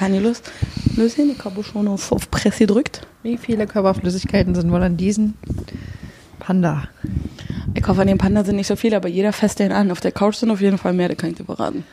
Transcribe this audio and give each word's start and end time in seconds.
keine 0.00 0.18
Lust. 0.18 0.50
Löschen, 0.96 1.30
ich 1.30 1.44
habe 1.44 1.62
schon 1.62 1.86
auf, 1.86 2.10
auf 2.10 2.30
Press 2.30 2.56
gedrückt. 2.56 3.02
Wie 3.22 3.36
viele 3.36 3.66
Körperflüssigkeiten 3.66 4.54
sind 4.54 4.72
wohl 4.72 4.82
an 4.82 4.96
diesen 4.96 5.34
Panda? 6.38 6.88
Ich 7.74 7.86
hoffe, 7.86 8.00
an 8.00 8.06
dem 8.06 8.16
Panda 8.16 8.42
sind 8.42 8.56
nicht 8.56 8.66
so 8.66 8.76
viele, 8.76 8.96
aber 8.96 9.08
jeder 9.08 9.34
fässt 9.34 9.58
den 9.58 9.72
an. 9.72 9.90
Auf 9.90 10.00
der 10.00 10.12
Couch 10.12 10.36
sind 10.36 10.50
auf 10.50 10.62
jeden 10.62 10.78
Fall 10.78 10.94
mehr, 10.94 11.10
das 11.10 11.18
kann 11.18 11.30
ich 11.30 11.36
dir 11.36 11.44
verraten. 11.44 11.84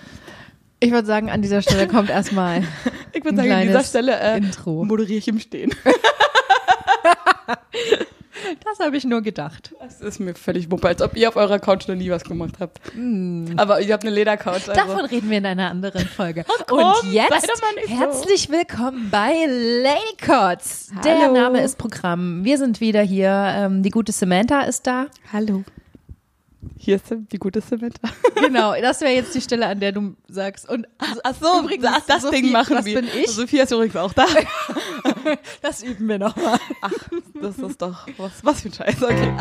Ich 0.80 0.92
würde 0.92 1.06
sagen, 1.06 1.30
an 1.30 1.42
dieser 1.42 1.62
Stelle 1.62 1.88
kommt 1.88 2.10
erstmal. 2.10 2.64
Ich 3.14 3.26
würde 3.26 3.38
sagen, 3.38 3.52
an 3.52 3.64
dieser 3.64 3.84
Stelle 3.84 4.20
äh, 4.20 4.42
moderiere 4.66 5.18
ich 5.18 5.28
im 5.28 5.40
Stehen. 5.40 5.74
Das 8.70 8.86
habe 8.86 8.98
ich 8.98 9.06
nur 9.06 9.22
gedacht. 9.22 9.74
Das 9.80 10.02
ist 10.02 10.20
mir 10.20 10.36
völlig 10.36 10.70
wumpe, 10.70 10.88
als 10.88 11.02
ob 11.02 11.16
ihr 11.16 11.30
auf 11.30 11.36
eurer 11.36 11.60
Couch 11.60 11.88
noch 11.88 11.96
nie 11.96 12.10
was 12.10 12.24
gemacht 12.24 12.56
habt. 12.60 12.80
Aber 13.56 13.82
ihr 13.82 13.94
habt 13.94 14.04
eine 14.04 14.14
Ledercouch. 14.14 14.54
Also. 14.68 14.74
Davon 14.74 15.06
reden 15.06 15.30
wir 15.30 15.38
in 15.38 15.46
einer 15.46 15.70
anderen 15.70 16.06
Folge. 16.08 16.46
komm, 16.68 16.80
Und 16.80 17.12
jetzt 17.14 17.50
herzlich 17.88 18.50
willkommen 18.50 19.10
bei 19.10 19.34
Ladycots. 19.48 20.92
Der 21.04 21.20
Hallo. 21.20 21.34
Name 21.34 21.62
ist 21.64 21.78
Programm. 21.78 22.44
Wir 22.44 22.58
sind 22.58 22.82
wieder 22.82 23.02
hier. 23.02 23.30
Ähm, 23.30 23.84
die 23.84 23.90
gute 23.90 24.12
Samantha 24.12 24.62
ist 24.62 24.86
da. 24.88 25.08
Hallo. 25.32 25.64
Hier 26.78 26.96
ist 26.98 27.06
die 27.10 27.38
gute 27.38 27.62
Samantha. 27.62 28.10
Genau, 28.36 28.74
das 28.80 29.02
wäre 29.02 29.14
jetzt 29.14 29.34
die 29.34 29.42
Stelle, 29.42 29.66
an 29.66 29.80
der 29.80 29.92
du 29.92 30.16
sagst. 30.28 30.70
Und 30.70 30.88
also, 31.00 31.20
ach 31.24 31.34
so, 31.42 31.60
übrigens, 31.64 31.84
das, 31.84 32.06
das 32.06 32.22
Sophie, 32.22 32.44
Ding 32.44 32.52
machen 32.52 32.86
wir. 32.86 33.02
Bin 33.02 33.08
ich. 33.08 33.32
Sophia 33.32 33.64
ist 33.64 33.72
übrigens 33.72 33.96
auch 33.96 34.14
da. 34.14 34.26
Das 35.62 35.84
üben 35.84 36.08
wir 36.08 36.20
nochmal. 36.20 36.60
Ach, 36.82 36.92
das 37.42 37.58
ist 37.58 37.82
doch 37.82 38.08
was, 38.18 38.32
was 38.44 38.62
für 38.62 38.70
ein 38.70 38.74
Scheiß. 38.74 39.04
Okay. 39.04 39.34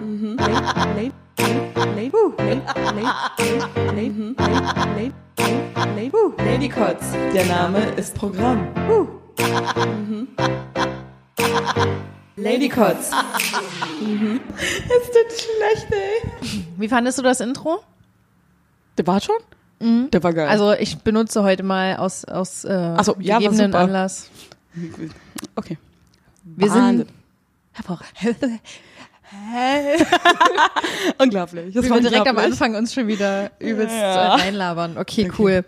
mhm. 0.00 0.36
Lady 6.38 6.68
Kotz, 6.68 7.04
der 7.34 7.44
Name 7.46 7.80
ist 7.96 8.14
Programm. 8.14 8.68
Uh. 8.88 9.06
Mhm. 9.84 10.28
Lady 12.36 12.68
Kotz. 12.68 13.10
Mhm. 14.00 14.40
Ist 14.58 15.10
das 15.14 15.40
schlecht, 15.40 15.86
ey. 15.92 16.62
Wie 16.76 16.88
fandest 16.88 17.18
du 17.18 17.22
das 17.22 17.40
Intro? 17.40 17.82
Der 18.98 19.06
war 19.06 19.20
schon? 19.20 19.36
Der 19.80 20.22
war 20.22 20.32
geil. 20.32 20.48
Also 20.48 20.72
ich 20.72 20.98
benutze 20.98 21.42
heute 21.42 21.62
mal 21.62 21.96
aus, 21.96 22.24
aus 22.24 22.64
äh, 22.64 22.96
so, 23.02 23.16
ja, 23.20 23.38
gegebenen 23.38 23.72
super. 23.72 23.80
Anlass. 23.84 24.30
okay. 25.54 25.78
Wir 26.44 26.70
Wahnsinn. 26.70 26.98
sind 26.98 27.08
Unglaublich. 31.18 31.74
Das 31.74 31.84
Wie 31.84 31.90
wir 31.90 32.00
direkt 32.00 32.26
am. 32.28 32.38
Anfang 32.38 32.74
uns 32.74 32.94
schon 32.94 33.06
wieder 33.08 33.50
übelst 33.58 33.94
Ja. 33.94 34.36
äh, 34.36 34.40
reinlabern. 34.42 34.96
Okay, 34.96 35.30
cool. 35.38 35.64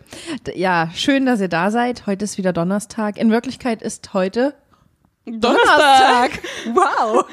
Ja, 0.55 0.91
schön, 0.95 1.27
dass 1.27 1.41
ihr 1.41 1.49
da 1.49 1.71
seid. 1.71 2.07
Heute 2.07 2.25
ist 2.25 2.39
wieder 2.39 2.53
Donnerstag. 2.53 3.19
In 3.19 3.31
Wirklichkeit 3.31 3.83
ist 3.83 4.15
heute 4.15 4.55
Donnerstag. 5.41 6.31
Wow. 6.75 7.25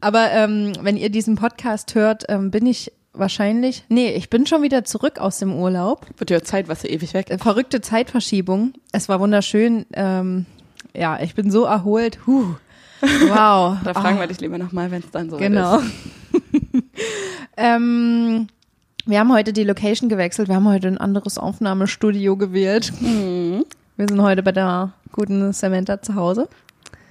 Aber 0.00 0.30
ähm, 0.30 0.72
wenn 0.82 0.96
ihr 0.96 1.10
diesen 1.10 1.36
Podcast 1.36 1.94
hört, 1.94 2.24
ähm, 2.28 2.50
bin 2.50 2.66
ich 2.66 2.92
wahrscheinlich, 3.12 3.84
nee, 3.88 4.10
ich 4.12 4.30
bin 4.30 4.46
schon 4.46 4.62
wieder 4.62 4.84
zurück 4.84 5.18
aus 5.18 5.38
dem 5.38 5.52
Urlaub. 5.54 6.06
Wird 6.18 6.30
ja 6.30 6.42
Zeit, 6.42 6.68
was 6.68 6.82
du 6.82 6.88
ewig 6.88 7.12
weg. 7.14 7.26
Verrückte 7.40 7.80
Zeitverschiebung. 7.80 8.72
Es 8.92 9.08
war 9.08 9.20
wunderschön. 9.20 9.86
Ähm, 9.92 10.46
ja, 10.94 11.20
ich 11.20 11.34
bin 11.34 11.50
so 11.50 11.64
erholt. 11.64 12.18
Huh. 12.26 12.54
Wow. 13.02 13.78
Da 13.84 13.94
fragen 13.94 14.18
wir 14.18 14.26
dich 14.26 14.40
lieber 14.40 14.58
nochmal, 14.58 14.90
wenn 14.90 15.02
es 15.02 15.10
dann 15.10 15.30
so 15.30 15.36
Genau. 15.36 15.78
ist. 15.78 15.86
ähm, 17.56 18.46
wir 19.06 19.18
haben 19.18 19.32
heute 19.32 19.52
die 19.52 19.64
Location 19.64 20.08
gewechselt. 20.08 20.48
Wir 20.48 20.56
haben 20.56 20.68
heute 20.68 20.88
ein 20.88 20.98
anderes 20.98 21.38
Aufnahmestudio 21.38 22.36
gewählt. 22.36 22.92
Mhm. 23.00 23.64
Wir 24.00 24.08
sind 24.08 24.22
heute 24.22 24.42
bei 24.42 24.52
der 24.52 24.94
guten 25.12 25.52
Samantha 25.52 26.00
zu 26.00 26.14
Hause. 26.14 26.48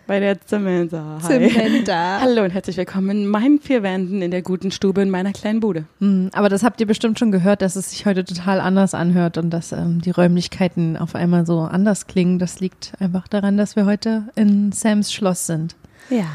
Bei 0.07 0.19
der 0.19 0.39
Samantha. 0.43 1.19
Hi. 1.21 1.47
Samantha. 1.47 2.19
Hallo 2.21 2.43
und 2.43 2.49
herzlich 2.49 2.77
willkommen 2.77 3.11
in 3.11 3.27
meinen 3.27 3.59
vier 3.59 3.83
Wänden 3.83 4.23
in 4.23 4.31
der 4.31 4.41
guten 4.41 4.71
Stube 4.71 5.03
in 5.03 5.11
meiner 5.11 5.31
kleinen 5.31 5.59
Bude. 5.59 5.85
Hm, 5.99 6.31
Aber 6.33 6.49
das 6.49 6.63
habt 6.63 6.81
ihr 6.81 6.87
bestimmt 6.87 7.19
schon 7.19 7.31
gehört, 7.31 7.61
dass 7.61 7.75
es 7.75 7.91
sich 7.91 8.07
heute 8.07 8.25
total 8.25 8.59
anders 8.59 8.95
anhört 8.95 9.37
und 9.37 9.51
dass 9.51 9.71
ähm, 9.71 10.01
die 10.01 10.09
Räumlichkeiten 10.09 10.97
auf 10.97 11.13
einmal 11.13 11.45
so 11.45 11.59
anders 11.59 12.07
klingen. 12.07 12.39
Das 12.39 12.59
liegt 12.59 12.93
einfach 12.99 13.27
daran, 13.27 13.55
dass 13.55 13.75
wir 13.75 13.85
heute 13.85 14.23
in 14.33 14.71
Sams 14.71 15.13
Schloss 15.13 15.45
sind. 15.45 15.75
Ja. 16.09 16.25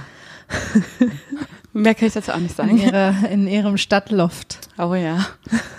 Mehr 1.73 1.97
kann 1.97 2.07
ich 2.07 2.15
dazu 2.15 2.31
auch 2.31 2.39
nicht 2.39 2.57
In, 2.61 2.69
sagen. 2.69 2.79
ihrer, 2.79 3.29
in 3.29 3.49
ihrem 3.49 3.77
Stadtloft. 3.77 4.69
Oh 4.79 4.95
ja. 4.95 5.27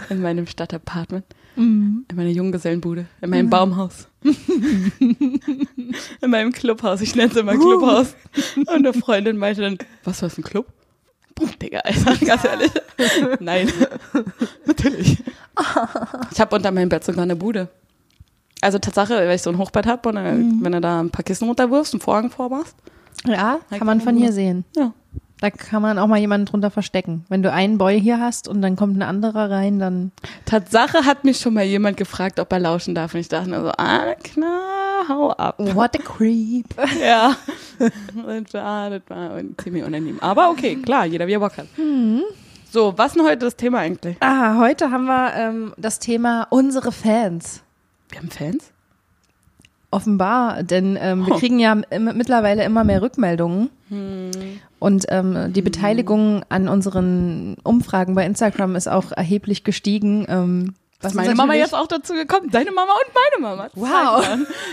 In 0.10 0.22
meinem 0.22 0.48
Stadtapartment. 0.48 1.24
Mhm. 1.56 2.06
In 2.10 2.16
meiner 2.16 2.30
Junggesellenbude. 2.30 3.06
In 3.22 3.30
meinem 3.30 3.50
Baumhaus. 3.50 4.08
in 4.24 5.40
meinem 6.28 6.52
Clubhaus. 6.52 7.02
Ich 7.02 7.16
nenne 7.16 7.32
es 7.32 7.38
immer 7.38 7.54
Clubhaus. 7.54 8.16
Und 8.56 8.70
eine 8.70 8.94
Freundin 8.94 9.38
meinte 9.38 9.62
dann, 9.62 9.78
was, 10.04 10.20
du 10.20 10.26
hast 10.26 10.38
ein 10.38 10.44
Club? 10.44 10.68
Boah, 11.36 11.50
Digga, 11.62 11.80
Alter, 11.80 12.16
ganz 12.26 12.44
ehrlich. 12.46 12.72
Nein. 13.40 13.72
Natürlich. 14.66 15.24
Ich 16.32 16.42
habe 16.42 16.56
unter 16.56 16.72
meinem 16.72 16.90
Bett 16.90 17.04
sogar 17.04 17.24
eine 17.24 17.36
Bude. 17.36 17.68
Also 18.62 18.80
Tatsache, 18.80 19.16
weil 19.16 19.36
ich 19.36 19.42
so 19.42 19.50
ein 19.50 19.58
Hochbett 19.58 19.86
habe 19.86 20.10
und 20.10 20.16
dann, 20.16 20.64
wenn 20.64 20.72
du 20.72 20.82
da 20.82 21.02
ein 21.02 21.12
paar 21.12 21.24
Kissen 21.24 21.48
runterwirfst 21.48 21.94
und 21.94 22.02
Vorhang 22.02 22.30
vormachst. 22.30 22.76
Ja, 23.28 23.60
Da 23.70 23.78
kann 23.78 23.86
man 23.86 24.00
kann 24.00 24.06
von 24.06 24.18
hier 24.18 24.32
sehen. 24.32 24.66
Ja. 24.76 24.94
Da 25.42 25.50
kann 25.52 25.82
man 25.82 26.00
auch 26.00 26.08
mal 26.08 26.18
jemanden 26.18 26.46
drunter 26.46 26.72
verstecken. 26.72 27.26
Wenn 27.28 27.44
du 27.44 27.52
einen 27.52 27.78
Boy 27.78 28.00
hier 28.00 28.20
hast 28.20 28.48
und 28.48 28.62
dann 28.62 28.76
kommt 28.76 28.98
ein 28.98 29.02
anderer 29.02 29.52
rein, 29.52 29.80
dann 29.80 30.12
Tatsache 30.46 31.06
hat 31.06 31.26
mich 31.26 31.40
schon 31.40 31.54
mal 31.54 31.66
jemand 31.66 31.98
gefragt, 31.98 32.40
ob 32.40 32.52
er 32.54 32.60
lauschen 32.60 32.96
darf. 32.96 33.14
Und 33.14 33.20
ich 33.20 33.28
dachte 33.28 33.50
nur 33.50 33.62
so, 33.62 33.72
ah, 33.78 34.16
klar, 34.24 35.08
hau 35.10 35.32
ab. 35.32 35.56
What 35.60 35.96
a 36.00 36.02
creep. 36.02 36.68
Ja. 37.02 37.36
das 37.78 38.54
war, 38.54 38.90
das 38.90 39.02
war 39.10 39.42
ziemlich 39.62 39.84
unangenehm. 39.84 40.20
Aber 40.22 40.50
okay, 40.50 40.78
klar, 40.78 41.06
jeder 41.06 41.28
wie 41.28 41.34
er 41.34 41.40
Bock 41.40 41.58
hat. 41.58 41.68
So, 42.72 42.94
was 42.98 43.08
ist 43.08 43.16
denn 43.18 43.26
heute 43.26 43.40
das 43.40 43.58
Thema 43.58 43.80
eigentlich? 43.80 44.16
Ah, 44.22 44.58
heute 44.58 44.90
haben 44.92 45.06
wir 45.06 45.34
ähm, 45.36 45.74
das 45.78 46.00
Thema 46.00 46.48
unsere 46.50 46.92
Fans. 46.94 47.62
Wir 48.10 48.20
haben 48.20 48.32
Fans? 48.32 48.72
Offenbar, 49.92 50.64
denn 50.64 50.98
ähm, 51.00 51.26
wir 51.26 51.36
Oh. 51.36 51.38
kriegen 51.38 51.60
ja 51.60 51.74
im, 51.90 52.06
mittlerweile 52.18 52.64
immer 52.64 52.84
mehr 52.84 53.02
Rückmeldungen. 53.02 53.70
Und 54.80 55.06
ähm, 55.10 55.54
die 55.54 55.62
Beteiligung 55.62 56.44
an 56.50 56.68
unseren 56.68 57.56
Umfragen 57.64 58.16
bei 58.16 58.26
Instagram 58.26 58.76
ist 58.76 58.88
auch 58.90 59.12
erheblich 59.12 59.64
gestiegen. 59.64 60.26
Ähm, 60.28 60.74
was 61.06 61.12
Ist 61.14 61.18
meine 61.18 61.36
Mama 61.36 61.54
jetzt 61.54 61.74
auch 61.74 61.88
dazu 61.88 62.14
gekommen? 62.14 62.50
Deine 62.52 62.72
Mama 62.72 62.92
und 62.94 63.14
meine 63.42 63.56
Mama. 63.56 63.70
Wow. 63.76 64.26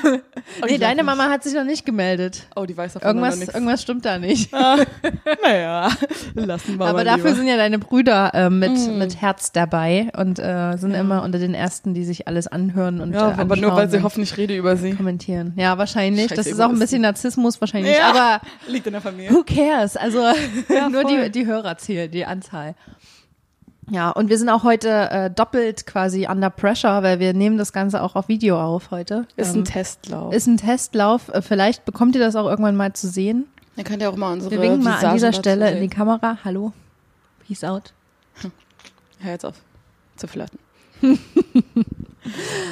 Nee, 0.67 0.79
deine 0.79 1.03
Mama 1.05 1.29
hat 1.29 1.45
sich 1.45 1.55
noch 1.55 1.65
nicht 1.65 1.85
gemeldet. 1.87 2.47
Oh, 2.57 2.65
die 2.67 2.77
weiß 2.77 2.95
davon 2.95 3.07
Irgendwas, 3.09 3.35
noch 3.35 3.39
nichts. 3.41 3.55
irgendwas 3.55 3.83
stimmt 3.83 4.05
da 4.05 4.19
nicht. 4.19 4.51
Naja, 4.53 5.91
lassen 6.35 6.79
wir 6.79 6.87
Aber 6.87 6.99
mal 6.99 7.05
dafür 7.05 7.25
lieber. 7.27 7.35
sind 7.37 7.47
ja 7.47 7.57
deine 7.57 7.79
Brüder 7.79 8.33
äh, 8.35 8.51
mit, 8.51 8.73
mit 8.97 9.21
Herz 9.21 9.53
dabei 9.53 10.11
und 10.17 10.39
äh, 10.39 10.77
sind 10.77 10.95
immer 10.95 11.23
unter 11.23 11.39
den 11.39 11.55
Ersten, 11.55 11.95
die 11.95 12.05
sich 12.05 12.27
alles 12.29 12.47
anhören 12.49 13.01
und 13.01 13.13
Ja, 13.13 13.31
äh, 13.31 13.41
aber 13.41 13.57
nur 13.57 13.75
weil 13.77 13.89
sie 13.91 13.99
und 13.99 14.03
hoffen, 14.05 14.23
ich 14.23 14.37
rede 14.37 14.57
über 14.57 14.77
sie. 14.77 14.93
kommentieren. 14.95 15.53
Ja, 15.57 15.79
wahrscheinlich. 15.79 16.29
Scheiß 16.29 16.37
das 16.37 16.47
ist 16.47 16.61
auch 16.61 16.71
ein 16.71 16.79
bisschen 16.79 17.03
Narzissmus 17.03 17.61
wahrscheinlich. 17.61 17.97
Ja. 17.97 18.11
Aber 18.11 18.41
Liegt 18.67 18.87
in 18.87 18.93
der 18.95 19.03
Familie. 19.03 19.31
who 19.33 19.45
cares? 19.45 19.97
Also 19.97 20.21
nur 20.91 21.03
voll. 21.03 21.25
die, 21.25 21.31
die 21.31 21.47
Hörer 21.47 21.77
zählen, 21.79 22.11
die 22.11 22.25
Anzahl. 22.25 22.75
Ja, 23.91 24.11
und 24.11 24.29
wir 24.29 24.39
sind 24.39 24.49
auch 24.49 24.63
heute 24.63 24.89
äh, 25.11 25.31
doppelt 25.31 25.87
quasi 25.87 26.27
under 26.31 26.51
pressure, 26.51 27.03
weil 27.03 27.19
wir 27.19 27.35
nehmen 27.35 27.59
das 27.59 27.73
Ganze 27.73 28.01
auch 28.03 28.15
auf 28.15 28.29
Video 28.29 28.61
auf 28.61 28.91
heute. 28.91 29.27
Ist 29.37 29.55
Ähm, 29.55 29.63
ein 29.63 29.65
Testlauf. 29.65 30.33
ist 30.33 30.47
ein 30.47 30.57
Testlauf. 30.57 31.29
Äh, 31.29 31.43
Vielleicht 31.43 31.85
bekommt 31.85 32.15
ihr 32.15 32.21
das 32.21 32.37
auch 32.37 32.47
irgendwann 32.49 32.77
mal 32.77 32.93
zu 32.93 33.09
sehen. 33.09 33.47
Dann 33.77 33.85
könnt 33.85 34.01
ihr 34.03 34.09
auch 34.11 34.17
mal 34.17 34.33
unsere 34.33 34.53
Wir 34.53 34.61
winken 34.63 34.85
mal 34.85 34.93
an 34.93 34.97
Visagen 34.99 35.15
dieser 35.17 35.27
dazu 35.31 35.41
Stelle 35.41 35.71
in 35.73 35.81
die 35.81 35.89
Kamera. 35.89 36.39
Hallo. 36.45 36.73
Peace 37.47 37.65
out. 37.65 37.93
Hör 39.21 39.33
jetzt 39.33 39.45
auf 39.45 39.55
zu 40.17 40.27
flirten. 40.29 40.59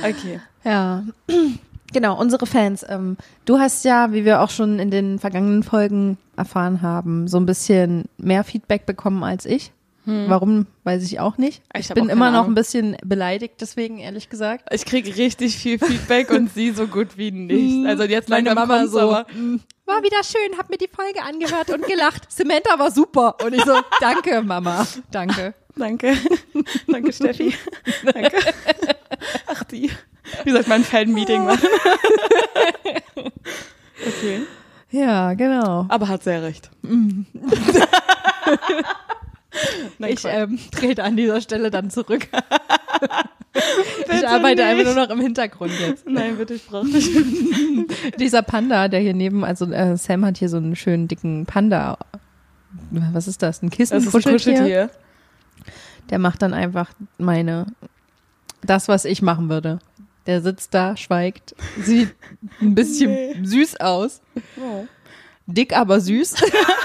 okay. 0.04 0.40
Ja, 0.64 1.02
genau, 1.92 2.18
unsere 2.20 2.46
Fans. 2.46 2.84
Ähm, 2.88 3.16
du 3.46 3.58
hast 3.58 3.84
ja, 3.84 4.12
wie 4.12 4.24
wir 4.24 4.42
auch 4.42 4.50
schon 4.50 4.78
in 4.78 4.90
den 4.90 5.18
vergangenen 5.18 5.62
Folgen 5.62 6.18
erfahren 6.36 6.82
haben, 6.82 7.28
so 7.28 7.38
ein 7.38 7.46
bisschen 7.46 8.04
mehr 8.18 8.44
Feedback 8.44 8.86
bekommen 8.86 9.24
als 9.24 9.46
ich. 9.46 9.72
Warum, 10.06 10.66
weiß 10.84 11.04
ich 11.04 11.20
auch 11.20 11.36
nicht. 11.38 11.62
Ich 11.74 11.88
Ich, 11.88 11.94
bin 11.94 12.08
immer 12.08 12.30
noch 12.30 12.40
Ahnung. 12.40 12.52
ein 12.52 12.54
bisschen 12.54 12.96
beleidigt, 13.04 13.54
deswegen, 13.60 13.98
ehrlich 13.98 14.28
gesagt. 14.28 14.64
Ich 14.72 14.84
kriege 14.84 15.14
richtig 15.16 15.56
viel 15.56 15.78
Feedback 15.78 16.30
und 16.30 16.52
sie 16.52 16.70
so 16.70 16.86
gut 16.86 17.16
wie 17.16 17.30
nicht. 17.30 17.86
Also 17.86 18.04
jetzt 18.04 18.28
Meine 18.28 18.54
Mama 18.54 18.86
so, 18.86 18.98
aber 19.00 19.26
War 19.84 20.02
wieder 20.02 20.24
schön, 20.24 20.58
hab 20.58 20.70
mir 20.70 20.78
die 20.78 20.88
Folge 20.88 21.22
angehört 21.22 21.70
und 21.70 21.86
gelacht. 21.86 22.26
Samantha 22.32 22.78
war 22.78 22.90
super. 22.90 23.36
Und 23.44 23.54
ich 23.54 23.64
so, 23.64 23.74
danke, 24.00 24.42
Mama. 24.42 24.86
Danke. 25.10 25.54
danke. 25.76 26.16
danke, 26.88 27.12
Steffi. 27.12 27.54
danke. 28.04 28.36
Ach, 29.46 29.62
die. 29.64 29.90
Wie 30.44 30.50
soll 30.50 30.62
ich 30.62 30.66
mal 30.66 30.76
ein 30.76 30.84
Fan-Meeting 30.84 31.44
machen? 31.44 31.68
okay. 34.06 34.42
Ja, 34.90 35.34
genau. 35.34 35.86
Aber 35.88 36.08
hat 36.08 36.22
sehr 36.24 36.42
recht. 36.42 36.70
Nein, 39.98 40.12
Ich 40.12 40.24
ähm, 40.24 40.58
trete 40.70 41.02
an 41.04 41.16
dieser 41.16 41.40
Stelle 41.40 41.70
dann 41.70 41.90
zurück. 41.90 42.28
ich 44.12 44.28
arbeite 44.28 44.62
nicht. 44.62 44.70
einfach 44.70 44.84
nur 44.94 45.06
noch 45.06 45.10
im 45.10 45.20
Hintergrund 45.20 45.72
jetzt. 45.80 46.06
Nein, 46.06 46.36
bitte, 46.36 46.54
ich 46.54 46.66
brauche 46.66 46.86
nicht. 46.86 47.10
Dieser 48.18 48.42
Panda, 48.42 48.88
der 48.88 49.00
hier 49.00 49.14
neben, 49.14 49.44
also 49.44 49.66
äh, 49.70 49.96
Sam 49.96 50.24
hat 50.24 50.38
hier 50.38 50.48
so 50.48 50.56
einen 50.58 50.76
schönen 50.76 51.08
dicken 51.08 51.46
Panda. 51.46 51.98
Was 52.90 53.26
ist 53.28 53.42
das? 53.42 53.62
Ein 53.62 53.70
Kissen? 53.70 53.94
Das 53.94 54.04
ist 54.06 54.14
ein 54.14 54.22
Kuscheltier. 54.22 54.90
Der 56.10 56.18
macht 56.18 56.42
dann 56.42 56.54
einfach 56.54 56.90
meine, 57.18 57.66
das, 58.62 58.88
was 58.88 59.04
ich 59.04 59.22
machen 59.22 59.48
würde. 59.48 59.78
Der 60.26 60.42
sitzt 60.42 60.74
da, 60.74 60.96
schweigt, 60.96 61.54
sieht 61.82 62.14
ein 62.60 62.74
bisschen 62.74 63.10
Nee. 63.12 63.36
süß 63.42 63.80
aus. 63.80 64.20
Oh. 64.60 64.86
Dick, 65.54 65.76
aber 65.76 66.00
süß. 66.00 66.34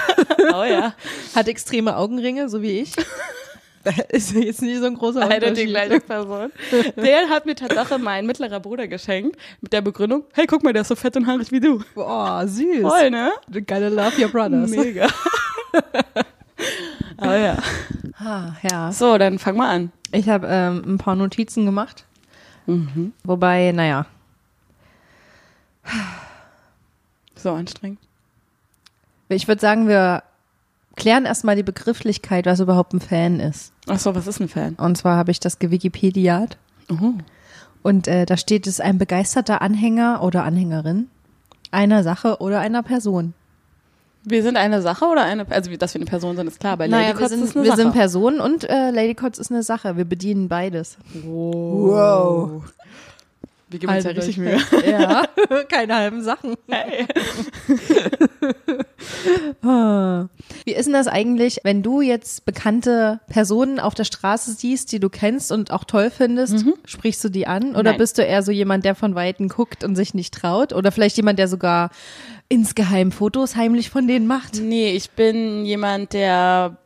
oh 0.54 0.64
ja. 0.64 0.94
Hat 1.34 1.48
extreme 1.48 1.96
Augenringe, 1.96 2.48
so 2.48 2.62
wie 2.62 2.80
ich. 2.80 2.92
Ist 4.08 4.32
jetzt 4.34 4.62
nicht 4.62 4.80
so 4.80 4.86
ein 4.86 4.94
großer 4.94 5.22
Eine 5.22 5.38
die 5.38 5.46
Unterschied. 5.46 5.68
gleiche 5.68 6.00
Person. 6.00 6.50
Der 6.96 7.28
hat 7.28 7.46
mir 7.46 7.54
Tatsache 7.54 7.98
mein 7.98 8.26
mittlerer 8.26 8.58
Bruder 8.58 8.88
geschenkt 8.88 9.36
mit 9.60 9.72
der 9.72 9.80
Begründung, 9.80 10.24
hey, 10.32 10.46
guck 10.46 10.64
mal, 10.64 10.72
der 10.72 10.82
ist 10.82 10.88
so 10.88 10.96
fett 10.96 11.16
und 11.16 11.26
haarig 11.28 11.52
wie 11.52 11.60
du. 11.60 11.80
Boah, 11.94 12.42
süß. 12.48 12.80
Voll, 12.82 13.10
ne? 13.10 13.30
You 13.48 13.60
gotta 13.60 13.86
love 13.88 14.20
your 14.20 14.28
brothers. 14.28 14.70
Mega. 14.70 15.06
oh 17.18 17.24
ja. 17.26 17.58
Ah, 18.18 18.52
ja. 18.68 18.90
So, 18.90 19.18
dann 19.18 19.38
fang 19.38 19.56
mal 19.56 19.70
an. 19.70 19.92
Ich 20.10 20.28
habe 20.28 20.48
ähm, 20.50 20.82
ein 20.84 20.98
paar 20.98 21.14
Notizen 21.14 21.64
gemacht. 21.64 22.04
Mhm. 22.66 23.12
Wobei, 23.22 23.70
naja, 23.70 24.06
So 27.36 27.52
anstrengend. 27.52 28.00
Ich 29.28 29.48
würde 29.48 29.60
sagen, 29.60 29.88
wir 29.88 30.22
klären 30.96 31.24
erstmal 31.24 31.56
die 31.56 31.62
Begrifflichkeit, 31.62 32.46
was 32.46 32.60
überhaupt 32.60 32.92
ein 32.92 33.00
Fan 33.00 33.40
ist. 33.40 33.72
Ach 33.86 33.98
so, 33.98 34.14
was 34.14 34.26
ist 34.26 34.40
ein 34.40 34.48
Fan? 34.48 34.74
Und 34.74 34.96
zwar 34.96 35.16
habe 35.16 35.30
ich 35.30 35.40
das 35.40 35.58
gewikipediat. 35.58 36.56
Oh. 36.90 37.12
Und 37.82 38.08
äh, 38.08 38.26
da 38.26 38.36
steht 38.36 38.66
es 38.66 38.80
ein 38.80 38.98
begeisterter 38.98 39.62
Anhänger 39.62 40.22
oder 40.22 40.44
Anhängerin 40.44 41.08
einer 41.70 42.02
Sache 42.02 42.38
oder 42.40 42.60
einer 42.60 42.82
Person. 42.82 43.34
Wir 44.24 44.42
sind 44.42 44.56
eine 44.56 44.82
Sache 44.82 45.04
oder 45.04 45.22
eine, 45.22 45.46
also 45.50 45.74
dass 45.76 45.94
wir 45.94 46.00
eine 46.00 46.10
Person 46.10 46.36
sind, 46.36 46.48
ist 46.48 46.58
klar. 46.58 46.76
Bei 46.76 46.88
naja, 46.88 47.08
Lady 47.08 47.18
wir 47.18 47.22
Kotz 47.22 47.30
sind, 47.30 47.44
ist 47.44 47.54
eine 47.54 47.64
wir 47.64 47.70
Sache. 47.70 47.82
sind 47.82 47.92
Personen 47.92 48.40
und 48.40 48.64
äh, 48.68 48.90
Lady 48.90 49.14
Kotz 49.14 49.38
ist 49.38 49.52
eine 49.52 49.62
Sache. 49.62 49.96
Wir 49.96 50.04
bedienen 50.04 50.48
beides. 50.48 50.96
wow. 51.22 52.64
Wir 53.68 53.78
geben 53.80 53.92
uns 53.92 54.04
ja 54.04 54.10
richtig 54.10 54.38
Mühe. 54.38 54.58
Ja, 54.86 55.24
keine 55.68 55.94
halben 55.96 56.22
Sachen. 56.22 56.54
Hey. 56.68 57.06
Wie 59.62 60.72
ist 60.72 60.86
denn 60.86 60.92
das 60.92 61.06
eigentlich, 61.06 61.60
wenn 61.64 61.82
du 61.82 62.00
jetzt 62.00 62.44
bekannte 62.44 63.20
Personen 63.28 63.78
auf 63.78 63.94
der 63.94 64.04
Straße 64.04 64.52
siehst, 64.52 64.92
die 64.92 65.00
du 65.00 65.08
kennst 65.08 65.52
und 65.52 65.70
auch 65.70 65.84
toll 65.84 66.10
findest, 66.10 66.64
sprichst 66.84 67.22
du 67.24 67.28
die 67.28 67.46
an? 67.46 67.76
Oder 67.76 67.90
Nein. 67.90 67.98
bist 67.98 68.18
du 68.18 68.22
eher 68.22 68.42
so 68.42 68.52
jemand, 68.52 68.84
der 68.84 68.94
von 68.94 69.14
Weitem 69.14 69.48
guckt 69.48 69.84
und 69.84 69.96
sich 69.96 70.14
nicht 70.14 70.34
traut? 70.34 70.72
Oder 70.72 70.92
vielleicht 70.92 71.16
jemand, 71.16 71.38
der 71.38 71.48
sogar 71.48 71.90
insgeheim 72.48 73.12
Fotos 73.12 73.56
heimlich 73.56 73.90
von 73.90 74.06
denen 74.06 74.26
macht? 74.26 74.60
Nee, 74.60 74.92
ich 74.92 75.10
bin 75.10 75.64
jemand, 75.64 76.12
der 76.12 76.76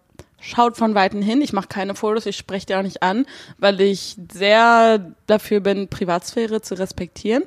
schaut 0.40 0.76
von 0.76 0.94
Weitem 0.94 1.22
hin. 1.22 1.42
Ich 1.42 1.52
mache 1.52 1.68
keine 1.68 1.94
Fotos, 1.94 2.26
ich 2.26 2.36
spreche 2.36 2.66
die 2.66 2.74
auch 2.74 2.82
nicht 2.82 3.02
an, 3.02 3.26
weil 3.58 3.80
ich 3.80 4.16
sehr 4.32 5.12
dafür 5.26 5.60
bin, 5.60 5.88
Privatsphäre 5.88 6.62
zu 6.62 6.78
respektieren. 6.78 7.44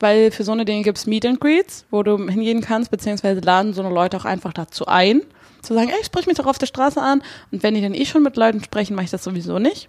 Weil 0.00 0.30
für 0.30 0.44
so 0.44 0.52
eine 0.52 0.64
Dinge 0.64 0.82
gibt's 0.82 1.06
Meet 1.06 1.26
and 1.26 1.40
Greets, 1.40 1.84
wo 1.90 2.02
du 2.02 2.16
hingehen 2.28 2.60
kannst, 2.60 2.90
beziehungsweise 2.90 3.40
laden 3.40 3.74
so 3.74 3.82
eine 3.82 3.94
Leute 3.94 4.16
auch 4.16 4.24
einfach 4.24 4.52
dazu 4.52 4.86
ein, 4.86 5.22
zu 5.62 5.72
sagen, 5.72 5.88
ey, 5.88 6.04
sprich 6.04 6.26
mich 6.26 6.36
doch 6.36 6.46
auf 6.46 6.58
der 6.58 6.66
Straße 6.66 7.00
an. 7.00 7.22
Und 7.52 7.62
wenn 7.62 7.74
die 7.74 7.80
dann 7.80 7.94
eh 7.94 8.04
schon 8.04 8.22
mit 8.22 8.36
Leuten 8.36 8.62
sprechen, 8.62 8.94
mache 8.96 9.04
ich 9.04 9.10
das 9.10 9.24
sowieso 9.24 9.58
nicht. 9.58 9.88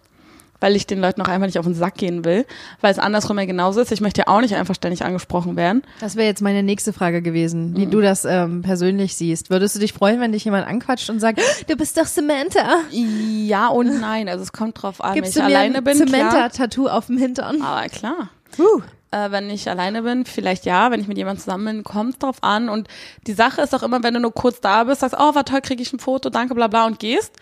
Weil 0.61 0.77
ich 0.77 0.87
den 0.87 1.01
Leuten 1.01 1.21
auch 1.21 1.27
einfach 1.27 1.47
nicht 1.47 1.59
auf 1.59 1.65
den 1.65 1.75
Sack 1.75 1.95
gehen 1.95 2.23
will. 2.23 2.45
Weil 2.79 2.91
es 2.93 2.97
andersrum 2.97 3.37
ja 3.37 3.43
genauso 3.45 3.81
ist. 3.81 3.91
Ich 3.91 3.99
möchte 3.99 4.21
ja 4.21 4.27
auch 4.29 4.39
nicht 4.39 4.55
einfach 4.55 4.73
ständig 4.73 5.03
angesprochen 5.03 5.57
werden. 5.57 5.81
Das 5.99 6.15
wäre 6.15 6.27
jetzt 6.27 6.41
meine 6.41 6.63
nächste 6.63 6.93
Frage 6.93 7.21
gewesen, 7.21 7.75
wie 7.75 7.87
du 7.87 7.99
das 7.99 8.23
ähm, 8.23 8.61
persönlich 8.61 9.17
siehst. 9.17 9.49
Würdest 9.49 9.75
du 9.75 9.79
dich 9.79 9.91
freuen, 9.91 10.21
wenn 10.21 10.31
dich 10.31 10.45
jemand 10.45 10.65
anquatscht 10.65 11.09
und 11.09 11.19
sagt, 11.19 11.41
du 11.67 11.75
bist 11.75 11.97
doch 11.97 12.05
Samantha? 12.05 12.77
Ja 12.89 13.67
und 13.67 13.99
nein. 13.99 14.29
Also 14.29 14.43
es 14.43 14.53
kommt 14.53 14.81
drauf 14.81 15.01
an, 15.03 15.15
Gibst 15.15 15.35
wenn 15.35 15.41
du 15.41 15.47
ich 15.49 15.53
mir 15.53 15.59
alleine 15.59 15.77
ein 15.79 15.83
bin. 15.83 15.97
Samantha-Tattoo 15.97 16.87
auf 16.87 17.07
dem 17.07 17.17
Hintern? 17.17 17.61
Aber 17.61 17.89
klar. 17.89 18.29
Huh. 18.57 18.81
Äh, 19.15 19.31
wenn 19.31 19.49
ich 19.49 19.69
alleine 19.69 20.01
bin, 20.01 20.25
vielleicht 20.25 20.65
ja, 20.65 20.91
wenn 20.91 20.99
ich 20.99 21.07
mit 21.07 21.17
jemandem 21.17 21.41
zusammen 21.41 21.65
bin, 21.65 21.83
kommt 21.85 22.21
drauf 22.21 22.43
an. 22.43 22.67
Und 22.67 22.89
die 23.27 23.33
Sache 23.33 23.61
ist 23.61 23.73
auch 23.73 23.83
immer, 23.83 24.03
wenn 24.03 24.13
du 24.13 24.19
nur 24.19 24.33
kurz 24.33 24.59
da 24.59 24.83
bist, 24.83 24.99
sagst, 24.99 25.15
oh, 25.17 25.33
war 25.33 25.45
toll, 25.45 25.61
krieg 25.61 25.79
ich 25.79 25.93
ein 25.93 25.99
Foto, 25.99 26.29
danke, 26.29 26.53
bla 26.53 26.67
bla 26.67 26.85
und 26.85 26.99
gehst, 26.99 27.37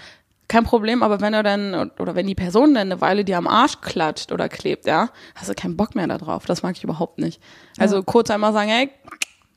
kein 0.47 0.65
Problem, 0.65 1.01
aber 1.01 1.19
wenn 1.19 1.33
du 1.33 1.41
dann, 1.41 1.91
oder 1.97 2.13
wenn 2.13 2.27
die 2.27 2.35
Person 2.35 2.75
dann 2.75 2.91
eine 2.91 3.01
Weile 3.01 3.25
dir 3.25 3.39
am 3.39 3.47
Arsch 3.47 3.81
klatscht 3.81 4.31
oder 4.31 4.49
klebt, 4.49 4.85
ja, 4.85 5.09
hast 5.33 5.49
du 5.49 5.55
keinen 5.55 5.75
Bock 5.75 5.95
mehr 5.95 6.05
da 6.05 6.19
drauf. 6.19 6.45
Das 6.45 6.61
mag 6.61 6.77
ich 6.77 6.83
überhaupt 6.83 7.17
nicht. 7.17 7.41
Also 7.79 8.03
kurz 8.03 8.29
einmal 8.29 8.53
sagen, 8.53 8.69
ey, 8.69 8.91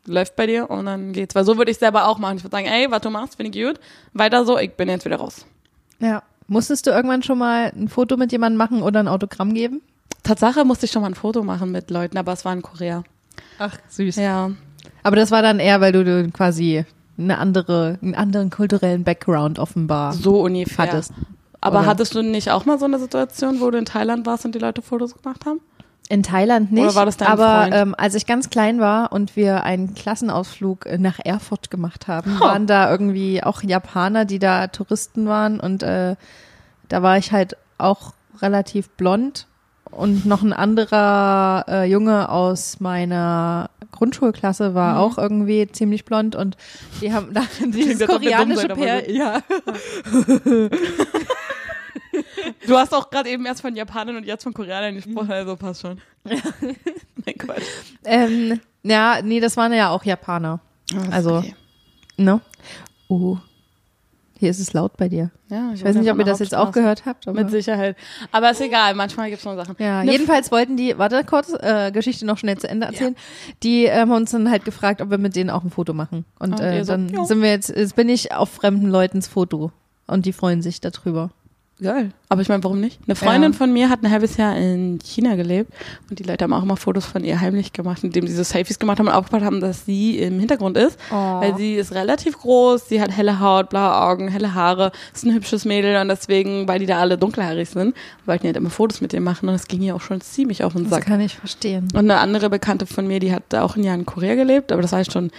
läuft 0.06 0.36
bei 0.36 0.46
dir 0.46 0.70
und 0.70 0.86
dann 0.86 1.12
geht's. 1.12 1.34
Weil 1.34 1.44
so 1.44 1.58
würde 1.58 1.70
ich 1.70 1.76
selber 1.76 2.08
auch 2.08 2.18
machen. 2.18 2.38
Ich 2.38 2.44
würde 2.44 2.56
sagen, 2.56 2.66
ey, 2.66 2.90
was 2.90 3.02
du 3.02 3.10
machst, 3.10 3.36
finde 3.36 3.58
ich 3.58 3.66
gut. 3.66 3.78
Weiter 4.14 4.46
so, 4.46 4.58
ich 4.58 4.72
bin 4.74 4.88
jetzt 4.88 5.04
wieder 5.04 5.16
raus. 5.16 5.44
Ja. 5.98 6.22
Musstest 6.46 6.86
du 6.86 6.92
irgendwann 6.92 7.22
schon 7.22 7.36
mal 7.38 7.72
ein 7.76 7.88
Foto 7.88 8.16
mit 8.16 8.32
jemandem 8.32 8.56
machen 8.56 8.82
oder 8.82 9.00
ein 9.00 9.08
Autogramm 9.08 9.52
geben? 9.52 9.82
Tatsache 10.26 10.64
musste 10.64 10.87
ich 10.87 10.93
schon 10.93 11.02
mal 11.02 11.08
ein 11.08 11.14
Foto 11.14 11.43
machen 11.43 11.70
mit 11.73 11.90
Leuten, 11.90 12.19
aber 12.19 12.32
es 12.32 12.44
war 12.44 12.52
in 12.52 12.62
Korea. 12.62 13.02
Ach, 13.58 13.76
süß. 13.88 14.17
Ja. 14.17 14.50
Aber 15.02 15.17
das 15.17 15.31
war 15.31 15.43
dann 15.43 15.58
eher, 15.61 15.81
weil 15.81 15.93
du, 15.93 16.31
quasi 16.31 16.84
eine 17.19 17.38
andere, 17.38 17.99
einen 18.02 18.14
anderen 18.14 18.50
kulturellen 18.50 19.05
Background 19.05 19.58
offenbar 19.58 20.12
So 20.12 20.43
ungefähr. 20.43 20.87
hattest. 20.87 21.12
Aber 21.61 21.81
Oder? 21.81 21.87
hattest 21.88 22.14
du 22.14 22.23
nicht 22.23 22.50
auch 22.50 22.67
mal 22.67 22.78
so 22.78 22.84
eine 22.84 22.99
Situation, 22.99 23.61
wo 23.61 23.70
du 23.70 23.78
in 23.78 23.84
Thailand 23.87 24.26
warst 24.26 24.44
und 24.44 24.55
die 24.55 24.58
Leute 24.58 24.82
Fotos 24.82 25.14
gemacht 25.20 25.46
haben? 25.46 25.61
In 26.08 26.23
Thailand 26.23 26.70
nicht. 26.70 26.84
Oder 26.84 26.94
war 26.94 27.06
das 27.06 27.17
dein 27.17 27.26
aber 27.28 27.62
Freund? 27.62 27.75
ähm, 27.75 27.94
als 27.99 28.14
ich 28.14 28.26
ganz 28.26 28.50
klein 28.50 28.78
war 28.78 29.11
und 29.12 29.34
wir 29.34 29.64
einen 29.64 29.94
Klassenausflug 29.94 30.87
äh, 30.87 30.99
nach 30.99 31.19
Erfurt 31.25 31.70
gemacht 31.70 32.06
haben, 32.06 32.37
Oh. 32.40 32.44
waren 32.44 32.67
da 32.67 32.90
irgendwie 32.90 33.43
auch 33.43 33.62
Japaner, 33.62 34.25
die 34.25 34.38
da 34.38 34.69
Touristen 34.69 35.26
waren 35.26 35.58
und 35.58 35.82
äh, 35.82 36.14
da 36.88 37.02
war 37.02 37.17
ich 37.19 37.32
halt 37.32 37.56
auch 37.78 38.12
relativ 38.40 38.88
blond 38.90 39.46
und 39.90 40.26
noch 40.26 40.42
ein 40.42 40.52
anderer 40.52 41.64
äh, 41.68 41.84
Junge 41.90 42.28
aus 42.28 42.80
meiner 42.80 43.70
Grundschulklasse 43.92 44.74
war 44.74 44.94
Mhm. 44.94 45.00
auch 45.00 45.18
irgendwie 45.18 45.66
ziemlich 45.72 46.04
blond 46.04 46.36
und 46.36 46.56
die 47.00 47.12
haben 47.12 47.32
da 47.32 47.42
dieses 47.64 48.06
koreanische 48.06 48.68
Pär, 48.68 49.10
ja, 49.10 49.40
Du 52.66 52.76
hast 52.76 52.94
auch 52.94 53.10
gerade 53.10 53.28
eben 53.30 53.44
erst 53.46 53.60
von 53.62 53.76
Japanern 53.76 54.16
und 54.16 54.24
jetzt 54.24 54.42
von 54.42 54.54
Koreanern 54.54 54.94
gesprochen, 54.94 55.30
also 55.32 55.56
passt 55.56 55.82
schon. 55.82 56.00
Nein, 56.24 57.38
Quatsch. 57.38 57.62
ähm, 58.04 58.60
ja, 58.82 59.18
nee, 59.22 59.40
das 59.40 59.56
waren 59.56 59.72
ja 59.72 59.90
auch 59.90 60.04
Japaner, 60.04 60.61
Also- 61.11 61.37
Okay. 61.38 61.54
ne? 62.16 62.40
Oh, 63.08 63.37
hier 64.38 64.50
ist 64.50 64.61
es 64.61 64.73
laut 64.73 64.97
bei 64.97 65.09
dir. 65.09 65.31
Ja, 65.49 65.73
Ich 65.75 65.85
weiß 65.85 65.97
nicht, 65.97 66.11
ob 66.11 66.19
ihr 66.19 66.25
das 66.25 66.38
jetzt 66.40 66.55
auch 66.55 66.73
gehört 66.73 67.07
habt. 67.07 67.26
Mit 67.26 67.50
Sicherheit. 67.50 67.97
Aber 68.33 68.50
ist 68.50 68.61
egal, 68.61 68.95
manchmal 68.95 69.28
gibt 69.28 69.40
es 69.40 69.45
noch 69.45 69.57
Sachen. 69.57 69.76
ja, 69.78 70.00
Eine 70.00 70.12
jedenfalls 70.12 70.50
wollten 70.52 70.76
die, 70.76 70.99
warte 70.99 71.23
kurz, 71.25 71.52
äh, 71.52 71.90
Geschichte 71.93 72.26
noch 72.26 72.38
schnell 72.38 72.59
zu 72.59 72.69
Ende 72.69 72.87
erzählen. 72.87 73.16
Die 73.62 73.85
ähm, 73.85 74.11
haben 74.11 74.12
uns 74.12 74.31
dann 74.33 74.50
halt 74.50 74.64
gefragt, 74.64 75.00
ob 75.00 75.11
wir 75.11 75.19
mit 75.19 75.37
denen 75.37 75.50
auch 75.50 75.64
ein 75.64 75.71
Foto 75.71 75.95
machen. 75.95 76.25
Und 76.38 76.55
Und 76.55 76.61
äh, 76.61 76.85
so, 76.85 76.93
dann 76.93 77.09
jo. 77.09 77.25
sind 77.25 77.43
wir 77.43 77.50
jetzt, 77.50 77.71
jetzt 77.71 77.97
bin 77.97 78.09
ich 78.09 78.33
auf 78.33 78.50
fremden 78.50 78.88
Leutens 78.88 79.26
Foto. 79.28 79.73
Und 80.07 80.26
die 80.26 80.33
freuen 80.33 80.62
sich 80.62 80.81
darüber. 80.81 81.31
Geil. 81.78 82.12
Aber 82.30 82.40
ich 82.40 82.49
meine, 82.49 82.64
warum 82.64 82.80
nicht? 82.80 82.99
Eine 83.06 83.14
Freundin 83.16 83.52
Ja. 83.52 83.59
von 83.59 83.71
mir 83.71 83.90
hat 83.90 84.02
ein 84.02 84.11
halbes 84.11 84.38
Jahr 84.38 84.56
in 84.56 84.99
China 85.04 85.37
gelebt 85.37 85.71
und 86.09 86.18
die 86.18 86.23
Leute 86.23 86.45
haben 86.45 86.54
auch 86.54 86.62
immer 86.62 86.78
Fotos 86.78 87.04
von 87.04 87.23
ihr 87.23 87.38
heimlich 87.38 87.75
gemacht, 87.75 88.02
indem 88.02 88.26
sie 88.26 88.33
so 88.35 88.42
Selfies 88.45 88.78
gemacht 88.78 88.99
haben 88.99 89.09
und 89.09 89.12
aufgepasst 89.12 89.45
haben, 89.45 89.61
dass 89.61 89.85
sie 89.85 90.18
im 90.18 90.38
Hintergrund 90.40 90.78
ist. 90.78 90.99
Oh. 91.11 91.14
Weil 91.14 91.54
sie 91.59 91.75
ist 91.75 91.92
relativ 91.92 92.38
groß, 92.38 92.88
sie 92.88 93.00
hat 93.02 93.11
helle 93.14 93.40
Haut, 93.40 93.68
blaue 93.68 93.95
Augen, 93.95 94.28
helle 94.28 94.54
Haare, 94.54 94.90
ist 95.14 95.26
ein 95.26 95.35
hübsches 95.35 95.66
Mädel 95.66 96.00
und 96.00 96.09
deswegen, 96.09 96.66
weil 96.66 96.78
die 96.78 96.87
da 96.87 96.99
alle 96.99 97.18
dunkelhaarig 97.18 97.68
sind, 97.68 97.95
wollten 98.25 98.42
die 98.45 98.49
halt 98.49 98.56
immer 98.56 98.71
Fotos 98.71 99.02
mit 99.02 99.12
ihr 99.12 99.21
machen 99.21 99.47
und 99.49 99.52
das 99.54 99.68
ging 99.68 99.83
ihr 99.83 99.95
auch 99.95 100.00
schon 100.00 100.23
ziemlich 100.23 100.64
auf 100.64 100.73
den 100.73 100.85
Das 100.85 100.92
Sack. 100.92 101.04
kann 101.04 101.21
ich 101.21 101.35
verstehen. 101.37 101.88
Und 101.92 101.99
eine 102.11 102.16
andere 102.21 102.49
Bekannte 102.49 102.87
von 102.87 103.06
mir, 103.06 103.21
die 103.21 103.33
hat 103.35 103.54
auch 103.54 103.76
ein 103.76 103.85
Jahr 103.85 103.95
in 103.97 104.06
Korea 104.06 104.35
gelebt, 104.35 104.73
aber 104.73 104.80
das 104.80 104.92
war 104.92 105.04
schon 105.04 105.30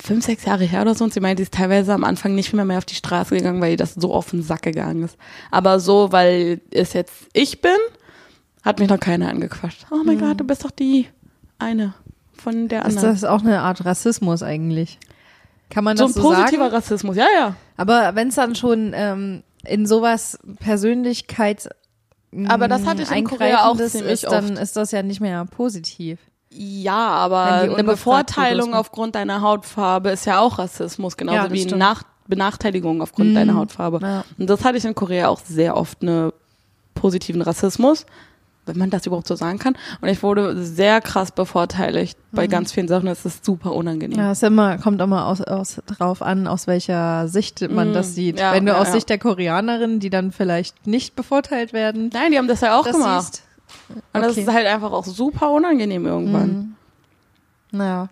fünf, 0.00 0.24
sechs 0.24 0.44
Jahre 0.44 0.64
her 0.64 0.82
oder 0.82 0.94
so. 0.94 1.04
Und 1.04 1.12
sie 1.12 1.20
meinte, 1.20 1.40
sie 1.40 1.44
ist 1.44 1.54
teilweise 1.54 1.92
am 1.94 2.04
Anfang 2.04 2.34
nicht 2.34 2.52
mehr, 2.52 2.64
mehr 2.64 2.78
auf 2.78 2.84
die 2.84 2.94
Straße 2.94 3.36
gegangen, 3.36 3.60
weil 3.60 3.72
ihr 3.72 3.76
das 3.76 3.94
so 3.94 4.12
auf 4.12 4.30
den 4.30 4.42
Sack 4.42 4.62
gegangen 4.62 5.02
ist. 5.04 5.16
Aber 5.50 5.80
so, 5.80 6.12
weil 6.12 6.60
es 6.70 6.92
jetzt 6.92 7.26
ich 7.32 7.60
bin, 7.60 7.76
hat 8.62 8.78
mich 8.78 8.88
noch 8.88 9.00
keiner 9.00 9.28
angequatscht. 9.28 9.86
Oh 9.90 10.02
mein 10.04 10.18
Gott, 10.18 10.40
du 10.40 10.44
bist 10.44 10.64
doch 10.64 10.70
die 10.70 11.08
eine 11.58 11.94
von 12.32 12.68
der 12.68 12.80
Ist 12.84 12.98
anderen. 12.98 13.14
das 13.14 13.24
auch 13.24 13.40
eine 13.40 13.60
Art 13.60 13.84
Rassismus 13.84 14.42
eigentlich? 14.42 14.98
Kann 15.70 15.84
man 15.84 15.96
so 15.96 16.06
das 16.06 16.16
ein 16.16 16.22
so 16.22 16.28
positiver 16.28 16.64
sagen? 16.64 16.74
Rassismus, 16.74 17.16
ja, 17.16 17.26
ja. 17.34 17.56
Aber 17.76 18.14
wenn 18.14 18.28
es 18.28 18.34
dann 18.36 18.54
schon 18.54 18.92
ähm, 18.94 19.42
in 19.64 19.86
sowas 19.86 20.38
Persönlichkeit 20.60 21.68
Aber 22.48 22.68
das 22.68 22.86
hatte 22.86 23.02
ich 23.02 23.10
in 23.10 23.24
Korea 23.24 23.66
auch 23.66 23.76
ziemlich 23.76 24.12
ist, 24.12 24.24
dann 24.24 24.52
oft. 24.52 24.62
ist 24.62 24.76
das 24.76 24.92
ja 24.92 25.02
nicht 25.02 25.20
mehr 25.20 25.44
positiv. 25.46 26.18
Ja, 26.58 27.08
aber 27.08 27.42
eine 27.44 27.84
Bevorteilung 27.84 28.74
aufgrund 28.74 29.14
deiner 29.14 29.40
Hautfarbe 29.42 30.10
ist 30.10 30.24
ja 30.26 30.40
auch 30.40 30.58
Rassismus, 30.58 31.16
genauso 31.16 31.36
Ja, 31.48 31.52
wie 31.52 31.62
stimmt. 31.62 31.78
Nach 31.80 32.02
Benachteiligung 32.28 33.02
aufgrund 33.02 33.30
Mhm. 33.30 33.34
deiner 33.34 33.54
Hautfarbe. 33.54 33.98
Ja. 34.02 34.24
Und 34.38 34.48
das 34.50 34.64
hatte 34.64 34.78
ich 34.78 34.84
in 34.84 34.94
Korea 34.94 35.28
auch 35.28 35.40
sehr 35.40 35.76
oft, 35.76 36.02
eine 36.02 36.32
positiven 36.94 37.42
Rassismus. 37.42 38.06
wenn 38.68 38.78
man 38.78 38.90
das 38.90 39.06
überhaupt 39.06 39.28
so 39.28 39.36
sagen 39.36 39.60
kann. 39.60 39.76
Und 40.00 40.08
ich 40.08 40.24
wurde 40.24 40.64
sehr 40.64 41.00
krass 41.00 41.30
bevorteiligt 41.30 42.18
bei 42.32 42.48
ganz 42.48 42.72
vielen 42.72 42.88
Sachen. 42.88 43.06
Das 43.06 43.24
ist 43.24 43.44
super 43.44 43.72
unangenehm. 43.72 44.18
Mhm. 44.18 44.24
Ja, 44.24 44.32
es 44.32 44.42
immer, 44.42 44.76
kommt 44.78 45.00
immer 45.00 45.26
aus, 45.28 45.40
aus, 45.40 45.80
drauf 45.86 46.20
an, 46.20 46.48
aus 46.48 46.66
welcher 46.66 47.28
Sicht 47.28 47.60
man 47.70 47.92
Mm, 47.92 47.94
das 47.94 48.16
sieht. 48.16 48.40
ja, 48.40 48.52
Wenn 48.54 48.66
du 48.66 48.72
ja, 48.72 48.78
aus. 48.80 48.90
Sicht 48.90 49.08
der 49.08 49.18
Koreanerin, 49.18 50.00
die 50.00 50.10
dann 50.10 50.32
vielleicht 50.32 50.84
nicht 50.84 51.14
bevorteilt 51.14 51.72
werden, 51.72 52.10
Nein, 52.12 52.32
die 52.32 52.38
haben 52.38 52.48
das 52.48 52.60
ja 52.60 52.76
auch 52.76 52.82
das 52.84 52.96
gemacht. 52.96 53.22
siehst. 53.34 53.42
Und 53.88 54.22
das 54.22 54.32
okay. 54.32 54.40
ist 54.42 54.52
halt 54.52 54.66
einfach 54.66 54.92
auch 54.92 55.04
super 55.04 55.50
unangenehm 55.50 56.06
irgendwann. 56.06 56.48
Mhm. 56.48 56.74
Naja. 57.78 58.08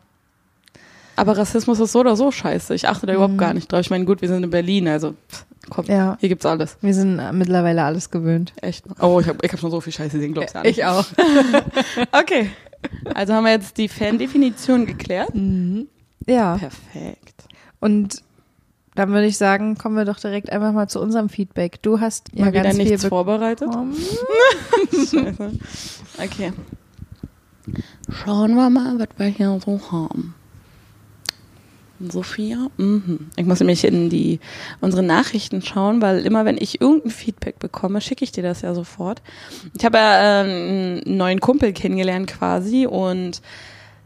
Aber 1.16 1.36
Rassismus 1.38 1.78
ist 1.78 1.92
so 1.92 2.00
oder 2.00 2.16
so 2.16 2.30
scheiße. 2.32 2.74
Ich 2.74 2.88
achte 2.88 3.06
da 3.06 3.14
überhaupt 3.14 3.38
gar 3.38 3.54
nicht 3.54 3.70
drauf. 3.70 3.80
Ich 3.80 3.90
meine, 3.90 4.04
gut, 4.04 4.20
wir 4.20 4.28
sind 4.28 4.42
in 4.42 4.50
Berlin, 4.50 4.88
also 4.88 5.14
pff, 5.30 5.46
komm, 5.70 5.84
Mhm. 5.86 5.90
Ja. 5.92 6.16
hier 6.20 6.28
gibt's 6.28 6.44
alles. 6.46 6.76
Wir 6.80 6.92
sind 6.94 7.18
äh, 7.20 7.32
mittlerweile 7.32 7.84
alles 7.84 8.10
gewöhnt. 8.10 8.52
Echt. 8.60 8.84
Oh, 9.00 9.20
ich 9.20 9.28
habe 9.28 9.38
ich 9.42 9.52
hab 9.52 9.60
schon 9.60 9.70
so 9.70 9.80
viel 9.80 9.92
Scheiße 9.92 10.16
gesehen, 10.16 10.34
glaubst 10.34 10.50
du 10.50 10.58
gar 10.58 10.62
nicht. 10.64 10.78
Ich 10.78 10.84
auch. 10.84 11.04
Okay. 12.12 12.50
Also 13.14 13.32
haben 13.32 13.44
wir 13.44 13.52
jetzt 13.52 13.78
die 13.78 13.88
Fan-Definition 13.88 14.84
geklärt. 14.86 15.30
Ja. 16.26 16.56
Perfekt. 16.58 17.44
Und 17.80 18.22
dann 18.94 19.10
würde 19.10 19.26
ich 19.26 19.36
sagen, 19.36 19.76
kommen 19.76 19.96
wir 19.96 20.04
doch 20.04 20.18
direkt 20.18 20.50
einfach 20.50 20.72
mal 20.72 20.88
zu 20.88 21.00
unserem 21.00 21.28
Feedback. 21.28 21.82
Du 21.82 22.00
hast 22.00 22.28
ja 22.32 22.44
Mal 22.44 22.52
wieder 22.52 22.62
ganz 22.62 22.76
nichts 22.76 23.02
viel 23.02 23.08
vorbereitet. 23.08 23.68
Scheiße. 24.92 25.52
Okay. 26.22 26.52
Schauen 28.10 28.54
wir 28.54 28.70
mal, 28.70 28.98
was 28.98 29.08
wir 29.16 29.26
hier 29.26 29.58
so 29.64 29.80
haben. 29.90 30.34
Sophia? 32.00 32.68
Mhm. 32.76 33.30
Ich 33.36 33.46
muss 33.46 33.60
nämlich 33.60 33.84
in 33.84 34.10
die 34.10 34.40
unsere 34.80 35.02
Nachrichten 35.02 35.62
schauen, 35.62 36.02
weil 36.02 36.26
immer 36.26 36.44
wenn 36.44 36.58
ich 36.58 36.80
irgendein 36.80 37.10
Feedback 37.10 37.58
bekomme, 37.58 38.00
schicke 38.00 38.24
ich 38.24 38.32
dir 38.32 38.42
das 38.42 38.62
ja 38.62 38.74
sofort. 38.74 39.22
Ich 39.76 39.84
habe 39.84 39.98
ja 39.98 40.42
äh, 40.42 40.44
einen 40.44 41.16
neuen 41.16 41.40
Kumpel 41.40 41.72
kennengelernt 41.72 42.28
quasi 42.28 42.86
und 42.86 43.40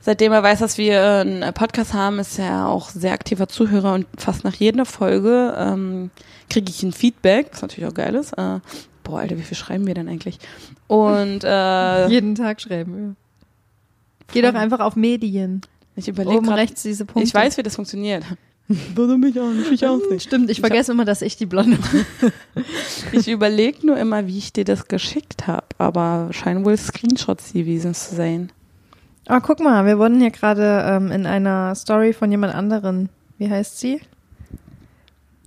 seitdem 0.01 0.33
er 0.33 0.43
weiß, 0.43 0.61
dass 0.61 0.79
wir 0.79 1.03
einen 1.03 1.53
Podcast 1.55 1.95
haben, 1.95 2.19
ist 2.19 2.39
er 2.39 2.69
auch 2.69 2.91
sehr 2.91 3.13
aktiver 3.13 3.49
Zuhörer 3.49 3.95
und 3.95 4.07
fast 4.17 4.45
nach 4.45 4.55
jeder 4.55 4.85
Folge 4.85 5.55
ähm, 5.59 6.11
kriege 6.51 6.71
ich 6.71 6.83
ein 6.83 6.93
Feedback, 6.93 7.49
was 7.53 7.63
natürlich 7.63 7.91
auch 7.91 7.95
geil 7.95 8.15
ist. 8.15 8.33
Äh, 8.33 8.61
boah, 9.05 9.21
Alter, 9.21 9.39
wie 9.39 9.43
viel 9.43 9.57
schreiben 9.57 9.87
wir 9.87 9.95
denn 9.95 10.09
eigentlich? 10.09 10.39
Und 10.87 11.45
äh, 11.45 12.09
Jeden 12.11 12.35
Tag 12.35 12.61
schreiben 12.61 12.97
wir. 12.97 13.17
Geh 14.33 14.43
doch 14.43 14.55
einfach 14.55 14.81
auf 14.81 14.97
Medien. 14.97 15.63
ich 15.97 16.09
überlege 16.09 16.37
Oben 16.37 16.47
gerade, 16.47 16.61
rechts 16.61 16.83
diese 16.83 17.05
Punkte. 17.05 17.27
ich 17.27 17.35
weiß, 17.35 17.57
wie 17.57 17.63
das 17.63 17.77
funktioniert. 17.77 18.25
Würde 18.95 19.17
mich 19.17 19.41
auch 19.41 19.51
nicht, 19.51 19.73
ich 19.73 19.87
auch 19.87 19.99
nicht. 20.11 20.25
Stimmt, 20.25 20.51
ich 20.51 20.61
vergesse 20.61 20.93
immer, 20.93 21.07
dass 21.07 21.23
ich 21.23 21.37
die 21.37 21.47
Blonde 21.47 21.79
bin. 21.79 22.33
Ich 23.13 23.29
überlege 23.29 23.87
nur 23.87 23.97
immer, 23.97 24.27
wie 24.27 24.37
ich 24.37 24.53
dir 24.53 24.65
das 24.65 24.89
geschickt 24.89 25.47
habe, 25.47 25.67
aber 25.79 26.29
scheinen 26.33 26.67
wohl 26.67 26.77
Screenshots 26.77 27.55
gewesen 27.55 27.95
zu 27.95 28.15
sein. 28.15 28.53
Ah, 29.29 29.41
guck 29.41 29.61
mal, 29.61 29.85
wir 29.85 29.99
wurden 29.99 30.21
hier 30.21 30.31
gerade 30.31 30.85
ähm, 30.89 31.13
in 31.13 31.27
einer 31.27 31.75
Story 31.75 32.13
von 32.15 32.31
jemand 32.31 32.55
anderen. 32.55 33.09
Wie 33.37 33.49
heißt 33.51 33.79
sie? 33.79 34.01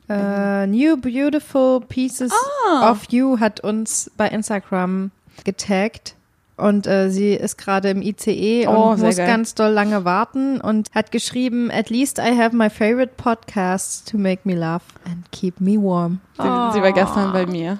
Äh, 0.09 0.67
New 0.67 0.97
Beautiful 0.97 1.81
Pieces 1.81 2.31
Ah. 2.69 2.91
of 2.91 3.05
You 3.09 3.39
hat 3.39 3.61
uns 3.61 4.11
bei 4.17 4.27
Instagram 4.27 5.11
getaggt. 5.45 6.15
Und 6.57 6.85
äh, 6.85 7.09
sie 7.09 7.33
ist 7.33 7.57
gerade 7.57 7.89
im 7.89 8.03
ICE 8.03 8.67
Oh, 8.67 8.91
und 8.91 8.97
sehr 9.00 9.07
muss 9.07 9.17
geil. 9.17 9.25
ganz 9.27 9.55
doll 9.55 9.71
lange 9.71 10.05
warten 10.05 10.61
und 10.61 10.91
hat 10.93 11.11
geschrieben, 11.11 11.71
at 11.71 11.89
least 11.89 12.19
I 12.19 12.38
have 12.38 12.55
my 12.55 12.69
favorite 12.69 13.13
podcasts 13.17 14.03
to 14.03 14.17
make 14.19 14.41
me 14.43 14.53
laugh 14.53 14.83
and 15.05 15.31
keep 15.31 15.59
me 15.59 15.77
warm. 15.81 16.19
Sie, 16.38 16.43
sie 16.43 16.81
war 16.83 16.91
gestern 16.91 17.31
bei 17.33 17.47
mir. 17.47 17.79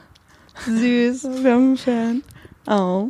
Süß. 0.66 1.24
Wir 1.44 1.52
haben 1.54 1.76
einen 1.76 1.78
Fan. 1.78 2.24
Oh. 2.66 3.10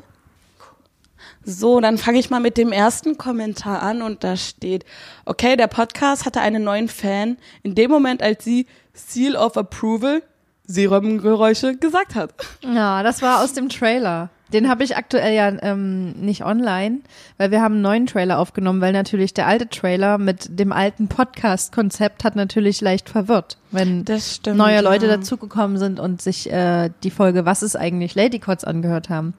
So, 1.44 1.80
dann 1.80 1.98
fange 1.98 2.20
ich 2.20 2.30
mal 2.30 2.40
mit 2.40 2.58
dem 2.58 2.72
ersten 2.72 3.18
Kommentar 3.18 3.82
an 3.82 4.02
und 4.02 4.24
da 4.24 4.36
steht, 4.38 4.86
okay, 5.26 5.56
der 5.56 5.68
Podcast 5.68 6.26
hatte 6.26 6.42
einen 6.42 6.64
neuen 6.64 6.88
Fan 6.88 7.38
in 7.64 7.74
dem 7.74 7.90
Moment, 7.90 8.22
als 8.22 8.44
sie 8.44 8.68
Seal 8.94 9.36
of 9.36 9.58
Approval, 9.58 10.22
Seeräumengeräusche, 10.68 11.78
gesagt 11.78 12.16
hat. 12.16 12.34
Ja, 12.62 13.04
das 13.04 13.22
war 13.22 13.44
aus 13.44 13.54
dem 13.54 13.70
Trailer. 13.70 14.30
Den 14.54 14.68
habe 14.68 14.84
ich 14.84 14.98
aktuell 14.98 15.34
ja 15.34 15.50
ähm, 15.62 16.12
nicht 16.12 16.44
online, 16.44 17.00
weil 17.38 17.52
wir 17.52 17.62
haben 17.62 17.76
einen 17.76 17.84
neuen 17.84 18.06
Trailer 18.06 18.38
aufgenommen, 18.38 18.82
weil 18.82 18.92
natürlich 18.92 19.34
der 19.34 19.48
alte 19.48 19.70
Trailer 19.70 20.18
mit 20.18 20.60
dem 20.60 20.74
alten 20.74 21.08
Podcast-Konzept 21.08 22.26
hat 22.26 22.36
natürlich 22.36 22.82
leicht 22.82 23.10
verwirrt, 23.10 23.58
wenn 23.72 24.06
stimmt. 24.20 24.58
neue 24.58 24.82
Leute 24.82 25.08
ja. 25.08 25.16
dazugekommen 25.16 25.78
sind 25.78 26.02
und 26.02 26.22
sich 26.22 26.52
äh, 26.52 26.90
die 27.04 27.12
Folge 27.12 27.46
Was 27.46 27.64
ist 27.64 27.78
eigentlich 27.78 28.16
Ladycots 28.16 28.66
angehört 28.66 29.10
haben. 29.10 29.34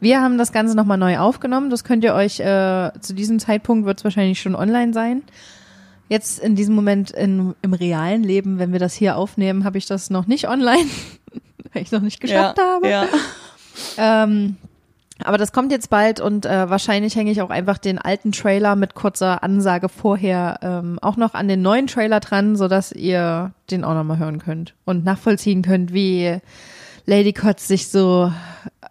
Wir 0.00 0.20
haben 0.20 0.38
das 0.38 0.52
Ganze 0.52 0.76
nochmal 0.76 0.98
neu 0.98 1.18
aufgenommen. 1.18 1.70
Das 1.70 1.84
könnt 1.84 2.04
ihr 2.04 2.14
euch 2.14 2.40
äh, 2.40 2.90
zu 3.00 3.14
diesem 3.14 3.38
Zeitpunkt 3.38 3.86
wird 3.86 3.98
es 3.98 4.04
wahrscheinlich 4.04 4.40
schon 4.40 4.54
online 4.54 4.92
sein. 4.92 5.22
Jetzt 6.08 6.38
in 6.38 6.56
diesem 6.56 6.74
Moment 6.74 7.10
in, 7.10 7.54
im 7.62 7.74
realen 7.74 8.22
Leben, 8.22 8.58
wenn 8.58 8.72
wir 8.72 8.78
das 8.78 8.94
hier 8.94 9.16
aufnehmen, 9.16 9.64
habe 9.64 9.78
ich 9.78 9.86
das 9.86 10.08
noch 10.08 10.26
nicht 10.26 10.48
online, 10.48 10.86
weil 11.72 11.82
ich 11.82 11.92
noch 11.92 12.00
nicht 12.00 12.20
geschafft 12.20 12.58
ja, 12.58 12.64
habe. 12.64 12.88
Ja. 12.88 13.06
Ähm, 13.98 14.56
aber 15.24 15.36
das 15.36 15.52
kommt 15.52 15.72
jetzt 15.72 15.90
bald 15.90 16.20
und 16.20 16.46
äh, 16.46 16.70
wahrscheinlich 16.70 17.16
hänge 17.16 17.32
ich 17.32 17.42
auch 17.42 17.50
einfach 17.50 17.78
den 17.78 17.98
alten 17.98 18.30
Trailer 18.32 18.76
mit 18.76 18.94
kurzer 18.94 19.42
Ansage 19.42 19.88
vorher 19.88 20.60
ähm, 20.62 20.98
auch 21.02 21.16
noch 21.16 21.34
an 21.34 21.48
den 21.48 21.60
neuen 21.60 21.88
Trailer 21.88 22.20
dran, 22.20 22.54
sodass 22.56 22.92
ihr 22.92 23.52
den 23.70 23.84
auch 23.84 23.94
nochmal 23.94 24.18
hören 24.18 24.38
könnt 24.38 24.74
und 24.84 25.04
nachvollziehen 25.04 25.62
könnt, 25.62 25.92
wie 25.92 26.38
Lady 27.04 27.32
Kotz 27.32 27.66
sich 27.66 27.88
so 27.88 28.32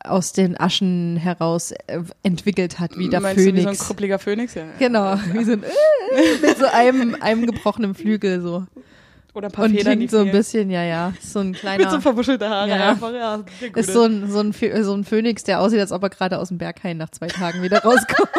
aus 0.04 0.34
den 0.34 0.60
Aschen 0.60 1.18
heraus 1.18 1.72
äh, 1.88 2.01
entwickelt 2.24 2.80
hat, 2.80 2.98
wie 2.98 3.10
der 3.10 3.20
Meinst 3.22 3.39
du, 3.46 3.46
wie 3.46 3.50
so 3.51 3.56
ein 3.58 3.63
Phönix. 3.75 3.86
krüppeliger 3.88 4.20
Phönix? 4.20 4.54
Ja. 4.56 4.63
genau, 4.80 5.18
wie 5.34 5.44
so 5.44 5.54
ein 5.54 5.63
äh, 5.63 5.68
mit 6.42 6.58
so 6.58 6.66
einem, 6.66 7.16
einem 7.20 7.46
gebrochenen 7.46 7.96
Flügel 7.96 8.42
so. 8.42 8.66
Oder 9.34 9.50
ein 9.50 9.51
paar 9.51 9.66
Und 9.66 9.72
Federn, 9.75 9.98
klingt 9.98 10.10
so 10.12 10.18
ein 10.18 10.32
bisschen, 10.32 10.72
ja, 10.72 10.84
ja, 10.84 11.13
so 11.22 11.39
ein 11.39 11.50
Mit 11.50 11.58
so 11.58 11.62
kleiner, 11.62 12.01
verwuschelte 12.01 12.50
Haare 12.50 12.70
Ja. 12.70 12.89
einfach, 12.92 13.13
ja. 13.13 13.44
ist 13.75 13.94
so 13.94 14.04
ein, 14.04 14.30
so 14.32 14.39
ein, 14.39 14.51
Phö- 14.51 14.82
so 14.82 14.94
ein 14.96 15.04
Phönix, 15.04 15.44
der 15.44 15.62
aussieht, 15.62 15.80
als 15.80 15.92
ob 15.92 16.01
er 16.01 16.10
gerade 16.10 16.39
aus 16.39 16.48
dem 16.48 16.58
Berghain 16.58 16.98
nach 16.98 17.10
zwei 17.12 17.27
Tagen 17.27 17.62
wieder 17.62 17.84
rauskommt. 17.84 18.30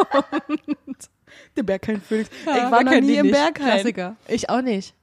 der 1.57 1.63
Berghain 1.63 2.01
Phönix. 2.01 2.31
Ja, 2.47 2.57
ich 2.67 2.71
war 2.73 2.83
noch 2.83 3.01
nie 3.01 3.15
im. 3.17 3.31
Berghain. 3.31 3.53
Klassiker. 3.55 4.17
Ich 4.27 4.51
auch 4.51 4.61
nicht. 4.63 4.95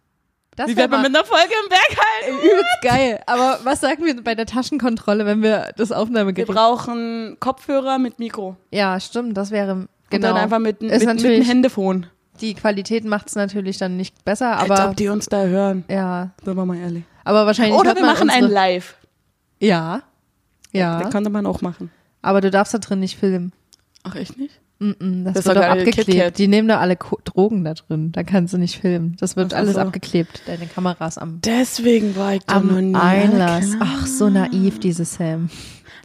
Das 0.56 0.68
Wie 0.70 0.76
wär 0.78 0.84
wird 0.84 0.92
man 0.92 1.02
mit 1.02 1.14
einer 1.16 1.26
Folge 1.26 1.54
im 1.64 1.70
Berghain? 1.70 2.44
übelst 2.44 2.82
geil. 2.82 3.20
Aber 3.28 3.60
was 3.64 3.82
sagen 3.82 4.06
wir 4.06 4.24
bei 4.24 4.36
der 4.36 4.46
Taschenkontrolle, 4.46 5.26
wenn 5.26 5.42
wir 5.42 5.72
das 5.76 5.90
Wir 5.90 5.98
Aufnahmegerät... 6.00 6.48
brauchen 6.48 7.38
Kopfhörer 7.40 7.98
mit 8.00 8.20
Mikro. 8.20 8.56
Ja, 8.72 9.00
stimmt, 9.00 9.36
das 9.38 9.52
wäre... 9.52 9.74
Und 9.74 9.90
Genau. 10.12 10.28
dann 10.30 10.38
einfach 10.38 10.60
mit, 10.60 10.82
mit, 10.82 10.92
mit 10.92 11.08
einem 11.26 11.42
Handyphone. 11.42 12.06
Die 12.40 12.54
Qualität 12.54 13.04
macht 13.06 13.28
es 13.28 13.36
natürlich 13.36 13.78
dann 13.80 13.98
nicht 13.98 14.24
besser, 14.24 14.58
Als 14.60 14.70
aber... 14.70 14.90
ob 14.92 14.96
die 14.96 15.10
uns 15.10 15.26
da 15.26 15.44
hören. 15.46 15.84
ja, 15.90 16.30
Sind 16.44 16.56
wir 16.56 16.66
mal 16.66 16.78
ehrlich. 16.78 17.04
aber 17.24 17.46
wahrscheinlich 17.48 17.78
Oder 17.78 17.96
wir 17.96 18.06
machen 18.06 18.30
ein 18.30 18.44
Live. 18.46 18.96
Ja, 19.60 20.04
ja. 20.72 21.02
Das 21.02 21.12
könnte 21.12 21.30
man 21.32 21.46
auch 21.48 21.62
machen. 21.62 21.90
Aber 22.22 22.40
du 22.40 22.52
darfst 22.52 22.74
da 22.74 22.78
drin 22.78 23.00
nicht 23.00 23.18
filmen. 23.18 23.52
Ach, 24.04 24.16
echt 24.16 24.38
nicht? 24.38 24.60
Mm 24.80 24.90
-mm, 24.92 25.24
das, 25.24 25.34
Das 25.36 25.40
ist 25.42 25.46
wird 25.48 25.58
doch 25.58 25.64
abgeklebt. 25.70 26.38
Die 26.38 26.48
nehmen 26.48 26.68
da 26.68 26.80
alle 26.80 26.96
Ko 26.98 27.18
Drogen 27.24 27.64
da 27.64 27.74
drin. 27.76 28.12
Da 28.12 28.24
kannst 28.24 28.54
du 28.54 28.58
nicht 28.58 28.78
filmen. 28.80 29.16
Das 29.20 29.36
wird 29.38 29.54
Ach 29.54 29.58
alles 29.60 29.76
so. 29.76 29.80
abgeklebt. 29.80 30.42
Deine 30.48 30.66
Kameras 30.68 31.18
am, 31.18 31.40
Deswegen 31.46 32.16
war 32.18 32.34
ich 32.36 32.42
da 32.46 32.60
noch 32.60 32.78
am 32.78 32.92
nie. 32.92 32.96
Einlass. 32.96 33.72
Klar. 33.72 33.82
Ach, 33.90 34.06
so 34.08 34.30
naiv, 34.30 34.80
diese 34.80 35.06
Sam. 35.06 35.50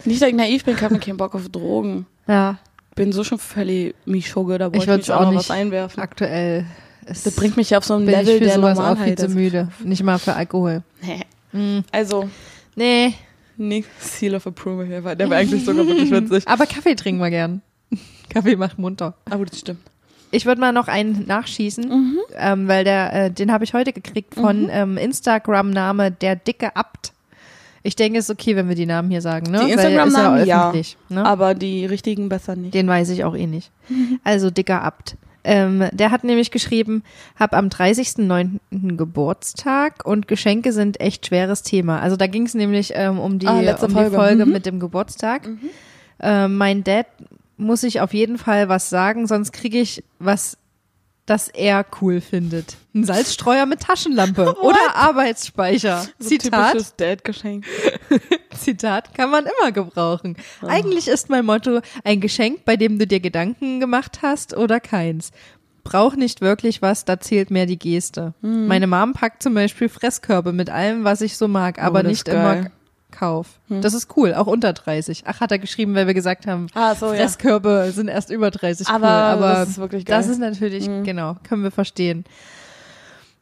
Nicht, 0.05 0.23
dass 0.23 0.29
ich 0.29 0.35
naiv 0.37 0.65
bin, 0.65 0.75
ich 0.77 0.83
habe 0.83 0.99
keinen 0.99 1.17
Bock 1.17 1.35
auf 1.35 1.49
Drogen. 1.49 2.07
Ja, 2.29 2.59
Bin 2.95 3.12
so 3.12 3.25
schon 3.25 3.39
völlig 3.39 3.95
Mischugge, 4.05 4.57
da 4.59 4.67
ich 4.69 4.73
wollte 4.75 4.83
ich, 4.85 4.89
würde 4.89 4.99
mich 5.00 5.12
auch 5.12 5.17
auch 5.17 5.25
noch 5.25 5.31
nicht 5.33 5.49
was 5.49 5.57
einwerfen. 5.57 6.00
aktuell. 6.03 6.65
Es 7.07 7.25
Das 7.25 7.35
bringt 7.35 7.57
mich 7.57 7.71
ja 7.71 7.79
auf 7.79 7.85
so 7.85 7.95
ein 7.95 8.05
Level 8.07 8.29
ich 8.29 8.39
für 8.39 8.45
der 8.45 8.55
sowas 8.55 8.79
auch 8.79 8.83
viel 8.83 9.15
Normalheit. 9.15 9.19
zu 9.19 9.29
müde. 9.31 9.69
Nicht 9.83 10.03
mal 10.05 10.19
für 10.19 10.35
Alkohol. 10.35 10.83
Nee. 11.53 11.83
Also, 11.91 12.29
Nee, 12.77 13.15
nicht 13.57 13.89
Seal 14.00 14.35
of 14.37 14.47
Approval 14.47 14.87
hier, 14.87 15.03
weil 15.03 15.17
der 15.17 15.29
war 15.29 15.39
eigentlich 15.39 15.65
sogar 15.65 15.87
wirklich 15.87 16.11
witzig. 16.12 16.47
aber 16.47 16.67
Kaffee 16.67 16.95
trinken 16.95 17.21
wir 17.21 17.31
gern. 17.31 17.62
Kaffee 18.28 18.56
macht 18.56 18.78
munter. 18.78 19.14
Aber 19.30 19.44
das 19.44 19.59
stimmt. 19.61 19.80
Ich 20.32 20.47
würde 20.47 20.61
mal 20.61 20.73
noch 20.73 20.87
einen 20.87 21.26
nachschießen, 21.26 21.88
Mhm. 21.88 22.18
ähm, 22.38 22.68
weil 22.68 22.85
der, 22.85 23.12
äh, 23.12 23.30
den 23.32 23.50
habe 23.50 23.64
ich 23.64 23.75
heute 23.75 23.92
gekriegt 23.92 24.35
von 24.37 24.68
ähm, 24.70 24.97
Instagram-Name 24.97 26.12
der 26.12 26.37
dicke 26.37 26.76
Abt. 26.76 27.12
Ich 27.82 27.97
denke, 27.97 28.18
es 28.18 28.26
ist 28.28 28.30
okay, 28.30 28.54
wenn 28.56 28.68
wir 28.68 28.76
die 28.76 28.87
Namen 28.87 29.11
hier 29.11 29.23
sagen, 29.23 29.50
ne? 29.50 29.64
Die 29.64 29.73
Instagram-Namen, 29.73 30.47
ja. 30.47 30.73
Ne? 31.09 31.25
Aber 31.26 31.54
die 31.54 31.87
richtigen 31.87 32.28
besser 32.28 32.54
nicht. 32.54 32.75
Den 32.75 32.87
weiß 32.87 33.09
ich 33.09 33.25
auch 33.25 33.35
eh 33.35 33.47
nicht. 33.47 33.70
Mhm. 33.88 34.20
Also 34.23 34.50
dicker 34.50 34.82
Abt. 34.82 35.16
Ähm, 35.42 35.87
der 35.92 36.11
hat 36.11 36.23
nämlich 36.23 36.50
geschrieben, 36.50 37.02
hab 37.38 37.54
am 37.54 37.68
30.09. 37.68 38.59
Geburtstag 38.99 40.04
und 40.04 40.28
Geschenke 40.28 40.73
sind 40.73 41.00
echt 41.00 41.26
schweres 41.26 41.62
Thema. 41.62 42.00
Also 42.00 42.16
da 42.16 42.26
ging 42.26 42.44
es 42.47 42.54
nämlich 42.54 42.92
ähm, 42.94 43.18
um 43.18 43.38
die, 43.38 43.47
Ah, 43.49 43.61
letzte 43.61 43.87
um 43.87 43.92
Folge. 43.92 44.11
die 44.11 44.16
Folge 44.16 44.47
Mhm. 44.47 44.52
mit 44.52 44.66
dem 44.66 44.78
Geburtstag. 44.78 45.49
Ähm, 46.20 46.56
mein 46.59 46.85
Dad 46.85 47.06
muss 47.61 47.83
ich 47.83 48.00
auf 48.00 48.14
jeden 48.14 48.38
Fall 48.38 48.69
was 48.69 48.90
sagen, 48.90 49.26
sonst 49.26 49.52
kriege 49.52 49.79
ich 49.79 50.02
was, 50.19 50.57
das 51.26 51.49
er 51.49 51.87
cool 52.00 52.21
findet. 52.21 52.76
Ein 52.95 53.05
Salzstreuer 53.05 53.67
mit 53.67 53.81
Taschenlampe 53.81 54.57
oder 54.61 54.95
Arbeitsspeicher. 54.95 56.07
So 56.19 56.29
Zitat. 56.29 56.73
typisches 56.73 56.97
Dad-Geschenk. 56.97 57.64
Zitat, 58.59 59.14
kann 59.14 59.31
man 59.31 59.47
immer 59.47 59.73
gebrauchen. 59.73 60.37
Eigentlich 60.67 61.07
ist 61.09 61.31
mein 61.31 61.45
Motto 61.45 61.81
ein 62.05 62.21
Geschenk, 62.21 62.64
bei 62.64 62.76
dem 62.76 62.99
du 62.99 63.07
dir 63.07 63.21
Gedanken 63.21 63.81
gemacht 63.81 64.21
hast 64.23 64.57
oder 64.57 64.81
keins. 64.81 65.31
Brauch 65.85 66.14
nicht 66.14 66.40
wirklich 66.40 66.83
was, 66.83 67.05
da 67.05 67.21
zählt 67.21 67.50
mehr 67.50 67.64
die 67.67 67.79
Geste. 67.79 68.35
Meine 68.43 68.87
Mom 68.87 69.12
packt 69.14 69.43
zum 69.43 69.55
Beispiel 69.55 69.88
Fresskörbe 69.88 70.52
mit 70.52 70.69
allem, 70.69 71.05
was 71.05 71.21
ich 71.23 71.38
so 71.38 71.49
mag, 71.49 71.83
aber 71.83 72.02
das 72.02 72.11
nicht 72.11 72.29
immer 72.29 72.67
Kauf. 73.11 73.47
Das 73.69 73.95
ist 73.95 74.17
cool, 74.17 74.35
auch 74.35 74.47
unter 74.47 74.73
30. 74.73 75.25
Ach, 75.26 75.40
hat 75.40 75.52
er 75.52 75.59
geschrieben, 75.59 75.95
weil 75.95 76.07
wir 76.07 76.14
gesagt 76.14 76.47
haben, 76.47 76.67
Ah, 76.75 76.95
so, 76.95 77.07
ja. 77.07 77.14
Fresskörbe 77.21 77.90
sind 77.95 78.09
erst 78.09 78.31
über 78.31 78.50
30 78.50 78.88
Aber 78.88 79.07
cool. 79.07 79.12
Aber 79.12 79.52
das 79.55 79.69
ist 79.71 79.79
wirklich 79.79 80.05
geil. 80.05 80.17
Das 80.19 80.29
ist 80.29 80.38
natürlich, 80.38 80.87
genau, 81.05 81.37
können 81.49 81.62
wir 81.62 81.71
verstehen. 81.71 82.25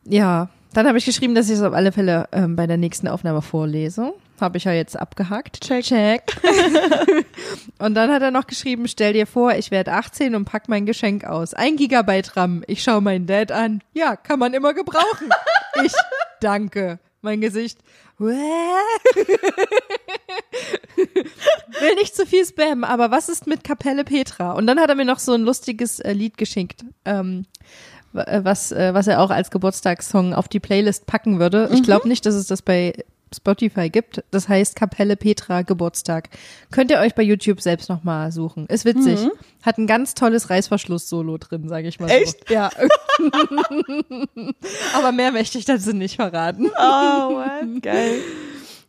Ja, 0.04 0.48
dann 0.74 0.86
habe 0.86 0.98
ich 0.98 1.04
geschrieben, 1.06 1.34
dass 1.34 1.48
ich 1.48 1.56
es 1.56 1.62
auf 1.62 1.72
alle 1.72 1.92
Fälle 1.92 2.28
ähm, 2.32 2.54
bei 2.56 2.66
der 2.66 2.76
nächsten 2.76 3.08
Aufnahme 3.08 3.42
vorlese. 3.42 4.12
Habe 4.40 4.58
ich 4.58 4.64
ja 4.64 4.72
jetzt 4.72 4.98
abgehakt. 4.98 5.60
Check. 5.62 5.84
Check. 5.84 6.22
und 7.78 7.94
dann 7.94 8.10
hat 8.12 8.22
er 8.22 8.30
noch 8.30 8.46
geschrieben, 8.46 8.86
stell 8.86 9.12
dir 9.12 9.26
vor, 9.26 9.52
ich 9.54 9.70
werde 9.70 9.92
18 9.92 10.34
und 10.34 10.44
pack 10.44 10.68
mein 10.68 10.86
Geschenk 10.86 11.24
aus. 11.24 11.54
Ein 11.54 11.76
Gigabyte 11.76 12.36
RAM. 12.36 12.62
Ich 12.66 12.82
schaue 12.82 13.00
meinen 13.00 13.26
Dad 13.26 13.50
an. 13.50 13.82
Ja, 13.94 14.14
kann 14.16 14.38
man 14.38 14.54
immer 14.54 14.74
gebrauchen. 14.74 15.28
ich 15.84 15.92
danke. 16.40 16.98
Mein 17.20 17.40
Gesicht. 17.40 17.78
Will 21.80 21.94
nicht 21.96 22.16
zu 22.16 22.26
viel 22.26 22.44
spammen, 22.44 22.84
aber 22.84 23.10
was 23.10 23.28
ist 23.28 23.46
mit 23.46 23.64
Kapelle 23.64 24.04
Petra? 24.04 24.52
Und 24.52 24.66
dann 24.66 24.80
hat 24.80 24.88
er 24.88 24.96
mir 24.96 25.04
noch 25.04 25.18
so 25.18 25.32
ein 25.32 25.42
lustiges 25.42 26.00
äh, 26.00 26.12
Lied 26.12 26.36
geschickt, 26.36 26.84
ähm, 27.04 27.46
äh, 28.14 28.40
was, 28.42 28.72
äh, 28.72 28.92
was 28.94 29.06
er 29.06 29.20
auch 29.20 29.30
als 29.30 29.50
Geburtstagssong 29.50 30.34
auf 30.34 30.48
die 30.48 30.60
Playlist 30.60 31.06
packen 31.06 31.38
würde. 31.38 31.70
Ich 31.72 31.82
glaube 31.82 32.08
nicht, 32.08 32.26
dass 32.26 32.34
es 32.34 32.46
das 32.46 32.62
bei 32.62 32.94
Spotify 33.34 33.90
gibt. 33.90 34.24
Das 34.30 34.48
heißt 34.48 34.76
Kapelle 34.76 35.16
Petra 35.16 35.62
Geburtstag. 35.62 36.30
Könnt 36.70 36.90
ihr 36.90 36.98
euch 36.98 37.14
bei 37.14 37.22
YouTube 37.22 37.60
selbst 37.60 37.88
nochmal 37.88 38.32
suchen. 38.32 38.66
Ist 38.66 38.84
witzig. 38.84 39.18
Hat 39.62 39.78
ein 39.78 39.86
ganz 39.86 40.14
tolles 40.14 40.50
Reißverschluss-Solo 40.50 41.38
drin, 41.38 41.68
sage 41.68 41.88
ich 41.88 42.00
mal 42.00 42.08
so. 42.08 42.14
Echt? 42.14 42.50
Ja. 42.50 42.70
aber 44.94 45.12
mehr 45.12 45.32
möchte 45.32 45.58
ich 45.58 45.64
dazu 45.64 45.92
nicht 45.92 46.16
verraten. 46.16 46.70
Oh, 46.76 47.34
what? 47.34 47.82
Geil. 47.82 48.20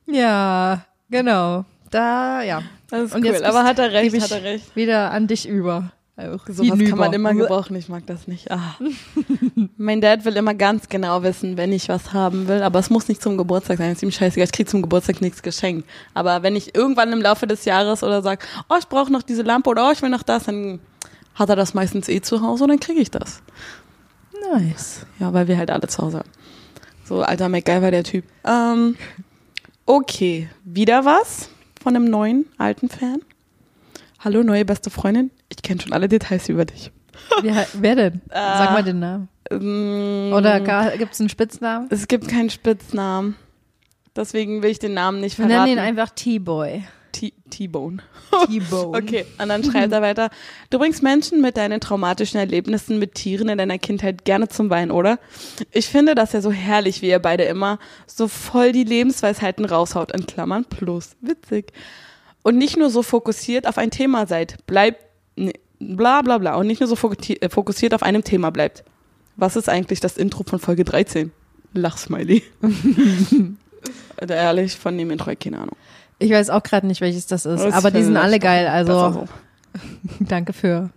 Ja, 0.06 0.86
genau. 1.10 1.66
Da, 1.92 2.42
ja. 2.44 2.64
Das 2.90 3.04
ist 3.04 3.16
Und 3.16 3.26
cool. 3.26 3.44
Aber 3.44 3.64
hat 3.64 3.80
er 3.80 3.92
recht, 3.92 4.20
hat 4.22 4.32
er 4.32 4.44
recht. 4.44 4.76
Wieder 4.76 5.12
an 5.12 5.28
dich 5.28 5.48
über. 5.48 5.92
Auch 6.20 6.46
Sowas 6.48 6.70
kann 6.70 6.80
hinüber. 6.80 6.98
man 6.98 7.14
immer 7.14 7.34
gebrauchen. 7.34 7.76
Ich 7.78 7.88
mag 7.88 8.06
das 8.06 8.28
nicht. 8.28 8.52
Ah. 8.52 8.76
mein 9.78 10.02
Dad 10.02 10.26
will 10.26 10.36
immer 10.36 10.54
ganz 10.54 10.90
genau 10.90 11.24
wissen, 11.24 11.56
wenn 11.56 11.72
ich 11.72 11.88
was 11.88 12.12
haben 12.12 12.48
will. 12.48 12.62
Aber 12.62 12.80
es 12.80 12.90
muss 12.90 13.08
nicht 13.08 13.22
zum 13.22 13.38
Geburtstag 13.38 13.78
sein. 13.78 13.94
Ist 13.94 14.04
ihm 14.04 14.12
scheißegal. 14.12 14.46
Ich 14.46 14.52
krieg 14.52 14.68
zum 14.68 14.82
Geburtstag 14.82 15.22
nichts 15.22 15.42
geschenkt. 15.42 15.88
Aber 16.14 16.44
wenn 16.44 16.56
ich 16.56 16.76
irgendwann 16.76 17.14
im 17.14 17.22
Laufe 17.22 17.48
des 17.48 17.64
Jahres 17.66 18.04
oder 18.04 18.22
sag, 18.22 18.46
oh, 18.70 18.76
ich 18.78 18.88
brauche 18.88 19.12
noch 19.12 19.24
diese 19.24 19.44
Lampe 19.44 19.70
oder 19.70 19.88
oh, 19.88 19.92
ich 19.92 20.02
will 20.02 20.10
noch 20.10 20.24
das, 20.24 20.46
dann 20.46 20.80
hat 21.36 21.50
er 21.50 21.56
das 21.56 21.74
meistens 21.74 22.10
eh 22.10 22.22
zu 22.22 22.42
Hause 22.42 22.66
und 22.66 22.70
dann 22.70 22.80
kriege 22.80 23.00
ich 23.00 23.12
das. 23.12 23.42
Nice. 24.52 25.06
Ja, 25.20 25.34
weil 25.34 25.48
wir 25.48 25.58
halt 25.58 25.72
alle 25.72 25.88
zu 25.88 26.04
Hause 26.04 26.20
haben. 26.20 26.30
So, 27.06 27.22
alter 27.22 27.50
MacGyver, 27.50 27.92
der 27.92 28.04
Typ. 28.04 28.26
Ähm, 28.46 28.98
okay, 29.86 30.50
wieder 30.64 31.06
was 31.06 31.50
von 31.82 31.96
einem 31.96 32.06
neuen, 32.06 32.46
alten 32.58 32.90
Fan. 32.90 33.22
Hallo, 34.20 34.44
neue 34.44 34.66
beste 34.66 34.90
Freundin. 34.90 35.32
Ich 35.50 35.62
kenne 35.62 35.82
schon 35.82 35.94
alle 35.94 36.08
Details 36.08 36.48
über 36.50 36.66
dich. 36.66 36.92
Wer, 37.42 37.68
wer 37.74 37.96
denn? 37.96 38.22
Sag 38.30 38.72
mal 38.72 38.84
den 38.84 39.00
Namen. 39.00 39.30
Ähm, 39.52 40.32
Oder 40.34 40.60
gibt 40.98 41.14
es 41.14 41.20
einen 41.20 41.30
Spitznamen? 41.30 41.88
Es 41.90 42.08
gibt 42.08 42.28
keinen 42.28 42.50
Spitznamen. 42.50 43.36
Deswegen 44.16 44.62
will 44.64 44.70
ich 44.72 44.80
den 44.80 44.94
Namen 44.94 45.20
nicht 45.22 45.38
Wir 45.38 45.46
verraten. 45.48 45.66
nennen 45.70 45.78
ihn 45.78 45.84
einfach 45.84 46.10
T-Boy. 46.12 46.84
T-Bone. 47.50 47.98
T-Bone. 48.48 48.98
Okay, 48.98 49.26
und 49.42 49.50
dann 49.50 49.64
schreibt 49.64 49.92
er 49.92 50.02
weiter. 50.02 50.30
Du 50.70 50.78
bringst 50.78 51.02
Menschen 51.02 51.42
mit 51.42 51.58
deinen 51.58 51.80
traumatischen 51.82 52.40
Erlebnissen 52.40 53.00
mit 53.00 53.16
Tieren 53.16 53.50
in 53.50 53.58
deiner 53.58 53.78
Kindheit 53.80 54.24
gerne 54.26 54.48
zum 54.48 54.70
Weinen, 54.70 54.92
oder? 54.92 55.20
Ich 55.72 55.88
finde 55.88 56.16
das 56.16 56.34
ja 56.34 56.42
so 56.42 56.52
herrlich, 56.52 57.02
wie 57.02 57.10
ihr 57.10 57.20
beide 57.20 57.44
immer 57.44 57.80
so 58.06 58.28
voll 58.28 58.72
die 58.72 58.84
Lebensweisheiten 58.84 59.66
raushaut, 59.66 60.12
in 60.12 60.28
Klammern 60.28 60.66
plus. 60.66 61.16
Witzig. 61.22 61.74
Und 62.44 62.58
nicht 62.58 62.78
nur 62.78 62.90
so 62.90 63.02
fokussiert 63.04 63.68
auf 63.68 63.78
ein 63.78 63.90
Thema 63.92 64.28
seid. 64.28 64.66
Bleibt, 64.68 65.04
bla 65.80 66.22
bla 66.22 66.38
bla. 66.38 66.56
Und 66.56 66.68
nicht 66.68 66.82
nur 66.82 66.88
so 66.88 66.96
äh, 66.96 67.50
fokussiert 67.50 67.94
auf 67.94 68.04
einem 68.04 68.24
Thema 68.24 68.50
bleibt. 68.52 68.84
Was 69.36 69.56
ist 69.56 69.70
eigentlich 69.70 70.00
das 70.00 70.18
Intro 70.18 70.44
von 70.44 70.60
Folge 70.60 70.84
13? 70.84 71.32
Lachsmiley. 71.74 72.44
Oder 74.22 74.36
ehrlich, 74.36 74.76
von 74.76 74.98
dem 74.98 75.12
Intro, 75.12 75.32
keine 75.40 75.60
Ahnung. 75.60 75.76
Ich 76.20 76.32
weiß 76.32 76.50
auch 76.50 76.64
gerade 76.64 76.86
nicht, 76.86 77.00
welches 77.00 77.28
das 77.28 77.46
ist, 77.46 77.64
Das 77.64 77.74
aber 77.74 77.92
die 77.92 78.04
sind 78.04 78.18
alle 78.18 78.40
geil. 78.40 78.68
Also 78.68 79.12
so. 79.12 79.26
danke 80.20 80.52
für 80.52 80.90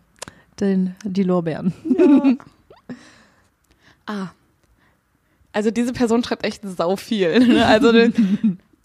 den, 0.60 0.94
die 1.04 1.22
Lorbeeren. 1.22 1.72
Ah. 4.04 4.30
Also 5.52 5.70
diese 5.70 5.92
Person 5.92 6.24
schreibt 6.24 6.44
echt 6.44 6.62
sau 6.76 6.96
viel. 6.96 7.38
Ne? 7.38 7.64
Also 7.64 7.92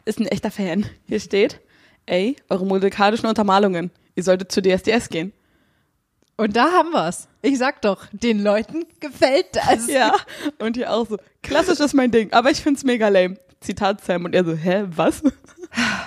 ist 0.05 0.19
ein 0.19 0.27
echter 0.27 0.51
Fan. 0.51 0.85
Hier 1.07 1.19
steht, 1.19 1.59
ey, 2.05 2.35
eure 2.49 2.67
musikalischen 2.67 3.27
Untermalungen. 3.27 3.89
Ihr 4.15 4.21
solltet 4.21 4.51
zu 4.51 4.61
DSDS 4.61 5.09
gehen. 5.09 5.33
Und 6.37 6.55
da 6.55 6.71
haben 6.71 6.91
wir's. 6.91 7.27
Ich 7.41 7.57
sag 7.57 7.81
doch, 7.81 8.05
den 8.11 8.43
Leuten 8.43 8.85
gefällt 8.99 9.47
das. 9.53 9.87
Ja. 9.87 10.13
Und 10.59 10.77
hier 10.77 10.93
auch 10.93 11.07
so, 11.07 11.17
klassisch 11.41 11.79
ist 11.79 11.93
mein 11.95 12.11
Ding, 12.11 12.31
aber 12.31 12.51
ich 12.51 12.61
find's 12.61 12.83
mega 12.83 13.07
lame. 13.09 13.37
Zitat 13.59 14.03
Sam. 14.03 14.25
Und 14.25 14.35
er 14.35 14.45
so, 14.45 14.53
hä, 14.53 14.85
was? 14.95 15.23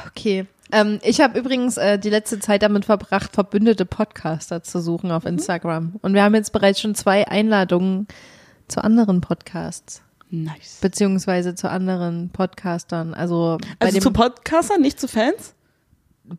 Okay. 0.09 0.47
Ähm, 0.73 0.99
ich 1.03 1.21
habe 1.21 1.39
übrigens 1.39 1.77
äh, 1.77 1.99
die 1.99 2.11
letzte 2.11 2.39
Zeit 2.39 2.63
damit 2.63 2.85
verbracht, 2.85 3.33
verbündete 3.33 3.85
Podcaster 3.85 4.63
zu 4.63 4.81
suchen 4.81 5.11
auf 5.11 5.25
Instagram. 5.27 5.97
Und 6.01 6.15
wir 6.15 6.23
haben 6.23 6.35
jetzt 6.35 6.53
bereits 6.53 6.81
schon 6.81 6.95
zwei 6.95 7.27
Einladungen 7.29 8.07
zu 8.69 8.83
anderen 8.83 9.21
Podcasts, 9.21 10.03
Nice. 10.31 10.79
beziehungsweise 10.81 11.55
zu 11.55 11.69
anderen 11.69 12.31
Podcastern. 12.31 13.15
Also 13.15 13.59
bei 13.79 13.87
Also 13.87 13.99
dem 13.99 14.03
zu 14.03 14.13
Podcastern, 14.13 14.81
nicht 14.81 14.99
zu 15.01 15.09
Fans? 15.09 15.55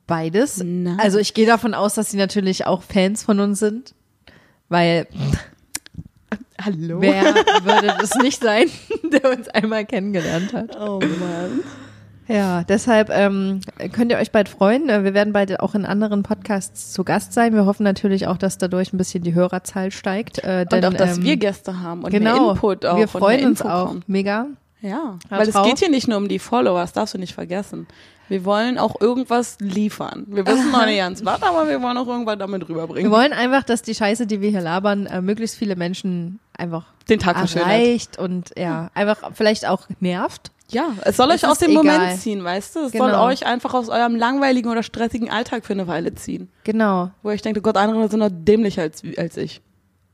Beides. 0.08 0.64
Nice. 0.64 1.00
Also 1.00 1.20
ich 1.20 1.34
gehe 1.34 1.46
davon 1.48 1.74
aus, 1.74 1.96
dass 1.96 2.12
sie 2.12 2.18
natürlich 2.18 2.66
auch 2.66 2.82
Fans 2.84 3.24
von 3.24 3.40
uns 3.40 3.60
sind, 3.60 3.94
weil 4.70 5.08
Hallo? 6.64 7.02
wer 7.02 7.24
würde 7.64 7.88
das 8.00 8.16
nicht 8.16 8.42
sein, 8.44 8.68
der 9.12 9.32
uns 9.32 9.48
einmal 9.50 9.86
kennengelernt 9.86 10.54
hat. 10.54 10.78
Oh 10.80 11.00
Mann. 11.00 11.62
Ja, 12.28 12.64
deshalb 12.64 13.10
ähm, 13.10 13.60
könnt 13.92 14.12
ihr 14.12 14.18
euch 14.18 14.32
bald 14.32 14.48
freuen. 14.48 14.88
Äh, 14.88 15.04
Wir 15.04 15.14
werden 15.14 15.34
bald 15.34 15.60
auch 15.60 15.76
in 15.76 15.86
anderen 15.86 16.24
Podcasts 16.24 16.94
zu 16.94 17.04
Gast 17.04 17.34
sein. 17.34 17.54
Wir 17.54 17.66
hoffen 17.66 17.84
natürlich 17.84 18.28
auch, 18.28 18.38
dass 18.38 18.58
dadurch 18.58 18.94
ein 18.94 18.98
bisschen 18.98 19.24
die 19.24 19.34
Hörerzahl 19.34 19.92
steigt. 19.92 20.38
Äh, 20.44 20.66
Und 20.72 20.86
auch, 20.86 20.94
dass 20.94 21.18
ähm, 21.18 21.24
wir 21.24 21.36
Gäste 21.38 21.82
haben 21.82 22.04
und 22.04 22.12
genau, 22.12 22.52
Input 22.52 22.86
auch. 22.86 22.98
wir 22.98 23.08
freuen 23.10 23.46
uns 23.48 23.60
Info 23.62 23.70
auch 23.74 23.88
kommt. 23.88 24.08
mega. 24.08 24.46
Ja, 24.82 24.90
Ja, 24.90 25.18
weil 25.30 25.48
es 25.48 25.54
drauf. 25.54 25.68
geht 25.68 25.80
hier 25.80 25.90
nicht 25.90 26.08
nur 26.08 26.18
um 26.18 26.28
die 26.28 26.40
Follower, 26.40 26.82
das 26.82 26.94
darfst 26.94 27.14
du 27.14 27.18
nicht 27.18 27.34
vergessen. 27.34 27.88
Wir 28.30 28.46
wollen 28.46 28.78
auch 28.78 29.00
irgendwas 29.02 29.58
liefern. 29.60 30.24
Wir 30.28 30.46
wissen 30.48 30.72
noch 30.72 30.86
nicht 30.86 30.98
ganz 30.98 31.24
was, 31.26 31.44
aber 31.44 31.68
wir 31.68 31.82
wollen 31.82 31.98
auch 31.98 32.08
irgendwas 32.08 32.38
damit 32.38 32.62
Wir 32.62 32.70
rüberbringen. 32.70 33.12
wollen 33.12 33.34
einfach, 33.34 33.64
dass 33.64 33.82
die 33.82 33.94
Scheiße, 33.94 34.26
die 34.26 34.40
wir 34.42 34.50
hier 34.50 34.62
labern, 34.62 35.06
äh, 35.06 35.22
möglichst 35.22 35.58
viele 35.58 35.76
Menschen 35.76 36.40
einfach 36.58 36.86
Den 37.10 37.20
Tag 37.20 37.36
erreicht 37.56 38.18
und 38.18 38.52
ja, 38.58 38.90
einfach 38.94 39.32
vielleicht 39.34 39.68
auch 39.68 39.88
nervt. 40.00 40.52
Ja, 40.70 40.94
es 41.04 41.18
soll 41.18 41.30
Es 41.32 41.44
euch 41.44 41.50
aus 41.50 41.58
dem 41.60 41.72
egal. 41.72 41.84
Moment 41.84 42.22
ziehen, 42.22 42.42
weißt 42.42 42.76
du? 42.78 42.80
Es 42.86 42.94
soll 42.94 43.08
Genau. 43.12 43.26
euch 43.26 43.46
einfach 43.46 43.74
aus 43.74 43.90
eurem 43.90 44.16
langweiligen 44.16 44.70
oder 44.72 44.84
stressigen 44.84 45.30
Alltag 45.30 45.66
für 45.66 45.74
eine 45.74 45.88
Weile 45.88 46.16
ziehen. 46.16 46.50
Genau. 46.64 47.12
Wo 47.24 47.32
ich 47.32 47.42
denke, 47.42 47.60
oh 47.60 47.64
Gott, 47.64 47.76
andere 47.76 48.08
sind 48.08 48.20
noch 48.22 48.30
dämlicher 48.32 48.84
als, 48.84 49.04
als 49.18 49.36
ich. 49.36 49.60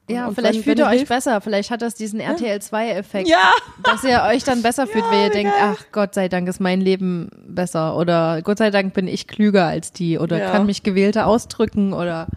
Ja, 0.10 0.28
Und 0.28 0.36
vielleicht 0.36 0.56
wenn- 0.56 0.64
fühlt 0.64 0.78
wenn 0.78 0.86
ihr 0.86 0.90
ihr 0.90 0.94
euch 0.94 1.00
hilft- 1.02 1.10
besser. 1.10 1.42
Vielleicht 1.42 1.70
hat 1.70 1.82
das 1.82 1.96
diesen 1.96 2.20
RTL 2.22 2.60
2-Effekt. 2.60 3.28
Ja! 3.28 3.52
dass 3.84 4.04
ihr 4.06 4.22
euch 4.24 4.44
dann 4.44 4.62
besser 4.62 4.88
fühlt, 4.88 5.04
Ja, 5.06 5.12
weil 5.12 5.24
ihr 5.26 5.30
denkt, 5.32 5.54
geil. 5.54 5.76
ach 5.78 5.84
Gott 5.92 6.14
sei 6.14 6.30
Dank 6.30 6.48
ist 6.48 6.60
mein 6.62 6.80
Leben 6.80 7.30
besser 7.48 7.96
oder 7.98 8.42
Gott 8.42 8.58
sei 8.58 8.70
Dank 8.72 8.94
bin 8.94 9.08
ich 9.08 9.28
klüger 9.28 9.66
als 9.66 9.92
die 9.92 10.18
oder 10.18 10.40
Ja. 10.40 10.52
kann 10.52 10.66
mich 10.66 10.84
gewählter 10.84 11.28
ausdrücken 11.28 11.92
oder 11.94 12.28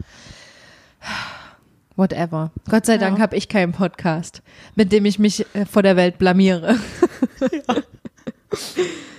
whatever. 1.96 2.50
Gott 2.68 2.86
sei. 2.86 2.98
Dank 2.98 3.20
habe 3.20 3.36
ich 3.36 3.48
keinen 3.48 3.72
Podcast, 3.72 4.42
mit 4.74 4.90
dem 4.90 5.04
ich 5.04 5.18
mich 5.18 5.46
äh, 5.54 5.64
vor 5.66 5.82
der 5.82 5.96
Welt 5.96 6.18
blamiere. 6.18 6.76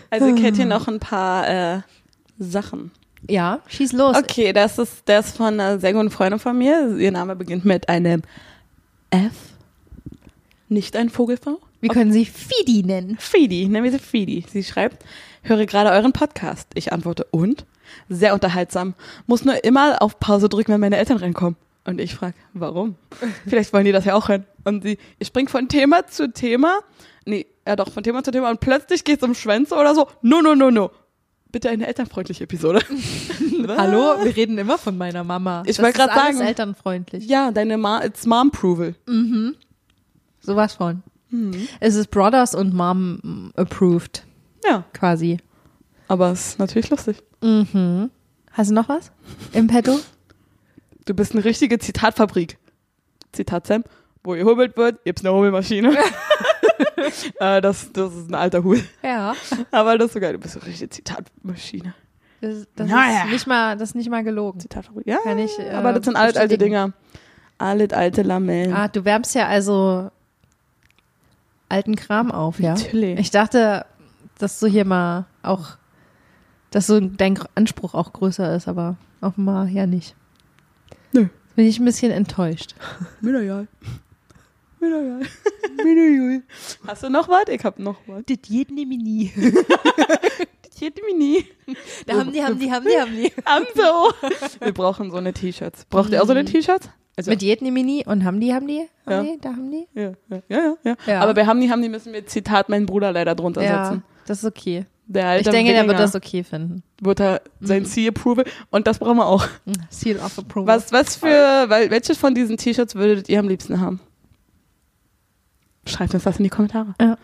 Also 0.10 0.26
hätte 0.36 0.58
hier 0.58 0.66
noch 0.66 0.90
ein 0.90 1.00
paar 1.00 1.48
äh, 1.78 1.82
Sachen. 2.38 2.92
Ja, 3.30 3.60
schieß 3.68 3.94
los. 3.94 4.18
Okay, 4.18 4.54
das 4.54 4.78
ist 4.78 5.04
das 5.06 5.32
von 5.32 5.60
einer 5.60 5.80
sehr 5.80 5.94
guten 5.94 6.10
Freundin 6.10 6.40
von 6.40 6.58
mir. 6.58 6.98
Ihr 6.98 7.12
Name 7.12 7.36
beginnt 7.36 7.66
mit 7.66 7.88
einem 7.90 8.24
F. 9.12 9.34
Nicht 10.70 10.96
ein 10.96 11.10
Vogelfrau. 11.10 11.60
Wir 11.82 11.90
können 11.90 12.12
sie 12.12 12.26
Fidi 12.26 12.84
nennen. 12.84 13.18
Fidi, 13.20 13.68
nennen 13.68 13.84
wir 13.84 13.92
sie 13.92 14.00
Fidi. 14.00 14.46
Sie 14.48 14.64
schreibt, 14.64 15.04
höre 15.42 15.66
gerade 15.66 15.90
euren 15.90 16.14
Podcast. 16.14 16.70
Ich 16.76 16.94
antworte, 16.94 17.26
und? 17.32 17.66
Sehr 18.08 18.34
unterhaltsam. 18.34 18.94
Muss 19.28 19.44
nur 19.44 19.64
immer 19.64 20.02
auf 20.02 20.20
Pause 20.20 20.48
drücken, 20.48 20.72
wenn 20.72 20.80
meine 20.80 20.98
Eltern 20.98 21.18
reinkommen. 21.18 21.58
Und 21.84 22.00
ich 22.00 22.14
frage, 22.14 22.36
warum? 22.54 22.96
Vielleicht 23.48 23.74
wollen 23.74 23.86
die 23.86 23.92
das 23.92 24.06
ja 24.06 24.14
auch 24.14 24.30
hören. 24.30 24.46
Und 24.64 24.84
sie, 24.84 24.98
ihr 25.20 25.26
springt 25.26 25.50
von 25.50 25.68
Thema 25.68 26.06
zu 26.08 26.32
Thema. 26.32 26.80
Nee, 27.26 27.48
ja 27.68 27.76
doch, 27.76 27.92
von 27.92 28.04
Thema 28.04 28.24
zu 28.24 28.32
Thema. 28.32 28.52
Und 28.52 28.60
plötzlich 28.60 29.04
geht's 29.04 29.24
um 29.24 29.34
Schwänze 29.34 29.76
oder 29.76 29.96
so. 29.96 30.08
No, 30.22 30.42
no, 30.42 30.56
no, 30.56 30.70
no. 30.70 30.92
Bitte 31.52 31.70
eine 31.70 31.88
elternfreundliche 31.88 32.44
Episode. 32.46 32.82
Hallo, 33.68 34.24
wir 34.24 34.36
reden 34.36 34.58
immer 34.58 34.78
von 34.78 34.98
meiner 34.98 35.24
Mama. 35.24 35.64
Ich 35.66 35.80
wollte 35.80 35.98
gerade 36.00 36.14
alles 36.14 36.38
sagen- 36.38 36.48
elternfreundlich. 36.48 37.28
Ja, 37.28 37.52
deine 37.52 37.78
Ma 37.78 38.04
it's 38.04 38.26
Mom-Proval. 38.26 38.96
Sowas 40.42 40.74
von. 40.76 41.04
Mhm. 41.30 41.68
Es 41.80 41.96
ist 41.96 42.10
Brothers 42.12 42.56
und 42.56 42.74
Mom 42.74 43.20
mm, 43.24 43.52
approved, 43.56 44.26
Ja, 44.66 44.84
quasi. 44.94 45.38
aber 46.08 46.32
es 46.32 46.50
ist 46.50 46.60
natürlich 46.60 46.90
lustig. 46.90 47.24
Mhm. 47.42 48.10
Hast 48.52 48.70
du 48.72 48.76
noch 48.76 48.90
was 48.90 49.12
im 49.54 49.68
Petto? 49.68 49.98
Du 51.06 51.14
bist 51.14 51.34
eine 51.34 51.44
richtige 51.46 51.80
Zitatfabrik. 51.80 52.58
Zitat 53.32 53.66
Sam. 53.68 53.84
Wo 54.24 54.32
gehobelt 54.34 54.76
wird, 54.78 55.04
gibt's 55.06 55.24
eine 55.26 55.34
Hobelmaschine. 55.34 55.98
äh, 57.40 57.62
das, 57.62 57.92
das 57.94 58.14
ist 58.16 58.30
ein 58.30 58.36
alter 58.36 58.64
Hut. 58.64 58.84
Ja. 59.04 59.34
Aber 59.72 59.98
das 59.98 60.08
ist 60.08 60.14
so 60.14 60.20
geil. 60.20 60.34
Du 60.34 60.40
bist 60.40 60.56
eine 60.58 60.66
richtige 60.66 60.90
Zitatmaschine. 60.90 61.94
Das, 62.42 62.68
das 62.76 62.88
Naja. 62.90 63.24
ist 63.26 63.32
nicht 63.32 63.48
mal, 63.48 63.78
das 63.78 63.90
ist 63.90 63.96
nicht 63.96 64.10
mal 64.10 64.24
gelogen. 64.24 64.60
Zitatfabrik. 64.60 65.06
Ja, 65.06 65.18
Kann 65.24 65.38
ich, 65.38 65.58
äh, 65.60 65.70
aber 65.72 65.94
das 65.94 66.06
sind 66.06 66.16
alte, 66.16 66.40
alte. 66.40 66.58
Dinger. 66.58 66.94
Alte, 67.60 67.96
alte 67.96 68.24
Lamellen. 68.24 68.74
Ah, 68.74 68.88
du 68.88 69.06
wärmst 69.06 69.36
ja 69.36 69.48
also 69.48 70.10
alten 71.70 71.96
Kram 71.96 72.32
auf, 72.32 72.60
ja? 72.60 72.74
Natürlich. 72.74 73.20
Ich 73.20 73.30
dachte, 73.30 73.86
dass 74.40 74.60
du 74.60 74.66
hier 74.68 74.86
mal 74.86 75.26
auch, 75.44 75.78
dass 76.72 76.88
so 76.88 77.00
dein 77.00 77.38
Anspruch 77.54 77.94
auch 77.94 78.12
größer 78.14 78.56
ist, 78.56 78.68
aber 78.68 78.96
offenbar 79.22 79.68
ja 79.68 79.86
nicht. 79.86 80.16
Nö. 81.14 81.28
Bin 81.56 81.66
ich 81.68 81.80
ein 81.80 81.86
bisschen 81.86 82.12
enttäuscht. 82.12 82.74
Mir 83.22 83.40
egal. 83.40 83.68
Mir 84.80 84.88
egal. 84.88 85.22
Hast 86.88 87.04
du 87.04 87.10
noch 87.10 87.28
was? 87.30 87.46
Ich 87.50 87.64
hab 87.64 87.80
noch 87.80 87.98
was. 88.08 88.24
Das 88.28 88.38
geht 88.42 88.72
nämlich 88.72 89.00
nie. 89.00 89.32
Das 90.82 90.90
mir 91.08 91.16
nie. 91.16 91.46
Da 92.08 92.16
haben 92.16 92.32
die, 92.34 92.44
haben 92.44 92.58
die, 92.58 92.72
haben 92.72 92.86
die, 92.86 93.00
haben 93.00 93.12
die. 93.12 93.32
Am 93.46 93.64
so. 93.76 94.66
Wir 94.66 94.74
brauchen 94.74 95.12
so 95.12 95.18
eine 95.18 95.32
T-Shirts. 95.32 95.86
Braucht 95.86 96.12
ihr 96.12 96.22
auch 96.24 96.26
so 96.26 96.32
eine 96.32 96.44
T-Shirts? 96.44 96.90
Also, 97.16 97.30
Mit 97.30 97.44
Jed 97.44 97.62
nämlich 97.62 97.84
nie 97.84 98.04
und 98.06 98.24
haben 98.24 98.40
die, 98.40 98.52
haben 98.52 98.68
die? 98.68 98.88
Haben 99.06 99.26
Ja. 99.28 99.34
die? 99.34 99.40
Da 99.42 99.50
haben 99.50 99.70
die? 99.70 99.88
ja, 99.94 100.14
ja, 100.30 100.42
ja, 100.50 100.76
ja, 100.84 100.96
Ja. 101.06 101.20
Aber 101.22 101.36
bei 101.36 101.46
Hamni, 101.46 101.68
Hamni 101.68 101.88
müssen 101.88 102.14
wir 102.14 102.26
Zitat 102.26 102.68
meinen 102.70 102.88
Bruder 102.88 103.12
leider 103.12 103.36
drunter 103.36 103.62
Ja, 103.62 103.86
setzen. 103.86 104.04
das 104.26 104.40
ist 104.40 104.46
okay. 104.46 104.86
Der 105.06 105.28
alte 105.28 105.50
Ich 105.50 105.54
denke, 105.56 105.72
der 105.74 105.82
wird 105.82 105.90
Wikinger 105.98 106.02
das 106.02 106.16
okay 106.16 106.44
finden. 106.44 106.82
wird 107.00 107.20
er 107.20 107.42
sein 107.60 107.86
C-Approval 107.86 108.46
und 108.72 108.88
das 108.88 108.98
brauchen 108.98 109.18
wir 109.18 109.28
auch. 109.28 109.46
Seal 109.92 110.18
of 110.18 110.40
Approval. 110.40 110.66
Was, 110.76 110.92
was 110.92 111.16
für, 111.18 111.28
weil, 111.68 111.92
welches 111.92 112.18
von 112.18 112.34
diesen 112.34 112.58
T-Shirts 112.58 112.96
würdet 112.96 113.30
ihr 113.30 113.40
am 113.40 113.48
liebsten 113.48 113.80
haben? 113.82 114.00
Schreibt 115.88 116.14
uns 116.14 116.24
das 116.24 116.38
in 116.38 116.44
die 116.44 116.50
Kommentare. 116.50 116.94
Ja. 117.00 117.18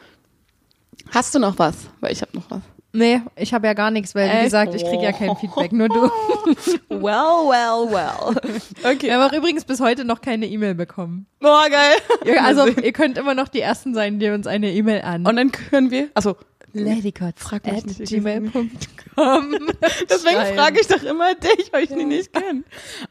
Hast 1.12 1.34
du 1.36 1.39
noch 1.39 1.58
was? 1.60 1.76
Weil 2.00 2.12
ich 2.12 2.22
habe 2.22 2.32
noch 2.36 2.50
was. 2.50 2.62
Nee, 2.93 3.22
ich 3.36 3.54
habe 3.54 3.67
ja 3.67 3.74
gar 3.74 3.91
nichts, 3.91 4.15
weil 4.15 4.28
wie 4.28 4.34
Echt? 4.34 4.43
gesagt, 4.46 4.74
ich 4.74 4.84
kriege 4.84 5.04
ja 5.04 5.12
kein 5.12 5.36
Feedback, 5.36 5.72
nur 5.72 5.89
du. 5.89 6.10
Well, 6.89 7.46
well, 7.46 7.91
well. 7.91 8.36
Okay. 8.84 9.08
Wir 9.08 9.20
haben 9.20 9.30
auch 9.30 9.34
übrigens 9.34 9.65
bis 9.65 9.80
heute 9.82 10.04
noch 10.04 10.22
keine 10.22 10.48
E-Mail 10.48 10.74
bekommen. 10.74 11.28
Oh, 11.43 11.62
geil. 11.70 11.96
Ihr, 12.26 12.43
also, 12.43 12.65
ihr 12.82 12.93
könnt 12.93 13.17
immer 13.17 13.36
noch 13.36 13.50
die 13.50 13.60
Ersten 13.60 13.93
sein, 13.93 14.17
die 14.17 14.30
uns 14.30 14.48
eine 14.48 14.72
E-Mail 14.72 15.02
an 15.02 15.28
Und 15.28 15.36
dann 15.36 15.52
können 15.52 15.91
wir, 15.91 16.10
also 16.15 16.38
ladycots 16.84 17.44
Frag 17.44 17.66
mich 17.66 17.76
at 17.76 17.86
nicht, 17.86 18.00
ich 18.00 18.10
gmail.com 18.10 18.70
deswegen 20.10 20.56
frage 20.56 20.80
ich 20.80 20.88
doch 20.88 21.02
immer 21.04 21.34
dich, 21.36 21.72
weil 21.72 21.84
ich 21.86 21.90
die 21.90 22.06
nicht 22.06 22.32
kenne. 22.34 22.63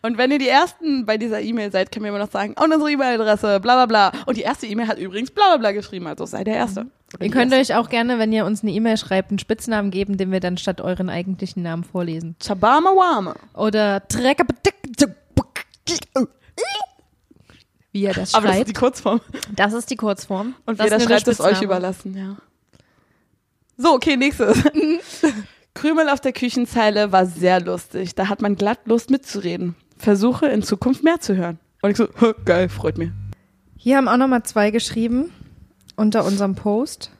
Und 0.02 0.18
wenn 0.18 0.30
ihr 0.30 0.38
die 0.38 0.48
Ersten 0.48 1.04
bei 1.04 1.16
dieser 1.16 1.40
E-Mail 1.40 1.72
seid, 1.72 1.90
können 1.90 2.04
wir 2.04 2.10
immer 2.10 2.20
noch 2.20 2.30
sagen, 2.30 2.54
und 2.62 2.72
unsere 2.72 2.90
E-Mail-Adresse, 2.92 3.60
bla 3.60 3.84
bla 3.84 3.86
bla. 3.86 4.24
Und 4.26 4.36
die 4.36 4.42
erste 4.42 4.66
E-Mail 4.66 4.86
hat 4.86 4.98
übrigens 4.98 5.30
bla 5.30 5.48
bla 5.48 5.56
bla 5.56 5.72
geschrieben, 5.72 6.06
also 6.06 6.26
sei 6.26 6.44
der 6.44 6.54
Erste. 6.54 6.84
Mhm. 6.84 6.90
Ihr 7.20 7.30
könnt 7.30 7.52
Erste. 7.52 7.74
euch 7.74 7.78
auch 7.78 7.88
gerne, 7.88 8.18
wenn 8.18 8.32
ihr 8.32 8.44
uns 8.44 8.62
eine 8.62 8.72
E-Mail 8.72 8.96
schreibt, 8.96 9.30
einen 9.30 9.38
Spitznamen 9.38 9.90
geben, 9.90 10.16
den 10.16 10.30
wir 10.30 10.40
dann 10.40 10.58
statt 10.58 10.80
euren 10.80 11.10
eigentlichen 11.10 11.62
Namen 11.62 11.82
vorlesen. 11.84 12.36
Chabama 12.40 12.90
Wama. 12.90 13.34
Oder 13.54 14.06
Treckerbedeck. 14.06 14.74
Wie 17.92 18.04
er 18.04 18.12
das 18.12 18.34
Aber 18.34 18.48
das 18.48 18.56
ist 18.56 18.58
schreibt. 18.58 18.68
die 18.68 18.72
Kurzform. 18.74 19.20
Das 19.54 19.72
ist 19.72 19.90
die 19.90 19.96
Kurzform. 19.96 20.54
Und 20.66 20.78
das 20.78 20.84
jeder 20.90 21.00
schreibt 21.00 21.28
es 21.28 21.40
euch 21.40 21.62
überlassen, 21.62 22.14
ja. 22.14 22.36
So, 23.76 23.92
okay, 23.94 24.16
nächstes. 24.16 24.62
Krümel 25.74 26.08
auf 26.08 26.20
der 26.20 26.32
Küchenzeile 26.32 27.12
war 27.12 27.26
sehr 27.26 27.60
lustig. 27.60 28.14
Da 28.14 28.28
hat 28.28 28.40
man 28.40 28.56
glatt 28.56 28.80
Lust 28.86 29.10
mitzureden. 29.10 29.74
Versuche 29.98 30.46
in 30.46 30.62
Zukunft 30.62 31.04
mehr 31.04 31.20
zu 31.20 31.36
hören. 31.36 31.58
Und 31.82 31.90
ich 31.90 31.96
so, 31.96 32.08
"Hä, 32.18 32.32
geil, 32.44 32.68
freut 32.68 32.96
mich. 32.98 33.10
Hier 33.76 33.98
haben 33.98 34.08
auch 34.08 34.16
nochmal 34.16 34.42
zwei 34.42 34.70
geschrieben 34.70 35.30
unter 35.96 36.24
unserem 36.24 36.54
Post. 36.54 37.10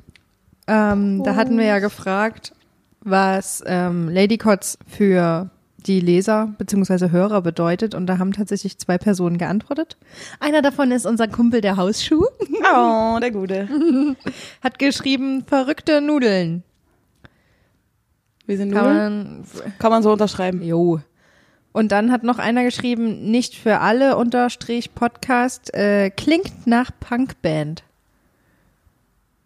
Ähm, 0.67 1.23
da 1.23 1.37
hatten 1.37 1.59
wir 1.59 1.67
ja 1.67 1.79
gefragt, 1.79 2.53
was 3.01 3.63
ähm, 3.67 4.09
Ladycots 4.09 4.79
für 4.87 5.51
die 5.87 6.01
Leser 6.01 6.55
bzw. 6.59 7.11
Hörer 7.11 7.43
bedeutet. 7.43 7.95
Und 7.95 8.07
da 8.07 8.19
haben 8.19 8.33
tatsächlich 8.33 8.79
zwei 8.79 8.99
Personen 8.99 9.39
geantwortet. 9.39 9.97
Einer 10.41 10.63
davon 10.63 10.91
ist 10.91 11.07
unser 11.07 11.29
Kumpel 11.29 11.61
der 11.61 11.77
Hausschuh. 11.77 12.25
Oh, 12.69 13.19
der 13.21 13.31
Gute. 13.31 13.69
Hat 14.63 14.79
geschrieben, 14.81 15.45
verrückte 15.47 16.01
Nudeln. 16.01 16.65
Wir 18.47 18.57
sind 18.57 18.73
Kann 18.73 18.85
Nudeln. 18.89 19.25
man, 19.63 19.73
Kann 19.79 19.91
man 19.93 20.03
so 20.03 20.13
unterschreiben. 20.13 20.63
jo. 20.63 21.01
Und 21.73 21.93
dann 21.93 22.11
hat 22.11 22.23
noch 22.25 22.39
einer 22.39 22.65
geschrieben, 22.65 23.31
nicht 23.31 23.55
für 23.55 23.81
alle 23.81 24.17
unterstrich 24.17 24.95
Podcast, 24.95 25.75
äh, 25.75 26.11
klingt 26.11 26.67
nach 26.67 26.91
Punkband. 26.99 27.85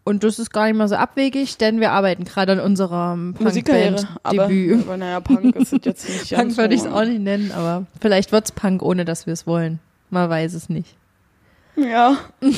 Und 0.03 0.23
das 0.23 0.39
ist 0.39 0.51
gar 0.51 0.65
nicht 0.65 0.75
mal 0.75 0.87
so 0.87 0.95
abwegig, 0.95 1.57
denn 1.57 1.79
wir 1.79 1.91
arbeiten 1.91 2.23
gerade 2.23 2.53
an 2.53 2.59
unserem 2.59 3.35
Musikkarriere. 3.39 4.07
Aber, 4.23 4.47
Punkband-Debüt. 4.47 4.83
aber 4.87 4.97
naja, 4.97 5.19
Punk 5.19 5.55
ist 5.55 5.73
es 5.73 5.85
jetzt 5.85 6.09
nicht. 6.09 6.31
Punk 6.35 6.57
würde 6.57 6.73
ich 6.73 6.81
es 6.81 6.87
auch 6.87 7.05
nicht 7.05 7.21
nennen, 7.21 7.51
aber 7.51 7.85
vielleicht 7.99 8.31
wird's 8.31 8.51
Punk, 8.51 8.81
ohne 8.81 9.05
dass 9.05 9.27
wir 9.27 9.33
es 9.33 9.45
wollen. 9.45 9.79
Man 10.09 10.29
weiß 10.29 10.53
es 10.53 10.69
nicht. 10.69 10.95
Ja. 11.75 12.17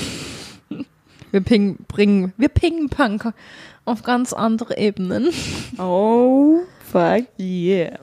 Wir 1.32 1.42
ping, 1.42 1.78
bringen, 1.88 2.32
wir 2.38 2.48
pingen 2.48 2.90
Punk 2.90 3.34
auf 3.86 4.04
ganz 4.04 4.34
andere 4.34 4.78
Ebenen. 4.78 5.30
Oh, 5.80 6.60
fuck 6.92 7.26
yeah. 7.40 7.98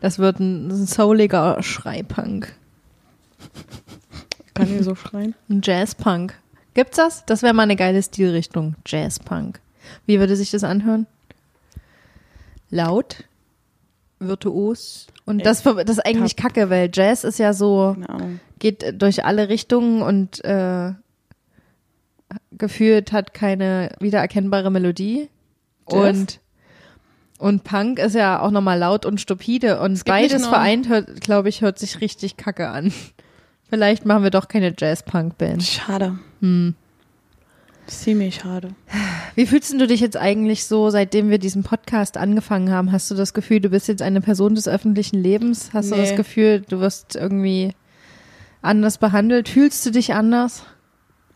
Das 0.00 0.18
wird 0.18 0.40
ein, 0.40 0.68
ein 0.68 0.86
souliger 0.86 1.62
Schreipunk. 1.62 2.54
Kann 4.54 4.74
ich 4.74 4.82
so 4.82 4.94
schreien? 4.94 5.34
Ein 5.50 5.60
Jazzpunk. 5.62 6.40
Gibt's 6.78 6.96
das? 6.96 7.26
Das 7.26 7.42
wäre 7.42 7.54
mal 7.54 7.64
eine 7.64 7.74
geile 7.74 8.00
Stilrichtung. 8.00 8.76
Jazzpunk. 8.86 9.58
Wie 10.06 10.20
würde 10.20 10.36
sich 10.36 10.52
das 10.52 10.62
anhören? 10.62 11.08
Laut, 12.70 13.24
virtuos. 14.20 15.08
Und 15.24 15.44
das, 15.44 15.64
das 15.64 15.74
ist 15.88 16.06
eigentlich 16.06 16.36
kacke, 16.36 16.70
weil 16.70 16.88
Jazz 16.94 17.24
ist 17.24 17.40
ja 17.40 17.52
so, 17.52 17.96
Ahnung. 18.06 18.38
geht 18.60 19.02
durch 19.02 19.24
alle 19.24 19.48
Richtungen 19.48 20.02
und 20.02 20.44
äh, 20.44 20.92
gefühlt 22.52 23.10
hat 23.10 23.34
keine 23.34 23.90
wiedererkennbare 23.98 24.70
Melodie. 24.70 25.30
Jazz? 25.90 26.00
Und 26.08 26.40
und 27.38 27.64
Punk 27.64 27.98
ist 27.98 28.14
ja 28.14 28.40
auch 28.40 28.52
nochmal 28.52 28.78
laut 28.78 29.04
und 29.04 29.20
stupide 29.20 29.80
und 29.80 30.04
beides 30.04 30.46
vereint, 30.46 30.88
glaube 31.20 31.48
ich, 31.48 31.60
hört 31.60 31.80
sich 31.80 32.00
richtig 32.00 32.36
kacke 32.36 32.68
an. 32.68 32.92
Vielleicht 33.70 34.06
machen 34.06 34.22
wir 34.22 34.30
doch 34.30 34.48
keine 34.48 34.72
Jazz-Punk-Band. 34.76 35.62
Schade. 35.62 36.18
Hm. 36.40 36.74
Ziemlich 37.86 38.36
schade. 38.36 38.70
Wie 39.34 39.46
fühlst 39.46 39.72
du 39.72 39.86
dich 39.86 40.00
jetzt 40.00 40.16
eigentlich 40.16 40.64
so, 40.66 40.90
seitdem 40.90 41.30
wir 41.30 41.38
diesen 41.38 41.62
Podcast 41.62 42.18
angefangen 42.18 42.70
haben? 42.70 42.92
Hast 42.92 43.10
du 43.10 43.14
das 43.14 43.32
Gefühl, 43.32 43.60
du 43.60 43.70
bist 43.70 43.88
jetzt 43.88 44.02
eine 44.02 44.20
Person 44.20 44.54
des 44.54 44.68
öffentlichen 44.68 45.22
Lebens? 45.22 45.70
Hast 45.72 45.90
du 45.90 45.94
Nee. 45.96 46.02
das 46.02 46.14
Gefühl, 46.16 46.62
du 46.68 46.80
wirst 46.80 47.16
irgendwie 47.16 47.72
anders 48.60 48.98
behandelt? 48.98 49.48
Fühlst 49.48 49.86
du 49.86 49.90
dich 49.90 50.12
anders? 50.12 50.64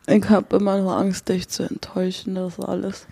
Ich 0.07 0.29
habe 0.29 0.57
immer 0.57 0.79
nur 0.79 0.95
Angst, 0.97 1.29
dich 1.31 1.49
zu 1.49 1.63
enttäuschen, 1.63 2.35
das 2.35 2.61
alles. 2.61 3.07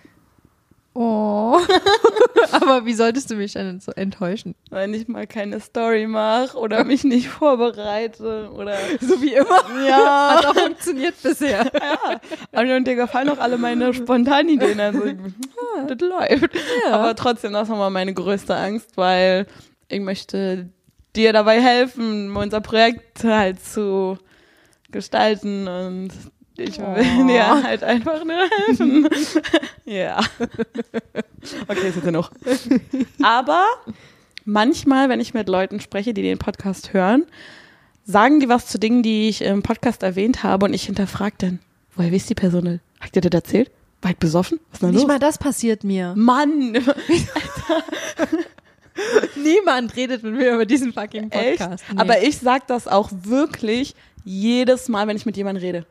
Oh. 0.93 1.57
Aber 2.51 2.85
wie 2.85 2.93
solltest 2.93 3.31
du 3.31 3.35
mich 3.35 3.53
denn 3.53 3.79
so 3.79 3.91
enttäuschen? 3.93 4.55
Wenn 4.69 4.93
ich 4.93 5.07
mal 5.07 5.25
keine 5.25 5.59
Story 5.61 6.05
mache 6.05 6.57
oder 6.57 6.83
mich 6.83 7.03
nicht 7.05 7.27
vorbereite 7.29 8.49
oder. 8.53 8.75
So 8.99 9.21
wie 9.21 9.33
immer. 9.33 9.61
Ja. 9.87 10.35
Hat 10.37 10.45
auch 10.47 10.55
funktioniert 10.55 11.15
bisher. 11.23 11.71
Und, 12.51 12.69
und 12.69 12.85
dir 12.87 12.95
gefallen 12.95 13.29
auch 13.29 13.37
alle 13.39 13.57
meine 13.57 13.93
Spontanideen. 13.93 14.79
Also, 14.79 15.05
ich- 15.05 15.15
das 15.87 15.99
läuft. 16.01 16.49
Aber 16.91 17.15
trotzdem, 17.15 17.53
das 17.53 17.63
ist 17.63 17.69
nochmal 17.69 17.89
meine 17.89 18.13
größte 18.13 18.53
Angst, 18.55 18.97
weil 18.97 19.47
ich 19.87 20.01
möchte 20.01 20.69
dir 21.15 21.31
dabei 21.31 21.61
helfen, 21.61 22.35
unser 22.35 22.59
Projekt 22.61 23.23
halt 23.23 23.63
zu 23.63 24.17
gestalten 24.91 25.67
und 25.67 26.09
ich 26.57 26.77
will 26.77 26.85
Oh. 27.19 27.27
dir 27.27 27.63
halt 27.63 27.83
einfach 27.83 28.23
nur 28.23 28.37
helfen. 28.67 29.07
ja. 29.85 30.19
Okay, 31.67 31.87
ist 31.89 31.95
jetzt 31.95 32.03
genug. 32.03 32.29
Aber 33.23 33.63
manchmal, 34.45 35.09
wenn 35.09 35.19
ich 35.19 35.33
mit 35.33 35.47
Leuten 35.49 35.79
spreche, 35.79 36.13
die 36.13 36.21
den 36.21 36.37
Podcast 36.37 36.93
hören, 36.93 37.23
sagen 38.05 38.39
die 38.39 38.49
was 38.49 38.67
zu 38.67 38.79
Dingen, 38.79 39.03
die 39.03 39.29
ich 39.29 39.41
im 39.43 39.63
Podcast 39.63 40.03
erwähnt 40.03 40.43
habe 40.43 40.65
und 40.65 40.73
ich 40.73 40.83
hinterfrage 40.83 41.35
dann, 41.37 41.59
woher 41.95 42.11
wisst 42.11 42.29
die 42.29 42.35
Person? 42.35 42.79
Hat 42.99 43.15
dir 43.15 43.21
das 43.21 43.31
erzählt? 43.33 43.71
Weit 44.03 44.19
besoffen? 44.19 44.59
Was 44.69 44.77
ist 44.77 44.81
denn 44.83 44.89
Nicht 44.91 44.99
los? 45.01 45.07
mal 45.07 45.19
das 45.19 45.37
passiert 45.37 45.83
mir. 45.83 46.13
Mann, 46.17 46.73
Niemand 49.41 49.95
redet 49.95 50.21
mit 50.23 50.33
mir 50.33 50.53
über 50.55 50.65
diesen 50.65 50.91
fucking 50.93 51.31
echt? 51.31 51.59
Podcast. 51.59 51.83
Nee. 51.91 51.99
Aber 51.99 52.21
ich 52.21 52.37
sag 52.37 52.67
das 52.67 52.87
auch 52.87 53.09
wirklich 53.23 53.95
jedes 54.25 54.89
Mal, 54.89 55.07
wenn 55.07 55.15
ich 55.17 55.25
mit 55.25 55.37
jemandem 55.37 55.63
rede. 55.63 55.85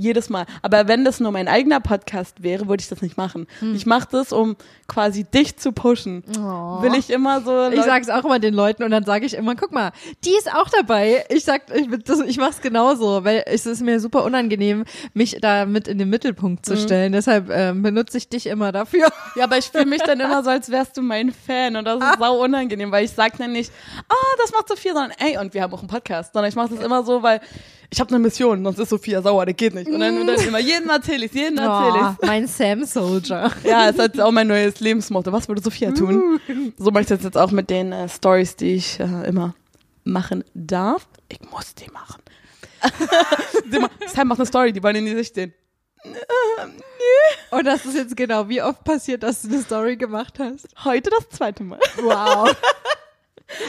Jedes 0.00 0.30
Mal. 0.30 0.46
Aber 0.62 0.88
wenn 0.88 1.04
das 1.04 1.20
nur 1.20 1.30
mein 1.30 1.46
eigener 1.48 1.80
Podcast 1.80 2.42
wäre, 2.42 2.68
würde 2.68 2.80
ich 2.80 2.88
das 2.88 3.02
nicht 3.02 3.16
machen. 3.16 3.46
Hm. 3.60 3.74
Ich 3.74 3.86
mache 3.86 4.08
das, 4.10 4.32
um 4.32 4.56
quasi 4.88 5.24
dich 5.24 5.56
zu 5.58 5.72
pushen. 5.72 6.24
Oh. 6.38 6.82
Will 6.82 6.94
ich 6.94 7.10
immer 7.10 7.40
so. 7.42 7.68
Ich 7.68 7.76
Leute- 7.76 7.82
sag's 7.88 8.08
auch 8.08 8.24
immer 8.24 8.38
den 8.38 8.54
Leuten 8.54 8.82
und 8.82 8.90
dann 8.90 9.04
sage 9.04 9.26
ich 9.26 9.34
immer, 9.34 9.54
guck 9.54 9.72
mal, 9.72 9.92
die 10.24 10.30
ist 10.30 10.52
auch 10.52 10.68
dabei. 10.70 11.24
Ich 11.28 11.44
sag, 11.44 11.62
ich, 11.74 11.86
das, 12.04 12.20
ich 12.20 12.38
mach's 12.38 12.60
genauso, 12.60 13.24
weil 13.24 13.42
es 13.46 13.66
ist 13.66 13.82
mir 13.82 14.00
super 14.00 14.24
unangenehm, 14.24 14.84
mich 15.14 15.36
da 15.40 15.66
mit 15.66 15.86
in 15.88 15.98
den 15.98 16.08
Mittelpunkt 16.08 16.66
Mhm. 16.66 16.74
zu 16.74 16.76
stellen. 16.76 17.12
Deshalb 17.12 17.50
ähm, 17.50 17.82
benutze 17.82 18.16
ich 18.18 18.28
dich 18.28 18.46
immer 18.46 18.72
dafür. 18.72 19.08
Ja, 19.36 19.44
aber 19.44 19.58
ich 19.58 19.66
fühle 19.66 19.86
mich 19.86 20.02
dann 20.02 20.18
immer 20.18 20.42
so, 20.42 20.50
als 20.50 20.70
wärst 20.70 20.96
du 20.96 21.02
mein 21.02 21.30
Fan 21.32 21.76
und 21.76 21.84
das 21.84 22.00
ist 22.02 22.18
sau 22.18 22.42
unangenehm, 22.42 22.90
weil 22.90 23.04
ich 23.04 23.12
sag 23.12 23.38
dann 23.38 23.52
nicht, 23.52 23.70
ah, 24.08 24.14
das 24.42 24.50
macht 24.52 24.68
Sophia, 24.68 24.92
sondern 24.92 25.12
ey, 25.18 25.38
und 25.38 25.54
wir 25.54 25.62
haben 25.62 25.72
auch 25.72 25.78
einen 25.80 25.88
Podcast, 25.88 26.32
sondern 26.32 26.48
ich 26.48 26.56
mache 26.56 26.74
das 26.74 26.84
immer 26.84 27.04
so, 27.04 27.22
weil 27.22 27.40
ich 27.92 28.00
habe 28.00 28.10
eine 28.10 28.20
Mission, 28.20 28.62
sonst 28.64 28.78
ist 28.78 28.90
Sophia 28.90 29.20
sauer, 29.20 29.46
das 29.46 29.56
geht 29.56 29.74
nicht. 29.74 29.88
Und 29.88 29.98
dann, 30.00 30.16
und 30.18 30.26
dann 30.26 30.40
immer, 30.40 30.60
jeden 30.60 30.88
erzähle 30.88 31.26
ich, 31.26 31.32
jeden 31.32 31.58
erzähle 31.58 32.16
Oh, 32.20 32.26
mein 32.26 32.46
Sam 32.46 32.84
Soldier. 32.84 33.50
ich. 33.62 33.68
Ja, 33.70 33.88
es 33.88 33.96
ist 33.96 34.20
auch 34.20 34.30
mein 34.30 34.46
neues 34.46 34.78
Lebensmotto. 34.80 35.32
Was 35.32 35.48
würde 35.48 35.60
Sophia 35.60 35.90
tun? 35.90 36.40
So 36.78 36.90
mache 36.90 37.02
ich 37.02 37.08
das 37.08 37.22
jetzt 37.24 37.36
auch 37.36 37.50
mit 37.50 37.68
den 37.68 37.92
äh, 37.92 38.08
Stories, 38.08 38.54
die 38.56 38.74
ich 38.74 39.00
äh, 39.00 39.28
immer 39.28 39.54
machen 40.04 40.44
darf. 40.54 41.08
Ich 41.28 41.40
muss 41.50 41.74
die 41.74 41.90
machen. 41.90 42.22
Sam 44.06 44.28
macht 44.28 44.38
eine 44.38 44.46
Story, 44.46 44.72
die 44.72 44.82
wollen 44.82 44.96
in 44.96 45.06
die 45.06 45.14
Sicht 45.14 45.34
sehen. 45.34 45.52
Und 47.50 47.66
das 47.66 47.84
ist 47.84 47.94
jetzt 47.94 48.16
genau, 48.16 48.48
wie 48.48 48.62
oft 48.62 48.84
passiert, 48.84 49.22
dass 49.22 49.42
du 49.42 49.48
eine 49.48 49.62
Story 49.62 49.96
gemacht 49.96 50.38
hast? 50.38 50.66
Heute 50.84 51.10
das 51.10 51.28
zweite 51.28 51.62
Mal. 51.64 51.80
Wow. 52.00 52.54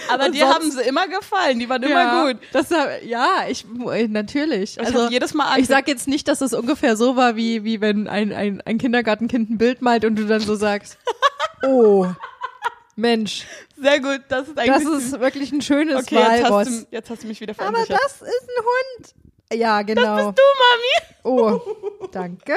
Aber 0.10 0.26
Und 0.26 0.36
dir 0.36 0.46
sonst- 0.46 0.54
haben 0.56 0.72
sie 0.72 0.82
immer 0.82 1.08
gefallen, 1.08 1.60
die 1.60 1.68
waren 1.70 1.82
immer 1.84 2.02
ja, 2.02 2.24
gut. 2.26 2.38
Das, 2.52 2.70
ja, 3.04 3.46
ich 3.50 3.66
äh, 3.92 4.08
natürlich. 4.08 4.78
Ich 4.78 4.86
Also 4.86 5.10
jedes 5.10 5.34
Mal 5.34 5.60
ich 5.60 5.68
sag 5.68 5.88
jetzt 5.88 6.08
nicht, 6.08 6.28
dass 6.28 6.42
es 6.42 6.54
ungefähr 6.54 6.96
so 6.96 7.16
war, 7.16 7.36
wie, 7.36 7.64
wie 7.64 7.82
wenn 7.82 8.08
ein, 8.08 8.32
ein, 8.34 8.62
ein 8.62 8.78
Kindergartenkind 8.78 9.50
ein 9.50 9.58
Bild 9.58 9.82
malt 9.82 10.06
und 10.06 10.16
du 10.16 10.26
dann 10.26 10.42
so 10.42 10.56
sagst, 10.56 10.98
oh, 11.64 12.08
Mensch, 12.96 13.46
Sehr 13.78 14.00
gut, 14.00 14.22
das 14.30 14.48
ist 14.50 14.58
das 14.58 14.70
eigentlich. 14.70 14.98
ist 14.98 15.20
wirklich 15.20 15.52
ein 15.52 15.62
schönes 15.62 16.04
okay, 16.04 16.16
jetzt 16.16 16.50
hast, 16.52 16.70
du, 16.70 16.88
jetzt 16.92 17.10
hast 17.10 17.24
du 17.24 17.28
mich 17.28 17.42
wieder 17.42 17.54
Aber 17.58 17.72
verunsichert. 17.72 18.00
das 18.04 18.22
ist 18.22 18.50
ein 18.50 18.64
Hund. 18.64 19.16
Ja, 19.60 19.82
genau. 19.82 20.32
du, 20.32 20.42
Mami. 20.62 21.16
Oh, 21.24 21.60
danke. 22.12 22.54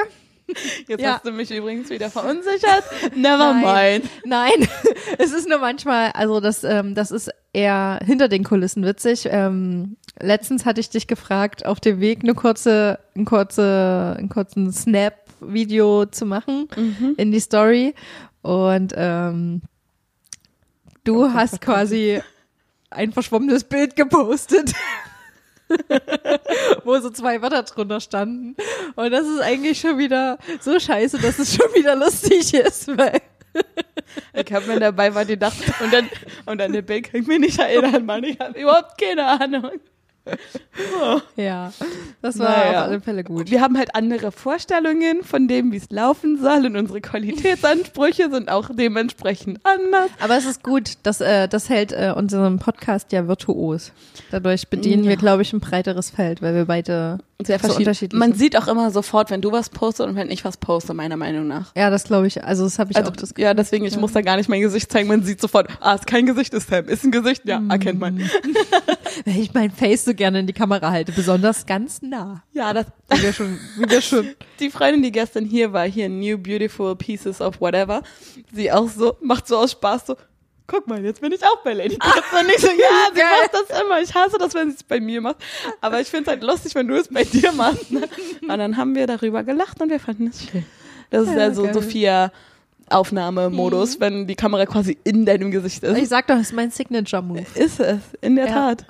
Jetzt 0.87 1.01
Ja. 1.01 1.15
hast 1.15 1.25
du 1.25 1.31
mich 1.31 1.51
übrigens 1.51 1.89
wieder 1.89 2.09
verunsichert. 2.09 2.83
Never 3.15 3.53
Nein. 3.53 4.01
mind. 4.01 4.11
Nein, 4.25 4.69
es 5.17 5.31
ist 5.31 5.47
nur 5.49 5.59
manchmal, 5.59 6.11
also 6.11 6.39
das, 6.39 6.63
ähm, 6.63 6.95
das 6.95 7.11
ist 7.11 7.29
eher 7.53 7.99
hinter 8.05 8.27
den 8.27 8.43
Kulissen 8.43 8.83
witzig. 8.85 9.27
Ähm, 9.31 9.97
letztens 10.19 10.65
hatte 10.65 10.79
ich 10.81 10.89
dich 10.89 11.07
gefragt, 11.07 11.65
auf 11.65 11.79
dem 11.79 11.99
Weg 11.99 12.19
eine 12.23 12.33
kurze, 12.33 12.99
ein 13.15 13.25
kurze, 13.25 14.15
einen 14.17 14.29
kurzen 14.29 14.71
Snap-Video 14.71 16.05
zu 16.05 16.25
machen 16.25 16.67
in 17.17 17.31
die 17.31 17.39
Story. 17.39 17.95
Und 18.41 18.93
ähm, 18.95 19.61
du 21.03 21.31
hast 21.33 21.61
quasi 21.61 22.21
ein 22.91 23.11
verschwommenes 23.11 23.63
Bild 23.63 23.95
gepostet. 23.95 24.73
wo 26.83 26.99
so 26.99 27.09
zwei 27.09 27.41
Wörter 27.41 27.63
drunter 27.63 27.99
standen. 27.99 28.55
Und 28.95 29.11
das 29.11 29.27
ist 29.27 29.41
eigentlich 29.41 29.79
schon 29.79 29.97
wieder 29.97 30.37
so 30.59 30.79
scheiße, 30.79 31.19
dass 31.19 31.39
es 31.39 31.55
schon 31.55 31.73
wieder 31.73 31.95
lustig 31.95 32.53
ist, 32.53 32.87
weil 32.97 33.21
Ich 34.33 34.53
habe 34.53 34.67
mir 34.67 34.79
dabei 34.79 35.13
was 35.13 35.27
gedacht 35.27 35.57
und 35.81 35.93
dann 35.93 36.09
und 36.45 36.61
an 36.61 36.73
den 36.73 36.85
Bild 36.85 37.11
kann 37.11 37.21
ich 37.21 37.27
mich 37.27 37.39
nicht 37.39 37.59
erinnern, 37.59 38.05
Mann. 38.05 38.23
Ich 38.23 38.39
habe 38.39 38.59
überhaupt 38.59 38.99
keine 38.99 39.25
Ahnung. 39.25 39.71
Ja, 41.35 41.71
das 42.21 42.39
war 42.39 42.49
Naja. 42.49 42.81
auf 42.81 42.87
alle 42.89 43.01
Fälle 43.01 43.23
gut. 43.23 43.49
Wir 43.51 43.61
haben 43.61 43.77
halt 43.77 43.95
andere 43.95 44.31
Vorstellungen 44.31 45.23
von 45.23 45.47
dem, 45.47 45.71
wie 45.71 45.77
es 45.77 45.89
laufen 45.89 46.37
soll 46.41 46.65
und 46.65 46.75
unsere 46.75 46.99
Qualitätsansprüche 47.01 48.29
sind 48.31 48.49
auch 48.49 48.69
dementsprechend 48.73 49.59
anders. 49.63 50.09
Aber 50.19 50.35
es 50.37 50.45
ist 50.45 50.63
gut, 50.63 50.93
das, 51.03 51.21
äh, 51.21 51.47
das 51.47 51.69
hält 51.69 51.91
äh, 51.91 52.13
unseren 52.15 52.59
Podcast 52.59 53.11
ja 53.11 53.27
virtuos. 53.27 53.91
Dadurch 54.31 54.67
bedienen 54.67 55.03
Ja. 55.03 55.11
wir, 55.11 55.17
glaube 55.17 55.43
ich, 55.43 55.53
ein 55.53 55.59
breiteres 55.59 56.09
Feld, 56.09 56.41
weil 56.41 56.55
wir 56.55 56.65
beide 56.65 57.19
Sehr 57.43 57.59
so 57.59 57.75
unterschiedlich 57.75 58.17
Man 58.19 58.31
sind. 58.31 58.39
sieht 58.39 58.57
auch 58.57 58.67
immer 58.67 58.91
sofort, 58.91 59.29
wenn 59.31 59.41
du 59.41 59.51
was 59.51 59.69
postest 59.69 60.09
und 60.09 60.15
wenn 60.15 60.29
ich 60.31 60.43
was 60.45 60.57
poste, 60.57 60.93
meiner 60.93 61.17
Meinung 61.17 61.47
nach. 61.47 61.73
Ja, 61.75 61.89
das 61.89 62.05
glaube 62.05 62.27
ich, 62.27 62.43
also 62.43 62.63
das 62.63 62.79
habe 62.79 62.91
ich 62.91 62.97
Also, 62.97 63.11
auch 63.11 63.15
das 63.15 63.33
ja, 63.37 63.53
deswegen, 63.53 63.85
ich 63.85 63.97
muss 63.97 64.13
da 64.13 64.21
gar 64.21 64.37
nicht 64.37 64.49
mein 64.49 64.61
Gesicht 64.61 64.91
zeigen. 64.91 65.07
Man 65.07 65.23
sieht 65.23 65.39
sofort, 65.41 65.67
ah, 65.81 65.93
ist 65.95 66.07
kein 66.07 66.25
Gesicht, 66.25 66.53
ist 66.53 66.69
Sam. 66.69 66.85
Ist 66.85 67.03
ein 67.03 67.11
Gesicht, 67.11 67.43
ja, 67.45 67.61
erkennt 67.69 67.99
man. 67.99 68.17
weil 69.25 69.37
ich 69.39 69.53
mein 69.53 69.71
Face 69.71 70.05
so 70.05 70.13
gerne 70.15 70.39
in 70.39 70.47
die 70.47 70.53
Kamera 70.53 70.89
halte, 70.91 71.11
besonders 71.11 71.65
ganz 71.65 72.01
nah. 72.01 72.43
Ja, 72.53 72.73
das, 72.73 72.87
Wie 73.09 73.21
wir 73.21 73.33
schon, 73.33 73.59
wie 73.77 73.89
wir 73.89 74.01
schon. 74.01 74.29
die 74.59 74.69
Freundin, 74.69 75.03
die 75.03 75.11
gestern 75.11 75.45
hier 75.45 75.71
war, 75.73 75.85
hier 75.85 76.09
New 76.09 76.37
Beautiful 76.37 76.95
Pieces 76.95 77.41
of 77.41 77.61
Whatever, 77.61 78.01
sie 78.53 78.71
auch 78.71 78.89
so, 78.89 79.15
macht 79.21 79.47
so 79.47 79.57
aus 79.57 79.71
Spaß 79.73 80.07
so, 80.07 80.15
guck 80.67 80.87
mal, 80.87 81.03
jetzt 81.05 81.21
bin 81.21 81.31
ich 81.31 81.43
auch 81.43 81.61
bei 81.63 81.73
Lady 81.73 81.95
Gaga. 81.97 82.15
Und 82.39 82.49
ich 82.49 82.57
so, 82.61 82.67
ja, 82.67 82.73
sie 83.13 83.19
Geil. 83.19 83.25
macht 83.43 83.53
das 83.53 83.81
immer. 83.81 84.01
Ich 84.01 84.15
hasse 84.15 84.37
das, 84.39 84.53
wenn 84.55 84.69
sie 84.71 84.77
es 84.77 84.83
bei 84.83 84.99
mir 84.99 85.21
macht. 85.21 85.37
Aber 85.81 86.01
ich 86.01 86.07
finde 86.07 86.23
es 86.23 86.27
halt 86.29 86.43
lustig, 86.43 86.73
wenn 86.73 86.87
du 86.87 86.95
es 86.95 87.07
bei 87.07 87.23
dir 87.23 87.51
machst. 87.51 87.91
Ne? 87.91 88.01
Und 88.41 88.47
dann 88.57 88.75
haben 88.75 88.95
wir 88.95 89.05
darüber 89.05 89.43
gelacht 89.43 89.79
und 89.81 89.89
wir 89.91 89.99
fanden 89.99 90.27
es 90.27 90.43
schön. 90.43 90.65
Das 91.11 91.27
ist 91.27 91.33
Ja, 91.33 91.39
ja 91.39 91.53
so 91.53 91.63
geil. 91.65 91.73
Sophia 91.75 92.31
Aufnahmemodus, 92.89 93.99
wenn 93.99 94.27
die 94.27 94.35
Kamera 94.35 94.65
quasi 94.65 94.97
in 95.03 95.25
deinem 95.25 95.51
Gesicht 95.51 95.83
ist. 95.83 95.97
Ich 95.97 96.09
sag 96.09 96.27
doch, 96.27 96.35
das 96.35 96.47
ist 96.47 96.53
mein 96.53 96.71
Signature-Move. 96.71 97.45
ist 97.55 97.79
es, 97.79 97.99
in 98.21 98.35
der 98.35 98.47
Ja. 98.47 98.53
Tat. 98.75 98.85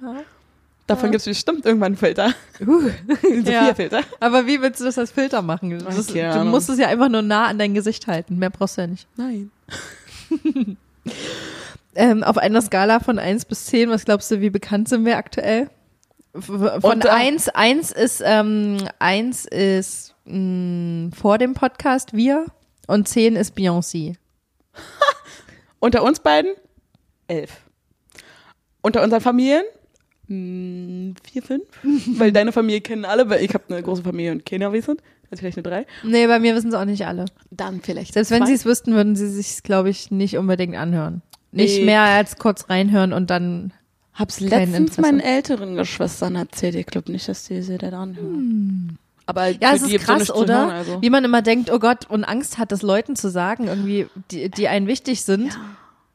Davon 0.88 1.10
gibt 1.10 1.22
es 1.22 1.26
bestimmt 1.26 1.66
irgendwann 1.66 1.94
einen 1.94 1.98
Filter. 1.98 2.34
Uh. 2.66 2.90
Ja. 3.24 3.66
Sophia-Filter. 3.66 4.02
Aber 4.20 4.46
wie 4.46 4.62
willst 4.62 4.80
du 4.82 4.86
das 4.86 4.98
als 5.00 5.12
Filter 5.12 5.42
machen? 5.42 5.80
Das, 5.80 6.08
keine 6.08 6.40
du 6.40 6.46
musst 6.46 6.70
es 6.70 6.78
ja 6.78 6.88
einfach 6.88 7.10
nur 7.10 7.24
nah 7.24 7.46
an 7.46 7.58
dein 7.58 7.74
Gesicht 7.74 8.08
halten. 8.08 8.38
Mehr 8.38 8.52
brauchst 8.52 8.78
du 8.78 8.82
ja 8.82 8.88
nicht. 8.88 9.08
Nein. 9.16 9.52
Ähm, 11.96 12.24
auf 12.24 12.38
einer 12.38 12.62
Skala 12.62 13.00
von 13.00 13.18
1 13.18 13.46
bis 13.46 13.68
10, 13.68 13.90
was 13.90 14.04
glaubst 14.04 14.30
du, 14.30 14.42
wie 14.42 14.50
bekannt 14.50 14.90
sind 14.90 15.06
wir 15.06 15.16
aktuell? 15.16 15.70
Von 16.38 16.82
Und, 16.82 17.06
äh, 17.06 17.10
1, 17.10 17.48
1 17.48 17.92
ist, 17.94 18.22
ähm, 18.26 18.78
1 19.00 19.46
ist 19.46 20.14
mh, 20.26 21.16
vor 21.16 21.38
dem 21.38 21.54
Podcast 21.54 22.14
wir 22.14 22.48
und 22.88 23.08
10 23.08 23.38
ist 23.38 23.58
Beyoncé. 23.58 24.16
Unter 25.80 26.04
uns 26.04 26.20
beiden 26.20 26.52
elf. 27.28 27.62
Unter 28.82 29.02
unseren 29.02 29.22
Familien 29.22 29.64
vier, 30.28 31.42
fünf. 31.44 31.64
weil 32.20 32.32
deine 32.32 32.52
Familie 32.52 32.82
kennen 32.82 33.06
alle, 33.06 33.30
weil 33.30 33.44
ich 33.44 33.54
habe 33.54 33.64
eine 33.70 33.82
große 33.82 34.04
Familie 34.04 34.32
und 34.32 34.46
keiner 34.46 34.72
wissen. 34.74 34.98
Also 35.32 35.40
vielleicht 35.42 35.58
eine 35.58 35.64
drei. 35.64 35.86
Nee, 36.04 36.28
bei 36.28 36.40
mir 36.40 36.56
wissen 36.56 36.70
es 36.70 36.74
auch 36.76 36.86
nicht 36.86 37.06
alle. 37.06 37.26
Dann 37.52 37.82
vielleicht. 37.82 38.14
Selbst 38.14 38.32
wenn 38.32 38.40
zwei. 38.44 38.48
sie 38.48 38.54
es 38.54 38.66
wüssten, 38.66 38.94
würden 38.94 39.16
sie 39.16 39.28
sich 39.30 39.64
glaube 39.64 39.90
ich, 39.90 40.12
nicht 40.12 40.38
unbedingt 40.38 40.76
anhören. 40.76 41.22
Nicht 41.52 41.80
Nee. 41.80 41.86
mehr 41.86 42.02
als 42.02 42.38
kurz 42.38 42.70
reinhören 42.70 43.14
und 43.14 43.30
dann. 43.30 43.74
Hab's 44.14 44.40
letztens 44.40 44.78
Interesse. 44.78 45.02
meinen 45.02 45.20
älteren 45.20 45.76
Geschwistern 45.76 46.36
erzählt. 46.36 46.76
Ich 46.76 46.86
glaube 46.86 47.12
nicht, 47.12 47.28
dass 47.28 47.46
die 47.46 47.62
sie 47.62 47.78
da 47.78 47.90
anhören. 47.90 48.98
Aber 49.26 49.50
Ja, 49.50 49.74
es 49.74 49.82
ist 49.82 49.98
krass, 50.06 50.26
zu 50.26 50.36
oder? 50.36 50.58
hören, 50.68 50.70
also. 50.72 51.02
Wie 51.02 51.10
man 51.10 51.26
immer 51.26 51.42
denkt, 51.42 51.70
oh 51.72 51.80
Gott, 51.80 52.10
und 52.10 52.24
Angst 52.24 52.58
hat, 52.58 52.72
das 52.72 52.82
Leuten 52.82 53.16
zu 53.18 53.30
sagen, 53.30 53.68
irgendwie, 53.68 54.06
die, 54.32 54.50
die 54.50 54.68
einen 54.70 54.88
wichtig 54.88 55.24
sind. 55.24 55.58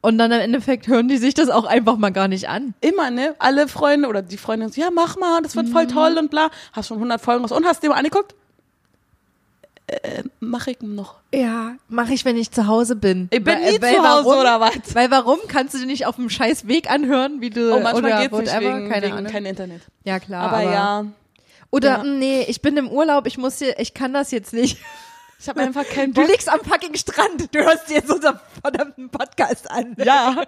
Und 0.03 0.17
dann 0.17 0.33
im 0.33 0.41
Endeffekt 0.41 0.87
hören 0.89 1.09
die 1.09 1.19
sich 1.19 1.35
das 1.35 1.51
auch 1.51 1.65
einfach 1.65 1.97
mal 1.99 2.11
gar 2.11 2.27
nicht 2.27 2.49
an. 2.49 2.73
Immer, 2.81 3.11
ne? 3.11 3.35
Alle 3.39 3.69
Freunde 3.69 4.09
oder 4.09 4.23
die 4.23 4.39
Freunde 4.39 4.69
so, 4.71 4.81
ja, 4.81 4.89
mach 4.91 5.17
mal, 5.19 5.43
das 5.43 5.57
wird 5.57 5.69
voll 5.69 5.87
toll 5.89 6.17
und 6.19 6.31
bla. 6.31 6.51
Hast 6.73 6.89
schon 6.89 6.97
100 6.97 7.21
Folgen 7.21 7.43
raus. 7.45 7.53
Und 7.53 7.67
hast 7.67 7.83
du 7.83 7.87
dir 7.87 7.91
mal 7.93 7.99
angeguckt? 7.99 8.35
Äh, 9.89 10.23
mach 10.39 10.69
ich 10.69 10.81
noch. 10.83 11.17
Ja, 11.35 11.73
mache 11.89 12.15
ich, 12.15 12.25
wenn 12.25 12.37
ich 12.37 12.51
zu 12.53 12.67
Hause 12.69 12.95
bin. 12.97 13.29
Ich 13.33 13.43
bin 13.43 13.55
Weil- 13.55 13.73
nie 13.73 13.83
weil 13.83 13.95
zu 13.97 14.03
Hause, 14.03 14.25
warum, 14.27 14.41
oder 14.41 14.61
was? 14.61 14.95
Weil 14.95 15.11
warum 15.11 15.39
kannst 15.49 15.75
du 15.75 15.79
dir 15.79 15.87
nicht 15.87 16.07
auf 16.07 16.15
dem 16.17 16.31
scheiß 16.31 16.67
Weg 16.69 16.89
anhören, 16.91 17.41
wie 17.41 17.51
du 17.51 17.75
Oh, 17.75 17.81
manchmal 17.81 18.13
oder 18.13 18.23
geht's 18.23 18.39
nicht 18.39 18.53
whatever, 18.55 18.77
wegen, 18.77 18.89
keine 18.89 19.07
wegen 19.07 19.17
Ahnung. 19.17 19.33
kein 19.33 19.45
Internet. 19.47 19.83
ja 20.05 20.21
klar, 20.21 20.51
aber, 20.53 20.63
ja, 20.63 21.05
Oder 21.73 21.99
Ja. 21.99 22.05
nee, 22.05 22.43
ich 22.49 22.63
bin 22.63 22.77
im 22.77 22.89
Urlaub, 22.89 23.27
ich 23.27 23.37
muss 23.37 23.59
hier, 23.59 23.79
ich 23.79 23.93
kann 23.95 24.13
das 24.13 24.31
jetzt 24.31 24.53
nicht. 24.53 24.79
Ich 25.41 25.49
habe 25.49 25.61
einfach 25.61 25.87
keinen 25.89 26.13
Du 26.13 26.21
Bock. 26.21 26.31
liegst 26.31 26.49
am 26.49 26.61
fucking 26.61 26.95
Strand, 26.97 27.55
du 27.55 27.59
hörst 27.61 27.89
dir 27.89 27.95
jetzt 27.95 28.11
unseren 28.11 28.39
verdammten 28.61 29.09
Podcast 29.09 29.71
an. 29.71 29.97
Ja, 29.99 30.43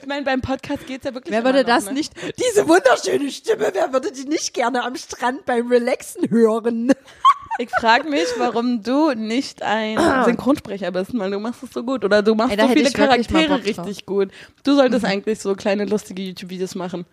ich 0.00 0.06
meine, 0.06 0.24
beim 0.24 0.40
Podcast 0.40 0.86
geht's 0.86 1.04
ja 1.04 1.14
wirklich 1.14 1.32
Wer 1.32 1.44
würde 1.44 1.64
das 1.64 1.86
ne? 1.86 1.92
nicht, 1.94 2.12
diese 2.38 2.66
wunderschöne 2.68 3.30
Stimme, 3.30 3.70
wer 3.72 3.92
würde 3.92 4.10
die 4.12 4.24
nicht 4.24 4.54
gerne 4.54 4.82
am 4.84 4.96
Strand 4.96 5.44
beim 5.46 5.68
Relaxen 5.68 6.28
hören? 6.30 6.92
Ich 7.58 7.68
frage 7.68 8.08
mich, 8.08 8.24
warum 8.38 8.82
du 8.82 9.12
nicht 9.12 9.62
ein 9.62 9.98
Synchronsprecher 10.24 10.92
bist, 10.92 11.10
weil 11.18 11.30
du 11.30 11.38
machst 11.40 11.62
es 11.62 11.70
so 11.72 11.82
gut. 11.82 12.04
Oder 12.06 12.22
du 12.22 12.34
machst 12.34 12.56
Ey, 12.56 12.60
so 12.66 12.68
viele 12.72 12.90
Charaktere 12.90 13.62
richtig 13.62 14.06
gut. 14.06 14.30
Du 14.64 14.76
solltest 14.76 15.04
eigentlich 15.04 15.40
so 15.40 15.54
kleine 15.54 15.84
lustige 15.84 16.22
YouTube-Videos 16.22 16.74
machen. 16.74 17.04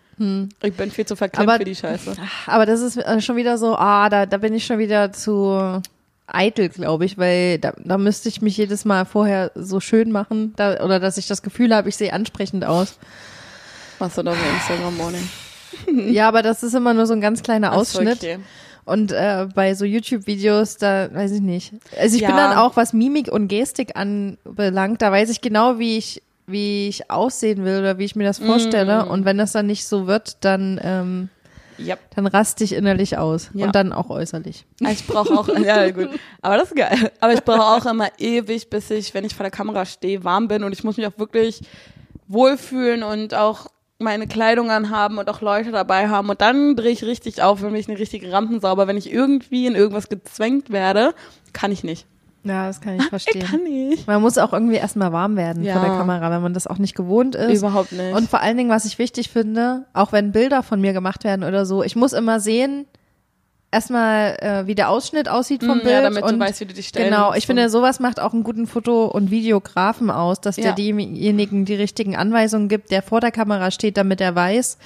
Ich 0.62 0.72
bin 0.74 0.90
viel 0.90 1.04
zu 1.04 1.16
verklemmt 1.16 1.50
Aber- 1.50 1.58
für 1.58 1.64
die 1.64 1.74
Scheiße. 1.74 2.16
Aber 2.46 2.64
das 2.64 2.80
ist 2.80 2.96
äh, 2.96 3.20
schon 3.20 3.36
wieder 3.36 3.58
so, 3.58 3.76
ah, 3.76 4.08
da, 4.08 4.24
da 4.24 4.38
bin 4.38 4.54
ich 4.54 4.64
schon 4.64 4.78
wieder 4.78 5.12
zu, 5.12 5.82
eitel, 6.28 6.68
glaube 6.68 7.04
ich, 7.04 7.18
weil 7.18 7.58
da, 7.58 7.72
da 7.82 7.98
müsste 7.98 8.28
ich 8.28 8.42
mich 8.42 8.56
jedes 8.56 8.84
Mal 8.84 9.04
vorher 9.04 9.50
so 9.54 9.80
schön 9.80 10.12
machen 10.12 10.52
da, 10.56 10.84
oder 10.84 11.00
dass 11.00 11.16
ich 11.18 11.26
das 11.26 11.42
Gefühl 11.42 11.74
habe, 11.74 11.88
ich 11.88 11.96
sehe 11.96 12.12
ansprechend 12.12 12.64
aus. 12.64 12.98
Machst 13.98 14.18
du 14.18 14.22
doch 14.22 14.32
mit 14.36 14.44
Instagram 14.54 14.96
Morning. 14.96 15.28
Ja, 16.10 16.28
aber 16.28 16.42
das 16.42 16.62
ist 16.62 16.74
immer 16.74 16.94
nur 16.94 17.06
so 17.06 17.12
ein 17.12 17.20
ganz 17.20 17.42
kleiner 17.42 17.74
Ausschnitt. 17.74 18.16
okay. 18.18 18.38
Und 18.86 19.12
äh, 19.12 19.46
bei 19.54 19.74
so 19.74 19.84
YouTube-Videos, 19.84 20.78
da 20.78 21.12
weiß 21.12 21.32
ich 21.32 21.40
nicht. 21.42 21.72
Also 22.00 22.16
ich 22.16 22.22
bin 22.22 22.30
Ja. 22.34 22.48
dann 22.48 22.56
auch, 22.56 22.74
was 22.74 22.94
Mimik 22.94 23.30
und 23.30 23.48
Gestik 23.48 23.94
anbelangt, 23.94 25.02
da 25.02 25.12
weiß 25.12 25.28
ich 25.28 25.42
genau, 25.42 25.78
wie 25.78 25.98
ich, 25.98 26.22
wie 26.46 26.88
ich 26.88 27.10
aussehen 27.10 27.64
will 27.66 27.80
oder 27.80 27.98
wie 27.98 28.06
ich 28.06 28.16
mir 28.16 28.24
das 28.24 28.38
vorstelle. 28.38 29.04
Mm. 29.04 29.08
Und 29.10 29.24
wenn 29.26 29.36
das 29.36 29.52
dann 29.52 29.66
nicht 29.66 29.86
so 29.86 30.06
wird, 30.06 30.38
dann, 30.40 30.80
ähm, 30.82 31.28
Yep. 31.78 31.98
dann 32.14 32.26
raste 32.26 32.64
ich 32.64 32.72
innerlich 32.72 33.16
aus. 33.18 33.50
Ja. 33.54 33.66
Und 33.66 33.74
dann 33.74 33.92
auch 33.92 34.10
äußerlich. 34.10 34.66
Ich 34.80 35.06
brauche 35.06 35.38
auch, 35.38 35.48
ja 35.64 35.90
gut, 35.90 36.10
aber 36.42 36.56
das 36.56 36.68
ist 36.68 36.76
geil. 36.76 37.10
Aber 37.20 37.32
ich 37.32 37.44
brauche 37.44 37.62
auch 37.62 37.86
immer 37.86 38.08
ewig, 38.18 38.70
bis 38.70 38.90
ich, 38.90 39.14
wenn 39.14 39.24
ich 39.24 39.34
vor 39.34 39.44
der 39.44 39.50
Kamera 39.50 39.86
stehe, 39.86 40.24
warm 40.24 40.48
bin 40.48 40.64
und 40.64 40.72
ich 40.72 40.84
muss 40.84 40.96
mich 40.96 41.06
auch 41.06 41.18
wirklich 41.18 41.62
wohlfühlen 42.26 43.02
und 43.02 43.34
auch 43.34 43.68
meine 43.98 44.26
Kleidung 44.28 44.70
anhaben 44.70 45.18
und 45.18 45.28
auch 45.28 45.40
Leute 45.40 45.72
dabei 45.72 46.08
haben 46.08 46.28
und 46.30 46.40
dann 46.40 46.76
drehe 46.76 46.92
ich 46.92 47.04
richtig 47.04 47.42
auf, 47.42 47.62
wenn 47.62 47.74
ich 47.74 47.88
eine 47.88 47.98
richtige 47.98 48.30
Rampensau, 48.30 48.68
aber 48.68 48.86
wenn 48.86 48.96
ich 48.96 49.12
irgendwie 49.12 49.66
in 49.66 49.74
irgendwas 49.74 50.08
gezwängt 50.08 50.70
werde, 50.70 51.14
kann 51.52 51.72
ich 51.72 51.82
nicht. 51.82 52.06
Ja, 52.48 52.66
das 52.66 52.80
kann 52.80 52.94
ich 52.96 53.00
Ich 53.02 53.08
verstehen. 53.08 53.42
kann 53.46 53.62
nicht. 53.64 54.06
Man 54.06 54.20
muss 54.22 54.38
auch 54.38 54.52
irgendwie 54.52 54.76
erstmal 54.76 55.12
warm 55.12 55.36
werden 55.36 55.62
Ja. 55.62 55.74
vor 55.74 55.82
der 55.82 55.96
Kamera, 55.96 56.30
wenn 56.30 56.42
man 56.42 56.54
das 56.54 56.66
auch 56.66 56.78
nicht 56.78 56.94
gewohnt 56.94 57.34
ist. 57.34 57.58
Überhaupt 57.58 57.92
nicht. 57.92 58.14
Und 58.14 58.28
vor 58.28 58.40
allen 58.40 58.56
Dingen, 58.56 58.70
was 58.70 58.84
ich 58.84 58.98
wichtig 58.98 59.28
finde, 59.30 59.84
auch 59.92 60.12
wenn 60.12 60.32
Bilder 60.32 60.62
von 60.62 60.80
mir 60.80 60.92
gemacht 60.92 61.24
werden 61.24 61.44
oder 61.44 61.66
so, 61.66 61.82
ich 61.82 61.94
muss 61.96 62.12
immer 62.12 62.40
sehen, 62.40 62.86
erstmal, 63.70 64.36
äh, 64.40 64.66
wie 64.66 64.74
der 64.74 64.88
Ausschnitt 64.88 65.28
aussieht 65.28 65.62
vom 65.62 65.78
Mm, 65.78 65.80
Bild. 65.82 65.90
ja, 65.92 66.00
damit 66.02 66.22
du 66.24 66.28
und 66.28 66.40
weißt, 66.40 66.60
wie 66.60 66.64
du 66.64 66.72
dich 66.74 66.88
stellen 66.88 67.10
Genau, 67.10 67.34
ich 67.34 67.46
finde, 67.46 67.68
sowas 67.68 68.00
macht 68.00 68.18
auch 68.18 68.32
einen 68.32 68.42
guten 68.42 68.66
Foto- 68.66 69.06
und 69.06 69.30
Videografen 69.30 70.10
aus, 70.10 70.40
dass 70.40 70.56
Ja. 70.56 70.64
der 70.64 70.72
demjenigen 70.72 71.64
die 71.66 71.74
richtigen 71.74 72.16
Anweisungen 72.16 72.68
gibt, 72.68 72.90
der 72.90 73.02
vor 73.02 73.20
der 73.20 73.30
Kamera 73.30 73.70
steht, 73.70 73.98
damit 73.98 74.20
er 74.22 74.34
weiß, 74.34 74.78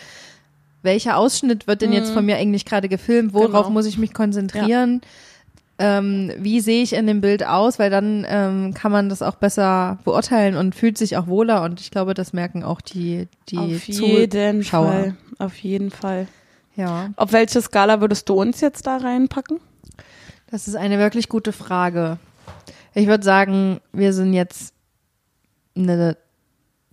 welcher 0.83 1.17
Ausschnitt 1.17 1.69
wird 1.69 1.81
denn 1.83 1.93
jetzt 1.93 2.11
von 2.11 2.27
mir 2.27 2.37
eigentlich 2.39 2.65
gerade 2.65 2.89
gefilmt, 2.89 3.35
worauf. 3.35 3.67
Genau. 3.67 3.71
muss 3.71 3.87
ich 3.87 3.99
mich 3.99 4.13
konzentrieren. 4.13 5.01
Ähm, 5.85 6.31
wie 6.39 6.61
sehe 6.61 6.83
ich 6.85 6.93
in 6.93 7.09
dem 7.09 7.21
Bild 7.21 7.45
aus, 7.45 7.81
weil 7.81 7.91
dann 7.91 8.25
ähm, 8.29 8.73
kann 8.73 8.93
man 8.93 9.09
das 9.09 9.21
auch 9.21 9.35
besser 9.35 9.99
beurteilen 10.05 10.55
und 10.57 10.77
fühlt 10.77 10.97
sich 10.97 11.17
auch 11.17 11.27
wohler 11.27 11.63
und 11.63 11.81
ich 11.81 11.91
glaube, 11.91 12.15
das 12.15 12.33
merken 12.33 12.63
auch 12.63 12.81
die, 12.81 13.27
die 13.49 13.59
Auf 13.59 13.89
jeden 13.89 14.63
Zuschauer. 14.63 14.87
Fall. 14.93 15.15
Auf 15.39 15.57
jeden 15.57 15.91
Fall. 15.91 16.29
Ja, 16.77 17.11
Auf 17.17 17.33
welche 17.33 17.61
Skala 17.61 18.01
würdest 18.01 18.29
du 18.29 18.35
uns 18.35 18.61
jetzt 18.61 18.87
da 18.87 18.99
reinpacken? 18.99 19.59
das 20.53 20.69
ist 20.69 20.77
eine 20.77 20.99
wirklich 20.99 21.29
gute 21.29 21.53
Frage. 21.53 22.19
Ich 22.95 23.07
würde 23.09 23.25
sagen, 23.25 23.81
wir 23.93 24.13
sind 24.13 24.35
jetzt 24.35 24.75
eine 25.75 26.17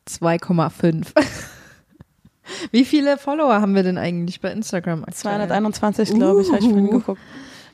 2,5. 0.10 1.08
Wie 2.72 2.86
viele 2.86 3.18
Follower 3.18 3.62
haben 3.62 3.76
wir 3.76 3.84
denn 3.84 3.98
eigentlich 3.98 4.42
bei 4.42 4.52
Instagram? 4.52 5.04
aktuell? 5.04 5.16
221, 5.36 6.14
glaube 6.16 6.42
ich, 6.42 6.48
habe 6.48 6.60
ich 6.60 6.66
vorhin 6.66 6.88
Uh. 6.88 6.92
geguckt. 7.00 7.22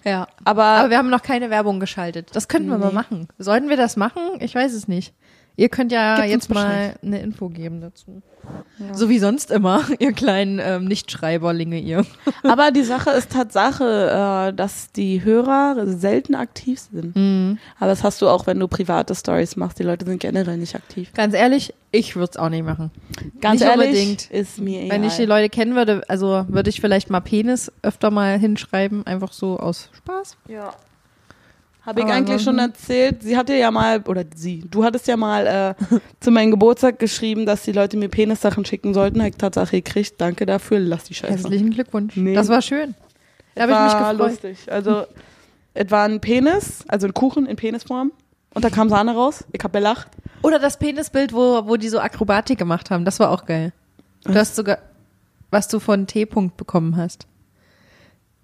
Ja. 0.06 0.28
Aber, 0.44 0.64
Aber 0.64 0.90
wir 0.92 0.98
haben 0.98 1.10
noch 1.10 1.24
keine 1.24 1.50
Werbung 1.50 1.80
geschaltet. 1.80 2.30
Das 2.34 2.48
könnten 2.48 2.70
wir 2.70 2.78
mal 2.78 2.90
Nee. 2.90 2.94
machen. 2.94 3.28
Sollten 3.38 3.70
wir 3.70 3.78
das 3.78 3.98
machen? 3.98 4.22
Ich 4.40 4.54
weiß 4.56 4.74
es 4.74 4.88
nicht. 4.88 5.14
Ihr 5.56 5.70
könnt 5.70 5.92
ja 5.92 6.16
Gebt 6.16 6.26
uns 6.26 6.32
jetzt 6.34 6.50
mal 6.54 6.96
eine 7.02 7.20
Info 7.22 7.50
geben 7.50 7.82
dazu. 7.82 8.22
So 8.92 9.10
wie 9.10 9.20
sonst 9.20 9.52
immer, 9.52 9.84
ihr 10.00 10.14
kleinen 10.14 10.60
ähm, 10.60 10.86
Nichtschreiberlinge, 10.86 11.80
ihr. 11.80 12.06
aber 12.44 12.72
die 12.72 12.84
Sache 12.84 13.12
ist 13.12 13.32
Tatsache, 13.32 14.50
äh, 14.52 14.54
dass 14.54 14.92
die 14.92 15.24
Hörer 15.24 15.88
selten 15.88 16.36
aktiv 16.36 16.80
sind. 16.80 17.16
Mhm. 17.16 17.58
Aber 17.80 17.88
das 17.88 18.04
hast 18.04 18.22
du 18.22 18.28
auch, 18.28 18.48
wenn 18.48 18.60
du 18.60 18.68
private 18.68 19.16
Stories 19.16 19.56
machst. 19.56 19.80
Die 19.80 19.84
Leute 19.84 20.06
sind 20.06 20.20
generell 20.20 20.58
nicht 20.58 20.76
aktiv. 20.76 21.12
Ganz 21.14 21.34
ehrlich, 21.34 21.74
ich 21.92 22.16
würde 22.16 22.32
es 22.32 22.38
auch 22.38 22.50
nicht 22.50 22.66
machen. 22.66 22.92
Ganz 23.40 23.62
Nicht 23.62 23.70
ehrlich, 23.70 23.88
unbedingt. 23.88 24.32
ist 24.32 24.60
mir 24.60 24.82
egal. 24.82 24.98
Wenn 24.98 25.04
ich 25.06 25.16
die 25.16 25.26
Leute 25.26 25.50
kennen 25.50 25.76
würde, 25.76 26.04
also 26.10 26.46
würde 26.50 26.70
ich 26.70 26.82
vielleicht 26.82 27.10
mal 27.10 27.22
Penis 27.22 27.72
öfter 27.82 28.12
mal 28.12 28.38
hinschreiben, 28.38 29.08
einfach 29.08 29.32
so 29.32 29.58
aus 29.58 29.90
Spaß. 29.94 30.38
Ja. 30.50 30.74
Habe 31.86 32.00
ich 32.00 32.06
Aber 32.06 32.16
eigentlich 32.16 32.42
schon 32.42 32.58
erzählt, 32.58 33.22
sie 33.22 33.38
hatte 33.38 33.54
ja 33.54 33.70
mal, 33.70 34.02
oder 34.08 34.24
sie, 34.36 34.62
du 34.72 34.84
hattest 34.84 35.08
ja 35.08 35.18
mal 35.18 35.76
äh, 35.80 36.00
zu 36.20 36.32
meinem 36.32 36.50
Geburtstag 36.50 36.98
geschrieben, 36.98 37.46
dass 37.46 37.62
die 37.62 37.74
Leute 37.74 37.96
mir 37.96 38.10
Penissachen 38.10 38.66
schicken 38.66 38.94
sollten. 38.96 39.20
Habe 39.20 39.30
ich 39.30 39.36
Tatsache 39.36 39.82
gekriegt. 39.82 40.16
Danke 40.18 40.48
dafür. 40.48 40.80
Lass 40.80 41.04
die 41.04 41.14
Scheiße. 41.14 41.34
Herzlichen 41.34 41.70
Glückwunsch. 41.70 42.16
Nee. 42.16 42.34
Das 42.34 42.50
war 42.50 42.64
schön. 42.64 42.96
Da 43.54 43.64
habe 43.64 43.72
ich 43.74 43.80
mich 43.80 43.94
war 43.94 44.14
gefreut. 44.14 44.32
lustig. 44.32 44.72
Also, 44.72 45.06
es 45.76 45.92
war 45.92 46.06
ein 46.06 46.22
Penis, 46.22 46.84
also 46.88 47.06
ein 47.06 47.14
Kuchen 47.14 47.46
in 47.46 47.56
Penisform. 47.56 48.12
Und 48.56 48.66
da 48.66 48.70
kam 48.70 48.90
Sahne 48.90 49.14
raus. 49.14 49.44
Ich 49.52 49.64
hab 49.64 49.74
gelacht. 49.74 50.08
Oder 50.42 50.58
das 50.58 50.80
Penisbild, 50.80 51.34
wo, 51.34 51.68
wo 51.68 51.76
die 51.76 51.90
so 51.90 52.00
Akrobatik 52.00 52.58
gemacht 52.58 52.90
haben. 52.90 53.06
Das 53.06 53.20
war 53.20 53.30
auch 53.30 53.46
geil. 53.46 53.74
Du 54.24 54.34
hast 54.34 54.56
sogar, 54.56 54.80
was 55.52 55.68
du 55.68 55.80
von 55.80 56.08
T-Punkt 56.08 56.58
bekommen 56.58 56.98
hast. 56.98 57.28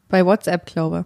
Bei 0.09 0.25
WhatsApp, 0.25 0.65
glaube. 0.67 1.05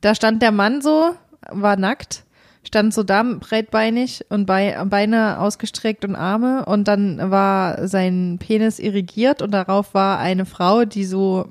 Da 0.00 0.14
stand 0.14 0.42
der 0.42 0.52
Mann 0.52 0.80
so, 0.80 1.10
war 1.50 1.76
nackt, 1.76 2.24
stand 2.64 2.92
so 2.94 3.02
da 3.02 3.22
breitbeinig 3.22 4.24
und 4.28 4.46
Bei- 4.46 4.76
Beine 4.84 5.40
ausgestreckt 5.40 6.04
und 6.04 6.14
Arme 6.16 6.64
und 6.66 6.86
dann 6.88 7.30
war 7.30 7.88
sein 7.88 8.38
Penis 8.38 8.78
irrigiert 8.78 9.42
und 9.42 9.50
darauf 9.52 9.94
war 9.94 10.18
eine 10.18 10.44
Frau, 10.46 10.84
die 10.84 11.04
so 11.04 11.48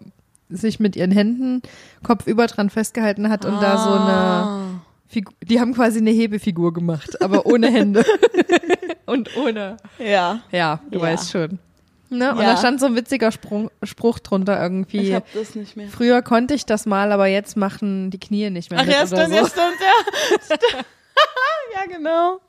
sich 0.50 0.80
mit 0.80 0.96
ihren 0.96 1.12
Händen 1.12 1.62
kopfüber 2.04 2.48
dran 2.48 2.70
festgehalten 2.70 3.30
hat 3.30 3.44
und 3.46 3.60
da 3.62 3.78
so 3.78 3.90
eine 3.92 4.80
Figu 5.08 5.32
die 5.44 5.60
haben 5.60 5.74
quasi 5.74 6.00
eine 6.00 6.12
Hebefigur 6.12 6.74
gemacht, 6.74 7.22
aber 7.22 7.46
ohne 7.46 7.70
Hände 7.70 8.06
und 9.06 9.36
ohne 9.38 9.78
Ja. 10.00 10.40
ja, 10.52 10.80
du 10.90 10.98
Ja. 11.00 11.04
weißt 11.04 11.32
schon. 11.32 11.60
Ne? 12.10 12.32
Und 12.32 12.40
Ja. 12.40 12.52
da 12.54 12.58
stand 12.58 12.80
so 12.80 12.86
ein 12.86 12.96
witziger 12.96 13.32
Sprung, 13.32 13.70
Spruch 13.84 14.20
drunter 14.20 14.56
Ich 14.56 14.62
irgendwie. 14.62 15.16
hab 15.16 15.32
das 15.34 15.56
nicht 15.56 15.76
mehr. 15.76 15.90
Früher 15.90 16.22
konnte 16.22 16.54
ich 16.54 16.66
das 16.66 16.86
mal, 16.86 17.12
aber 17.12 17.28
jetzt 17.28 17.58
machen 17.58 18.10
die 18.12 18.20
Knie 18.20 18.50
nicht 18.50 18.72
mehr 18.72 18.80
Ach 18.80 18.86
mit 18.86 18.94
ja, 18.96 19.06
stimmt, 19.06 19.30
so. 19.30 19.36
ja, 19.36 19.46
stimmt, 19.48 19.78
ja. 19.82 20.80
Ja, 21.76 21.86
genau. 21.96 22.40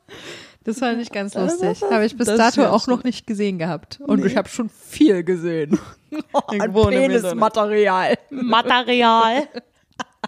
Das 0.65 0.79
fand 0.79 1.01
ich 1.03 1.11
ganz 1.11 1.35
lustig. 1.35 1.83
Habe 1.91 2.05
ich 2.07 2.17
bis 2.17 2.27
das 2.29 2.37
dato 2.39 2.65
auch 2.67 2.87
noch 2.87 3.05
nicht 3.05 3.27
gesehen 3.27 3.59
gehabt. 3.59 3.99
Und 4.07 4.21
Nee. 4.21 4.27
ich 4.29 4.37
habe 4.37 4.49
schon 4.49 4.69
viel 4.71 5.23
gesehen. 5.25 5.79
Ein 6.49 6.73
Penismaterial. 6.73 8.15
Material. 8.31 9.49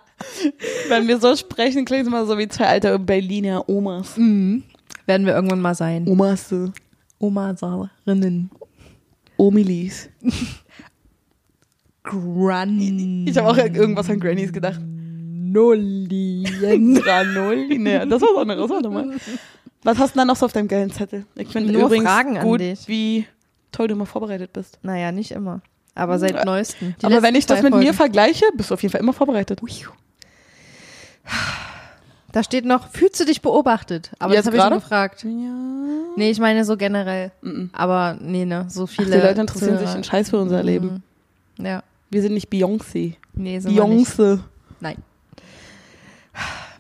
Wenn 0.89 1.09
wir 1.09 1.19
so 1.19 1.35
sprechen, 1.37 1.85
klingt 1.85 2.03
es 2.03 2.09
immer 2.09 2.27
so 2.27 2.37
wie 2.37 2.49
zwei 2.49 2.67
alte 2.67 2.99
Berliner 2.99 3.69
Omas. 3.69 4.17
Mhm. 4.17 4.65
Werden 5.07 5.25
wir 5.27 5.35
irgendwann 5.35 5.61
mal 5.61 5.75
sein. 5.75 6.07
Omas, 6.07 6.55
Omasarinnen. 7.19 8.51
Omilis. 9.41 10.09
Gran. 12.03 13.25
Ich 13.27 13.37
habe 13.39 13.49
auch 13.49 13.57
irgendwas 13.57 14.11
an 14.11 14.21
Grannies 14.21 14.53
gedacht. 14.53 14.81
Nullien. 14.83 16.45
Granoli? 17.03 17.79
Nee, 17.79 18.07
das 18.07 18.21
war 18.23 18.29
was 18.35 18.43
anderes. 18.43 18.71
Warte 18.71 18.91
mal. 18.91 19.17
Was 19.83 19.99
hast 19.99 20.15
du 20.15 20.19
denn 20.21 20.29
noch 20.29 20.37
so 20.37 20.47
auf 20.47 20.53
deinem 20.53 20.69
geilen 20.69 20.91
Zettel? 20.91 21.25
Ich 21.37 21.49
finde 21.49 21.73
Nur 21.73 21.87
übrigens 21.87 22.07
Fragen 22.07 22.39
gut, 22.41 22.61
wie 22.87 23.27
toll 23.73 23.89
du 23.89 23.95
immer 23.95 24.07
vorbereitet 24.07 24.53
bist. 24.53 24.79
Naja, 24.83 25.13
nicht 25.13 25.31
immer. 25.31 25.63
Aber 25.95 26.19
seit 26.19 26.35
Ja. 26.35 26.45
neuestem. 26.45 26.95
Die 27.01 27.07
Aber 27.07 27.23
wenn 27.23 27.35
ich 27.35 27.47
das 27.47 27.63
mit 27.63 27.73
mir 27.73 27.79
Folgen. 27.81 27.95
vergleiche, 27.95 28.45
bist 28.57 28.71
du 28.71 28.75
auf 28.75 28.83
jeden 28.83 28.93
Fall 28.93 29.01
immer 29.01 29.13
vorbereitet. 29.13 29.61
Da 32.33 32.43
steht 32.45 32.65
noch, 32.65 32.89
fühlst 32.91 33.19
du 33.21 33.25
dich 33.25 33.43
beobachtet? 33.43 34.13
Aber 34.19 34.35
Jetzt 34.35 34.47
das 34.47 34.55
habe 34.55 34.57
ich 34.57 34.63
schon 34.63 34.71
gerade? 34.71 34.81
gefragt. 34.83 35.25
Ja. 35.25 36.11
Nee, 36.17 36.31
ich 36.31 36.39
meine 36.39 36.65
so 36.65 36.77
generell. 36.77 37.33
Mhm. 37.43 37.71
Aber 37.73 38.17
nee, 38.21 38.45
ne, 38.45 38.67
so 38.69 38.85
Ach, 38.85 38.89
viele. 38.89 39.17
die 39.21 39.27
Leute 39.27 39.41
interessieren 39.41 39.79
sich 39.79 39.89
einen 39.89 40.05
Scheiß 40.05 40.31
für 40.31 40.39
unser 40.39 40.63
Leben. 40.63 41.03
Ja. 41.59 41.83
Wir 42.11 42.23
sind 42.23 42.35
nicht 42.35 42.51
Beyoncé. 42.53 43.15
Nee, 43.35 43.59
sind 43.59 43.75
wir 43.75 43.85
nicht. 43.87 44.11
Beyoncé. 44.13 44.39
Nein. 44.81 44.97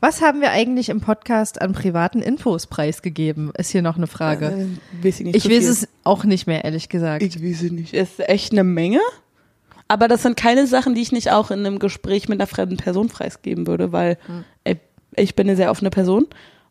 Was 0.00 0.22
haben 0.22 0.40
wir 0.40 0.50
eigentlich 0.52 0.88
im 0.88 1.00
Podcast 1.02 1.60
an 1.60 1.72
privaten 1.72 2.22
Infos 2.22 2.66
preisgegeben? 2.66 3.52
Ist 3.58 3.70
hier 3.70 3.82
noch 3.82 3.96
eine 3.96 4.06
Frage. 4.06 4.46
Äh, 4.46 5.04
weiß 5.04 5.20
ich 5.20 5.26
nicht. 5.26 5.36
ich 5.36 5.44
weiß 5.44 5.58
viel. 5.58 5.68
es 5.68 5.88
auch 6.04 6.24
nicht 6.24 6.46
mehr, 6.46 6.64
ehrlich 6.64 6.88
gesagt. 6.88 7.22
Ich 7.22 7.42
weiß 7.42 7.62
es 7.62 7.70
nicht. 7.72 7.92
Es 7.92 8.10
ist 8.18 8.28
echt 8.28 8.52
eine 8.52 8.64
Menge. 8.64 9.00
Aber 9.88 10.06
das 10.08 10.22
sind 10.22 10.36
keine 10.36 10.66
Sachen, 10.66 10.94
die 10.94 11.02
ich 11.02 11.12
nicht 11.12 11.32
auch 11.32 11.50
in 11.50 11.58
einem 11.66 11.78
Gespräch 11.80 12.28
mit 12.28 12.40
einer 12.40 12.46
fremden 12.46 12.76
Person 12.76 13.08
preisgeben 13.08 13.66
würde, 13.66 13.92
weil 13.92 14.16
Hm. 14.26 14.44
Ich 15.16 15.34
bin 15.34 15.48
eine 15.48 15.56
sehr 15.56 15.70
offene 15.70 15.90
Person. 15.90 16.26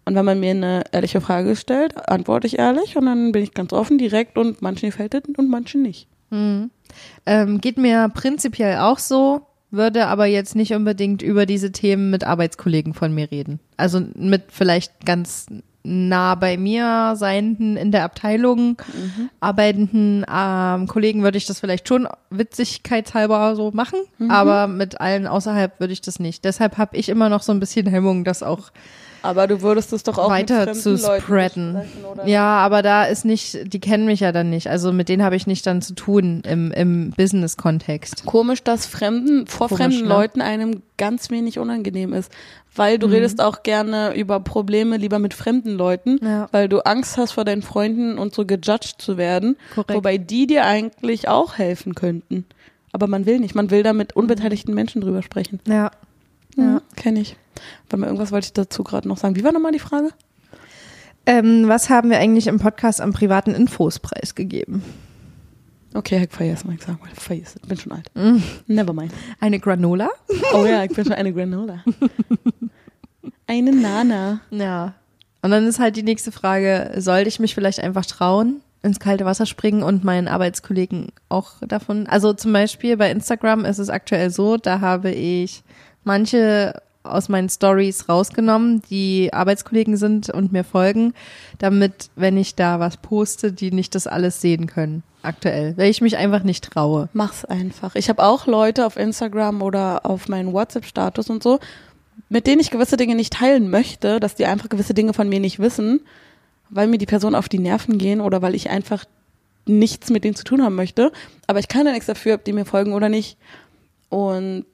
Und 0.05 0.15
wenn 0.15 0.25
man 0.25 0.39
mir 0.39 0.51
eine 0.51 0.83
ehrliche 0.91 1.21
Frage 1.21 1.55
stellt, 1.55 2.09
antworte 2.09 2.47
ich 2.47 2.57
ehrlich 2.57 2.97
und 2.97 3.05
dann 3.05 3.31
bin 3.31 3.43
ich 3.43 3.53
ganz 3.53 3.73
offen, 3.73 3.97
direkt 3.97 4.37
und 4.37 4.61
manchen 4.61 4.89
gefällt 4.89 5.13
es 5.13 5.21
und 5.37 5.49
manchen 5.49 5.81
nicht. 5.81 6.07
ähm, 7.25 7.61
geht 7.61 7.77
mir 7.77 8.09
prinzipiell 8.09 8.79
auch 8.79 8.97
so, 8.97 9.41
würde 9.71 10.07
aber 10.07 10.25
jetzt 10.25 10.55
nicht 10.55 10.73
unbedingt 10.73 11.21
über 11.21 11.45
diese 11.45 11.71
Themen 11.71 12.09
mit 12.09 12.23
Arbeitskollegen 12.23 12.93
von 12.93 13.13
mir 13.13 13.29
reden. 13.29 13.59
Also 13.77 14.01
mit 14.15 14.45
vielleicht 14.49 15.05
ganz 15.05 15.47
nah 15.83 16.35
bei 16.35 16.57
mir 16.57 17.13
seienden 17.15 17.77
in 17.77 17.91
der 17.91 18.03
Abteilung 18.03 18.81
Mhm. 18.93 19.29
arbeitenden 19.39 20.25
ähm, 20.31 20.87
Kollegen 20.87 21.23
würde 21.23 21.37
ich 21.37 21.45
das 21.45 21.59
vielleicht 21.59 21.87
schon 21.87 22.07
witzigkeitshalber 22.29 23.55
so 23.55 23.71
machen, 23.71 23.99
Mhm. 24.17 24.29
aber 24.31 24.67
mit 24.67 24.99
allen 24.99 25.25
außerhalb 25.27 25.79
würde 25.79 25.93
ich 25.93 26.01
das 26.01 26.19
nicht. 26.19 26.43
Deshalb 26.45 26.77
habe 26.77 26.97
ich 26.97 27.09
immer 27.09 27.29
noch 27.29 27.41
so 27.41 27.51
ein 27.53 27.59
bisschen 27.59 27.87
Hemmung, 27.87 28.23
das 28.23 28.43
auch 28.43 28.71
Aber 29.21 29.47
du 29.47 29.61
würdest 29.61 29.91
es 29.93 30.03
doch 30.03 30.17
auch 30.17 30.29
weiter 30.29 30.71
zu 30.73 30.97
spreaden. 30.97 31.81
Ja, 32.25 32.57
aber 32.57 32.81
da 32.81 33.05
ist 33.05 33.25
nicht, 33.25 33.73
die 33.73 33.79
kennen 33.79 34.05
mich 34.05 34.21
ja 34.21 34.31
dann 34.31 34.49
nicht. 34.49 34.67
Also 34.69 34.91
mit 34.93 35.09
denen 35.09 35.23
habe 35.23 35.35
ich 35.35 35.47
nicht 35.47 35.65
dann 35.67 35.81
zu 35.81 35.93
tun 35.93 36.41
im, 36.47 36.71
im 36.71 37.11
Business-Kontext. 37.11 38.25
Komisch, 38.25 38.63
dass 38.63 38.85
fremden, 38.85 39.47
vor 39.47 39.67
Komisch, 39.67 39.81
fremden 39.83 40.03
ne? 40.03 40.09
Leuten 40.09 40.41
einem 40.41 40.81
ganz 40.97 41.29
wenig 41.29 41.59
unangenehm 41.59 42.13
ist. 42.13 42.31
Weil 42.75 42.99
du 42.99 43.07
redest 43.07 43.41
auch 43.41 43.63
gerne 43.63 44.15
über 44.15 44.39
Probleme 44.39 44.97
lieber 44.97 45.19
mit 45.19 45.33
fremden 45.33 45.71
Leuten, 45.71 46.19
Ja. 46.23 46.47
weil 46.51 46.69
du 46.69 46.79
Angst 46.85 47.17
hast 47.17 47.31
vor 47.31 47.43
deinen 47.43 47.61
Freunden 47.63 48.17
und 48.17 48.33
so 48.35 48.45
gejudged 48.45 48.95
zu 49.01 49.17
werden. 49.17 49.57
Korrekt. 49.73 49.95
Wobei 49.95 50.17
die 50.17 50.45
dir 50.47 50.65
eigentlich 50.65 51.27
auch 51.27 51.57
helfen 51.57 51.95
könnten. 51.95 52.45
Aber 52.91 53.07
man 53.07 53.25
will 53.25 53.39
nicht. 53.39 53.55
Man 53.55 53.69
will 53.71 53.83
da 53.83 53.93
mit 53.93 54.15
unbeteiligten 54.15 54.73
Menschen 54.73 55.01
drüber 55.01 55.21
sprechen. 55.23 55.59
Ja. 55.67 55.91
Ja, 56.55 56.81
kenne 56.95 57.21
ich. 57.21 57.35
Warte 57.83 57.97
mal, 57.97 58.07
irgendwas 58.07 58.31
wollte 58.31 58.45
ich 58.45 58.53
dazu 58.53 58.83
gerade 58.83 59.07
noch 59.07 59.17
sagen. 59.17 59.35
Wie 59.35 59.43
war 59.43 59.51
nochmal 59.51 59.71
die 59.71 59.79
Frage? 59.79 60.09
Ähm, 61.25 61.67
was 61.67 61.89
haben 61.89 62.09
wir 62.09 62.17
eigentlich 62.19 62.47
im 62.47 62.59
Podcast 62.59 63.01
am 63.01 63.13
privaten 63.13 63.53
Infos 63.53 63.99
preisgegeben? 63.99 64.81
Okay, 65.93 66.27
ich 66.31 66.39
was 66.39 66.63
ich 66.73 66.81
sagen 66.81 66.99
wollte. 67.01 67.15
Vergessen. 67.15 67.61
Bin 67.67 67.77
schon 67.77 67.91
alt. 67.91 68.11
Mhm. 68.15 68.43
Never 68.67 68.93
mind. 68.93 69.11
Eine 69.39 69.59
Granola? 69.59 70.09
Oh 70.53 70.65
ja, 70.65 70.83
ich 70.83 70.91
bin 70.91 71.05
schon 71.05 71.13
eine 71.13 71.33
Granola. 71.33 71.83
Eine 73.47 73.71
Nana. 73.71 74.41
Ja. 74.51 74.93
Und 75.41 75.49
dann 75.49 75.65
ist 75.65 75.79
halt 75.79 75.95
die 75.95 76.03
nächste 76.03 76.31
Frage, 76.31 76.91
sollte 76.97 77.29
ich 77.29 77.39
mich 77.39 77.55
vielleicht 77.55 77.79
einfach 77.79 78.05
trauen, 78.05 78.61
ins 78.83 78.99
kalte 78.99 79.25
Wasser 79.25 79.47
springen 79.47 79.81
und 79.81 80.03
meinen 80.03 80.27
Arbeitskollegen 80.27 81.07
auch 81.29 81.53
davon? 81.61 82.05
Also 82.05 82.33
zum 82.33 82.53
Beispiel 82.53 82.95
bei 82.95 83.09
Instagram 83.09 83.65
ist 83.65 83.79
es 83.79 83.89
aktuell 83.89 84.29
so, 84.29 84.57
da 84.57 84.81
habe 84.81 85.09
ich 85.09 85.63
manche 86.09 86.73
aus 87.03 87.29
meinen 87.29 87.49
Stories 87.49 88.09
rausgenommen, 88.09 88.81
die 88.89 89.31
Arbeitskollegen 89.31 89.95
sind 89.95 90.29
und 90.31 90.51
mir 90.51 90.63
folgen, 90.63 91.13
damit, 91.59 92.09
wenn 92.15 92.35
ich 92.35 92.55
da 92.55 92.79
was 92.79 92.97
poste, 92.97 93.53
die 93.53 93.71
nicht 93.71 93.93
das 93.93 94.07
alles 94.07 94.41
sehen 94.41 94.65
können. 94.65 95.03
Aktuell, 95.21 95.77
weil 95.77 95.91
ich 95.91 96.01
mich 96.01 96.17
einfach 96.17 96.41
nicht 96.43 96.63
traue. 96.63 97.09
Mach's 97.13 97.45
einfach. 97.45 97.93
Ich 97.95 98.09
habe 98.09 98.23
auch 98.23 98.47
Leute 98.47 98.87
auf 98.87 98.97
Instagram 98.97 99.61
oder 99.61 100.05
auf 100.05 100.27
meinen 100.27 100.51
WhatsApp-Status 100.51 101.29
und 101.29 101.43
so, 101.43 101.59
mit 102.27 102.47
denen 102.47 102.59
ich 102.59 102.71
gewisse 102.71 102.97
Dinge 102.97 103.13
nicht 103.13 103.33
teilen 103.33 103.69
möchte, 103.69 104.19
dass 104.19 104.33
die 104.33 104.47
einfach 104.47 104.69
gewisse 104.69 104.95
Dinge 104.95 105.13
von 105.13 105.29
mir 105.29 105.39
nicht 105.39 105.59
wissen, 105.59 106.01
weil 106.71 106.87
mir 106.87 106.97
die 106.97 107.05
Personen 107.05 107.35
auf 107.35 107.49
die 107.49 107.59
Nerven 107.59 107.99
gehen 107.99 108.19
oder 108.19 108.41
weil 108.41 108.55
ich 108.55 108.71
einfach 108.71 109.05
nichts 109.67 110.09
mit 110.09 110.23
denen 110.23 110.35
zu 110.35 110.43
tun 110.43 110.63
haben 110.63 110.75
möchte. 110.75 111.11
Aber 111.45 111.59
ich 111.59 111.67
kann 111.67 111.85
ja 111.85 111.91
nichts 111.91 112.07
dafür, 112.07 112.35
ob 112.35 112.43
die 112.43 112.53
mir 112.53 112.65
folgen 112.65 112.93
oder 112.93 113.09
nicht. 113.09 113.37
Und 114.09 114.65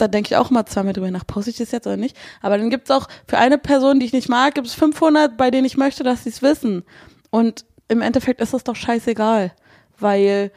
da 0.00 0.08
denke 0.08 0.28
ich 0.28 0.36
auch 0.36 0.50
mal 0.50 0.66
zweimal 0.66 0.92
drüber 0.92 1.10
nach, 1.10 1.26
poste 1.26 1.50
ich 1.50 1.56
das 1.56 1.70
jetzt 1.70 1.86
oder 1.86 1.96
nicht. 1.96 2.16
Aber 2.40 2.58
dann 2.58 2.70
gibt's 2.70 2.90
auch 2.90 3.08
für 3.26 3.38
eine 3.38 3.58
Person, 3.58 4.00
die 4.00 4.06
ich 4.06 4.12
nicht 4.12 4.28
mag, 4.28 4.54
gibt's 4.54 4.74
500, 4.74 5.36
bei 5.36 5.50
denen 5.50 5.64
ich 5.64 5.76
möchte, 5.76 6.02
dass 6.02 6.24
sie 6.24 6.30
es 6.30 6.42
wissen. 6.42 6.84
Und 7.30 7.64
im 7.88 8.00
Endeffekt 8.00 8.40
ist 8.40 8.54
das 8.54 8.64
doch 8.64 8.76
scheißegal, 8.76 9.52
weil 9.98 10.52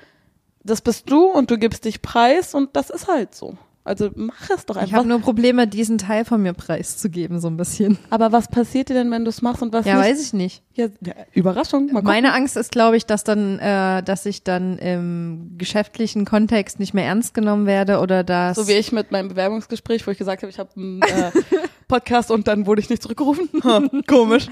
das 0.63 0.81
bist 0.81 1.09
du 1.09 1.25
und 1.25 1.51
du 1.51 1.57
gibst 1.57 1.85
dich 1.85 2.01
preis 2.01 2.53
und 2.53 2.75
das 2.75 2.89
ist 2.89 3.07
halt 3.07 3.35
so. 3.35 3.57
Also 3.85 4.09
mach 4.15 4.49
es 4.49 4.65
doch 4.65 4.77
Ich 4.77 4.83
einfach. 4.83 4.97
habe 4.99 5.09
nur 5.09 5.19
Probleme, 5.19 5.67
diesen 5.67 5.97
Teil 5.97 6.23
von 6.23 6.41
mir 6.41 6.53
preiszugeben, 6.53 7.39
so 7.41 7.49
ein 7.49 7.57
bisschen. 7.57 7.97
Aber 8.09 8.31
was 8.31 8.47
passiert 8.47 8.87
dir 8.89 8.93
denn, 8.93 9.11
wenn 9.11 9.25
du 9.25 9.29
es 9.29 9.41
machst 9.41 9.61
und 9.61 9.73
was 9.73 9.85
Ja, 9.85 9.97
nicht? 9.97 10.05
weiß 10.05 10.21
ich 10.21 10.33
nicht. 10.33 10.63
Ja, 10.73 10.87
ja, 11.05 11.13
Überraschung. 11.33 11.89
Meine 12.01 12.33
Angst 12.33 12.55
ist, 12.55 12.71
glaube 12.71 12.95
ich, 12.95 13.05
dass 13.05 13.23
dann, 13.25 13.59
äh, 13.59 14.01
dass 14.01 14.25
ich 14.25 14.43
dann 14.43 14.77
im 14.77 15.55
geschäftlichen 15.57 16.23
Kontext 16.25 16.79
nicht 16.79 16.93
mehr 16.93 17.05
ernst 17.05 17.33
genommen 17.33 17.65
werde 17.65 17.99
oder 17.99 18.23
dass. 18.23 18.55
so 18.55 18.67
wie 18.69 18.73
ich 18.73 18.91
mit 18.93 19.11
meinem 19.11 19.27
Bewerbungsgespräch, 19.27 20.07
wo 20.07 20.11
ich 20.11 20.17
gesagt 20.17 20.43
habe, 20.43 20.49
ich 20.49 20.59
habe 20.59 20.69
einen 20.77 21.01
äh, 21.01 21.31
Podcast 21.93 22.31
und 22.31 22.47
dann 22.47 22.65
wurde 22.65 22.81
ich 22.81 22.89
nicht 22.89 23.03
zurückgerufen. 23.03 23.49
Ha, 23.63 23.81
Komisch. 24.07 24.47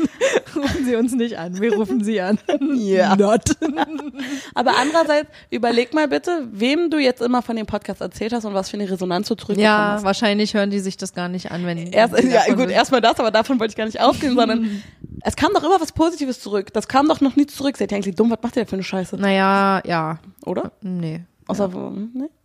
rufen 0.56 0.84
Sie 0.84 0.96
uns 0.96 1.14
nicht 1.14 1.38
an, 1.38 1.58
wir 1.60 1.74
rufen 1.74 2.02
Sie 2.02 2.20
an. 2.20 2.38
Ja. 2.74 3.14
Not. 3.16 3.56
Aber 4.54 4.72
andererseits, 4.76 5.30
überleg 5.50 5.94
mal 5.94 6.08
bitte, 6.08 6.48
wem 6.50 6.90
du 6.90 6.98
jetzt 6.98 7.22
immer 7.22 7.40
von 7.40 7.56
dem 7.56 7.66
Podcast 7.66 8.00
erzählt 8.00 8.32
hast 8.32 8.44
und 8.44 8.52
was 8.52 8.68
für 8.68 8.76
eine 8.76 8.90
Resonanz 8.90 9.28
du 9.28 9.36
zurückbekommen 9.36 9.64
Ja, 9.64 9.92
hast. 9.94 10.04
wahrscheinlich 10.04 10.54
hören 10.54 10.70
die 10.70 10.80
sich 10.80 10.96
das 10.96 11.14
gar 11.14 11.28
nicht 11.28 11.50
an, 11.52 11.64
wenn. 11.64 11.78
Erst, 11.78 12.18
ja, 12.22 12.52
gut, 12.54 12.68
erstmal 12.68 13.00
das, 13.00 13.18
aber 13.20 13.30
davon 13.30 13.58
wollte 13.60 13.72
ich 13.72 13.76
gar 13.76 13.86
nicht 13.86 14.00
ausgehen, 14.00 14.34
sondern 14.34 14.82
es 15.22 15.36
kam 15.36 15.52
doch 15.54 15.62
immer 15.62 15.80
was 15.80 15.92
Positives 15.92 16.40
zurück. 16.40 16.72
Das 16.72 16.88
kam 16.88 17.08
doch 17.08 17.20
noch 17.20 17.36
nie 17.36 17.46
zurück. 17.46 17.76
Seid 17.76 17.92
ihr 17.92 17.96
eigentlich 17.96 18.16
dumm? 18.16 18.30
Was 18.30 18.38
macht 18.42 18.56
ihr 18.56 18.62
denn 18.64 18.68
für 18.68 18.76
eine 18.76 18.82
Scheiße? 18.82 19.16
Naja, 19.16 19.82
ja. 19.86 20.18
Oder? 20.44 20.72
Nee. 20.82 21.22
Außer, 21.46 21.68
ne? 21.68 21.74
Kam 21.74 21.84
immer 21.84 22.20
noch 22.24 22.41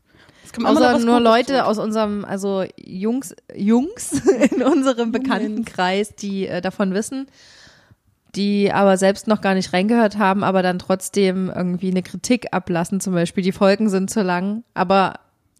Außer 0.63 0.99
nur 0.99 1.19
Leute 1.19 1.53
zurück. 1.53 1.65
aus 1.65 1.77
unserem, 1.77 2.25
also 2.25 2.63
Jungs, 2.77 3.35
Jungs 3.55 4.21
in 4.51 4.63
unserem 4.63 5.11
Bekanntenkreis, 5.11 6.15
die 6.15 6.47
äh, 6.47 6.61
davon 6.61 6.93
wissen, 6.93 7.27
die 8.35 8.71
aber 8.71 8.97
selbst 8.97 9.27
noch 9.27 9.41
gar 9.41 9.53
nicht 9.53 9.73
reingehört 9.73 10.17
haben, 10.17 10.43
aber 10.43 10.61
dann 10.61 10.79
trotzdem 10.79 11.51
irgendwie 11.53 11.91
eine 11.91 12.03
Kritik 12.03 12.47
ablassen, 12.51 12.99
zum 12.99 13.13
Beispiel, 13.13 13.43
die 13.43 13.51
Folgen 13.51 13.89
sind 13.89 14.09
zu 14.09 14.21
lang, 14.21 14.63
aber 14.73 15.15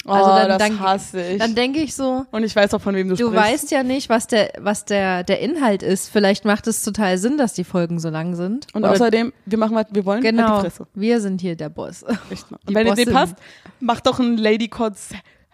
also 0.07 0.31
oh, 0.31 0.35
dann, 0.47 0.59
dann, 0.59 0.79
hasse 0.79 1.21
ich. 1.21 1.37
dann 1.39 1.53
denke 1.55 1.79
ich 1.79 1.95
so, 1.95 2.25
und 2.31 2.43
ich 2.43 2.55
weiß 2.55 2.73
auch, 2.73 2.81
von 2.81 2.95
wem 2.95 3.09
du, 3.09 3.15
du 3.15 3.27
sprichst. 3.29 3.45
weißt 3.45 3.71
ja 3.71 3.83
nicht, 3.83 4.09
was 4.09 4.27
der, 4.27 4.51
was 4.59 4.85
der, 4.85 5.23
der 5.23 5.39
Inhalt 5.39 5.83
ist. 5.83 6.09
Vielleicht 6.09 6.45
macht 6.45 6.67
es 6.67 6.81
total 6.83 7.17
Sinn, 7.17 7.37
dass 7.37 7.53
die 7.53 7.63
Folgen 7.63 7.99
so 7.99 8.09
lang 8.09 8.35
sind. 8.35 8.67
Und 8.73 8.83
Oder- 8.83 8.93
außerdem, 8.93 9.33
wir 9.45 9.57
machen, 9.57 9.75
was 9.75 9.85
wir 9.91 10.05
wollen, 10.05 10.23
halt 10.23 10.35
genau, 10.35 10.55
die 10.57 10.69
Fresse. 10.69 10.87
wir 10.93 11.19
sind 11.21 11.41
hier 11.41 11.55
der 11.55 11.69
Boss. 11.69 12.03
Echt 12.29 12.49
mal. 12.51 12.59
Und 12.65 12.73
wenn 12.75 12.87
es 12.87 12.95
dir 12.95 13.05
Bossin. 13.05 13.13
passt, 13.13 13.35
mach 13.79 13.99
doch 14.01 14.19
einen 14.19 14.37
Lady 14.37 14.67
Cods 14.67 15.09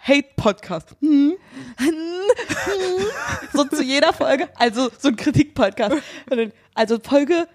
Hate 0.06 0.28
Podcast. 0.36 0.96
Hm. 1.02 1.34
so 3.54 3.64
zu 3.66 3.82
jeder 3.84 4.14
Folge, 4.14 4.50
also 4.56 4.90
so 5.00 5.08
ein 5.10 5.16
Kritik-Podcast. 5.16 5.96
Und 6.30 6.38
dann- 6.38 6.52
Also 6.74 6.98
Folge 7.02 7.48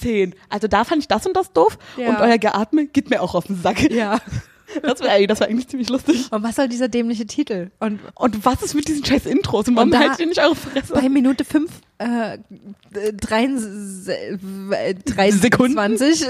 10. 0.00 0.34
Also 0.48 0.68
da 0.68 0.84
fand 0.84 1.02
ich 1.02 1.08
das 1.08 1.26
und 1.26 1.36
das 1.36 1.52
doof 1.52 1.76
Ja. 1.96 2.10
und 2.10 2.20
euer 2.20 2.38
Geatme 2.38 2.86
geht 2.86 3.10
mir 3.10 3.20
auch 3.22 3.34
auf 3.34 3.46
den 3.46 3.60
Sack. 3.60 3.90
Ja. 3.90 4.18
Das 4.82 5.00
war, 5.00 5.18
das 5.26 5.40
war 5.40 5.48
eigentlich 5.48 5.68
ziemlich 5.68 5.88
lustig. 5.88 6.26
Und 6.30 6.42
was 6.42 6.56
soll 6.56 6.68
dieser 6.68 6.88
dämliche 6.88 7.26
Titel? 7.26 7.70
Und 7.80 8.00
Und 8.14 8.44
was 8.44 8.62
ist 8.62 8.74
mit 8.74 8.88
diesen 8.88 9.04
scheiß 9.04 9.26
Intros? 9.26 9.68
Und 9.68 9.76
warum 9.76 9.90
Und 9.90 9.98
haltet 9.98 10.20
ihr 10.20 10.26
nicht 10.26 10.40
eure 10.40 10.54
Fresse? 10.54 10.92
bei 10.92 11.08
Minute 11.08 11.44
5, 11.44 11.70
äh, 11.98 12.38
23, 12.90 15.40
Sekunden? 15.40 15.72
20, 15.74 16.26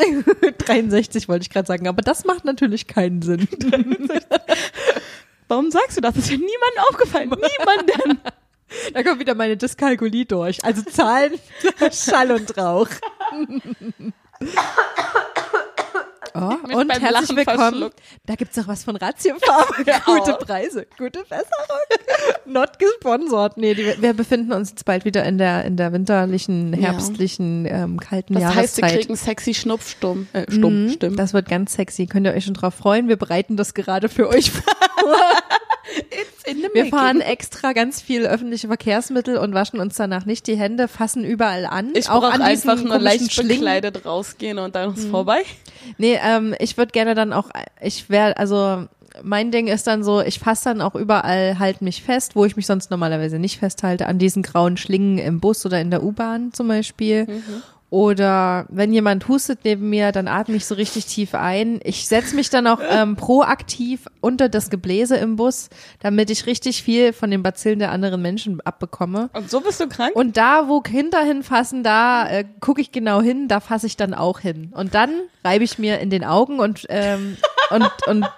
63 0.58 1.28
wollte 1.28 1.42
ich 1.42 1.50
gerade 1.50 1.66
sagen, 1.66 1.88
aber 1.88 2.02
das 2.02 2.24
macht 2.24 2.44
natürlich 2.44 2.86
keinen 2.86 3.22
Sinn. 3.22 3.48
Warum 5.48 5.70
sagst 5.70 5.96
du 5.96 6.00
das? 6.00 6.14
Das 6.14 6.24
ist 6.24 6.30
ja 6.30 6.36
niemandem 6.36 6.84
aufgefallen. 6.90 7.30
Niemandem. 7.30 8.18
Da 8.92 9.02
kommt 9.02 9.18
wieder 9.18 9.34
meine 9.34 9.56
Dyskalkulie 9.56 10.26
durch. 10.26 10.62
Also 10.62 10.82
Zahlen, 10.82 11.32
Schall 11.90 12.32
und 12.32 12.54
Rauch. 12.58 12.88
Oh, 16.40 16.54
und 16.76 16.90
herzlich 16.90 17.10
Lachen 17.10 17.36
willkommen. 17.36 17.90
Da 18.26 18.34
gibt's 18.34 18.56
doch 18.56 18.68
was 18.68 18.84
von 18.84 18.96
Ratiofarm. 18.96 19.64
Ja. 19.86 20.00
Gute 20.04 20.32
Preise, 20.34 20.86
gute 20.98 21.20
Besserung. 21.20 21.46
Not 22.46 22.78
gesponsert. 22.78 23.56
Nee, 23.56 23.74
die, 23.74 24.00
wir 24.00 24.12
befinden 24.12 24.52
uns 24.52 24.70
jetzt 24.70 24.84
bald 24.84 25.04
wieder 25.04 25.24
in 25.24 25.38
der, 25.38 25.64
in 25.64 25.76
der 25.76 25.92
winterlichen, 25.92 26.72
Ja. 26.74 26.88
herbstlichen, 26.92 27.66
ähm, 27.66 27.98
kalten 28.00 28.34
Das 28.34 28.44
heißt, 28.44 28.76
wir 28.76 28.82
Jahreszeit. 28.84 29.00
kriegen 29.02 29.16
sexy 29.16 29.54
Schnupfstumm. 29.54 30.28
Äh, 30.32 30.50
stumm, 30.50 30.84
Mhm, 30.86 30.90
stimmt. 30.92 31.18
Das 31.18 31.32
wird 31.32 31.48
ganz 31.48 31.72
sexy. 31.74 32.06
Könnt 32.06 32.26
ihr 32.26 32.32
euch 32.34 32.44
schon 32.44 32.54
drauf 32.54 32.74
freuen? 32.74 33.08
Wir 33.08 33.16
bereiten 33.16 33.56
das 33.56 33.74
gerade 33.74 34.08
für 34.08 34.28
euch 34.28 34.50
vor. 34.50 34.62
Wir 36.72 36.86
fahren 36.86 37.20
extra 37.20 37.72
ganz 37.72 38.00
viel 38.00 38.26
öffentliche 38.26 38.68
Verkehrsmittel 38.68 39.38
und 39.38 39.54
waschen 39.54 39.80
uns 39.80 39.96
danach 39.96 40.26
nicht 40.26 40.46
die 40.46 40.56
Hände, 40.56 40.88
fassen 40.88 41.24
überall 41.24 41.66
an. 41.66 41.92
Ich 41.94 42.08
auch 42.08 42.20
brauche 42.20 42.32
an 42.34 42.42
einfach 42.42 42.82
nur 42.82 42.98
leicht 42.98 43.32
Schlingen. 43.32 43.56
bekleidet 43.56 44.04
rausgehen 44.04 44.58
und 44.58 44.74
dann 44.74 44.94
ist 44.94 45.08
vorbei. 45.08 45.42
Nee, 45.96 46.18
ähm, 46.22 46.54
ich 46.58 46.76
würde 46.76 46.92
gerne 46.92 47.14
dann 47.14 47.32
auch, 47.32 47.50
ich 47.80 48.10
wäre, 48.10 48.36
also 48.36 48.86
mein 49.22 49.50
Ding 49.50 49.66
ist 49.66 49.86
dann 49.86 50.04
so, 50.04 50.20
ich 50.20 50.38
fasse 50.38 50.64
dann 50.64 50.80
auch 50.80 50.94
überall, 50.94 51.58
halt 51.58 51.82
mich 51.82 52.02
fest, 52.02 52.36
wo 52.36 52.44
ich 52.44 52.56
mich 52.56 52.66
sonst 52.66 52.90
normalerweise 52.90 53.38
nicht 53.38 53.58
festhalte, 53.58 54.06
an 54.06 54.18
diesen 54.18 54.42
grauen 54.42 54.76
Schlingen 54.76 55.18
im 55.18 55.40
Bus 55.40 55.64
oder 55.66 55.80
in 55.80 55.90
der 55.90 56.02
U-Bahn 56.02 56.52
zum 56.52 56.68
Beispiel. 56.68 57.42
Oder 57.90 58.66
wenn 58.68 58.92
jemand 58.92 59.28
hustet 59.28 59.60
neben 59.64 59.88
mir, 59.88 60.12
dann 60.12 60.28
atme 60.28 60.56
ich 60.56 60.66
so 60.66 60.74
richtig 60.74 61.06
tief 61.06 61.34
ein. 61.34 61.80
Ich 61.84 62.06
setze 62.06 62.36
mich 62.36 62.50
dann 62.50 62.66
auch 62.66 62.80
ähm, 62.86 63.16
proaktiv 63.16 64.06
unter 64.20 64.50
das 64.50 64.68
Gebläse 64.68 65.16
im 65.16 65.36
Bus, 65.36 65.70
damit 66.00 66.28
ich 66.28 66.44
richtig 66.44 66.82
viel 66.82 67.14
von 67.14 67.30
den 67.30 67.42
Bazillen 67.42 67.78
der 67.78 67.90
anderen 67.90 68.20
Menschen 68.20 68.60
abbekomme. 68.60 69.30
Und 69.32 69.50
so 69.50 69.60
bist 69.60 69.80
du 69.80 69.88
krank? 69.88 70.14
Und 70.14 70.36
da, 70.36 70.68
wo 70.68 70.80
Kinder 70.80 71.22
hinfassen, 71.22 71.82
da 71.82 72.28
äh, 72.28 72.44
gucke 72.60 72.82
ich 72.82 72.92
genau 72.92 73.22
hin, 73.22 73.48
da 73.48 73.60
fasse 73.60 73.86
ich 73.86 73.96
dann 73.96 74.12
auch 74.12 74.40
hin. 74.40 74.70
Und 74.74 74.94
dann 74.94 75.10
reibe 75.42 75.64
ich 75.64 75.78
mir 75.78 75.98
in 76.00 76.10
den 76.10 76.24
Augen 76.24 76.60
und, 76.60 76.84
ähm, 76.90 77.38
und, 77.70 77.90
und 78.06 78.28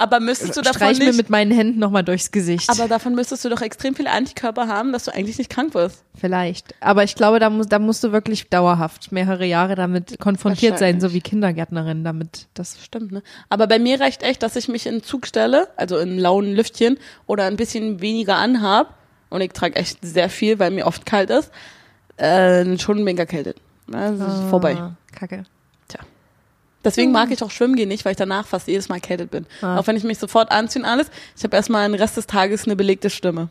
Aber 0.00 0.18
müsstest 0.18 0.56
du 0.56 0.62
davon 0.62 0.76
Streich 0.76 0.98
mir 0.98 1.08
nicht, 1.08 1.18
mit 1.18 1.28
meinen 1.28 1.52
Händen 1.52 1.78
nochmal 1.78 2.02
durchs 2.02 2.30
Gesicht. 2.30 2.70
aber 2.70 2.88
davon 2.88 3.14
müsstest 3.14 3.44
du 3.44 3.50
doch 3.50 3.60
extrem 3.60 3.94
viele 3.94 4.10
Antikörper 4.10 4.66
haben, 4.66 4.94
dass 4.94 5.04
du 5.04 5.14
eigentlich 5.14 5.36
nicht 5.36 5.50
krank 5.50 5.74
wirst. 5.74 6.04
Vielleicht. 6.18 6.74
Aber 6.80 7.04
ich 7.04 7.14
glaube, 7.14 7.38
da, 7.38 7.50
muss, 7.50 7.66
da 7.68 7.78
musst 7.78 8.02
du 8.02 8.10
wirklich 8.10 8.48
dauerhaft 8.48 9.12
mehrere 9.12 9.44
Jahre 9.44 9.74
damit 9.74 10.18
konfrontiert 10.18 10.78
sein, 10.78 11.02
so 11.02 11.12
wie 11.12 11.20
Kindergärtnerin 11.20 12.02
damit. 12.02 12.46
Das 12.54 12.82
Stimmt, 12.82 13.12
ne? 13.12 13.22
Aber 13.50 13.66
bei 13.66 13.78
mir 13.78 14.00
reicht 14.00 14.22
echt, 14.22 14.42
dass 14.42 14.56
ich 14.56 14.68
mich 14.68 14.86
in 14.86 14.94
den 14.94 15.02
Zug 15.02 15.26
stelle, 15.26 15.68
also 15.76 15.98
in 15.98 16.18
lauen 16.18 16.50
Lüftchen 16.50 16.96
oder 17.26 17.44
ein 17.44 17.56
bisschen 17.56 18.00
weniger 18.00 18.36
anhab 18.36 18.94
und 19.28 19.42
ich 19.42 19.52
trage 19.52 19.76
echt 19.76 19.98
sehr 20.00 20.30
viel, 20.30 20.58
weil 20.58 20.70
mir 20.70 20.86
oft 20.86 21.04
kalt 21.04 21.28
ist, 21.28 21.50
äh, 22.16 22.78
schon 22.78 23.04
mega. 23.04 23.26
Ne? 23.30 24.16
Das 24.18 24.34
ist 24.34 24.48
vorbei. 24.48 24.76
Ah, 24.76 24.96
Kacke. 25.12 25.44
Deswegen 26.84 27.12
mag 27.12 27.30
ich 27.30 27.42
auch 27.42 27.50
schwimmen 27.50 27.76
gehen 27.76 27.88
nicht, 27.88 28.04
weil 28.04 28.12
ich 28.12 28.16
danach 28.16 28.46
fast 28.46 28.66
jedes 28.68 28.88
Mal 28.88 28.96
erkältet 28.96 29.30
bin. 29.30 29.46
Ah. 29.60 29.78
Auch 29.78 29.86
wenn 29.86 29.96
ich 29.96 30.04
mich 30.04 30.18
sofort 30.18 30.50
anziehe 30.50 30.82
und 30.82 30.88
alles. 30.88 31.10
Ich 31.36 31.44
habe 31.44 31.54
erstmal 31.56 31.86
den 31.90 31.94
Rest 32.00 32.16
des 32.16 32.26
Tages 32.26 32.64
eine 32.64 32.74
belegte 32.76 33.10
Stimme. 33.10 33.48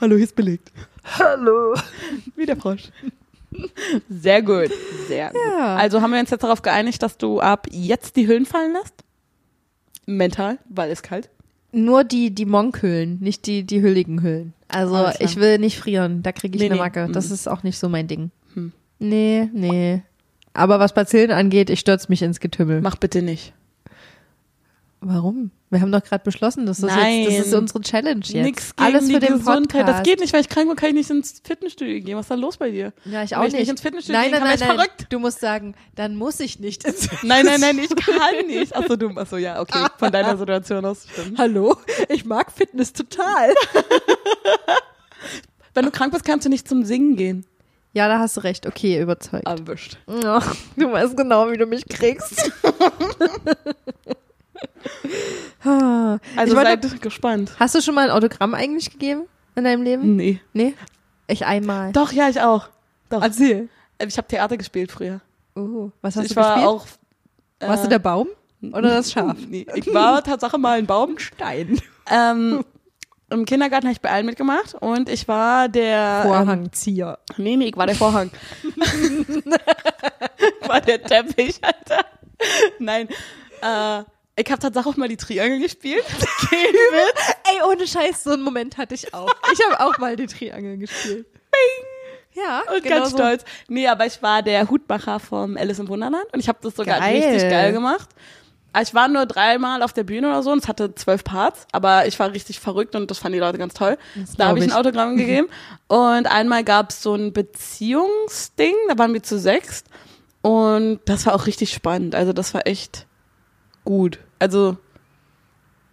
Hallo, 0.00 0.16
hier 0.16 0.24
ist 0.24 0.36
belegt. 0.36 0.70
Hallo. 1.18 1.74
Wie 2.36 2.44
der 2.46 2.56
Frosch. 2.56 2.90
Sehr 4.08 4.42
gut. 4.42 4.70
Sehr 5.08 5.28
gut. 5.30 5.40
Ja. 5.58 5.76
Also 5.76 6.02
haben 6.02 6.12
wir 6.12 6.20
uns 6.20 6.30
jetzt 6.30 6.42
darauf 6.42 6.60
geeinigt, 6.62 7.02
dass 7.02 7.16
du 7.16 7.40
ab 7.40 7.66
jetzt 7.70 8.16
die 8.16 8.26
Hüllen 8.26 8.46
fallen 8.46 8.72
lässt? 8.72 8.94
Mental, 10.06 10.58
weil 10.68 10.90
es 10.90 11.02
kalt. 11.02 11.30
Nur 11.72 12.04
die, 12.04 12.30
die 12.30 12.44
Monkhüllen, 12.44 13.18
nicht 13.20 13.46
die, 13.46 13.62
die 13.64 13.80
hülligen 13.80 14.22
Hüllen. 14.22 14.52
Also 14.68 15.08
ich 15.18 15.36
will 15.36 15.58
nicht 15.58 15.78
frieren, 15.78 16.22
da 16.22 16.30
kriege 16.32 16.56
ich 16.56 16.60
Nee, 16.60 16.66
eine 16.66 16.74
nee. 16.74 16.80
Macke. 16.80 17.08
Das 17.12 17.28
Mhm. 17.28 17.34
ist 17.34 17.48
auch 17.48 17.62
nicht 17.62 17.78
so 17.78 17.88
mein 17.88 18.06
Ding. 18.06 18.30
Hm. 18.54 18.72
Nee, 18.98 19.48
nee. 19.52 20.02
Aber 20.54 20.78
was 20.78 20.94
Bazillen 20.94 21.32
angeht, 21.32 21.68
ich 21.68 21.80
stürze 21.80 22.06
mich 22.08 22.22
ins 22.22 22.40
Getümmel. 22.40 22.80
Mach 22.80 22.96
bitte 22.96 23.20
nicht. 23.22 23.52
Warum? 25.00 25.50
Wir 25.68 25.80
haben 25.82 25.92
doch 25.92 26.02
gerade 26.02 26.24
beschlossen, 26.24 26.64
dass 26.64 26.78
das 26.78 26.94
Nein. 26.94 27.24
jetzt, 27.24 27.38
das 27.40 27.46
ist 27.48 27.54
unsere 27.54 27.80
Challenge 27.82 28.24
jetzt. 28.24 28.44
Nix 28.46 28.74
gegen 28.76 28.86
Alles 28.88 29.06
die 29.06 29.12
für 29.14 29.20
den 29.20 29.38
Gesundheit. 29.38 29.84
Podcast. 29.84 29.98
Das 29.98 30.02
geht 30.04 30.20
nicht, 30.20 30.32
weil 30.32 30.40
ich 30.40 30.48
krank 30.48 30.66
bin, 30.68 30.76
kann 30.76 30.88
ich 30.90 30.94
nicht 30.94 31.10
ins 31.10 31.42
Fitnessstudio 31.44 32.00
gehen. 32.00 32.16
Was 32.16 32.24
ist 32.24 32.30
da 32.30 32.36
los 32.36 32.56
bei 32.56 32.70
dir? 32.70 32.92
Ja, 33.04 33.22
ich 33.24 33.32
Wenn 33.32 33.38
auch 33.38 33.44
ich 33.44 33.52
nicht 33.52 33.60
nicht. 33.62 33.70
ins 33.70 33.80
Fitnessstudio 33.82 34.18
nein, 34.18 34.30
gehen 34.30 34.40
nein, 34.40 34.56
nein, 34.58 34.68
nein. 34.68 34.76
verrückt. 34.76 35.06
Du 35.10 35.18
musst 35.18 35.40
sagen, 35.40 35.74
dann 35.94 36.16
muss 36.16 36.40
ich 36.40 36.58
nicht 36.60 36.84
ins 36.86 37.10
Nein, 37.22 37.44
nein, 37.44 37.60
nein, 37.60 37.78
ich 37.80 37.94
kann 37.94 38.34
nicht. 38.46 38.74
Achso, 38.74 38.96
du, 38.96 39.08
achso, 39.10 39.36
ja, 39.36 39.60
okay. 39.60 39.86
Von 39.98 40.10
deiner 40.12 40.38
Situation 40.38 40.84
aus 40.86 41.06
stimmt. 41.12 41.38
Hallo? 41.38 41.76
Ich 42.08 42.24
mag 42.24 42.50
Fitness 42.50 42.92
total. 42.94 43.52
Wenn 45.74 45.84
du 45.84 45.90
krank 45.90 46.12
bist, 46.12 46.24
kannst 46.24 46.46
du 46.46 46.50
nicht 46.50 46.66
zum 46.68 46.84
Singen 46.84 47.16
gehen. 47.16 47.44
Ja, 47.94 48.08
da 48.08 48.18
hast 48.18 48.36
du 48.36 48.40
recht. 48.42 48.66
Okay, 48.66 49.00
überzeugt. 49.00 49.46
Erwischt. 49.46 49.98
Ja, 50.22 50.42
du 50.76 50.92
weißt 50.92 51.16
genau, 51.16 51.50
wie 51.50 51.56
du 51.56 51.64
mich 51.66 51.88
kriegst. 51.88 52.52
Also 55.64 56.18
ich 56.46 56.52
seid 56.52 57.00
gespannt. 57.02 57.52
hast 57.58 57.74
du 57.74 57.80
schon 57.80 57.94
mal 57.94 58.04
ein 58.04 58.10
Autogramm 58.10 58.54
eigentlich 58.54 58.90
gegeben 58.90 59.22
in 59.54 59.64
deinem 59.64 59.82
Leben? 59.82 60.16
Nee. 60.16 60.40
Nee? 60.52 60.74
Ich 61.26 61.46
einmal. 61.46 61.92
Doch, 61.92 62.12
ja, 62.12 62.28
ich 62.28 62.40
auch. 62.40 62.68
Doch. 63.08 63.22
Erzähl. 63.22 63.68
Ich 64.04 64.16
habe 64.18 64.28
Theater 64.28 64.56
gespielt 64.56 64.92
früher. 64.92 65.20
Oh, 65.56 65.90
was 66.02 66.16
hast 66.16 66.24
ich 66.26 66.34
du 66.34 66.36
war 66.36 66.54
gespielt? 66.56 66.68
auch. 66.68 66.86
äh, 67.60 67.68
Warst 67.68 67.84
du 67.84 67.88
der 67.88 67.98
Baum 68.00 68.28
oder 68.72 68.90
das 68.90 69.12
Schaf? 69.12 69.36
Nee, 69.48 69.66
ich 69.74 69.92
war 69.94 70.22
Tatsache 70.22 70.58
mal 70.58 70.78
ein 70.78 70.86
Baum. 70.86 71.18
Stein. 71.18 71.80
Ähm, 72.10 72.64
Im 73.30 73.44
Kindergarten 73.46 73.86
habe 73.86 73.94
ich 73.94 74.00
bei 74.00 74.10
allen 74.10 74.26
mitgemacht 74.26 74.74
und 74.74 75.08
ich 75.08 75.26
war 75.28 75.68
der. 75.68 76.22
Vorhangzieher. 76.24 77.18
Ähm, 77.36 77.44
nee, 77.44 77.56
nee, 77.56 77.66
ich 77.68 77.76
war 77.76 77.86
der 77.86 77.96
Vorhang. 77.96 78.30
war 80.66 80.80
der 80.80 81.02
Teppich, 81.02 81.58
Alter. 81.62 82.04
Nein. 82.78 83.08
Äh, 83.62 84.02
ich 84.36 84.50
habe 84.50 84.60
tatsächlich 84.60 84.86
auch 84.92 84.96
mal 84.96 85.08
die 85.08 85.16
Triangel 85.16 85.60
gespielt. 85.60 86.04
Ey, 86.50 87.62
ohne 87.70 87.86
Scheiß, 87.86 88.24
so 88.24 88.32
einen 88.32 88.42
Moment 88.42 88.76
hatte 88.76 88.94
ich 88.94 89.14
auch. 89.14 89.32
Ich 89.52 89.60
habe 89.64 89.80
auch 89.84 89.98
mal 89.98 90.16
die 90.16 90.26
Triangel 90.26 90.78
gespielt. 90.78 91.26
Bing. 91.32 92.42
Ja, 92.44 92.62
Und 92.72 92.82
genau 92.82 92.96
ganz 92.96 93.10
so. 93.10 93.16
stolz. 93.16 93.44
Nee, 93.68 93.86
aber 93.86 94.06
ich 94.06 94.20
war 94.22 94.42
der 94.42 94.68
Hutmacher 94.68 95.20
vom 95.20 95.56
Alice 95.56 95.78
im 95.78 95.88
Wunderland 95.88 96.24
und 96.32 96.40
ich 96.40 96.48
habe 96.48 96.58
das 96.62 96.74
sogar 96.74 96.98
Geil. 96.98 97.22
richtig 97.22 97.48
geil 97.48 97.72
gemacht. 97.72 98.08
Ich 98.80 98.94
war 98.94 99.08
nur 99.08 99.26
dreimal 99.26 99.82
auf 99.82 99.92
der 99.92 100.04
Bühne 100.04 100.28
oder 100.28 100.42
so 100.42 100.50
und 100.50 100.58
es 100.58 100.68
hatte 100.68 100.94
zwölf 100.94 101.22
Parts, 101.22 101.66
aber 101.72 102.06
ich 102.06 102.18
war 102.18 102.32
richtig 102.32 102.60
verrückt 102.60 102.96
und 102.96 103.10
das 103.10 103.18
fanden 103.18 103.34
die 103.34 103.40
Leute 103.40 103.58
ganz 103.58 103.74
toll. 103.74 103.96
Da 104.36 104.48
habe 104.48 104.58
ich 104.58 104.64
ein. 104.64 104.72
Autogramm 104.72 105.16
gegeben. 105.16 105.48
Und 105.86 106.26
einmal 106.26 106.64
gab 106.64 106.90
es 106.90 107.02
so 107.02 107.14
ein 107.14 107.32
Beziehungsding, 107.32 108.74
da 108.88 108.98
waren 108.98 109.12
wir 109.12 109.22
zu 109.22 109.38
sechst. 109.38 109.86
Und 110.42 111.00
das 111.06 111.24
war 111.26 111.34
auch 111.34 111.46
richtig 111.46 111.72
spannend. 111.72 112.14
Also 112.14 112.32
das 112.32 112.52
war 112.52 112.66
echt 112.66 113.06
gut. 113.84 114.18
Also 114.38 114.76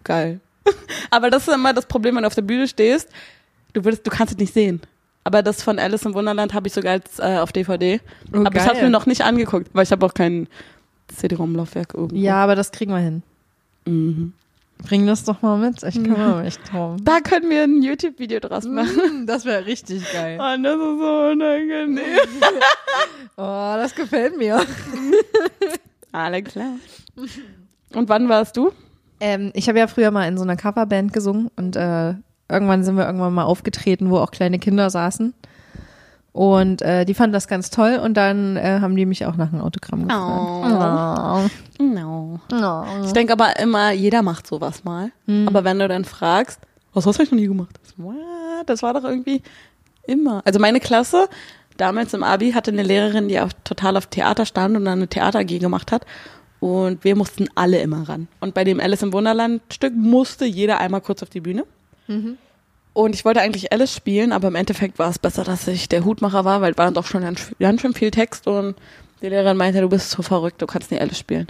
geil. 0.04 0.40
aber 1.12 1.30
das 1.30 1.48
ist 1.48 1.54
immer 1.54 1.74
das 1.74 1.86
Problem, 1.86 2.16
wenn 2.16 2.24
du 2.24 2.28
auf 2.28 2.36
der 2.36 2.42
Bühne 2.42 2.68
stehst. 2.68 3.10
Du, 3.74 3.86
würdest, 3.86 4.06
du 4.06 4.12
kannst 4.12 4.34
es 4.34 4.40
nicht 4.40 4.54
sehen. 4.54 4.82
Aber 5.24 5.44
das 5.44 5.62
von 5.62 5.80
Alice 5.80 6.04
im 6.04 6.14
Wunderland 6.14 6.54
habe 6.54 6.68
ich 6.68 6.74
sogar 6.74 6.94
als, 6.94 7.20
äh, 7.20 7.38
auf 7.38 7.52
DVD. 7.52 8.02
Oh, 8.34 8.40
aber 8.40 8.56
ich 8.56 8.64
habe 8.64 8.74
geil. 8.74 8.84
mir 8.84 8.90
noch 8.90 9.06
nicht 9.06 9.22
angeguckt, 9.22 9.70
weil 9.74 9.84
ich 9.84 9.92
habe 9.92 10.06
auch 10.06 10.14
kein 10.14 10.48
CD-ROM-Laufwerk 11.16 11.94
irgendwo. 11.94 12.16
Ja, 12.16 12.44
aber 12.44 12.56
das 12.56 12.72
kriegen 12.72 12.92
wir 12.92 13.00
hin. 13.00 13.24
Mhm. 13.86 14.34
Bring 14.84 15.06
das 15.06 15.24
doch 15.24 15.42
mal 15.42 15.58
mit. 15.58 15.84
Ich 15.84 15.96
kümmere 16.04 16.44
mich 16.44 16.58
drum. 16.58 16.98
Da 17.04 17.20
können 17.20 17.50
wir 17.50 17.64
ein 17.64 17.84
YouTube-Video 17.84 18.40
draus 18.40 18.66
machen. 18.66 19.28
Das 19.28 19.46
wäre 19.46 19.66
richtig 19.66 20.04
geil. 20.12 20.40
Und 20.40 20.64
das 20.64 20.74
ist 20.74 20.80
so 20.80 21.32
unangenehm. 21.32 22.02
Oh, 23.38 23.74
das 23.76 23.96
gefällt 23.96 24.38
mir. 24.38 24.62
Alle 26.12 26.44
klar. 26.44 26.74
Und 27.94 28.10
wann 28.10 28.30
warst 28.30 28.58
du? 28.58 28.72
Ähm, 29.20 29.52
ich 29.56 29.68
habe 29.70 29.80
ja 29.80 29.88
früher 29.88 30.12
mal 30.12 30.28
in 30.28 30.38
so 30.38 30.44
einer 30.44 30.58
Coverband 30.58 31.14
gesungen 31.14 31.50
und 31.56 31.76
äh, 31.76 32.16
irgendwann 32.50 32.84
sind 32.84 32.98
wir 32.98 33.06
irgendwann 33.06 33.34
mal 33.34 33.46
aufgetreten, 33.46 34.10
wo 34.10 34.18
auch 34.18 34.32
kleine 34.32 34.60
Kinder 34.60 34.90
saßen. 34.90 35.34
Und 36.34 36.82
äh, 36.82 37.04
die 37.04 37.14
fanden 37.14 37.34
das 37.34 37.48
ganz 37.50 37.72
toll 37.72 38.00
und 38.02 38.16
dann 38.16 38.56
äh, 38.56 38.80
haben 38.82 38.96
die 38.96 39.06
mich 39.06 39.26
auch 39.26 39.36
nach 39.36 39.52
einem 39.52 39.62
Autogramm 39.62 40.08
gefragt. 40.08 40.24
No. 41.80 42.40
Oh. 42.54 42.54
Oh. 42.54 43.06
Ich 43.06 43.12
denke 43.12 43.34
aber 43.34 43.60
immer, 43.60 43.92
jeder 43.92 44.22
macht 44.22 44.48
sowas 44.48 44.84
mal. 44.86 45.12
Aber 45.48 45.64
wenn 45.66 45.78
du 45.80 45.88
dann 45.90 46.06
fragst, 46.06 46.60
was 46.94 47.06
hast 47.06 47.18
du 47.18 47.22
eigentlich 47.22 47.32
noch 47.32 47.40
nie 47.40 47.48
gemacht? 47.48 47.80
What? 47.98 48.16
Das 48.66 48.82
war 48.82 48.94
doch 48.94 49.04
irgendwie 49.04 49.42
immer. 50.08 50.42
Also 50.46 50.60
meine 50.60 50.80
Klasse, 50.80 51.28
damals 51.76 52.14
im 52.14 52.24
Abi, 52.24 52.52
hatte 52.54 52.72
eine 52.72 52.84
Lehrerin, 52.84 53.28
die 53.28 53.40
auch 53.42 53.52
total 53.66 53.98
auf 53.98 54.08
Theater 54.08 54.46
stand 54.46 54.78
und 54.78 54.86
dann 54.86 55.00
eine 55.00 55.08
Theater 55.10 55.40
AG 55.40 55.60
gemacht 55.60 55.92
hat. 55.92 56.06
Und 56.62 57.04
wir 57.04 57.16
mussten 57.18 57.48
alle 57.56 57.80
immer 57.82 58.08
ran. 58.08 58.28
Und 58.40 58.54
bei 58.54 58.64
dem 58.64 58.80
Alice 58.80 59.02
im 59.02 59.12
Wunderland 59.12 59.62
Stück 59.74 59.94
musste 59.96 60.46
jeder 60.46 60.80
einmal 60.80 61.02
kurz 61.02 61.24
auf 61.24 61.30
die 61.30 61.42
Bühne. 61.42 61.66
Und 62.94 63.16
ich 63.16 63.24
wollte 63.24 63.40
eigentlich 63.42 63.72
Alice 63.72 63.96
spielen, 63.96 64.34
aber 64.34 64.50
im 64.50 64.56
Endeffekt 64.56 65.00
war 65.00 65.10
es 65.10 65.18
besser, 65.20 65.44
dass 65.44 65.68
ich 65.68 65.88
der 65.88 66.04
Hutmacher 66.04 66.44
war, 66.44 66.62
weil 66.62 66.78
war 66.78 66.86
dann 66.86 66.94
doch 66.94 67.06
schon 67.06 67.22
ganz, 67.22 67.82
schön 67.82 67.94
viel 67.94 68.12
Text 68.12 68.48
und 68.48 68.76
die 69.22 69.30
Lehrerin 69.30 69.56
meinte, 69.56 69.80
du 69.82 69.88
bist 69.90 70.10
so 70.12 70.22
verrückt, 70.22 70.62
du 70.62 70.66
kannst 70.66 70.92
nicht 70.92 71.00
Alice 71.02 71.18
spielen. 71.18 71.48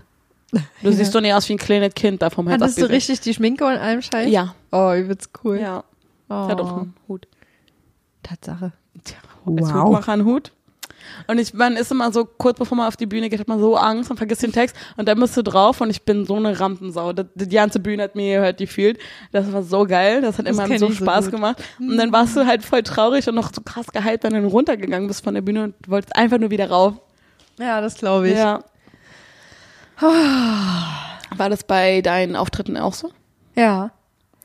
Du 0.84 0.92
siehst 0.92 1.16
doch 1.16 1.22
nicht 1.22 1.34
aus 1.34 1.48
wie 1.50 1.54
ein 1.54 1.58
kleines 1.58 1.94
Kind 1.96 2.22
da 2.22 2.30
vom 2.30 2.48
Herz 2.48 2.62
Hattest 2.62 2.80
du 2.82 2.90
richtig 2.90 3.22
die 3.22 3.34
Schminke 3.34 3.66
und 3.66 3.74
allem 3.78 4.02
Scheiß? 4.02 4.30
Ja, 4.30 4.54
Oh, 4.72 4.94
übelst 4.94 5.30
cool. 5.44 5.60
ja. 5.60 5.84
Oh. 6.30 6.44
Ich 6.46 6.52
hatte 6.52 6.64
auch 6.64 6.78
einen 6.78 6.94
Hut. 7.08 7.28
Tatsache. 8.24 8.72
Tja, 9.04 9.18
als 9.46 9.74
Wow. 9.74 9.84
Hutmacher 9.86 10.12
einen 10.14 10.26
Hut. 10.26 10.52
Und 11.28 11.40
ich, 11.40 11.54
man 11.54 11.76
ist 11.76 11.92
immer 11.92 12.12
so, 12.12 12.26
kurz 12.26 12.58
bevor 12.60 12.78
man 12.78 12.88
auf 12.88 12.98
die 12.98 13.06
Bühne 13.06 13.30
geht, 13.30 13.40
hat 13.40 13.48
man 13.48 13.60
so 13.60 13.76
Angst 13.78 14.12
und 14.12 14.18
vergisst 14.18 14.44
den 14.44 14.52
Text. 14.52 14.76
Und 14.98 15.08
dann 15.08 15.20
bist 15.20 15.36
du 15.38 15.42
drauf 15.44 15.82
und 15.82 15.90
ich 15.90 16.04
bin 16.04 16.26
so 16.26 16.36
eine 16.36 16.60
Rampensau. 16.60 17.14
Das, 17.14 17.26
die 17.36 17.50
ganze 17.50 17.80
Bühne 17.80 18.04
hat 18.04 18.16
mir 18.16 18.38
gehört, 18.40 18.60
die 18.60 18.68
fühlt. 18.68 19.00
Das 19.32 19.52
war 19.52 19.64
so 19.64 19.86
geil. 19.86 20.22
Das 20.22 20.38
hat 20.38 20.48
Das 20.48 20.58
immer 20.58 20.68
so 20.78 20.88
so 20.88 20.94
Spaß 20.94 21.26
gut. 21.26 21.34
gemacht. 21.36 21.64
Und 21.80 21.98
dann 21.98 22.12
warst 22.12 22.36
du 22.36 22.46
halt 22.46 22.64
voll 22.64 22.84
traurig 22.84 23.28
und 23.28 23.36
noch 23.36 23.52
so 23.54 23.62
krass 23.62 23.88
gehypt, 23.88 24.24
wenn 24.24 24.34
du 24.34 24.42
dann 24.42 24.50
runtergegangen 24.50 25.08
bist 25.08 25.24
von 25.24 25.34
der 25.34 25.42
Bühne 25.42 25.64
und 25.66 25.76
wolltest 25.88 26.16
einfach 26.16 26.38
nur 26.38 26.50
wieder 26.52 26.70
rauf. 26.70 26.96
Ja, 27.60 27.82
das 27.82 27.96
glaube 27.96 28.30
ich. 28.30 28.38
Ja. 28.38 28.64
War 31.36 31.50
das 31.50 31.64
bei 31.64 32.02
deinen 32.02 32.36
Auftritten 32.36 32.78
auch 32.78 32.94
so? 32.94 33.12
Ja. 33.56 33.92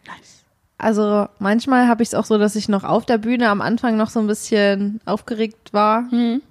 Nice. 0.06 0.44
Also 0.78 1.26
manchmal 1.38 1.88
habe 1.88 2.02
ich 2.02 2.10
es 2.10 2.14
auch 2.14 2.24
so, 2.26 2.38
dass 2.38 2.56
ich 2.56 2.68
noch 2.68 2.84
auf 2.84 3.06
der 3.06 3.18
Bühne 3.18 3.48
am 3.48 3.60
Anfang 3.62 3.96
noch 3.96 4.10
so 4.10 4.20
ein 4.20 4.26
bisschen 4.26 5.00
aufgeregt 5.06 5.72
war. 5.72 6.10
Hm. 6.10 6.42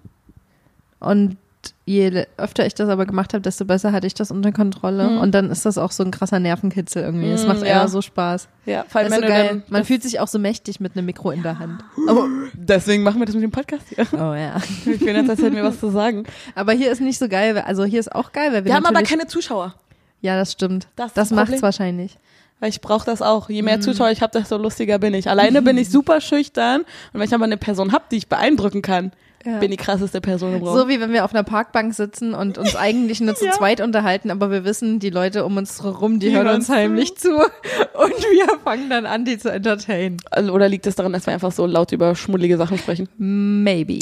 Und 1.00 1.38
je 1.86 2.26
öfter 2.38 2.66
ich 2.66 2.76
das 2.76 2.90
aber 2.90 3.06
gemacht 3.08 3.34
habe, 3.34 3.42
desto 3.42 3.66
besser 3.66 3.92
hatte 3.92 4.06
ich 4.06 4.14
das 4.14 4.30
unter 4.30 4.52
Kontrolle. 4.52 5.08
Hm. 5.10 5.18
Und 5.18 5.32
dann 5.34 5.50
ist 5.50 5.66
das 5.66 5.78
auch 5.80 5.92
so 5.92 6.04
ein 6.04 6.12
krasser 6.12 6.40
Nervenkitzel 6.40 7.02
irgendwie. 7.04 7.32
Es 7.32 7.42
Hm, 7.42 7.48
macht 7.48 7.62
ja. 7.62 7.66
eher 7.68 7.88
so 7.88 8.02
Spaß. 8.02 8.48
Ja, 8.66 8.86
vor 8.88 9.02
allem, 9.02 9.10
Das 9.10 9.20
so 9.20 9.26
geil. 9.26 9.64
Man 9.70 9.84
fühlt 9.84 10.04
sich 10.04 10.20
auch 10.20 10.28
so 10.28 10.38
mächtig 10.38 10.80
mit 10.80 10.96
einem 10.96 11.06
Mikro 11.08 11.32
in 11.32 11.42
der 11.44 11.58
Hand. 11.60 11.84
aber 12.08 12.28
deswegen 12.54 13.02
machen 13.04 13.20
wir 13.20 13.26
das 13.26 13.36
mit 13.36 13.44
dem 13.44 13.52
Podcast 13.52 13.84
hier. 13.90 14.06
Oh 14.14 14.34
ja. 14.36 14.58
Ich 14.86 15.00
finde, 15.00 15.30
als 15.30 15.42
hätten 15.42 15.56
wir 15.56 15.64
was 15.64 15.80
zu 15.80 15.90
sagen. 15.90 16.26
Aber 16.54 16.72
hier 16.74 16.92
ist 16.92 17.02
nicht 17.02 17.18
so 17.18 17.28
geil. 17.28 17.58
Also 17.66 17.84
hier 17.84 18.00
ist 18.00 18.14
auch 18.14 18.32
geil, 18.32 18.52
weil 18.54 18.64
wir, 18.64 18.72
Wir 18.72 18.76
haben 18.76 18.86
aber 18.86 19.02
keine 19.04 19.26
Zuschauer. 19.28 19.74
Ja, 20.22 20.38
das 20.38 20.52
stimmt. 20.52 20.88
Das 20.96 21.14
Das, 21.14 21.30
das 21.30 21.32
macht's 21.32 21.46
Problem. 21.50 21.62
wahrscheinlich. 21.64 22.18
Weil 22.60 22.70
ich 22.70 22.80
brauche 22.80 23.06
das 23.06 23.22
auch. 23.22 23.50
Je 23.50 23.62
mehr 23.64 23.82
Zuschauer 23.82 24.12
ich 24.12 24.22
habe, 24.22 24.32
desto 24.40 24.58
lustiger 24.58 24.98
bin 24.98 25.14
ich. 25.14 25.30
Alleine 25.30 25.62
bin 25.62 25.78
ich 25.78 25.90
super 25.92 26.22
schüchtern. 26.22 26.82
Und 26.82 27.20
wenn 27.20 27.24
ich 27.24 27.34
aber 27.34 27.44
eine 27.44 27.58
Person 27.58 27.92
habe, 27.92 28.06
die 28.12 28.16
ich 28.18 28.28
beeindrucken 28.30 28.82
kann, 28.82 29.12
Ja. 29.46 29.60
bin 29.60 29.72
die 29.72 29.78
krasseste 29.78 30.20
Person 30.22 30.56
im 30.56 30.64
Raum. 30.64 30.78
So 30.78 30.90
wie 30.90 31.00
wenn 31.00 31.14
wir 31.14 31.24
auf 31.24 31.34
einer 31.34 31.44
Parkbank 31.44 31.94
sitzen 31.94 32.34
und 32.34 32.58
uns 32.58 32.76
eigentlich 32.76 33.22
nur 33.22 33.36
zu 33.36 33.46
Ja. 33.46 33.52
zweit 33.52 33.80
unterhalten, 33.80 34.32
aber 34.32 34.50
wir 34.52 34.66
wissen, 34.66 35.00
die 35.00 35.12
Leute 35.12 35.46
um 35.46 35.56
uns 35.58 35.82
herum, 35.84 36.20
die, 36.20 36.30
Die 36.30 36.36
hören 36.36 36.48
uns 36.48 36.68
zu. 36.68 36.74
heimlich 36.74 37.16
zu. 37.18 37.30
Und 37.36 38.12
wir 38.12 38.60
fangen 38.64 38.90
dann 38.90 39.06
an, 39.06 39.24
die 39.24 39.38
zu 39.38 39.52
entertainen. 39.52 40.18
Also, 40.32 40.52
Oder 40.52 40.68
liegt 40.68 40.88
es 40.88 40.96
daran, 40.96 41.14
dass 41.14 41.26
wir 41.28 41.34
einfach 41.34 41.52
so 41.52 41.66
laut 41.66 41.92
über 41.92 42.16
schmuddelige 42.16 42.58
Sachen 42.58 42.78
sprechen? 42.78 43.08
Maybe. 43.18 44.00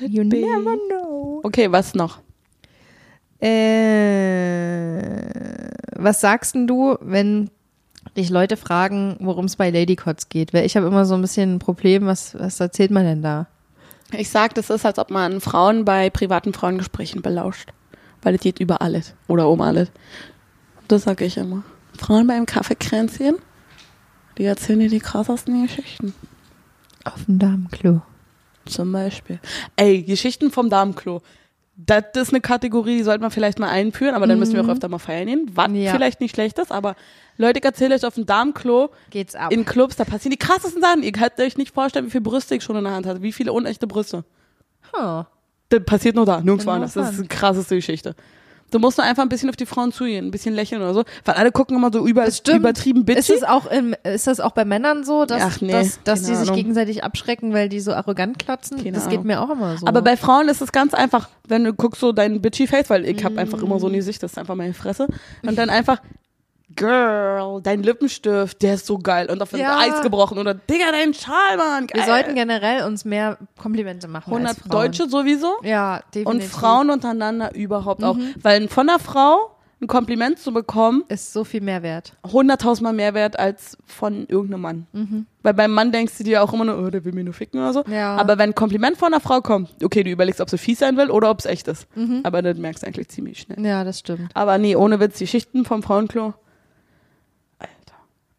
You 0.00 0.28
be. 0.28 0.36
never 0.40 0.76
know. 0.88 1.40
Okay, 1.42 1.72
was 1.72 1.94
noch? 1.94 2.18
Äh, 3.40 5.12
was 5.96 6.20
sagst 6.20 6.54
denn 6.54 6.66
du, 6.66 6.96
wenn 7.00 7.50
dich 8.16 8.30
Leute 8.30 8.56
fragen, 8.56 9.16
worum 9.20 9.44
es 9.46 9.56
bei 9.56 9.70
Lady 9.70 9.96
Cots 9.96 10.28
geht? 10.28 10.52
Weil 10.52 10.66
ich 10.66 10.76
habe 10.76 10.86
immer 10.86 11.04
so 11.04 11.14
ein 11.14 11.22
bisschen 11.22 11.54
ein 11.54 11.58
Problem, 11.58 12.06
was, 12.06 12.38
was 12.38 12.60
erzählt 12.60 12.90
man 12.90 13.04
denn 13.04 13.22
da? 13.22 13.46
Ich 14.12 14.30
sag, 14.30 14.54
das 14.54 14.70
ist, 14.70 14.84
als 14.84 14.98
ob 14.98 15.10
man 15.10 15.40
Frauen 15.40 15.84
bei 15.84 16.10
privaten 16.10 16.52
Frauengesprächen 16.52 17.22
belauscht. 17.22 17.72
Weil 18.22 18.34
es 18.34 18.40
geht 18.40 18.60
über 18.60 18.82
alles. 18.82 19.14
Oder 19.28 19.48
um 19.48 19.60
alles. 19.60 19.90
Das 20.88 21.04
sag 21.04 21.20
ich 21.20 21.36
immer. 21.36 21.62
Frauen 21.98 22.26
beim 22.26 22.46
Kaffeekränzchen, 22.46 23.36
die 24.38 24.44
erzählen 24.44 24.80
dir 24.80 24.88
die 24.88 25.00
krassesten 25.00 25.66
Geschichten. 25.66 26.14
Auf 27.04 27.24
dem 27.24 27.38
Damenklo. 27.38 28.02
Zum 28.66 28.92
Beispiel. 28.92 29.40
Ey, 29.76 30.02
Geschichten 30.02 30.50
vom 30.50 30.70
Damenklo. 30.70 31.22
Das 31.86 32.04
ist 32.14 32.30
eine 32.30 32.40
Kategorie, 32.40 32.98
die 32.98 33.02
sollte 33.02 33.20
man 33.22 33.30
vielleicht 33.30 33.58
mal 33.58 33.68
einführen, 33.68 34.14
aber 34.14 34.26
dann 34.26 34.38
müssen 34.38 34.54
wir 34.54 34.62
auch 34.64 34.68
öfter 34.68 34.88
mal 34.88 34.98
feiern 34.98 35.26
gehen. 35.26 35.50
Was 35.54 35.68
Ja. 35.72 35.92
vielleicht 35.92 36.20
nicht 36.20 36.34
schlecht 36.34 36.58
ist, 36.58 36.70
aber 36.72 36.94
Leute, 37.38 37.58
ich 37.60 37.64
erzähle 37.64 37.94
euch 37.94 38.04
auf 38.04 38.14
dem 38.14 38.26
Damenklo 38.26 38.90
Geht's 39.10 39.34
ab. 39.34 39.50
in 39.52 39.64
Clubs, 39.64 39.96
da 39.96 40.04
passieren 40.04 40.32
die 40.32 40.36
krassesten 40.36 40.82
Sachen. 40.82 41.02
Ihr 41.02 41.12
könnt 41.12 41.38
euch 41.38 41.56
nicht 41.56 41.72
vorstellen, 41.72 42.06
wie 42.06 42.10
viele 42.10 42.22
Brüste 42.22 42.54
ich 42.54 42.62
schon 42.62 42.76
in 42.76 42.84
der 42.84 42.92
Hand 42.92 43.06
hatte, 43.06 43.22
wie 43.22 43.32
viele 43.32 43.52
unechte 43.52 43.86
Brüste. 43.86 44.24
Huh. 44.92 45.24
Das 45.70 45.84
passiert 45.84 46.16
nur 46.16 46.26
da, 46.26 46.40
nirgends 46.40 46.64
In 46.64 46.70
woanders. 46.70 46.94
Das 46.94 47.12
ist 47.12 47.22
die 47.22 47.28
krasseste 47.28 47.76
Geschichte. 47.76 48.14
Du 48.70 48.78
musst 48.78 48.98
nur 48.98 49.06
einfach 49.06 49.22
ein 49.22 49.28
bisschen 49.28 49.48
auf 49.48 49.56
die 49.56 49.66
Frauen 49.66 49.92
zugehen, 49.92 50.26
ein 50.26 50.30
bisschen 50.30 50.54
lächeln 50.54 50.80
oder 50.82 50.94
so, 50.94 51.04
weil 51.24 51.34
alle 51.34 51.50
gucken 51.52 51.76
immer 51.76 51.90
so 51.92 52.06
über, 52.06 52.24
Das 52.24 52.40
übertrieben 52.48 53.04
bitchy. 53.04 53.18
Ist 53.20 53.30
es 53.30 53.42
auch 53.42 53.66
im, 53.66 53.94
ist 54.04 54.26
das 54.26 54.40
auch 54.40 54.52
bei 54.52 54.64
Männern 54.64 55.04
so, 55.04 55.24
dass, 55.24 55.42
Ach 55.42 55.60
nee, 55.60 55.72
dass, 55.72 56.02
dass 56.04 56.20
die 56.22 56.34
sich 56.34 56.48
Ahnung. 56.48 56.54
gegenseitig 56.56 57.02
abschrecken, 57.04 57.52
weil 57.52 57.68
die 57.68 57.80
so 57.80 57.92
arrogant 57.92 58.38
klotzen? 58.38 58.78
Keine 58.78 58.92
das 58.92 59.06
Ahnung. 59.06 59.16
geht 59.18 59.24
mir 59.26 59.40
auch 59.40 59.50
immer 59.50 59.76
so. 59.76 59.86
Aber 59.86 60.02
bei 60.02 60.16
Frauen 60.16 60.48
ist 60.48 60.60
es 60.62 60.72
ganz 60.72 60.94
einfach, 60.94 61.28
wenn 61.48 61.64
du 61.64 61.72
guckst 61.72 62.00
so 62.00 62.12
dein 62.12 62.40
bitchy 62.40 62.66
Face, 62.66 62.88
weil 62.90 63.04
ich 63.06 63.24
hab 63.24 63.36
einfach 63.36 63.62
immer 63.62 63.78
so 63.80 63.86
Mm. 63.88 63.90
ein 63.92 63.96
Gesicht, 63.96 64.22
das 64.22 64.32
ist 64.32 64.38
einfach 64.38 64.54
meine 64.54 64.74
Fresse. 64.74 65.08
Und 65.42 65.58
dann 65.58 65.68
einfach, 65.70 66.00
Girl, 66.76 67.60
dein 67.62 67.82
Lippenstift, 67.82 68.62
der 68.62 68.74
ist 68.74 68.86
so 68.86 68.98
geil. 68.98 69.30
Und 69.30 69.42
auf 69.42 69.52
Ja. 69.52 69.78
Eis 69.78 70.02
gebrochen. 70.02 70.38
Oder, 70.38 70.54
Digga, 70.54 70.90
dein 70.92 71.14
Schal, 71.14 71.56
Mann, 71.56 71.86
geil. 71.86 72.00
wir 72.00 72.04
sollten 72.06 72.34
generell 72.34 72.84
uns 72.84 73.04
mehr 73.04 73.38
Komplimente 73.58 74.08
machen 74.08 74.30
100 74.32 74.48
als 74.50 74.58
Frauen. 74.60 74.70
Deutsche 74.70 75.08
sowieso. 75.08 75.56
Ja, 75.62 76.00
definitiv. 76.14 76.26
Und 76.26 76.42
Frauen 76.44 76.90
untereinander 76.90 77.54
überhaupt 77.54 78.02
auch. 78.04 78.16
Mhm. 78.16 78.34
Weil 78.42 78.68
von 78.68 78.88
einer 78.88 78.98
Frau 78.98 79.56
ein 79.82 79.86
Kompliment 79.86 80.38
zu 80.38 80.52
bekommen, 80.52 81.04
ist 81.08 81.32
so 81.32 81.42
viel 81.42 81.62
mehr 81.62 81.82
wert. 81.82 82.12
hunderttausendmal 82.30 82.92
mehr 82.92 83.14
wert 83.14 83.38
als 83.38 83.78
von 83.86 84.26
irgendeinem 84.28 84.60
Mann. 84.60 84.86
Mhm. 84.92 85.26
Weil 85.42 85.54
beim 85.54 85.70
Mann 85.72 85.90
denkst 85.90 86.18
du 86.18 86.24
dir 86.24 86.42
auch 86.42 86.52
immer 86.52 86.66
nur, 86.66 86.78
oh, 86.78 86.90
der 86.90 87.02
will 87.06 87.12
mir 87.14 87.24
nur 87.24 87.32
ficken 87.32 87.58
oder 87.60 87.72
so. 87.72 87.84
Ja. 87.90 88.14
Aber 88.16 88.36
wenn 88.36 88.50
ein 88.50 88.54
Kompliment 88.54 88.98
von 88.98 89.06
einer 89.14 89.22
Frau 89.22 89.40
kommt, 89.40 89.70
okay, 89.82 90.02
du 90.04 90.10
überlegst, 90.10 90.42
ob 90.42 90.50
sie 90.50 90.58
fies 90.58 90.80
sein 90.80 90.98
will 90.98 91.10
oder 91.10 91.30
ob 91.30 91.38
es 91.38 91.46
echt 91.46 91.66
ist. 91.66 91.86
Mhm. 91.96 92.20
Aber 92.24 92.42
das 92.42 92.58
merkst 92.58 92.82
du 92.82 92.88
eigentlich 92.88 93.08
ziemlich 93.08 93.40
schnell. 93.40 93.64
Ja, 93.64 93.82
das 93.82 94.00
stimmt. 94.00 94.30
Aber 94.34 94.58
nee, 94.58 94.76
ohne 94.76 95.00
Witz, 95.00 95.16
die 95.16 95.26
Schichten 95.26 95.64
vom 95.64 95.82
Frauenklo. 95.82 96.34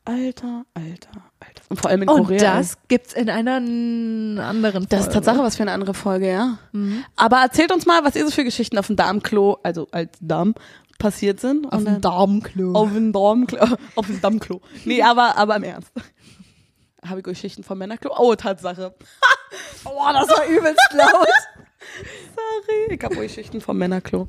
Alter, 0.04 0.66
alter, 0.74 1.12
alter. 1.40 1.62
Und 1.70 1.80
vor 1.80 1.92
allem 1.92 2.02
in 2.02 2.10
Und 2.10 2.24
Korea. 2.24 2.58
das 2.58 2.78
gibt's 2.88 3.14
in 3.14 3.30
einer 3.30 3.58
anderen 3.58 4.88
Das 4.90 5.02
ist 5.02 5.06
Folge. 5.06 5.26
Tatsache 5.26 5.44
was 5.44 5.58
für 5.58 5.62
eine 5.62 5.74
andere 5.74 5.94
Folge, 5.94 6.30
ja. 6.32 6.58
Mhm. 6.72 7.06
Aber 7.16 7.38
erzählt 7.38 7.72
uns 7.72 7.86
mal, 7.86 8.04
was 8.04 8.16
ihr 8.16 8.26
so 8.26 8.32
für 8.32 8.44
Geschichten 8.44 8.78
auf 8.80 8.88
dem 8.88 8.96
Darmklo, 8.96 9.60
also 9.62 9.88
als 9.92 10.18
Darm, 10.20 10.56
passiert 10.98 11.40
sind. 11.40 11.66
Auf 11.68 11.80
Und 11.80 11.86
dem 11.86 12.02
Damenklo. 12.02 12.74
Auf 12.74 12.92
dem 12.92 13.12
Darmklo. 13.12 13.60
Auf 13.96 14.08
dem 14.08 14.22
Dammklo. 14.22 14.62
Nee, 14.86 15.02
aber, 15.04 15.38
aber 15.38 15.56
im 15.58 15.64
Ernst. 15.64 15.92
Habe 17.06 17.20
ich 17.20 17.24
Geschichten 17.24 17.64
vom 17.64 17.78
Männerklo? 17.78 18.12
Oh, 18.18 18.34
Tatsache. 18.36 18.94
oh, 19.86 20.10
das 20.14 20.30
war 20.30 20.46
übelst 20.48 20.80
laut. 20.94 21.28
Sorry. 22.36 22.94
Ich 22.96 23.04
habe 23.04 23.16
Geschichten 23.16 23.62
vom 23.62 23.78
Männerklo. 23.78 24.28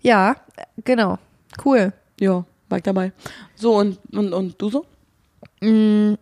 Ja, 0.00 0.36
genau. 0.84 1.18
Cool. 1.64 1.92
Ja, 2.20 2.44
war 2.74 2.78
ich 2.78 2.82
dabei. 2.82 3.12
So, 3.54 3.76
und, 3.76 3.98
und, 4.12 4.32
und 4.32 4.60
du 4.60 4.68
so? 4.68 4.84
Mm, 5.60 6.14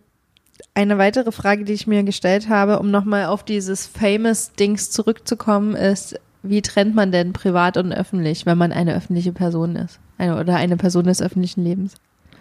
Eine 0.75 0.97
weitere 0.99 1.31
Frage, 1.31 1.65
die 1.65 1.73
ich 1.73 1.87
mir 1.87 2.03
gestellt 2.03 2.47
habe, 2.47 2.77
um 2.79 2.91
nochmal 2.91 3.25
auf 3.25 3.43
dieses 3.43 3.87
Famous-Dings 3.87 4.91
zurückzukommen, 4.91 5.75
ist, 5.75 6.15
wie 6.43 6.61
trennt 6.61 6.93
man 6.93 7.11
denn 7.11 7.33
privat 7.33 7.77
und 7.77 7.91
öffentlich, 7.91 8.45
wenn 8.45 8.57
man 8.57 8.71
eine 8.71 8.93
öffentliche 8.93 9.33
Person 9.33 9.75
ist? 9.75 9.99
Eine, 10.19 10.39
oder 10.39 10.57
eine 10.57 10.77
Person 10.77 11.05
des 11.05 11.21
öffentlichen 11.21 11.63
Lebens? 11.63 11.95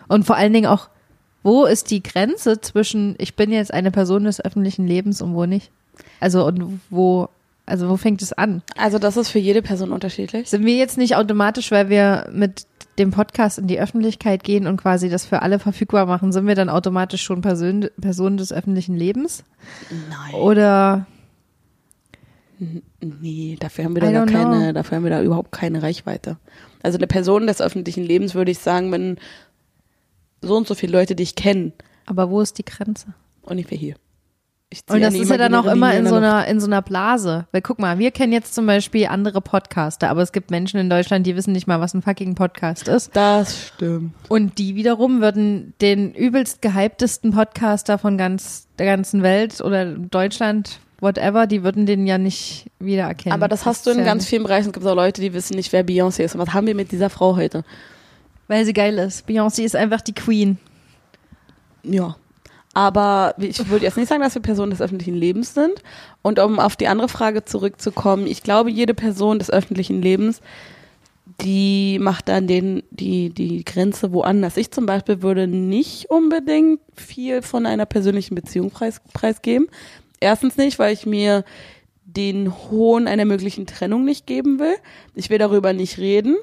Und 0.08 0.24
vor 0.26 0.36
allen 0.36 0.52
Dingen 0.52 0.66
auch, 0.66 0.90
wo 1.42 1.64
ist 1.64 1.90
die 1.90 2.02
Grenze 2.02 2.60
zwischen, 2.60 3.14
ich 3.18 3.34
bin 3.34 3.50
jetzt 3.50 3.72
eine 3.72 3.90
Person 3.90 4.24
des 4.24 4.44
öffentlichen 4.44 4.86
Lebens 4.86 5.22
und 5.22 5.34
wo 5.34 5.46
nicht? 5.46 5.70
Also, 6.20 6.44
und 6.46 6.80
wo, 6.90 7.28
also 7.66 7.88
wo 7.88 7.96
fängt 7.96 8.22
es 8.22 8.32
an? 8.32 8.62
Also, 8.76 8.98
das 8.98 9.16
ist 9.16 9.28
für 9.28 9.38
jede 9.38 9.62
Person 9.62 9.92
unterschiedlich. 9.92 10.50
Sind 10.50 10.64
wir 10.64 10.76
jetzt 10.76 10.98
nicht 10.98 11.16
automatisch, 11.16 11.70
weil 11.70 11.88
wir 11.88 12.28
mit 12.32 12.66
dem 12.98 13.10
Podcast 13.10 13.58
in 13.58 13.66
die 13.66 13.80
Öffentlichkeit 13.80 14.44
gehen 14.44 14.66
und 14.66 14.76
quasi 14.76 15.08
das 15.08 15.24
für 15.24 15.42
alle 15.42 15.58
verfügbar 15.58 16.06
machen, 16.06 16.32
sind 16.32 16.46
wir 16.46 16.54
dann 16.54 16.68
automatisch 16.68 17.22
schon 17.22 17.40
Person, 17.40 17.88
Personen 18.00 18.36
des 18.36 18.52
öffentlichen 18.52 18.96
Lebens? 18.96 19.44
Nein. 20.10 20.34
Oder 20.34 21.06
Nee, 23.00 23.56
dafür 23.58 23.84
haben 23.84 23.96
wir 23.96 24.02
da 24.02 24.24
keine, 24.24 24.66
know. 24.66 24.72
dafür 24.72 24.96
haben 24.96 25.04
wir 25.04 25.10
da 25.10 25.22
überhaupt 25.22 25.50
keine 25.50 25.82
Reichweite. 25.82 26.36
Also 26.82 26.96
eine 26.96 27.08
Person 27.08 27.46
des 27.48 27.60
öffentlichen 27.60 28.04
Lebens 28.04 28.34
würde 28.34 28.52
ich 28.52 28.60
sagen, 28.60 28.92
wenn 28.92 29.18
so 30.42 30.56
und 30.56 30.68
so 30.68 30.74
viele 30.76 30.92
Leute 30.92 31.16
dich 31.16 31.34
kennen, 31.34 31.72
aber 32.06 32.30
wo 32.30 32.40
ist 32.40 32.58
die 32.58 32.64
Grenze? 32.64 33.14
ungefähr 33.44 33.78
hier. 33.78 33.96
Und 34.88 35.00
das 35.00 35.14
ist 35.14 35.30
ja 35.30 35.36
dann 35.36 35.54
auch 35.54 35.66
immer 35.66 35.94
in 35.94 36.06
so 36.06 36.14
einer, 36.14 36.46
in 36.46 36.60
so 36.60 36.66
einer 36.66 36.82
Blase. 36.82 37.46
Weil 37.52 37.62
guck 37.62 37.78
mal, 37.78 37.98
wir 37.98 38.10
kennen 38.10 38.32
jetzt 38.32 38.54
zum 38.54 38.66
Beispiel 38.66 39.06
andere 39.06 39.40
Podcaster, 39.40 40.10
aber 40.10 40.22
es 40.22 40.32
gibt 40.32 40.50
Menschen 40.50 40.80
in 40.80 40.88
Deutschland, 40.88 41.26
die 41.26 41.36
wissen 41.36 41.52
nicht 41.52 41.66
mal, 41.66 41.80
was 41.80 41.94
ein 41.94 42.02
fucking 42.02 42.34
Podcast 42.34 42.88
ist. 42.88 43.14
Das 43.14 43.68
stimmt. 43.68 44.14
Und 44.28 44.58
die 44.58 44.74
wiederum 44.74 45.20
würden 45.20 45.74
den 45.80 46.14
übelst 46.14 46.62
gehyptesten 46.62 47.32
Podcaster 47.32 47.98
von 47.98 48.16
ganz, 48.16 48.66
der 48.78 48.86
ganzen 48.86 49.22
Welt 49.22 49.60
oder 49.60 49.84
Deutschland, 49.84 50.80
whatever, 51.00 51.46
die 51.46 51.62
würden 51.64 51.84
den 51.84 52.06
ja 52.06 52.16
nicht 52.16 52.70
wiedererkennen. 52.78 53.34
Aber 53.34 53.48
das 53.48 53.66
hast 53.66 53.86
du 53.86 53.90
in 53.90 53.98
ja 53.98 54.04
ganz 54.04 54.26
vielen 54.26 54.44
Bereichen. 54.44 54.68
Es 54.68 54.72
gibt 54.72 54.86
auch 54.86 54.94
Leute, 54.94 55.20
die 55.20 55.34
wissen 55.34 55.56
nicht, 55.56 55.72
wer 55.72 55.84
Beyoncé 55.84 56.22
ist. 56.22 56.34
Und 56.34 56.40
was 56.40 56.54
haben 56.54 56.66
wir 56.66 56.74
mit 56.74 56.92
dieser 56.92 57.10
Frau 57.10 57.36
heute? 57.36 57.64
Weil 58.48 58.64
sie 58.64 58.72
geil 58.72 58.98
ist. 58.98 59.28
Beyoncé 59.28 59.64
ist 59.64 59.76
einfach 59.76 60.00
die 60.00 60.14
Queen. 60.14 60.58
Ja. 61.82 62.16
Aber 62.74 63.34
ich 63.38 63.68
würde 63.68 63.84
jetzt 63.84 63.96
nicht 63.98 64.08
sagen, 64.08 64.22
dass 64.22 64.34
wir 64.34 64.42
Personen 64.42 64.70
des 64.70 64.80
öffentlichen 64.80 65.14
Lebens 65.14 65.54
sind. 65.54 65.82
Und 66.22 66.38
um 66.38 66.58
auf 66.58 66.76
die 66.76 66.88
andere 66.88 67.08
Frage 67.08 67.44
zurückzukommen, 67.44 68.26
ich 68.26 68.42
glaube, 68.42 68.70
jede 68.70 68.94
Person 68.94 69.38
des 69.38 69.50
öffentlichen 69.50 70.00
Lebens, 70.00 70.40
die 71.40 71.98
macht 72.00 72.28
dann 72.28 72.46
den, 72.46 72.82
die, 72.90 73.30
die 73.30 73.64
Grenze 73.64 74.12
woanders. 74.12 74.56
Ich 74.56 74.70
zum 74.70 74.86
Beispiel 74.86 75.22
würde 75.22 75.46
nicht 75.46 76.10
unbedingt 76.10 76.80
viel 76.94 77.42
von 77.42 77.66
einer 77.66 77.86
persönlichen 77.86 78.34
Beziehung 78.34 78.70
preis, 78.70 79.00
preisgeben. 79.12 79.68
Erstens 80.20 80.56
nicht, 80.56 80.78
weil 80.78 80.94
ich 80.94 81.04
mir 81.04 81.44
den 82.04 82.52
Hohn 82.70 83.06
einer 83.06 83.24
möglichen 83.24 83.66
Trennung 83.66 84.04
nicht 84.04 84.26
geben 84.26 84.58
will. 84.58 84.74
Ich 85.14 85.30
will 85.30 85.38
darüber 85.38 85.72
nicht 85.72 85.98
reden. 85.98 86.36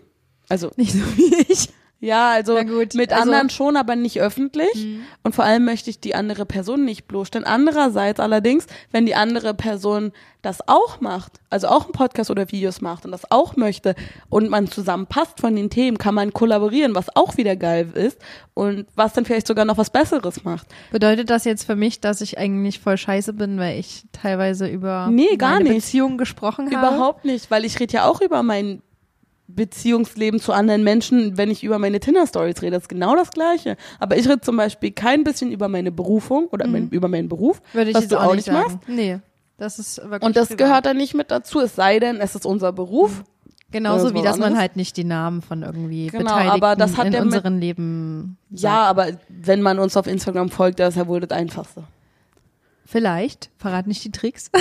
Also 0.47 0.71
Nicht 0.75 0.93
so 0.93 0.99
wie 1.15 1.35
ich. 1.47 1.69
Ja, 2.01 2.29
also 2.31 2.55
mit 2.55 2.95
also- 3.11 3.15
anderen 3.23 3.49
schon, 3.49 3.75
aber 3.75 3.95
nicht 3.95 4.21
öffentlich. 4.21 4.85
Mhm. 4.85 5.01
Und 5.23 5.35
vor 5.35 5.43
allem 5.43 5.65
möchte 5.65 5.89
ich 5.89 5.99
die 5.99 6.15
andere 6.15 6.45
Person 6.45 6.85
nicht 6.85 7.07
bloßstellen. 7.07 7.45
Andererseits 7.45 8.19
allerdings, 8.19 8.67
wenn 8.91 9.05
die 9.05 9.15
andere 9.15 9.53
Person 9.53 10.13
das 10.41 10.65
auch 10.69 11.01
macht, 11.01 11.41
also 11.49 11.67
auch 11.67 11.83
einen 11.83 11.91
Podcast 11.91 12.31
oder 12.31 12.49
Videos 12.49 12.79
macht 12.79 13.03
und 13.03 13.11
das 13.11 13.29
auch 13.29 13.57
möchte 13.57 13.95
und 14.29 14.49
man 14.49 14.67
zusammenpasst 14.67 15.41
von 15.41 15.53
den 15.53 15.69
Themen, 15.69 15.97
kann 15.97 16.15
man 16.15 16.31
kollaborieren, 16.31 16.95
was 16.95 17.13
auch 17.17 17.35
wieder 17.35 17.57
geil 17.57 17.89
ist 17.93 18.17
und 18.53 18.85
was 18.95 19.11
dann 19.11 19.25
vielleicht 19.25 19.47
sogar 19.47 19.65
noch 19.65 19.77
was 19.77 19.89
Besseres 19.89 20.45
macht. 20.45 20.67
Bedeutet 20.91 21.29
das 21.29 21.43
jetzt 21.43 21.65
für 21.65 21.75
mich, 21.75 21.99
dass 21.99 22.21
ich 22.21 22.37
eigentlich 22.37 22.79
voll 22.79 22.97
scheiße 22.97 23.33
bin, 23.33 23.59
weil 23.59 23.77
ich 23.77 24.05
teilweise 24.13 24.67
über 24.67 25.09
Nee, 25.11 25.35
gar 25.35 25.55
meine 25.55 25.65
nicht. 25.65 25.83
Beziehung 25.83 26.17
gesprochen 26.17 26.73
habe? 26.73 26.95
Überhaupt 26.95 27.25
nicht, 27.25 27.51
weil 27.51 27.65
ich 27.65 27.77
rede 27.81 27.93
ja 27.95 28.07
auch 28.07 28.21
über 28.21 28.41
mein 28.41 28.81
Beziehungsleben 29.55 30.39
zu 30.39 30.53
anderen 30.53 30.83
Menschen, 30.83 31.37
wenn 31.37 31.49
ich 31.51 31.63
über 31.63 31.79
meine 31.79 31.99
Tinder-Stories 31.99 32.61
rede. 32.61 32.71
Das 32.75 32.83
ist 32.83 32.87
genau 32.89 33.15
das 33.15 33.31
Gleiche. 33.31 33.77
Aber 33.99 34.15
ich 34.15 34.27
rede 34.29 34.41
zum 34.41 34.55
Beispiel 34.57 34.91
kein 34.91 35.23
bisschen 35.23 35.51
über 35.51 35.67
meine 35.67 35.91
Berufung 35.91 36.45
oder 36.51 36.67
mein, 36.67 36.89
über 36.89 37.07
meinen 37.07 37.27
Beruf, 37.29 37.59
Mhm. 37.73 37.77
Würde 37.77 37.89
ich 37.91 37.95
was 37.97 38.07
du 38.07 38.17
auch, 38.19 38.35
nicht 38.35 38.45
sagen. 38.45 38.79
Nee, 38.87 39.19
das 39.57 39.79
ist 39.79 39.97
wirklich 39.97 40.21
Und 40.21 40.35
das 40.37 40.49
privat. 40.49 40.57
gehört 40.67 40.85
dann 40.85 40.97
nicht 40.97 41.13
mit 41.15 41.31
dazu, 41.31 41.59
es 41.59 41.75
sei 41.75 41.99
denn, 41.99 42.17
es 42.17 42.35
ist 42.35 42.45
unser 42.45 42.71
Beruf. 42.71 43.23
Genauso 43.71 44.13
wie, 44.15 44.21
dass 44.23 44.37
man 44.37 44.57
halt 44.57 44.75
nicht 44.75 44.97
die 44.97 45.03
Namen 45.03 45.41
von 45.43 45.61
irgendwie 45.61 46.07
Genau, 46.07 46.23
Beteiligten 46.23 46.51
aber 46.63 46.75
das 46.75 46.97
hat 46.97 47.05
in 47.07 47.11
der 47.11 47.25
mit- 47.25 47.33
unserem 47.35 47.59
Leben 47.59 48.37
Ja, 48.49 48.83
aber 48.83 49.09
wenn 49.29 49.61
man 49.61 49.77
uns 49.79 49.95
auf 49.97 50.07
Instagram 50.07 50.49
folgt, 50.49 50.79
das 50.79 50.89
ist 50.89 50.95
ja 50.97 51.07
wohl 51.07 51.19
das 51.19 51.29
Einfachste. 51.37 51.83
Vielleicht. 52.85 53.51
Verrat 53.57 53.85
nicht 53.85 54.03
die 54.03 54.11
Tricks. 54.11 54.49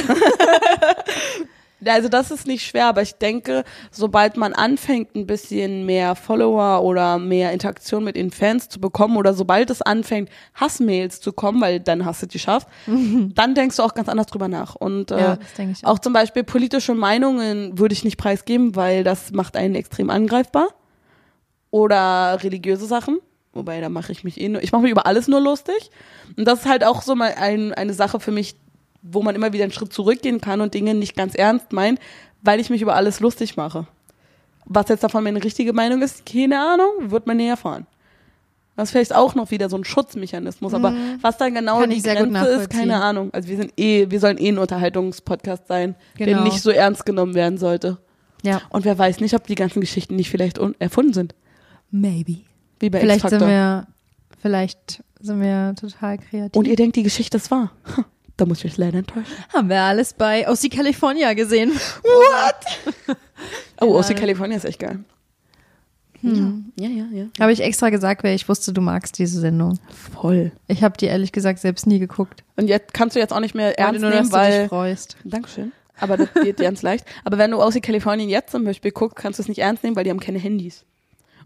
Also 1.86 2.08
das 2.08 2.30
ist 2.30 2.46
nicht 2.46 2.66
schwer, 2.66 2.86
aber 2.86 3.02
ich 3.02 3.14
denke, 3.14 3.62
sobald 3.90 4.36
man 4.36 4.52
anfängt, 4.52 5.14
ein 5.14 5.26
bisschen 5.26 5.86
mehr 5.86 6.14
Follower 6.16 6.82
oder 6.82 7.18
mehr 7.18 7.52
Interaktion 7.52 8.02
mit 8.04 8.16
den 8.16 8.30
Fans 8.30 8.68
zu 8.68 8.80
bekommen 8.80 9.16
oder 9.16 9.32
sobald 9.34 9.70
es 9.70 9.80
anfängt, 9.82 10.28
Hassmails 10.54 11.20
zu 11.20 11.32
kommen, 11.32 11.60
weil 11.60 11.78
dann 11.80 12.04
hast 12.04 12.22
du 12.22 12.26
es 12.26 12.32
geschafft, 12.32 12.66
dann 12.86 13.54
denkst 13.54 13.76
du 13.76 13.82
auch 13.82 13.94
ganz 13.94 14.08
anders 14.08 14.26
drüber 14.26 14.48
nach. 14.48 14.74
Und 14.74 15.10
äh, 15.10 15.18
Ja, 15.20 15.38
ich 15.56 15.84
auch. 15.84 15.92
auch 15.92 15.98
zum 16.00 16.12
Beispiel 16.12 16.42
politische 16.44 16.94
Meinungen 16.94 17.78
würde 17.78 17.92
ich 17.92 18.04
nicht 18.04 18.16
preisgeben, 18.16 18.74
weil 18.74 19.04
das 19.04 19.30
macht 19.32 19.56
einen 19.56 19.74
extrem 19.74 20.10
angreifbar. 20.10 20.68
Oder 21.70 22.38
religiöse 22.42 22.86
Sachen. 22.86 23.18
Wobei, 23.52 23.80
da 23.80 23.88
mache 23.88 24.12
ich 24.12 24.24
mich 24.24 24.40
eh 24.40 24.48
nur, 24.48 24.62
ich 24.62 24.72
mache 24.72 24.82
mich 24.82 24.90
über 24.90 25.06
alles 25.06 25.28
nur 25.28 25.40
lustig. 25.40 25.90
Und 26.36 26.46
das 26.46 26.60
ist 26.60 26.68
halt 26.68 26.84
auch 26.84 27.02
so 27.02 27.14
mal 27.14 27.34
ein, 27.36 27.72
eine 27.74 27.92
Sache 27.92 28.20
für 28.20 28.30
mich, 28.30 28.56
wo 29.02 29.22
man 29.22 29.34
immer 29.34 29.52
wieder 29.52 29.64
einen 29.64 29.72
Schritt 29.72 29.92
zurückgehen 29.92 30.40
kann 30.40 30.60
und 30.60 30.74
Dinge 30.74 30.94
nicht 30.94 31.16
ganz 31.16 31.34
ernst 31.34 31.72
meint, 31.72 31.98
weil 32.42 32.60
ich 32.60 32.70
mich 32.70 32.82
über 32.82 32.94
alles 32.94 33.20
lustig 33.20 33.56
mache. 33.56 33.86
Was 34.64 34.88
jetzt 34.88 35.02
davon 35.02 35.24
meine 35.24 35.42
richtige 35.42 35.72
Meinung 35.72 36.02
ist, 36.02 36.26
keine 36.26 36.60
Ahnung, 36.60 37.10
wird 37.10 37.26
man 37.26 37.36
näher 37.38 37.50
erfahren. 37.50 37.86
Das 38.76 38.88
ist 38.88 38.92
vielleicht 38.92 39.14
auch 39.14 39.34
noch 39.34 39.50
wieder 39.50 39.68
so 39.68 39.76
ein 39.76 39.84
Schutzmechanismus, 39.84 40.72
aber 40.72 40.94
was 41.20 41.36
dann 41.36 41.52
genau 41.54 41.76
Mhm. 41.78 41.80
Kann 41.80 41.90
die 41.90 42.02
Grenze 42.02 42.46
ist, 42.46 42.70
keine 42.70 43.02
Ahnung. 43.02 43.30
Also 43.32 43.48
wir 43.48 43.56
sind 43.56 43.72
eh, 43.76 44.08
wir 44.08 44.20
sollen 44.20 44.38
eh 44.38 44.48
ein 44.50 44.58
Unterhaltungspodcast 44.58 45.66
sein, 45.66 45.96
der 46.18 46.26
Genau. 46.26 46.44
nicht 46.44 46.60
so 46.62 46.70
ernst 46.70 47.04
genommen 47.04 47.34
werden 47.34 47.58
sollte. 47.58 47.98
Ja. 48.42 48.62
Und 48.70 48.84
wer 48.84 48.96
weiß 48.96 49.18
nicht, 49.18 49.34
ob 49.34 49.46
die 49.48 49.56
ganzen 49.56 49.80
Geschichten 49.80 50.14
nicht 50.14 50.30
vielleicht 50.30 50.60
un- 50.60 50.76
erfunden 50.78 51.12
sind. 51.12 51.34
Maybe. 51.90 52.36
Wie 52.78 52.88
bei 52.90 53.00
Vielleicht 53.00 53.28
sind 53.28 53.40
wir, 53.40 53.88
vielleicht 54.40 55.02
sind 55.18 55.40
wir 55.40 55.74
total 55.74 56.18
kreativ. 56.18 56.56
Und 56.56 56.68
ihr 56.68 56.76
denkt, 56.76 56.94
die 56.94 57.02
Geschichte 57.02 57.38
ist 57.38 57.50
wahr. 57.50 57.72
Ha, 57.96 58.04
Da 58.38 58.46
muss 58.46 58.58
ich 58.60 58.72
euch 58.72 58.76
leider 58.78 58.98
enttäuschen. 58.98 59.34
haben 59.52 59.68
wir 59.68 59.80
alles 59.82 60.14
bei 60.14 60.48
OC 60.48 60.70
California 60.70 61.34
gesehen. 61.34 61.72
Oh, 63.80 63.86
Genau. 63.86 63.98
OC 64.00 64.16
California 64.16 64.56
ist 64.56 64.64
echt 64.64 64.80
geil. 64.80 64.98
Hm. 66.20 66.72
Ja, 66.76 66.88
ja, 66.88 67.04
ja. 67.12 67.26
Habe 67.38 67.52
ich 67.52 67.60
extra 67.60 67.90
gesagt, 67.90 68.24
weil 68.24 68.34
ich 68.34 68.48
wusste, 68.48 68.72
du 68.72 68.80
magst 68.80 69.18
diese 69.18 69.38
Sendung. 69.40 69.78
Voll. 70.14 70.50
Ich 70.66 70.82
habe 70.82 70.96
die 70.98 71.06
ehrlich 71.06 71.30
gesagt 71.30 71.60
selbst 71.60 71.86
nie 71.86 72.00
geguckt. 72.00 72.42
Und 72.56 72.66
jetzt 72.68 72.92
kannst 72.92 73.14
du 73.14 73.20
jetzt 73.20 73.32
auch 73.32 73.38
nicht 73.40 73.54
mehr 73.54 73.78
ernst 73.78 74.00
nur, 74.00 74.10
nehmen, 74.10 74.28
dass 74.28 74.30
du 74.30 74.36
dich 74.50 74.58
weil. 74.60 74.68
freust. 74.68 75.16
Dankeschön. 75.24 75.72
Aber 76.00 76.16
das 76.16 76.28
geht 76.42 76.56
ganz 76.56 76.82
leicht. 76.82 77.04
Aber 77.24 77.38
wenn 77.38 77.52
du 77.52 77.62
OC 77.62 77.82
Californien 77.82 78.28
jetzt 78.28 78.50
zum 78.50 78.64
Beispiel 78.64 78.90
guckst, 78.90 79.16
kannst 79.16 79.38
du 79.38 79.42
es 79.42 79.48
nicht 79.48 79.58
ernst 79.60 79.84
nehmen, 79.84 79.94
weil 79.94 80.04
die 80.04 80.10
haben 80.10 80.20
keine 80.20 80.38
Handys. 80.38 80.84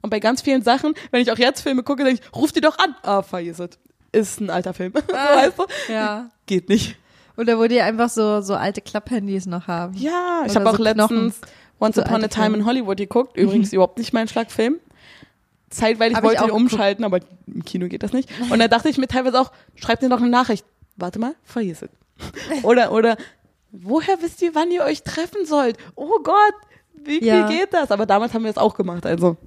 Und 0.00 0.10
bei 0.10 0.20
ganz 0.20 0.40
vielen 0.42 0.62
Sachen, 0.62 0.94
wenn 1.10 1.20
ich 1.22 1.30
auch 1.30 1.38
jetzt 1.38 1.60
Filme 1.60 1.82
gucke, 1.82 2.04
denke 2.04 2.22
ich, 2.22 2.34
ruf 2.36 2.52
die 2.52 2.60
doch 2.60 2.78
an. 2.78 2.94
Ah, 3.02 3.22
vergiss 3.22 3.58
es. 3.60 3.78
Ist 4.12 4.40
ein 4.40 4.50
alter 4.50 4.74
Film. 4.74 4.92
so 4.94 5.02
weißt 5.14 5.58
du? 5.58 5.64
Ja. 5.92 6.30
Geht 6.46 6.68
nicht. 6.68 6.96
Oder 7.36 7.58
wo 7.58 7.66
die 7.66 7.80
einfach 7.80 8.10
so, 8.10 8.42
so 8.42 8.54
alte 8.54 8.80
Klapphandys 8.82 9.46
noch 9.46 9.66
haben. 9.66 9.94
Ja, 9.94 10.42
ich 10.46 10.54
habe 10.54 10.68
auch 10.68 10.76
so 10.76 10.82
Knochen. 10.84 11.16
letztens 11.26 11.40
Once 11.80 11.96
So 11.96 12.02
Upon 12.02 12.22
a 12.22 12.28
Time 12.28 12.46
in 12.46 12.52
Filme. 12.52 12.66
Hollywood 12.66 12.96
geguckt. 12.98 13.36
Übrigens 13.36 13.72
überhaupt 13.72 13.98
nicht 13.98 14.12
mein 14.12 14.28
Schlagfilm. 14.28 14.76
Zeitweilig 15.70 16.16
Hab 16.16 16.24
wollte 16.24 16.44
ich 16.44 16.50
auch 16.50 16.54
umschalten, 16.54 17.04
aber 17.04 17.20
im 17.46 17.64
Kino 17.64 17.88
geht 17.88 18.02
das 18.02 18.12
nicht. 18.12 18.28
Und 18.50 18.58
da 18.58 18.68
dachte 18.68 18.90
ich 18.90 18.98
mir 18.98 19.08
teilweise 19.08 19.40
auch, 19.40 19.50
schreibt 19.76 20.02
dir 20.02 20.10
doch 20.10 20.20
eine 20.20 20.28
Nachricht. 20.28 20.66
Warte 20.96 21.18
mal, 21.18 21.34
vergiss 21.44 21.80
es. 21.82 22.64
oder, 22.64 22.92
oder, 22.92 23.16
woher 23.72 24.20
wisst 24.20 24.42
ihr, 24.42 24.54
wann 24.54 24.70
ihr 24.70 24.82
euch 24.82 25.02
treffen 25.02 25.46
sollt? 25.46 25.78
Oh 25.94 26.18
Gott, 26.22 26.54
wie 26.94 27.24
Ja. 27.24 27.48
viel 27.48 27.58
geht 27.60 27.72
das? 27.72 27.90
Aber 27.90 28.04
damals 28.04 28.34
haben 28.34 28.44
wir 28.44 28.50
es 28.50 28.58
auch 28.58 28.74
gemacht, 28.74 29.06
also. 29.06 29.38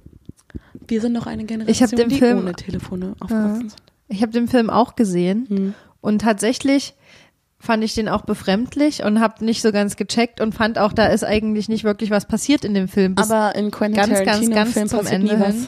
Wir 0.88 1.00
sind 1.00 1.12
noch 1.12 1.26
eine 1.26 1.44
Generation, 1.44 1.72
Ich 1.72 1.82
hab 1.82 1.96
den 1.96 2.08
die 2.08 2.18
Film- 2.18 2.38
ohne 2.40 2.52
Telefone 2.54 3.14
aufgewachsen 3.20 3.70
sind. 3.70 3.76
Ich 4.08 4.22
habe 4.22 4.32
den 4.32 4.48
Film 4.48 4.70
auch 4.70 4.96
gesehen 4.96 5.46
Hm. 5.48 5.74
und 6.00 6.20
tatsächlich 6.20 6.94
fand 7.58 7.82
ich 7.82 7.94
den 7.94 8.08
auch 8.08 8.22
befremdlich 8.22 9.02
und 9.02 9.18
habe 9.20 9.44
nicht 9.44 9.62
so 9.62 9.72
ganz 9.72 9.96
gecheckt 9.96 10.40
und 10.40 10.54
fand 10.54 10.78
auch, 10.78 10.92
da 10.92 11.06
ist 11.06 11.24
eigentlich 11.24 11.68
nicht 11.68 11.84
wirklich 11.84 12.10
was 12.10 12.26
passiert 12.26 12.64
in 12.64 12.74
dem 12.74 12.86
Film. 12.86 13.14
Bis 13.14 13.30
Aber 13.30 13.54
in 13.56 13.70
Quentin 13.70 13.96
ganz, 13.96 14.12
ganz, 14.12 14.24
Tarantino 14.26 14.54
ganz 14.54 14.72
Film 14.72 14.88
zum 14.88 14.98
passiert 15.00 15.20
Ende 15.20 15.34
nie 15.36 15.40
was. 15.40 15.54
hin. 15.54 15.66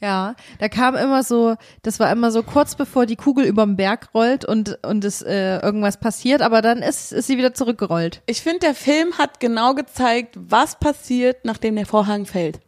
Ja, 0.00 0.34
da 0.58 0.68
kam 0.68 0.94
immer 0.94 1.22
so, 1.22 1.54
das 1.82 2.00
war 2.00 2.10
immer 2.12 2.30
so 2.30 2.42
kurz 2.42 2.74
bevor 2.74 3.06
die 3.06 3.16
Kugel 3.16 3.46
überm 3.46 3.76
Berg 3.76 4.08
rollt 4.12 4.44
und 4.44 4.78
und 4.84 5.04
es 5.04 5.22
äh, 5.22 5.58
irgendwas 5.60 5.98
passiert, 5.98 6.42
aber 6.42 6.60
dann 6.60 6.78
ist 6.82 7.12
ist 7.12 7.28
sie 7.28 7.38
wieder 7.38 7.54
zurückgerollt. 7.54 8.20
Ich 8.26 8.42
finde, 8.42 8.58
der 8.60 8.74
Film 8.74 9.16
hat 9.16 9.40
genau 9.40 9.74
gezeigt, 9.74 10.36
was 10.38 10.78
passiert, 10.78 11.44
nachdem 11.44 11.76
der 11.76 11.86
Vorhang 11.86 12.26
fällt. 12.26 12.60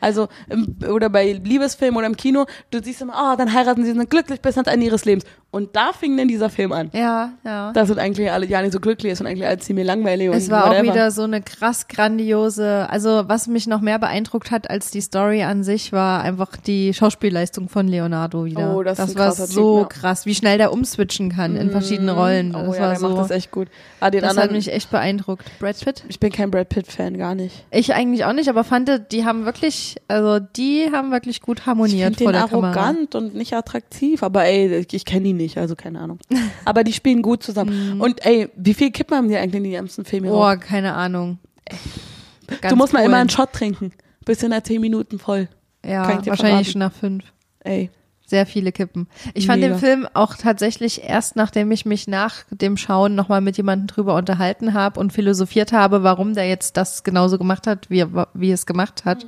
Also, 0.00 0.28
im, 0.48 0.76
oder 0.90 1.08
bei 1.08 1.32
Liebesfilmen 1.32 1.96
oder 1.96 2.06
im 2.06 2.16
Kino, 2.16 2.46
du 2.70 2.82
siehst 2.82 3.02
immer, 3.02 3.14
ah, 3.14 3.36
dann 3.36 3.52
heiraten 3.52 3.84
sie, 3.84 3.92
sind 3.92 4.10
glücklich 4.10 4.40
bis 4.40 4.56
ans 4.56 4.68
Ende 4.68 4.86
ihres 4.86 5.04
Lebens. 5.04 5.24
Und 5.50 5.74
da 5.74 5.92
fing 5.92 6.16
dann 6.18 6.28
dieser 6.28 6.50
Film 6.50 6.72
an. 6.72 6.90
Ja, 6.92 7.32
ja. 7.44 7.72
Da 7.72 7.86
sind 7.86 7.98
eigentlich 7.98 8.30
alle 8.30 8.44
ja 8.46 8.60
nicht 8.60 8.72
so 8.72 8.80
glücklich, 8.80 9.12
es 9.12 9.18
sind 9.18 9.26
eigentlich 9.26 9.46
alle 9.46 9.58
ziemlich 9.58 9.86
langweilig. 9.86 10.28
Es 10.28 10.44
und 10.44 10.50
war 10.50 10.64
auch 10.64 10.68
whatever. 10.70 10.92
wieder 10.92 11.10
so 11.10 11.22
eine 11.22 11.40
krass 11.40 11.88
grandiose, 11.88 12.86
also 12.90 13.24
was 13.26 13.46
mich 13.46 13.66
noch 13.66 13.80
mehr 13.80 13.98
beeindruckt 13.98 14.50
hat 14.50 14.68
als 14.68 14.90
die 14.90 15.00
Story 15.00 15.44
an 15.44 15.62
sich, 15.62 15.92
war 15.92 16.20
einfach 16.22 16.56
die 16.58 16.92
Schauspielleistung 16.92 17.70
von 17.70 17.88
Leonardo 17.88 18.44
wieder. 18.44 18.76
Oh, 18.76 18.82
das 18.82 18.98
ist 18.98 19.16
ein 19.16 19.18
war 19.18 19.34
Typ, 19.34 19.46
so 19.46 19.80
ja. 19.80 19.84
krass, 19.86 20.26
wie 20.26 20.34
schnell 20.34 20.58
der 20.58 20.72
umswitchen 20.72 21.30
kann 21.30 21.56
in 21.56 21.70
verschiedene 21.70 22.12
Rollen. 22.12 22.54
Oh 22.54 22.66
Das 22.66 22.76
ja, 22.76 22.82
war 22.82 22.88
der 22.90 22.98
so, 22.98 23.08
macht 23.08 23.20
das 23.20 23.30
echt 23.30 23.50
gut. 23.50 23.68
Ah, 24.00 24.10
den 24.10 24.20
das 24.20 24.30
hat 24.32 24.38
anderen, 24.38 24.56
mich 24.56 24.70
echt 24.70 24.90
beeindruckt. 24.90 25.46
Brad 25.58 25.80
Pitt? 25.82 26.04
ich 26.08 26.20
bin 26.20 26.32
kein 26.32 26.50
Brad 26.50 26.68
Pitt-Fan, 26.68 27.16
gar 27.16 27.34
nicht. 27.34 27.64
Ich 27.70 27.94
eigentlich 27.94 28.24
auch 28.26 28.34
nicht, 28.34 28.50
aber 28.50 28.62
fand, 28.62 28.90
die 29.10 29.24
haben 29.24 29.46
wirklich, 29.46 29.85
also 30.08 30.38
die 30.38 30.88
haben 30.92 31.10
wirklich 31.10 31.40
gut 31.40 31.60
Ich 31.60 31.66
harmoniert 31.66 32.16
finde 32.16 32.24
vor 32.24 32.32
den 32.32 32.40
der 32.40 32.48
Kamera. 32.48 32.80
arrogant 32.80 33.14
und 33.14 33.34
nicht 33.34 33.52
attraktiv, 33.54 34.22
aber 34.22 34.44
ey, 34.44 34.86
ich 34.90 35.04
kenne 35.04 35.28
ihn 35.28 35.36
nicht, 35.36 35.58
also 35.58 35.74
keine 35.76 36.00
Ahnung. 36.00 36.18
aber 36.64 36.84
die 36.84 36.92
spielen 36.92 37.22
gut 37.22 37.42
zusammen. 37.42 38.00
Und 38.00 38.24
ey, 38.24 38.48
wie 38.56 38.74
viel 38.74 38.90
Kippen 38.90 39.16
haben 39.16 39.28
die 39.28 39.36
eigentlich 39.36 39.58
in 39.58 39.64
die 39.64 39.70
ganzen 39.72 40.04
Filme? 40.04 40.28
Mhm. 40.28 40.32
Oh, 40.34 40.54
keine 40.58 40.94
Ahnung. 40.94 41.38
Ganz 42.46 42.70
du 42.70 42.76
musst 42.76 42.92
mal 42.92 43.00
cool. 43.00 43.06
immer 43.06 43.16
einen 43.18 43.30
Shot 43.30 43.52
trinken. 43.52 43.92
Bist 44.24 44.42
in 44.42 44.50
der 44.50 44.62
10 44.64 44.80
Minuten 44.80 45.18
voll. 45.18 45.48
Ja, 45.84 46.02
ich 46.20 46.26
wahrscheinlich 46.26 46.36
verraten. 46.36 46.64
schon 46.64 46.78
nach 46.80 46.92
fünf. 46.92 47.24
Ey. 47.60 47.90
Sehr 48.28 48.44
viele 48.44 48.72
Kippen. 48.72 49.06
Ich 49.34 49.46
fand 49.46 49.60
Mega. 49.60 49.74
den 49.74 49.78
Film 49.80 50.08
auch 50.12 50.34
tatsächlich 50.34 51.04
erst, 51.04 51.36
nachdem 51.36 51.70
ich 51.70 51.86
mich 51.86 52.08
nach 52.08 52.34
dem 52.50 52.76
Schauen 52.76 53.14
nochmal 53.14 53.40
mit 53.40 53.56
jemandem 53.56 53.86
drüber 53.86 54.16
unterhalten 54.16 54.74
habe 54.74 54.98
und 54.98 55.12
philosophiert 55.12 55.72
habe, 55.72 56.02
warum 56.02 56.34
der 56.34 56.48
jetzt 56.48 56.76
das 56.76 57.04
genauso 57.04 57.38
gemacht 57.38 57.68
hat, 57.68 57.88
wie, 57.88 58.00
er- 58.00 58.26
wie 58.34 58.50
es 58.50 58.66
gemacht 58.66 59.04
hat. 59.04 59.24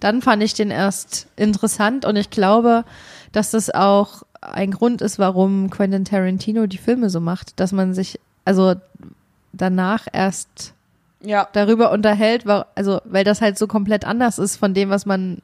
Dann 0.00 0.20
fand 0.20 0.42
ich 0.42 0.52
den 0.54 0.72
erst 0.72 1.28
interessant 1.36 2.04
und 2.04 2.16
ich 2.16 2.30
glaube, 2.30 2.84
dass 3.30 3.52
das 3.52 3.70
auch 3.70 4.24
ein 4.40 4.72
Grund 4.72 5.00
ist, 5.00 5.20
warum 5.20 5.70
Quentin 5.70 6.04
Tarantino 6.04 6.66
die 6.66 6.78
Filme 6.78 7.10
so 7.10 7.20
macht, 7.20 7.60
dass 7.60 7.70
man 7.70 7.94
sich 7.94 8.18
also 8.44 8.74
danach 9.52 10.06
erst 10.12 10.74
Ja. 11.22 11.48
darüber 11.52 11.92
unterhält, 11.92 12.44
also 12.74 13.00
weil 13.04 13.24
das 13.24 13.40
halt 13.40 13.58
so 13.58 13.66
komplett 13.68 14.04
anders 14.04 14.38
ist 14.40 14.56
von 14.56 14.74
dem, 14.74 14.90
was 14.90 15.06
man 15.06 15.38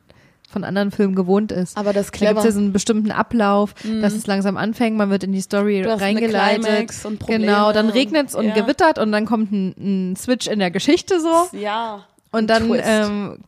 von 0.51 0.65
anderen 0.65 0.91
Filmen 0.91 1.15
gewohnt 1.15 1.53
ist. 1.53 1.77
Aber 1.77 1.93
das 1.93 2.07
ist 2.07 2.21
Da 2.21 2.27
gibt 2.29 2.39
es 2.39 2.45
ja 2.45 2.51
so 2.51 2.59
einen 2.59 2.73
bestimmten 2.73 3.11
Ablauf, 3.11 3.75
dass 4.01 4.15
es 4.15 4.27
langsam 4.27 4.57
anfängt, 4.57 4.97
man 4.97 5.11
wird 5.11 5.25
in 5.25 5.33
die 5.33 5.41
Story 5.41 5.83
Du 5.83 5.91
hast 5.91 6.03
eine. 6.03 6.21
Climax 6.21 7.05
und 7.05 7.19
Probleme 7.19 7.47
genau, 7.47 7.73
dann 7.73 7.89
regnet 7.89 8.29
es 8.29 8.35
und 8.35 8.47
ja. 8.47 8.55
gewittert 8.55 8.99
und 8.99 9.13
dann 9.13 9.27
kommt 9.27 9.53
ein, 9.53 10.11
ein 10.11 10.17
Switch 10.17 10.47
in 10.47 10.59
der 10.59 10.71
Geschichte 10.71 11.21
so. 11.21 11.57
ja. 11.57 12.05
Und 12.33 12.49
dann, 12.49 12.71
ähm, 12.81 13.39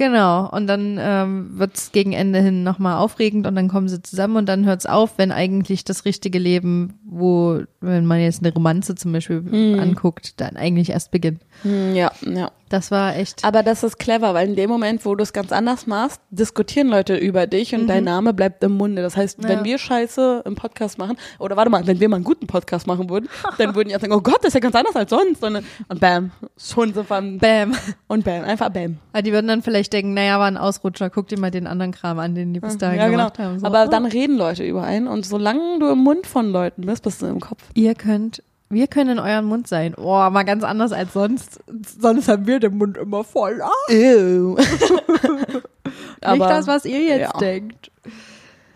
genau, 0.00 0.48
und 0.50 0.66
dann 0.66 0.96
ähm, 0.98 1.58
wird 1.58 1.76
es 1.76 1.92
gegen 1.92 2.12
Ende 2.12 2.40
hin 2.40 2.62
nochmal 2.64 2.96
aufregend 2.96 3.46
und 3.46 3.54
dann 3.54 3.68
kommen 3.68 3.88
sie 3.88 4.00
zusammen 4.02 4.36
und 4.36 4.48
dann 4.48 4.64
hört 4.64 4.80
es 4.80 4.86
auf, 4.86 5.18
wenn 5.18 5.30
eigentlich 5.30 5.84
das 5.84 6.06
richtige 6.06 6.38
Leben, 6.38 6.94
wo, 7.04 7.60
wenn 7.80 8.06
man 8.06 8.18
jetzt 8.20 8.42
eine 8.42 8.52
Romanze 8.52 8.94
zum 8.94 9.12
Beispiel 9.12 9.42
Mhm. 9.42 9.78
anguckt, 9.78 10.40
dann 10.40 10.56
eigentlich 10.56 10.90
erst 10.90 11.10
beginnt. 11.10 11.42
Hm, 11.62 11.94
ja, 11.94 12.10
ja. 12.22 12.50
Das 12.70 12.92
war 12.92 13.16
echt. 13.16 13.44
Aber 13.44 13.64
das 13.64 13.82
ist 13.82 13.98
clever, 13.98 14.32
weil 14.32 14.48
in 14.48 14.54
dem 14.54 14.70
Moment, 14.70 15.04
wo 15.04 15.16
du 15.16 15.24
es 15.24 15.32
ganz 15.32 15.50
anders 15.50 15.88
machst, 15.88 16.20
diskutieren 16.30 16.86
Leute 16.86 17.16
über 17.16 17.48
dich 17.48 17.74
und 17.74 17.88
dein 17.88 18.04
Name 18.04 18.32
bleibt 18.32 18.62
im 18.62 18.76
Munde. 18.76 19.02
Das 19.02 19.16
heißt, 19.16 19.42
wenn 19.42 19.58
Ja. 19.58 19.64
wir 19.64 19.76
Scheiße 19.76 20.44
im 20.46 20.54
Podcast 20.54 20.96
machen, 20.96 21.16
oder 21.40 21.56
warte 21.56 21.68
mal, 21.68 21.84
wenn 21.88 21.98
wir 21.98 22.08
mal 22.08 22.14
einen 22.14 22.24
guten 22.24 22.46
Podcast 22.46 22.86
machen 22.86 23.10
würden, 23.10 23.28
dann 23.58 23.74
würden 23.74 23.88
die 23.88 23.96
auch 23.96 24.00
sagen, 24.00 24.12
oh 24.12 24.20
Gott, 24.20 24.38
das 24.42 24.50
ist 24.50 24.54
ja 24.54 24.60
ganz 24.60 24.76
anders 24.76 24.94
als 24.94 25.10
sonst. 25.10 25.42
Und, 25.42 25.64
und 25.88 25.98
bam, 26.00 26.30
schon 26.56 26.94
sind 26.94 27.10
wir, 27.10 27.38
Bam. 27.40 27.74
und 28.06 28.24
bam, 28.24 28.44
einfach 28.44 28.68
bam. 28.70 28.98
Aber 29.12 29.22
die 29.22 29.32
würden 29.32 29.48
dann 29.48 29.62
vielleicht 29.62 29.89
denken, 29.90 30.14
naja, 30.14 30.38
war 30.38 30.46
ein 30.46 30.56
Ausrutscher, 30.56 31.10
guck 31.10 31.28
dir 31.28 31.38
mal 31.38 31.50
den 31.50 31.66
anderen 31.66 31.92
Kram 31.92 32.18
an, 32.18 32.34
den 32.34 32.54
die 32.54 32.60
bis 32.60 32.78
dahin 32.78 32.98
Ja, 32.98 33.06
genau. 33.06 33.18
gemacht 33.18 33.38
haben. 33.38 33.58
So, 33.58 33.66
Aber 33.66 33.84
oh. 33.86 33.90
dann 33.90 34.06
reden 34.06 34.36
Leute 34.36 34.64
über 34.64 34.82
einen 34.82 35.06
und 35.06 35.26
solange 35.26 35.78
du 35.78 35.90
im 35.90 35.98
Mund 35.98 36.26
von 36.26 36.50
Leuten 36.50 36.86
bist, 36.86 37.02
bist 37.04 37.22
du 37.22 37.26
im 37.26 37.40
Kopf. 37.40 37.62
Ihr 37.74 37.94
könnt, 37.94 38.42
wir 38.68 38.86
können 38.86 39.10
in 39.10 39.18
euren 39.18 39.44
Mund 39.44 39.66
sein. 39.66 39.94
Oh, 39.96 40.30
mal 40.30 40.44
ganz 40.44 40.64
anders 40.64 40.92
als 40.92 41.12
sonst. 41.12 41.60
Sonst 42.00 42.28
haben 42.28 42.46
wir 42.46 42.60
den 42.60 42.78
Mund 42.78 42.96
immer 42.96 43.24
voll. 43.24 43.60
Ah, 43.62 43.92
Ew. 43.92 44.56
nicht 44.56 46.40
das, 46.40 46.66
was 46.66 46.84
ihr 46.84 47.00
jetzt 47.00 47.32
ja. 47.34 47.38
denkt. 47.38 47.90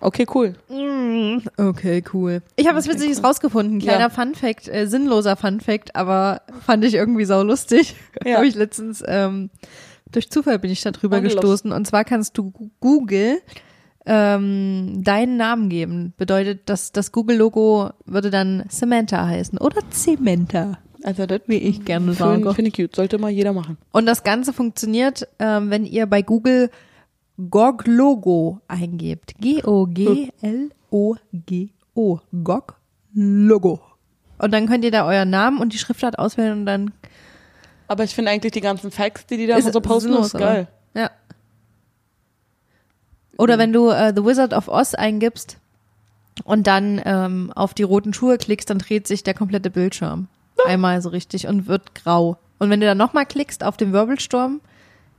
Okay, 0.05 0.27
cool. 0.35 0.53
Okay, 1.57 2.05
cool. 2.13 2.43
Ich 2.57 2.67
habe 2.67 2.77
was 2.77 2.87
Witziges 2.87 3.25
rausgefunden. 3.25 3.79
Kleiner 3.79 4.01
Ja. 4.01 4.11
Fun-Fact, 4.11 4.69
äh, 4.69 4.87
sinnloser 4.87 5.35
Fun-Fact, 5.35 5.97
aber 5.97 6.43
fand 6.67 6.85
ich 6.85 6.93
irgendwie 6.93 7.25
sau 7.25 7.43
lustig. 7.43 7.97
Ja. 8.23 8.35
habe 8.37 8.47
ich 8.47 8.55
letztens 8.55 9.03
ähm, 9.07 9.49
Durch 10.15 10.31
Zufall 10.31 10.59
bin 10.59 10.71
ich 10.71 10.81
da 10.83 10.91
drüber 10.93 11.17
Wandellos. 11.17 11.35
gestoßen. 11.41 11.73
Und 11.73 11.87
zwar 11.87 12.05
kannst 12.05 12.39
du 12.39 12.53
Google 12.81 13.41
ähm, 14.07 15.03
deinen 15.03 15.37
Namen 15.37 15.69
geben. 15.69 16.13
Bedeutet, 16.17 16.69
dass 16.69 16.93
das 16.93 17.11
Google-Logo 17.13 17.91
würde 18.07 18.31
dann 18.31 18.65
Samantha 18.69 19.27
heißen 19.27 19.59
oder 19.59 19.81
Cementa, 19.91 20.79
Also 21.03 21.27
das 21.27 21.41
wie 21.47 21.57
ich 21.57 21.85
gerne 21.85 22.15
finde 22.15 22.43
sage. 22.45 22.55
find 22.55 22.69
ich 22.69 22.75
gut. 22.75 22.95
Sollte 22.95 23.19
mal 23.19 23.31
jeder 23.31 23.53
machen. 23.53 23.77
Und 23.93 24.07
das 24.07 24.23
Ganze 24.23 24.53
funktioniert, 24.53 25.27
ähm, 25.39 25.71
wenn 25.71 25.85
ihr 25.85 26.07
bei 26.07 26.23
Google 26.23 26.71
GOG-Logo 27.39 28.61
eingebt. 28.69 29.35
G-O-G-L-O-G-O. 30.95 32.19
GOG-Logo. 32.33 33.81
Und 34.39 34.53
dann 34.53 34.67
könnt 34.67 34.85
ihr 34.85 34.91
da 34.91 35.07
euren 35.07 35.31
Namen 35.31 35.59
und 35.61 35.73
die 35.73 35.79
Schriftart 35.79 36.19
auswählen 36.19 36.59
und 36.61 36.67
dann 36.67 36.93
Aber 37.89 38.05
ich 38.05 38.15
finde 38.15 38.31
eigentlich 38.31 38.53
die 38.53 38.61
ganzen 38.61 38.91
Facts, 38.91 39.27
die 39.27 39.37
die 39.37 39.47
da 39.47 39.57
Ist 39.57 39.73
so 39.73 39.81
posten, 39.81 40.09
sinnlos, 40.09 40.27
ist 40.29 40.33
geil. 40.39 40.69
aber- 40.95 41.01
Ja. 41.01 41.11
Oder 43.37 43.59
wenn 43.59 43.73
du 43.73 43.89
äh, 43.91 44.13
The 44.15 44.25
Wizard 44.25 44.53
of 44.55 44.69
Oz 44.69 44.95
eingibst 44.95 45.59
und 46.45 46.67
dann 46.67 47.01
ähm, 47.05 47.53
auf 47.55 47.75
die 47.75 47.83
roten 47.83 48.15
Schuhe 48.15 48.39
klickst, 48.39 48.71
dann 48.71 48.79
dreht 48.79 49.07
sich 49.09 49.23
der 49.25 49.35
komplette 49.35 49.71
Bildschirm. 49.71 50.29
Einmal 50.67 51.03
so 51.03 51.09
richtig 51.09 51.47
und 51.49 51.67
wird 51.67 51.95
grau. 51.97 52.39
Und 52.59 52.71
wenn 52.71 52.81
du 52.81 52.87
dann 52.87 52.97
nochmal 52.99 53.27
klickst 53.27 53.65
auf 53.65 53.77
den 53.77 53.93
Wirbelsturm, 53.93 54.61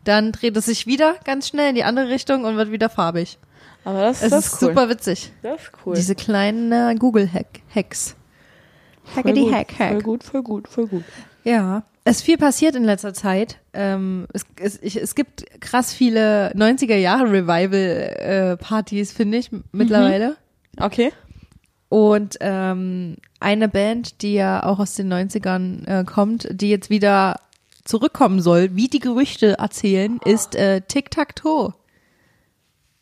dann 0.05 0.31
dreht 0.31 0.55
es 0.55 0.65
sich 0.65 0.87
wieder 0.87 1.15
ganz 1.25 1.49
schnell 1.49 1.69
in 1.69 1.75
die 1.75 1.83
andere 1.83 2.07
Richtung 2.09 2.45
und 2.45 2.55
wird 2.55 2.71
wieder 2.71 2.89
farbig. 2.89 3.37
Aber 3.83 4.01
das, 4.01 4.21
Es 4.23 4.29
das 4.29 4.45
ist 4.47 4.53
cool. 4.61 4.69
super 4.69 4.89
witzig. 4.89 5.31
Das 5.43 5.61
ist 5.61 5.71
cool. 5.85 5.95
Diese 5.95 6.15
kleinen 6.15 6.71
äh, 6.71 6.95
Google-Hacks. 6.97 8.15
voll 9.03 9.23
Hack 9.51 9.71
Voll 9.73 9.87
Hack. 9.87 10.03
gut, 10.03 10.23
voll 10.23 10.41
gut, 10.41 10.67
voll 10.69 10.87
gut. 10.87 11.03
Ja, 11.43 11.83
es 12.07 12.17
ist 12.17 12.23
viel 12.23 12.37
passiert 12.37 12.75
in 12.75 12.83
letzter 12.83 13.15
Zeit. 13.15 13.57
Ähm, 13.73 14.27
es, 14.31 14.45
es, 14.61 14.95
es 14.95 15.15
gibt 15.15 15.43
krass 15.59 15.91
viele 15.91 16.51
90er 16.55 16.95
Jahre 16.95 17.31
Revival-Partys, 17.31 19.11
finde 19.11 19.39
ich, 19.39 19.49
mittlerweile. 19.71 20.37
Okay. 20.79 21.11
Und 21.89 22.37
ähm, 22.41 23.17
eine 23.39 23.67
Band, 23.67 24.21
die 24.21 24.35
ja 24.35 24.63
auch 24.63 24.77
aus 24.77 24.93
den 24.93 25.11
90ern 25.11 25.87
äh, 25.87 26.03
kommt, 26.03 26.47
die 26.51 26.69
jetzt 26.69 26.91
wieder 26.91 27.39
zurückkommen 27.83 28.39
soll, 28.39 28.75
wie 28.75 28.87
die 28.87 28.99
Gerüchte 28.99 29.57
erzählen, 29.57 30.19
ist 30.25 30.55
äh, 30.55 30.81
Tic 30.81 31.09
Tac 31.09 31.35
Toe. 31.35 31.73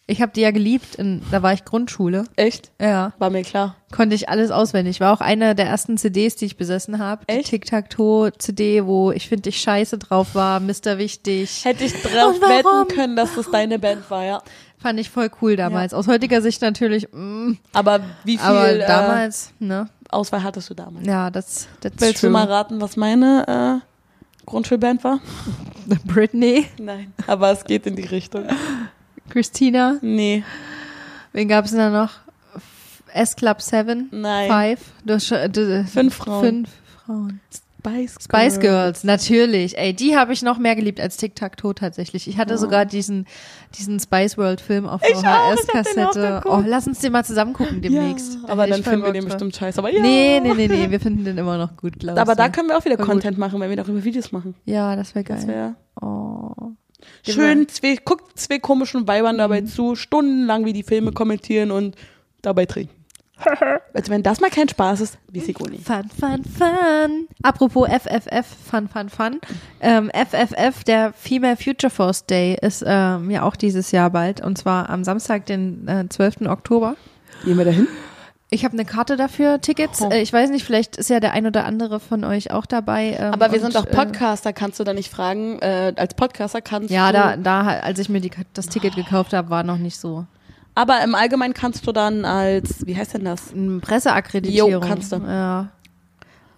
Ich 0.06 0.22
habe 0.22 0.34
die 0.34 0.42
ja 0.42 0.52
geliebt, 0.52 0.96
in, 0.96 1.22
da 1.32 1.42
war 1.44 1.54
ich 1.54 1.64
Grundschule. 1.64 2.26
Echt? 2.36 2.72
Ja, 2.82 3.14
War 3.20 3.30
mir 3.30 3.44
klar. 3.44 3.78
konnte 3.92 4.16
ich 4.16 4.28
alles 4.28 4.52
auswendig. 4.52 5.00
War 5.00 5.14
auch 5.14 5.22
eine 5.22 5.56
der 5.56 5.68
ersten 5.68 5.98
CDs, 5.98 6.36
die 6.36 6.46
ich 6.46 6.58
besessen 6.58 7.00
habe. 7.00 7.26
Die? 7.30 7.42
Tic-Tac-Toe-CD, 7.42 8.86
wo 8.86 9.12
ich 9.12 9.30
finde 9.30 9.48
ich 9.48 9.62
scheiße 9.62 9.98
drauf 9.98 10.36
war, 10.36 10.60
Mr. 10.60 10.98
Wichtig. 10.98 11.64
Hätte 11.64 11.86
ich 11.86 11.94
drauf 11.94 12.36
wetten 12.42 12.94
können, 12.94 13.16
dass 13.16 13.36
das 13.36 13.50
deine 13.50 13.80
Band 13.80 14.10
war, 14.12 14.26
ja. 14.26 14.42
Fand 14.78 15.00
ich 15.00 15.10
voll 15.10 15.32
cool 15.42 15.56
damals. 15.56 15.94
Aus 15.94 16.08
heutiger 16.08 16.42
Sicht 16.42 16.62
natürlich, 16.62 17.08
mm, 17.14 17.54
Aber 17.72 18.02
wie 18.26 18.38
viel 18.38 18.46
aber 18.46 18.70
äh, 18.74 18.86
damals, 18.86 19.54
ne? 19.60 19.88
Auswahl 20.10 20.44
hattest 20.44 20.70
du 20.70 20.74
damals? 20.74 21.08
Ja, 21.08 21.30
das, 21.32 21.70
das 21.80 21.94
Willst 22.00 22.22
du 22.22 22.30
mal 22.30 22.46
raten, 22.46 22.82
was 22.82 22.98
meine 22.98 23.82
äh, 23.82 24.46
Grundschulband 24.46 25.02
war? 25.06 25.22
Britney, 26.06 26.66
Nein. 26.78 27.14
Aber 27.26 27.52
es 27.52 27.64
geht 27.64 27.86
in 27.88 27.96
die 27.96 28.06
Richtung. 28.06 28.46
Christina, 29.34 29.98
Nee. 30.02 30.44
wen 31.32 31.48
gab's 31.48 31.72
denn 31.72 31.80
da 31.80 31.90
noch? 31.90 32.12
S-Club 33.14 33.62
7? 33.62 34.10
Nein. 34.12 34.48
Five? 34.48 34.80
Du, 35.06 35.18
du, 35.50 35.86
Fünf 35.86 36.14
Frauen. 36.16 36.44
Fünf 36.46 36.70
Frauen. 37.06 37.40
Spice 37.86 38.16
Spice 38.24 38.60
Girls, 38.62 39.04
natürlich. 39.04 39.78
Ey, 39.78 39.94
die 39.94 40.16
habe 40.16 40.32
ich 40.32 40.42
noch 40.42 40.58
mehr 40.58 40.76
geliebt 40.76 41.02
als 41.02 41.18
Tic 41.18 41.36
Tac 41.36 41.58
Toe 41.58 41.76
tatsächlich. 41.76 42.30
Ich 42.30 42.38
hatte 42.38 42.58
sogar 42.58 42.86
diesen 42.86 43.26
diesen 43.78 44.00
Spice 44.00 44.38
World 44.38 44.62
Film 44.62 44.86
auf 44.86 45.02
VHS-Kassette. 45.02 46.44
Oh, 46.46 46.64
lass 46.66 46.88
uns 46.88 47.00
den 47.00 47.12
mal 47.12 47.26
zusammen 47.26 47.52
gucken 47.54 47.82
demnächst. 47.82 48.36
Ja, 48.36 48.50
aber 48.50 48.68
dann 48.68 48.84
finden 48.84 49.04
wir 49.04 49.12
den 49.12 49.26
bestimmt 49.26 49.54
scheiße. 49.56 49.80
Aber 49.80 49.92
ja. 49.92 50.02
Nee, 50.02 50.40
nee, 50.42 50.54
nee, 50.54 50.68
nee, 50.70 50.92
wir 50.92 51.00
finden 51.02 51.26
den 51.26 51.38
immer 51.38 51.58
noch 51.58 51.76
gut, 51.76 52.00
glaube 52.00 52.18
ich. 52.18 52.22
Aber 52.22 52.36
da 52.36 52.48
können 52.48 52.70
wir 52.70 52.78
auch 52.78 52.86
wieder. 52.86 52.96
Content 52.96 53.38
machen, 53.38 53.60
wenn 53.60 53.70
wir 53.70 53.78
darüber 53.78 54.02
Videos 54.04 54.32
machen. 54.32 54.56
Ja, 54.64 54.96
das 54.96 55.14
wäre 55.14 55.26
Das 55.26 55.46
geil. 55.46 55.48
wäre 55.50 55.76
Oh. 56.02 56.72
Schön. 57.24 57.68
Zwei, 57.70 57.96
guckt 58.04 58.38
zwei 58.40 58.60
komischen 58.60 59.08
Weibern 59.08 59.38
dabei 59.38 59.62
Mhm. 59.62 59.68
zu, 59.68 59.96
stundenlang 59.96 60.66
wie 60.66 60.74
die 60.74 60.84
Filme 60.84 61.12
kommentieren 61.12 61.72
und 61.72 61.96
dabei 62.42 62.66
trinken. 62.66 62.94
also 63.94 64.12
wenn 64.12 64.24
das 64.24 64.40
mal 64.40 64.50
kein 64.50 64.70
Spaß 64.70 65.02
ist, 65.02 65.18
weiß 65.34 65.48
ich 65.48 65.60
auch 65.60 65.68
nicht. 65.68 65.86
Fun, 65.86 66.04
fun, 66.18 66.44
fun. 66.46 67.28
Apropos 67.42 67.88
FFF, 67.90 68.46
fun, 68.70 68.88
fun, 68.88 69.10
fun. 69.10 69.40
Ähm, 69.82 70.12
FFF, 70.14 70.84
der 70.84 71.14
Female 71.14 71.58
Future 71.58 71.90
Force 71.90 72.26
Day, 72.26 72.58
ist 72.62 72.84
ähm, 72.86 73.30
ja 73.32 73.42
auch 73.42 73.56
dieses 73.56 73.92
Jahr 73.92 74.12
bald. 74.12 74.40
Und 74.42 74.58
zwar 74.58 74.90
am 74.90 75.04
Samstag, 75.04 75.46
den 75.48 75.88
äh, 75.88 76.08
12. 76.08 76.42
Oktober. 76.48 76.96
Gehen 77.44 77.58
wir 77.58 77.66
dahin? 77.66 77.88
Ich 78.54 78.64
habe 78.64 78.74
eine 78.74 78.86
Karte 78.86 79.18
dafür, 79.18 79.60
Tickets. 79.62 80.02
Oh. 80.02 80.10
Äh, 80.10 80.22
ich 80.22 80.32
weiß 80.32 80.52
nicht, 80.52 80.64
vielleicht 80.64 80.96
ist 80.98 81.10
ja 81.10 81.20
der 81.20 81.34
ein 81.34 81.48
oder 81.48 81.66
andere 81.66 82.00
von 82.00 82.24
euch 82.24 82.52
auch 82.52 82.68
dabei. 82.68 83.18
Ähm, 83.20 83.34
Aber 83.34 83.52
wir 83.52 83.56
und, 83.64 83.72
sind 83.72 83.76
doch 83.76 83.88
äh, 83.88 83.96
Podcaster, 83.96 84.54
kannst 84.54 84.80
du 84.80 84.84
da 84.84 84.94
nicht 84.94 85.10
fragen? 85.12 85.58
Äh, 85.60 85.94
als 85.96 86.14
Podcaster 86.14 86.62
kannst 86.62 86.92
Ja, 86.92 87.12
du. 87.12 87.18
da, 87.18 87.38
da, 87.38 87.68
als 87.80 87.98
ich 87.98 88.10
mir 88.10 88.22
die, 88.22 88.32
das 88.54 88.68
Ticket 88.68 88.96
gekauft 88.96 89.34
habe, 89.34 89.50
war 89.50 89.64
noch 89.64 89.78
nicht 89.80 89.98
so. 89.98 90.26
Aber 90.76 91.04
im 91.04 91.16
Allgemeinen 91.16 91.54
kannst 91.56 91.88
du 91.88 91.92
dann 91.92 92.26
als, 92.26 92.86
wie 92.86 92.96
heißt 92.96 93.16
denn 93.16 93.26
das? 93.26 93.54
Presseakkreditierung. 93.82 94.72
Jo, 94.72 94.80
kannst 94.80 95.12
du. 95.12 95.18
Ja. 95.18 95.70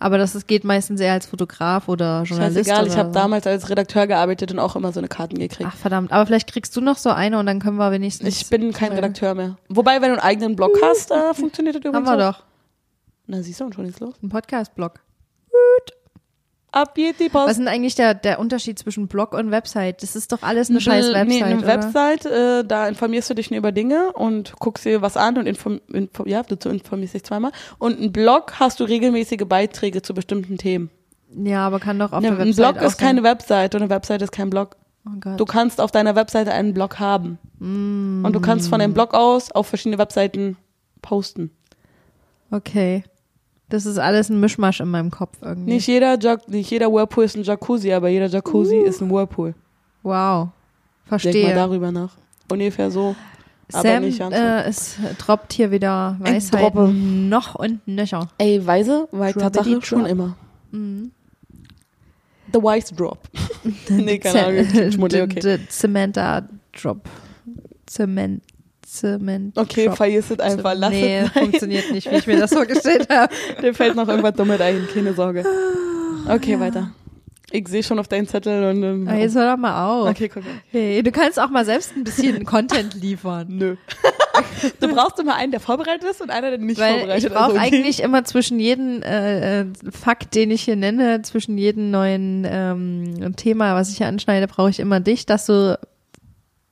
Aber 0.05 0.19
das 0.19 0.35
ist, 0.35 0.47
geht 0.47 0.63
meistens 0.63 1.01
eher 1.01 1.13
als 1.13 1.25
Fotograf 1.25 1.89
oder 1.89 2.21
Journalist. 2.25 2.57
Scheißegal, 2.57 2.85
ich 2.85 2.91
oder 2.91 2.99
habe 2.99 3.09
so. 3.09 3.13
damals 3.13 3.47
als 3.47 3.71
Redakteur 3.71 4.05
gearbeitet 4.05 4.51
und 4.51 4.59
auch 4.59 4.75
immer 4.75 4.91
so 4.91 4.99
eine 4.99 5.07
Karten 5.07 5.39
gekriegt. 5.39 5.67
Ach 5.73 5.75
verdammt, 5.75 6.11
aber 6.11 6.27
vielleicht 6.27 6.53
kriegst 6.53 6.75
du 6.75 6.81
noch 6.81 6.97
so 6.97 7.09
eine 7.09 7.39
und 7.39 7.47
dann 7.47 7.59
können 7.59 7.77
wir 7.77 7.89
wenigstens. 7.91 8.39
ich 8.39 8.47
bin 8.47 8.71
kein 8.71 8.91
Redakteur 8.91 9.33
mehr. 9.33 9.57
Wobei, 9.67 9.93
wenn 10.03 10.09
du 10.09 10.17
einen 10.17 10.19
eigenen 10.19 10.55
Blog 10.55 10.77
hast, 10.83 11.09
äh, 11.09 11.33
funktioniert 11.33 11.75
das 11.77 11.83
Haben 11.85 12.03
übrigens 12.03 12.19
wir 12.19 12.29
auch. 12.29 12.33
doch. 12.33 12.43
Na, 13.25 13.41
siehst 13.41 13.59
du, 13.59 13.63
und 13.65 13.73
schon 13.73 13.85
ist 13.85 13.99
los. 13.99 14.13
Ein 14.21 14.29
Podcast-Blog. 14.29 14.99
Ab 16.75 16.93
geht 16.93 17.21
die 17.21 17.29
Post. 17.29 17.45
Was 17.45 17.51
ist 17.53 17.59
denn 17.59 17.69
eigentlich 17.69 17.95
der, 17.95 18.13
der 18.13 18.37
Unterschied 18.37 18.77
zwischen 18.77 19.07
Blog 19.07 19.33
und 19.33 19.49
Website? 19.49 20.03
Das 20.03 20.13
ist 20.13 20.33
doch 20.33 20.41
alles 20.41 20.69
eine 20.69 20.81
scheiß 20.81 21.13
Website. 21.13 21.27
Nee, 21.27 21.41
eine 21.41 21.59
oder? 21.59 21.67
Website, 21.67 22.25
äh, 22.25 22.65
da 22.65 22.89
informierst 22.89 23.29
du 23.29 23.33
dich 23.33 23.49
nur 23.49 23.59
über 23.59 23.71
Dinge 23.71 24.11
und 24.11 24.53
guckst 24.59 24.83
dir 24.83 25.01
was 25.01 25.15
an 25.15 25.37
und 25.37 25.47
inform, 25.47 25.79
info, 25.87 26.25
ja, 26.25 26.43
du 26.43 26.69
informierst 26.69 27.13
dich 27.13 27.23
zweimal. 27.23 27.53
Und 27.77 28.01
ein 28.01 28.11
Blog 28.11 28.59
hast 28.59 28.81
du 28.81 28.83
regelmäßige 28.83 29.45
Beiträge 29.47 30.01
zu 30.01 30.13
bestimmten 30.13 30.57
Themen. 30.57 30.89
Ja, 31.33 31.65
aber 31.65 31.79
kann 31.79 31.97
doch 31.97 32.11
auf 32.11 32.21
Ne, 32.21 32.31
der 32.31 32.39
ein 32.39 32.47
Website 32.49 32.73
Blog 32.73 32.83
auch 32.83 32.87
ist 32.87 32.97
keine 32.97 33.23
Website 33.23 33.73
und 33.75 33.81
eine 33.81 33.89
Website 33.89 34.21
ist 34.21 34.33
kein 34.33 34.49
Blog. 34.49 34.75
Oh. 35.07 35.29
Du 35.37 35.45
kannst 35.45 35.79
auf 35.79 35.91
deiner 35.91 36.15
Webseite 36.15 36.51
einen 36.51 36.73
Blog 36.73 36.99
haben. 36.99 37.39
Und 37.59 38.33
du 38.33 38.41
kannst 38.41 38.67
von 38.67 38.79
dem 38.79 38.93
Blog 38.93 39.13
aus 39.13 39.49
auf 39.51 39.67
verschiedene 39.67 39.97
Webseiten 39.97 40.57
posten. 41.01 41.51
Okay. 42.51 43.05
Das 43.69 43.85
ist 43.85 43.97
alles 43.97 44.29
ein 44.29 44.39
Mischmasch 44.39 44.79
in 44.79 44.89
meinem 44.89 45.09
Kopf 45.11 45.37
irgendwie. 45.41 45.73
Nicht 45.73 45.87
jeder, 45.87 46.15
Jac- 46.19 46.47
nicht 46.47 46.69
jeder 46.69 46.91
Whirlpool 46.91 47.23
ist 47.23 47.35
ein 47.35 47.43
Jacuzzi, 47.43 47.91
aber 47.91 48.09
jeder 48.09 48.27
Jacuzzi 48.27 48.77
ist 48.77 49.01
ein 49.01 49.09
Whirlpool. 49.09 49.55
Wow. 50.03 50.49
Denk 50.49 51.11
mal 51.11 51.19
Verstehe. 51.19 51.53
darüber 51.55 51.91
nach. 51.91 52.15
Ungefähr 52.51 52.91
so. 52.91 53.15
aber 53.73 53.81
Sam 53.81 54.31
äh, 54.31 54.63
es 54.65 54.97
droppt 55.17 55.53
hier 55.53 55.71
wieder 55.71 56.17
droppe. 56.51 56.89
noch 56.93 57.55
und 57.55 57.87
nöcher. 57.87 58.29
Ey, 58.37 58.65
Weise 58.65 59.07
war 59.11 59.29
ich 59.29 59.35
Tatsache 59.35 59.81
schon 59.81 60.05
immer. 60.05 60.35
Mhm. 60.71 61.11
The 62.53 62.59
Wise 62.61 62.93
Drop. 62.93 63.19
nee, 63.89 64.19
keine 64.19 64.45
Ahnung. 64.45 65.03
Okay. 65.23 65.59
Samantha 65.69 66.47
Drop. 66.73 67.01
Zement. 67.87 68.43
Zement. 68.95 69.57
Okay, 69.57 69.85
Drop. 69.87 69.97
vergiss 69.97 70.31
es 70.31 70.39
einfach. 70.39 70.73
Lass 70.75 70.91
nee, 70.91 71.19
es 71.19 71.29
funktioniert 71.31 71.91
nicht, 71.91 72.09
wie 72.11 72.15
ich 72.15 72.27
mir 72.27 72.39
das 72.39 72.53
vorgestellt 72.53 73.07
habe. 73.11 73.33
Dir 73.61 73.73
fällt 73.73 73.95
noch 73.95 74.07
irgendwas 74.07 74.33
Dummes 74.35 74.59
ein, 74.61 74.87
keine 74.93 75.13
Sorge. 75.13 75.43
Okay, 76.27 76.59
weiter. 76.59 76.91
Ich 77.51 77.67
sehe 77.69 77.83
schon 77.83 77.99
auf 77.99 78.07
deinen 78.07 78.27
Zettel 78.27 78.63
und. 78.71 78.83
Ähm, 78.83 79.07
Ah, 79.07 79.15
Jetzt 79.15 79.35
hör 79.35 79.51
doch 79.51 79.57
mal 79.57 79.85
auf. 79.85 80.09
okay, 80.09 80.27
guck 80.27 80.43
mal. 80.43 80.51
Hey, 80.71 81.01
du 81.03 81.11
kannst 81.11 81.39
auch 81.39 81.49
mal 81.49 81.63
selbst 81.63 81.95
ein 81.95 82.03
bisschen 82.03 82.43
Content 82.43 82.95
liefern. 82.95 83.45
Nö. 83.49 83.75
du 84.81 84.87
brauchst 84.89 85.19
immer 85.19 85.35
einen, 85.35 85.51
der 85.51 85.59
vorbereitet 85.61 86.09
ist 86.09 86.21
und 86.21 86.31
einer, 86.31 86.49
der 86.49 86.59
nicht 86.59 86.79
Weil 86.81 86.95
vorbereitet 86.99 87.19
ich 87.19 87.25
ist. 87.25 87.33
brauche 87.33 87.43
Also, 87.45 87.55
okay. 87.57 87.65
eigentlich 87.67 88.01
immer 88.01 88.23
zwischen 88.25 88.59
jedem 88.59 89.01
äh, 89.03 89.61
äh, 89.61 89.65
Fakt, 89.91 90.35
den 90.35 90.51
ich 90.51 90.63
hier 90.63 90.75
nenne, 90.75 91.21
zwischen 91.21 91.57
jedem 91.57 91.91
neuen 91.91 92.45
ähm, 92.49 93.35
Thema, 93.37 93.75
was 93.75 93.89
ich 93.91 93.97
hier 93.97 94.07
anschneide, 94.07 94.47
brauche 94.47 94.71
ich 94.71 94.79
immer 94.79 94.99
dich, 94.99 95.25
dass 95.25 95.45
du 95.45 95.79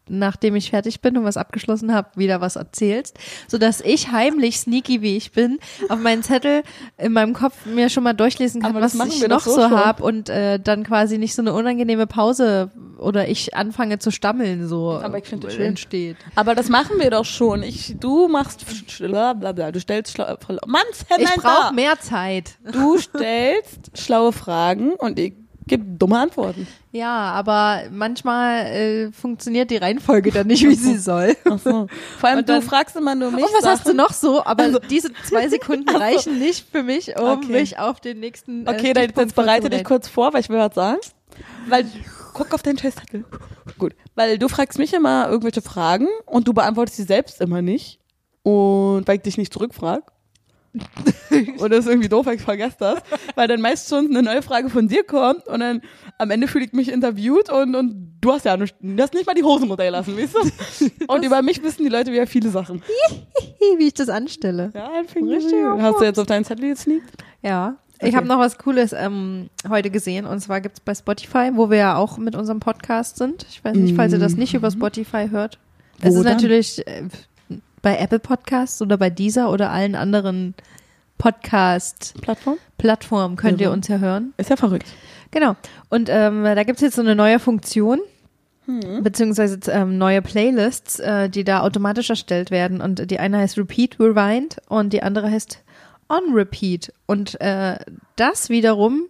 nachdem 0.10 0.56
ich 0.56 0.70
fertig 0.70 1.02
bin 1.02 1.18
und 1.18 1.24
was 1.24 1.38
abgeschlossen 1.38 1.94
habe, 1.94 2.10
wieder 2.16 2.42
was 2.42 2.56
erzählst, 2.56 3.18
so 3.48 3.58
dass 3.58 3.82
ich 3.82 4.12
heimlich 4.12 4.60
sneaky 4.60 5.02
wie 5.02 5.18
ich 5.18 5.32
bin 5.32 5.60
auf 5.90 6.00
meinen 6.00 6.24
Zettel 6.24 6.64
in 6.98 7.14
meinem 7.14 7.34
Kopf 7.34 7.66
mir 7.66 7.90
schon 7.90 8.04
mal 8.04 8.14
durchlesen 8.14 8.62
kann, 8.62 8.76
was 8.76 8.94
ich 8.94 9.28
noch 9.28 9.42
so 9.42 9.52
so 9.56 9.62
schon. 9.62 9.72
hab 9.72 10.02
und 10.02 10.30
äh, 10.30 10.60
dann 10.60 10.84
quasi 10.84 11.18
nicht 11.18 11.36
so 11.36 11.42
eine 11.42 11.54
unangenehme 11.54 12.08
Pause 12.08 12.72
oder 12.98 13.28
ich 13.28 13.56
anfange 13.56 14.00
zu 14.00 14.12
stammeln 14.12 14.68
so 14.68 14.92
Aber 14.92 15.18
ich 15.18 15.26
finde 15.26 15.48
das 15.48 15.56
äh, 15.56 15.58
schön. 15.58 15.66
entsteht. 15.68 16.18
Aber 16.36 16.56
das 16.56 16.70
machen 16.70 17.00
wir 17.00 17.10
doch 17.10 17.26
schon. 17.26 17.64
Ich, 17.64 17.96
du 18.00 18.28
machst 18.28 18.66
bla 19.00 19.34
bla 19.34 19.52
bla. 19.52 19.72
Du 19.72 19.80
stellst 19.80 20.14
schlau, 20.14 20.38
Mann, 20.68 20.84
Ich 21.18 21.36
brauche 21.36 21.74
mehr 21.74 22.00
Zeit. 22.00 22.56
Du 22.72 22.98
stellst 22.98 23.98
schlaue 23.98 24.32
Fragen 24.32 24.94
und 24.94 25.20
ich 25.20 25.34
Gib 25.68 25.98
dumme 26.00 26.20
Antworten. 26.20 26.68
Ja, 26.92 27.32
aber 27.32 27.84
manchmal 27.92 28.66
äh, 28.66 29.12
funktioniert 29.12 29.72
die 29.72 29.78
Reihenfolge 29.78 30.32
dann 30.32 30.48
nicht, 30.48 30.64
wie 30.68 30.76
sie 30.76 30.98
soll. 30.98 31.36
Ach 31.46 31.58
so. 31.60 31.88
Vor 32.20 32.30
allem 32.30 32.46
dann- 32.46 32.62
du 32.62 32.66
fragst 32.68 32.96
immer 32.96 33.16
nur 33.16 33.32
mich. 33.32 33.44
Und 33.46 33.52
was 33.54 33.66
hast 33.66 33.82
du 33.86 33.90
Sachen. 33.90 33.98
noch 33.98 34.12
so? 34.14 34.44
Aber 34.46 34.64
Also- 34.64 34.80
diese 34.80 35.12
zwei 35.28 35.48
Sekunden 35.50 35.90
reichen 35.96 36.40
nicht 36.40 36.68
für 36.72 36.84
mich, 36.84 37.16
um 37.18 37.24
Okay. 37.26 37.52
mich 37.52 37.80
auf 37.80 38.00
den 38.00 38.20
nächsten. 38.20 38.66
Äh, 38.68 38.70
Okay, 38.72 38.94
dann 38.94 39.10
jetzt 39.16 39.36
bereite 39.36 39.70
dich 39.70 39.84
kurz 39.84 40.08
vor, 40.08 40.34
weil 40.34 40.42
ich 40.42 40.50
will 40.50 40.60
was 40.60 40.76
sagen. 40.76 41.00
Weil, 41.68 41.86
guck 42.34 42.54
auf 42.54 42.62
deinen 42.62 42.78
Scheißzettel. 42.78 43.26
Gut. 43.80 43.94
Weil 44.16 44.38
du 44.38 44.48
fragst 44.50 44.78
mich 44.78 44.94
immer 44.94 45.28
irgendwelche 45.30 45.62
Fragen 45.62 46.08
und 46.26 46.48
du 46.48 46.54
beantwortest 46.54 46.98
sie 46.98 47.04
selbst 47.04 47.42
immer 47.42 47.62
nicht. 47.62 48.00
Und 48.44 49.04
weil 49.08 49.16
ich 49.16 49.22
dich 49.22 49.38
nicht 49.38 49.54
zurückfrag. 49.54 50.04
und 51.60 51.70
das 51.72 51.80
ist 51.80 51.88
irgendwie 51.88 52.10
doof, 52.10 52.26
weil 52.26 52.36
ich 52.36 52.42
vergesse 52.42 52.76
das. 52.80 53.00
Weil 53.36 53.48
dann 53.48 53.62
meist 53.62 53.90
schon 53.90 54.08
eine 54.08 54.24
neue 54.24 54.42
Frage 54.42 54.70
von 54.70 54.88
dir 54.88 55.04
kommt 55.04 55.48
und 55.48 55.60
dann 55.60 55.82
am 56.18 56.32
Ende 56.32 56.48
fühle 56.48 56.66
ich 56.66 56.74
mich 56.74 56.92
interviewt 56.92 57.50
und, 57.50 57.76
und 57.76 58.14
du 58.22 58.32
hast 58.32 58.46
ja 58.46 58.58
nicht, 58.58 58.76
du 58.82 59.02
hast 59.02 59.14
nicht 59.14 59.26
mal 59.28 59.34
die 59.34 59.44
Hosen 59.44 59.68
runtergelassen, 59.70 60.18
weißt 60.18 60.34
du? 60.36 60.90
Und 61.08 61.26
über 61.26 61.42
mich 61.42 61.62
wissen 61.64 61.84
die 61.84 61.90
Leute 61.90 62.12
wieder 62.12 62.28
viele 62.28 62.50
Sachen. 62.50 62.82
wie 63.78 63.88
ich 63.88 63.94
das 63.94 64.10
anstelle. 64.10 64.72
Ja, 64.74 64.88
Richtig 65.00 65.24
Richtig 65.24 65.54
Hast 65.80 66.00
du 66.00 66.06
jetzt 66.06 66.20
auf 66.20 66.28
deinen 66.28 66.46
Zettel 66.46 66.70
gesneakt? 66.70 67.10
Ja. 67.42 67.78
Ich 68.00 68.08
Okay. 68.10 68.16
habe 68.18 68.28
noch 68.28 68.40
was 68.40 68.58
Cooles 68.58 68.92
ähm, 68.94 69.50
heute 69.70 69.90
gesehen 69.90 70.26
und 70.26 70.40
zwar 70.42 70.60
gibt's 70.62 70.80
bei 70.82 70.94
Spotify, 70.94 71.52
wo 71.54 71.70
wir 71.70 71.78
ja 71.78 71.96
auch 71.96 72.18
mit 72.18 72.36
unserem 72.36 72.60
Podcast 72.60 73.18
sind. 73.18 73.46
Ich 73.50 73.64
weiß 73.64 73.76
nicht, 73.78 73.96
falls 73.96 74.12
ihr 74.14 74.20
das 74.20 74.36
nicht 74.36 74.54
über 74.54 74.72
Spotify 74.72 75.30
hört. 75.30 75.58
Wo 76.02 76.10
es 76.10 76.16
ist 76.16 76.24
dann? 76.26 76.34
natürlich 76.34 76.86
äh, 76.88 77.04
bei 77.84 77.98
Apple 77.98 78.18
Podcasts 78.18 78.82
oder 78.82 78.98
bei 78.98 79.12
dieser 79.12 79.52
oder 79.52 79.70
allen 79.70 79.94
anderen 79.94 80.56
Podcast-Plattformen 81.20 82.58
Plattform? 82.80 83.36
könnt 83.36 83.62
ihr 83.62 83.68
Irre. 83.68 83.74
uns 83.74 83.88
ja 83.88 84.00
hören. 84.00 84.34
Ist 84.38 84.50
ja 84.50 84.56
verrückt. 84.56 84.88
Genau. 85.30 85.56
Und 85.90 86.10
ähm, 86.10 86.44
da 86.44 86.64
gibt's 86.64 86.82
jetzt 86.82 86.96
so 86.96 87.02
eine 87.02 87.16
neue 87.16 87.38
Funktion, 87.38 88.00
beziehungsweise 89.02 89.60
ähm, 89.72 89.98
neue 89.98 90.22
Playlists, 90.22 91.00
äh, 91.00 91.30
die 91.30 91.44
da 91.44 91.62
automatisch 91.62 92.10
erstellt 92.10 92.50
werden. 92.50 92.82
Und 92.82 93.12
die 93.12 93.20
eine 93.20 93.38
heißt 93.38 93.58
Repeat 93.58 94.00
Rewind 94.00 94.58
und 94.70 94.94
die 94.94 95.04
andere 95.04 95.30
heißt 95.30 95.62
On 96.10 96.34
Repeat. 96.34 96.94
Und 97.06 97.40
äh, 97.42 97.78
das 98.16 98.50
wiederum 98.50 99.08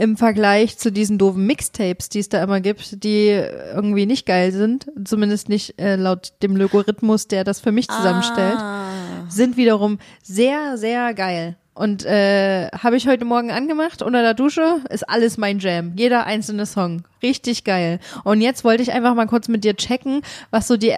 im 0.00 0.16
Vergleich 0.16 0.78
zu 0.78 0.90
diesen 0.90 1.18
doofen 1.18 1.44
Mixtapes, 1.46 2.08
die 2.08 2.20
es 2.20 2.30
da 2.30 2.42
immer 2.42 2.60
gibt, 2.62 3.04
die 3.04 3.26
irgendwie 3.28 4.06
nicht 4.06 4.24
geil 4.24 4.50
sind, 4.50 4.90
zumindest 5.04 5.50
nicht 5.50 5.78
äh, 5.78 5.96
laut 5.96 6.32
dem 6.42 6.56
Logarithmus, 6.56 7.28
der 7.28 7.44
das 7.44 7.60
für 7.60 7.70
mich 7.70 7.86
zusammenstellt 7.86 8.56
Ah. 8.56 8.86
sind 9.28 9.58
wiederum 9.58 9.98
sehr, 10.22 10.78
sehr 10.78 11.12
geil. 11.12 11.56
Und 11.72 12.04
äh, 12.04 12.68
habe 12.72 12.96
ich 12.96 13.06
heute 13.06 13.24
Morgen 13.24 13.50
angemacht 13.50 14.02
unter 14.02 14.20
der 14.22 14.34
Dusche, 14.34 14.80
ist 14.90 15.08
alles 15.08 15.38
mein 15.38 15.60
Jam. 15.60 15.92
Jeder 15.96 16.26
einzelne 16.26 16.66
Song. 16.66 17.04
Richtig 17.22 17.64
geil. 17.64 18.00
Und 18.24 18.40
jetzt 18.40 18.64
wollte 18.64 18.82
ich 18.82 18.92
einfach 18.92 19.14
mal 19.14 19.26
kurz 19.26 19.46
mit 19.48 19.62
dir 19.62 19.76
checken, 19.76 20.22
was 20.50 20.66
so 20.68 20.76
die, 20.76 20.94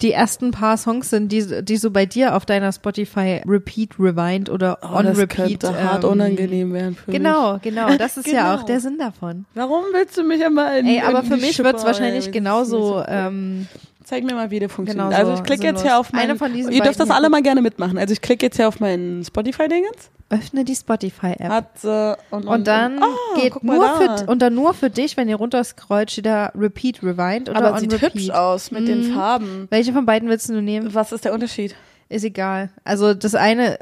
die 0.00 0.12
ersten 0.12 0.50
paar 0.52 0.76
Songs 0.76 1.10
sind, 1.10 1.32
die, 1.32 1.62
die 1.64 1.76
so 1.76 1.90
bei 1.90 2.06
dir 2.06 2.36
auf 2.36 2.46
deiner 2.46 2.72
Spotify 2.72 3.42
Repeat, 3.46 3.98
Rewind 3.98 4.48
oder 4.48 4.78
Oh, 4.82 4.96
On 4.98 5.04
das 5.06 5.18
Repeat. 5.18 5.60
könnte 5.60 5.82
hart 5.82 6.04
ähm, 6.04 6.10
unangenehm 6.10 6.72
werden 6.72 6.94
für 6.94 7.10
mich. 7.10 7.18
Genau, 7.18 7.58
genau. 7.60 7.88
Das 7.98 8.16
ist 8.16 8.26
ja 8.28 8.50
Genau. 8.52 8.62
auch 8.62 8.66
der 8.66 8.80
Sinn 8.80 8.98
davon. 8.98 9.44
Warum 9.54 9.84
willst 9.92 10.16
du 10.16 10.22
mich 10.22 10.40
immer 10.40 10.78
in 10.78 10.86
Ey, 10.86 11.00
aber 11.02 11.20
in 11.20 11.26
für 11.26 11.36
mich 11.36 11.56
Schippe 11.56 11.68
wird's 11.68 11.84
wahrscheinlich 11.84 12.30
genauso. 12.32 13.02
Ähm, 13.06 13.66
Zeig 14.04 14.24
mir 14.24 14.34
mal, 14.34 14.50
wie 14.50 14.58
der 14.58 14.68
funktioniert. 14.68 15.08
Genau 15.10 15.22
so 15.22 15.30
also 15.30 15.40
ich 15.42 15.46
klicke 15.46 15.64
jetzt 15.64 15.82
hier 15.82 15.98
auf 15.98 16.12
mein, 16.12 16.22
Eine 16.22 16.36
von 16.36 16.52
diesen 16.52 16.72
Ihr 16.72 16.82
dürft 16.82 16.98
das 17.00 17.10
alle 17.10 17.30
mal 17.30 17.42
gerne 17.42 17.62
mitmachen. 17.62 17.98
Also 17.98 18.12
ich 18.12 18.20
klicke 18.20 18.46
jetzt 18.46 18.56
hier 18.56 18.66
auf 18.68 18.80
meinen 18.80 19.24
Spotify-Dingens. 19.24 20.10
öffne 20.28 20.64
die 20.64 20.74
Spotify-App. 20.74 21.48
Hat 21.48 21.84
äh, 21.84 22.16
und, 22.34 22.46
Und 22.46 22.66
dann 22.66 23.02
Ah, 23.02 23.06
geht 23.40 23.62
nur 23.62 23.78
da. 23.80 24.16
für, 24.18 24.30
und 24.30 24.40
dann 24.42 24.54
nur 24.54 24.74
für 24.74 24.90
dich, 24.90 25.16
wenn 25.16 25.28
ihr 25.28 25.36
runterscrollt, 25.36 26.10
steht 26.10 26.26
da 26.26 26.50
Repeat, 26.56 27.02
Rewind 27.02 27.48
oder 27.48 27.58
Aber 27.58 27.72
On 27.74 27.78
sieht 27.80 27.92
Repeat. 27.92 28.14
hübsch 28.14 28.30
aus 28.30 28.70
mit 28.70 28.88
den 28.88 29.10
Mhm. 29.10 29.14
Farben. 29.14 29.66
Welche 29.70 29.92
von 29.92 30.04
beiden 30.06 30.28
willst 30.28 30.48
du 30.48 30.60
nehmen? 30.60 30.94
Was 30.94 31.12
ist 31.12 31.24
der 31.24 31.32
Unterschied? 31.32 31.74
Ist 32.08 32.24
egal. 32.24 32.70
Also 32.84 33.14
das 33.14 33.34
eine. 33.34 33.78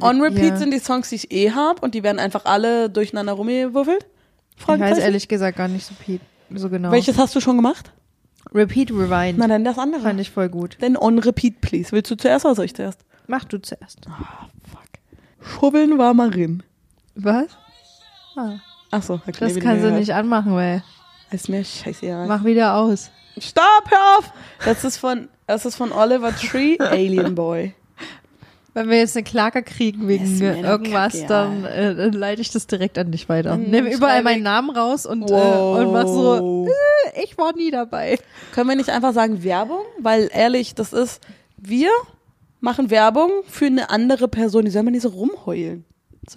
On 0.00 0.20
Repeat 0.20 0.50
Ja. 0.50 0.56
sind 0.56 0.72
die 0.74 0.78
Songs, 0.80 1.08
die 1.08 1.14
ich 1.14 1.32
eh 1.32 1.52
habe 1.52 1.80
und 1.80 1.94
die 1.94 2.02
werden 2.02 2.18
einfach 2.18 2.44
alle 2.44 2.90
durcheinander 2.90 3.32
rumgewürfelt. 3.32 4.04
Ich 4.58 4.68
weiß 4.68 4.98
ehrlich 4.98 5.28
gesagt 5.28 5.56
gar 5.56 5.68
nicht 5.68 5.86
so, 5.86 5.94
so 6.54 6.68
genau. 6.68 6.90
Welches 6.90 7.16
hast 7.18 7.34
du 7.34 7.40
schon 7.40 7.56
gemacht? 7.56 7.92
Repeat, 8.54 8.90
Rewind. 8.90 9.38
Na 9.38 9.48
dann 9.48 9.64
das 9.64 9.78
andere. 9.78 10.02
Fand 10.02 10.20
ich 10.20 10.30
voll 10.30 10.48
gut. 10.48 10.78
Denn 10.80 10.96
On 10.96 11.18
Repeat, 11.18 11.60
please. 11.60 11.92
Willst 11.92 12.10
du 12.10 12.16
zuerst 12.16 12.44
oder 12.44 12.54
soll 12.54 12.64
ich 12.66 12.74
zuerst? 12.74 13.00
Mach 13.26 13.44
du 13.44 13.58
zuerst. 13.60 14.06
Fuck. 14.70 14.80
Schubbeln 15.40 15.98
war 15.98 16.14
mal 16.14 16.28
rin. 16.30 16.62
Was? 17.14 17.48
Ah, 18.36 18.58
Achso, 18.90 19.14
okay, 19.14 19.32
das 19.38 19.58
kannst 19.58 19.84
du 19.84 19.90
nicht 19.92 20.12
anmachen, 20.14 20.54
weil. 20.54 20.82
Ist 21.30 21.48
mir 21.48 21.64
scheißegal. 21.64 22.28
Mach 22.28 22.44
wieder 22.44 22.74
aus. 22.76 23.10
Stopp, 23.38 23.90
hör 23.90 24.18
auf! 24.18 24.32
Das 24.64 24.84
ist 24.84 24.96
von, 24.96 25.28
das 25.46 25.66
ist 25.66 25.76
von 25.76 25.92
Oliver 25.92 26.34
Tree, 26.34 26.78
Alien 26.78 27.34
Boy. 27.34 27.74
Wenn 28.76 28.90
wir 28.90 28.98
jetzt 28.98 29.16
eine 29.16 29.24
Klage 29.24 29.62
kriegen 29.62 30.06
wegen 30.06 30.38
irgendwas, 30.38 31.14
kacke, 31.14 31.26
dann, 31.28 31.64
äh, 31.64 32.08
leite 32.10 32.42
ich 32.42 32.50
das 32.50 32.66
direkt 32.66 32.98
an 32.98 33.10
dich 33.10 33.26
weiter. 33.26 33.48
Dann 33.48 33.62
Nimm 33.70 33.86
überall 33.86 34.22
meinen 34.22 34.42
Namen 34.42 34.68
raus 34.68 35.06
und, 35.06 35.30
äh, 35.30 35.34
und 35.34 35.92
mach 35.92 36.06
so, 36.06 36.66
äh, 36.68 37.22
ich 37.24 37.38
war 37.38 37.54
nie 37.56 37.70
dabei. 37.70 38.18
Können 38.52 38.68
wir 38.68 38.76
nicht 38.76 38.90
einfach 38.90 39.14
sagen 39.14 39.42
Werbung? 39.42 39.80
Weil 39.98 40.28
ehrlich, 40.30 40.74
das 40.74 40.92
ist, 40.92 41.22
wir 41.56 41.88
machen 42.60 42.90
Werbung 42.90 43.30
für 43.46 43.64
eine 43.64 43.88
andere 43.88 44.28
Person. 44.28 44.66
Die 44.66 44.70
soll 44.70 44.82
man 44.82 44.92
nicht 44.92 45.04
so 45.04 45.08
rumheulen. 45.08 45.86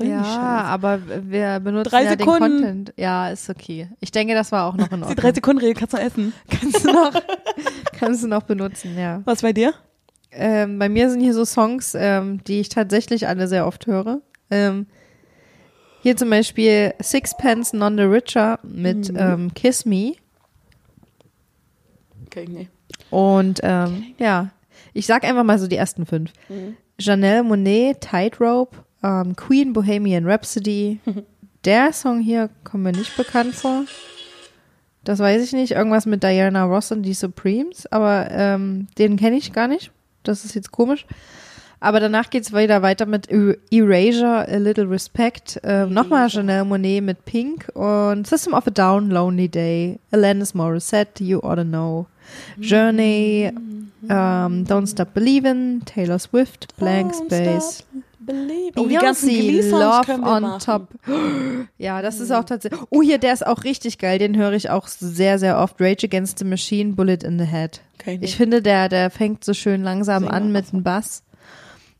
Ja, 0.01 0.21
aber 0.63 0.99
wir 1.29 1.59
benutzen 1.59 1.89
Drei 1.89 2.03
ja 2.05 2.09
Sekunden. 2.11 2.41
den 2.43 2.51
Content. 2.61 2.93
Ja, 2.95 3.31
ist 3.31 3.49
okay. 3.49 3.89
Ich 3.99 4.11
denke, 4.11 4.33
das 4.33 4.53
war 4.53 4.65
auch 4.65 4.75
noch 4.77 4.91
in 4.91 4.97
Die 4.99 5.03
Ordnung. 5.03 5.15
drei 5.17 5.33
Sekunden 5.33 5.59
Regel 5.59 5.73
kannst 5.75 5.93
du 5.93 5.97
essen. 5.97 6.31
kannst 6.49 6.85
du 6.85 6.91
noch, 6.93 7.11
kannst 7.99 8.23
du 8.23 8.27
noch 8.29 8.43
benutzen, 8.43 8.97
ja. 8.97 9.21
Was 9.25 9.41
bei 9.41 9.51
dir? 9.51 9.73
Ähm, 10.31 10.77
bei 10.79 10.89
mir 10.89 11.09
sind 11.09 11.21
hier 11.21 11.33
so 11.33 11.43
Songs, 11.45 11.95
ähm, 11.95 12.43
die 12.45 12.59
ich 12.59 12.69
tatsächlich 12.69 13.27
alle 13.27 13.47
sehr 13.47 13.65
oft 13.65 13.87
höre. 13.87 14.21
Ähm, 14.51 14.85
hier 16.01 16.15
zum 16.17 16.29
Beispiel 16.29 16.93
Sixpence 17.01 17.73
None 17.73 17.97
the 18.01 18.07
Richer 18.07 18.59
mit 18.63 19.11
Mhm. 19.11 19.17
ähm, 19.19 19.53
Kiss 19.53 19.85
Me. 19.85 20.13
Okay, 22.27 22.45
nee. 22.47 22.69
Und 23.09 23.59
ähm, 23.63 24.03
ja, 24.19 24.49
ich 24.93 25.05
sag 25.07 25.23
einfach 25.23 25.43
mal 25.43 25.57
so 25.59 25.67
die 25.67 25.75
ersten 25.77 26.05
fünf. 26.05 26.31
Mhm. 26.47 26.77
Janelle 26.99 27.43
Monet, 27.43 28.01
Tightrope, 28.01 28.77
ähm, 29.03 29.35
Queen 29.35 29.73
Bohemian 29.73 30.25
Rhapsody. 30.27 30.99
Der 31.65 31.91
Song 31.91 32.19
hier 32.21 32.49
kommt 32.63 32.83
mir 32.83 32.91
nicht 32.93 33.17
bekannt 33.17 33.53
vor. 33.55 33.83
Das 35.03 35.19
weiß 35.19 35.43
ich 35.43 35.53
nicht. 35.53 35.71
Irgendwas 35.71 36.05
mit 36.05 36.23
Diana 36.23 36.63
Ross 36.65 36.91
und 36.91 37.03
die 37.03 37.13
Supremes, 37.13 37.85
aber 37.91 38.29
den 38.97 39.17
kenne 39.17 39.35
ich 39.37 39.51
gar 39.51 39.67
nicht. 39.67 39.91
Das 40.29 40.45
ist 40.45 40.55
jetzt 40.55 40.71
komisch. 40.71 41.05
Aber 41.81 41.99
danach 42.01 42.29
geht's 42.29 42.51
wieder 42.53 42.81
weiter 42.81 43.05
mit 43.05 43.31
E- 43.31 43.55
Erasure, 43.71 44.45
A 44.49 44.57
Little 44.57 44.89
Respect, 44.89 45.59
ähm, 45.63 45.93
nochmal 45.93 46.27
Janelle 46.29 46.65
Monet 46.65 47.01
mit 47.01 47.23
Pink 47.23 47.69
und 47.73 48.27
System 48.27 48.53
of 48.53 48.67
a 48.67 48.69
Down, 48.69 49.09
Lonely 49.09 49.47
Day, 49.47 49.97
Alanis 50.11 50.53
Morissette, 50.53 51.23
You 51.23 51.39
Oughta 51.39 51.63
Know, 51.63 52.05
Journey, 52.59 53.51
ähm, 54.09 54.65
Don't 54.67 54.87
Stop 54.87 55.13
Believin', 55.13 55.81
Taylor 55.85 56.19
Swift, 56.19 56.75
Blank 56.77 57.13
Space, 57.15 57.77
stop 57.87 58.03
believing. 58.29 58.71
Oh, 58.77 58.87
die 58.87 58.95
ganzen 58.95 59.29
Beyoncé, 59.29 59.39
Glee-Songs 59.39 60.07
Love 60.07 60.21
on 60.21 60.41
machen. 60.41 60.59
Top. 60.63 60.87
Ja, 61.77 62.01
das 62.01 62.19
ist 62.19 62.31
auch 62.31 62.43
tatsächlich. 62.43 62.81
Oh, 62.89 63.01
hier, 63.01 63.17
der 63.17 63.33
ist 63.33 63.45
auch 63.45 63.63
richtig 63.63 63.97
geil. 63.97 64.19
Den 64.19 64.35
höre 64.37 64.53
ich 64.53 64.69
auch 64.69 64.87
sehr, 64.87 65.39
sehr 65.39 65.57
oft. 65.59 65.75
Rage 65.79 66.05
Against 66.07 66.39
the 66.39 66.45
Machine, 66.45 66.93
Bullet 66.93 67.19
in 67.23 67.39
the 67.39 67.45
Head. 67.45 67.81
Okay. 67.99 68.19
Ich 68.21 68.35
finde, 68.35 68.61
der, 68.61 68.89
der 68.89 69.09
fängt 69.09 69.43
so 69.43 69.53
schön 69.53 69.81
langsam 69.83 70.23
Sing 70.23 70.31
an 70.31 70.51
mit 70.51 70.71
dem 70.71 70.83
Bass 70.83 71.23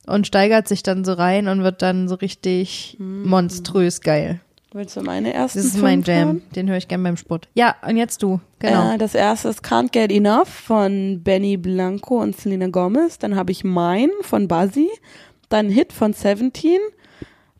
und 0.06 0.28
steigert 0.28 0.68
sich 0.68 0.84
dann 0.84 1.04
so 1.06 1.14
rein 1.14 1.48
und 1.48 1.64
wird 1.64 1.82
dann 1.82 2.08
so 2.08 2.16
richtig 2.16 2.96
Mhm. 3.00 3.28
monströs 3.30 4.02
geil. 4.02 4.40
Willst 4.72 4.96
du 4.96 5.02
meine 5.02 5.34
ersten 5.34 5.58
Das 5.60 5.66
ist 5.66 5.82
mein 5.82 6.04
Jam. 6.04 6.16
hören? 6.26 6.42
Den 6.56 6.70
höre 6.70 6.78
ich 6.78 6.88
gern 6.88 7.02
beim 7.02 7.18
Sport. 7.18 7.48
Ja, 7.56 7.76
und 7.88 7.98
jetzt 7.98 8.22
du. 8.22 8.40
Genau. 8.60 8.94
Äh, 8.94 8.98
das 9.00 9.16
erste 9.16 9.50
ist 9.50 9.64
Can't 9.66 9.90
Get 9.92 10.12
Enough 10.12 10.48
von 10.48 11.22
Benny 11.24 11.58
Blanco 11.58 12.22
und 12.22 12.38
Selena 12.38 12.68
Gomez. 12.68 13.18
Dann 13.18 13.36
habe 13.36 13.52
ich 13.52 13.64
Mine 13.64 14.12
von 14.22 14.48
Buzzy. 14.48 14.88
Dann 15.50 15.70
Hit 15.70 15.94
von 15.94 16.14
Seventeen. 16.14 16.80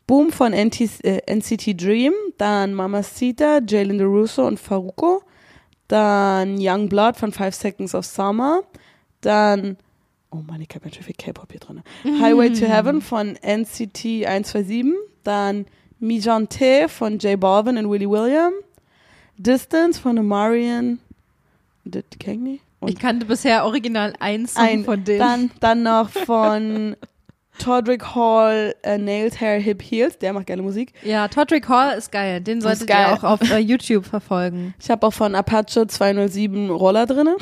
Boom 0.06 0.32
von 0.32 0.52
NT, 0.52 1.04
äh, 1.04 1.20
NCT 1.26 1.74
Dream. 1.74 2.12
Dann 2.38 2.74
Mamacita, 2.74 3.60
Jalen 3.66 3.98
DeRusso 3.98 4.46
und 4.46 4.58
Faruko. 4.58 5.22
Dann 5.88 6.56
Young 6.58 6.88
Blood 6.88 7.16
von 7.16 7.32
Five 7.32 7.54
Seconds 7.54 7.94
of 7.94 8.04
Summer. 8.04 8.62
Dann, 9.20 9.76
oh 10.30 10.38
Mann, 10.46 10.60
ich 10.60 10.68
habe 10.70 10.80
ganz 10.80 10.94
schön 10.96 11.04
viel 11.04 11.14
K-Pop 11.16 11.50
hier 11.50 11.60
drin. 11.60 11.82
Highway 12.20 12.50
to 12.52 12.66
Heaven 12.66 13.00
von 13.00 13.36
NCT 13.36 14.26
127. 14.26 14.94
Dann 15.24 15.66
Mijante 15.98 16.88
von 16.88 17.18
J 17.18 17.38
Balvin 17.38 17.76
und 17.76 17.90
Willie 17.90 18.08
William. 18.08 18.52
Distance 19.36 20.00
von 20.00 20.18
Amarian 20.18 20.98
das 21.84 22.04
kenn 22.18 22.34
ich 22.34 22.40
nicht. 22.40 22.64
Und 22.80 22.88
ich 22.88 22.98
kannte 22.98 23.26
bisher 23.26 23.64
original 23.64 24.14
einen 24.20 24.46
Song 24.46 24.62
ein, 24.62 24.84
von 24.84 25.04
denen. 25.04 25.18
Dann, 25.18 25.50
dann 25.60 25.82
noch 25.82 26.08
von 26.08 26.96
Todrick 27.58 28.14
Hall, 28.14 28.74
äh, 28.82 28.96
Nails, 28.96 29.40
Hair, 29.40 29.58
Hip, 29.60 29.82
Heels, 29.82 30.18
der 30.18 30.32
macht 30.32 30.46
geile 30.46 30.62
Musik. 30.62 30.92
Ja, 31.02 31.28
Todrick 31.28 31.68
Hall 31.68 31.96
ist 31.98 32.10
geil. 32.10 32.40
Den 32.40 32.60
solltet 32.60 32.86
geil. 32.86 33.06
ihr 33.10 33.12
auch 33.14 33.24
auf 33.24 33.50
äh, 33.50 33.58
YouTube 33.58 34.06
verfolgen. 34.06 34.74
Ich 34.80 34.90
habe 34.90 35.06
auch 35.06 35.12
von 35.12 35.34
Apache 35.34 35.86
207 35.86 36.70
Roller 36.70 37.06
drinne. 37.06 37.36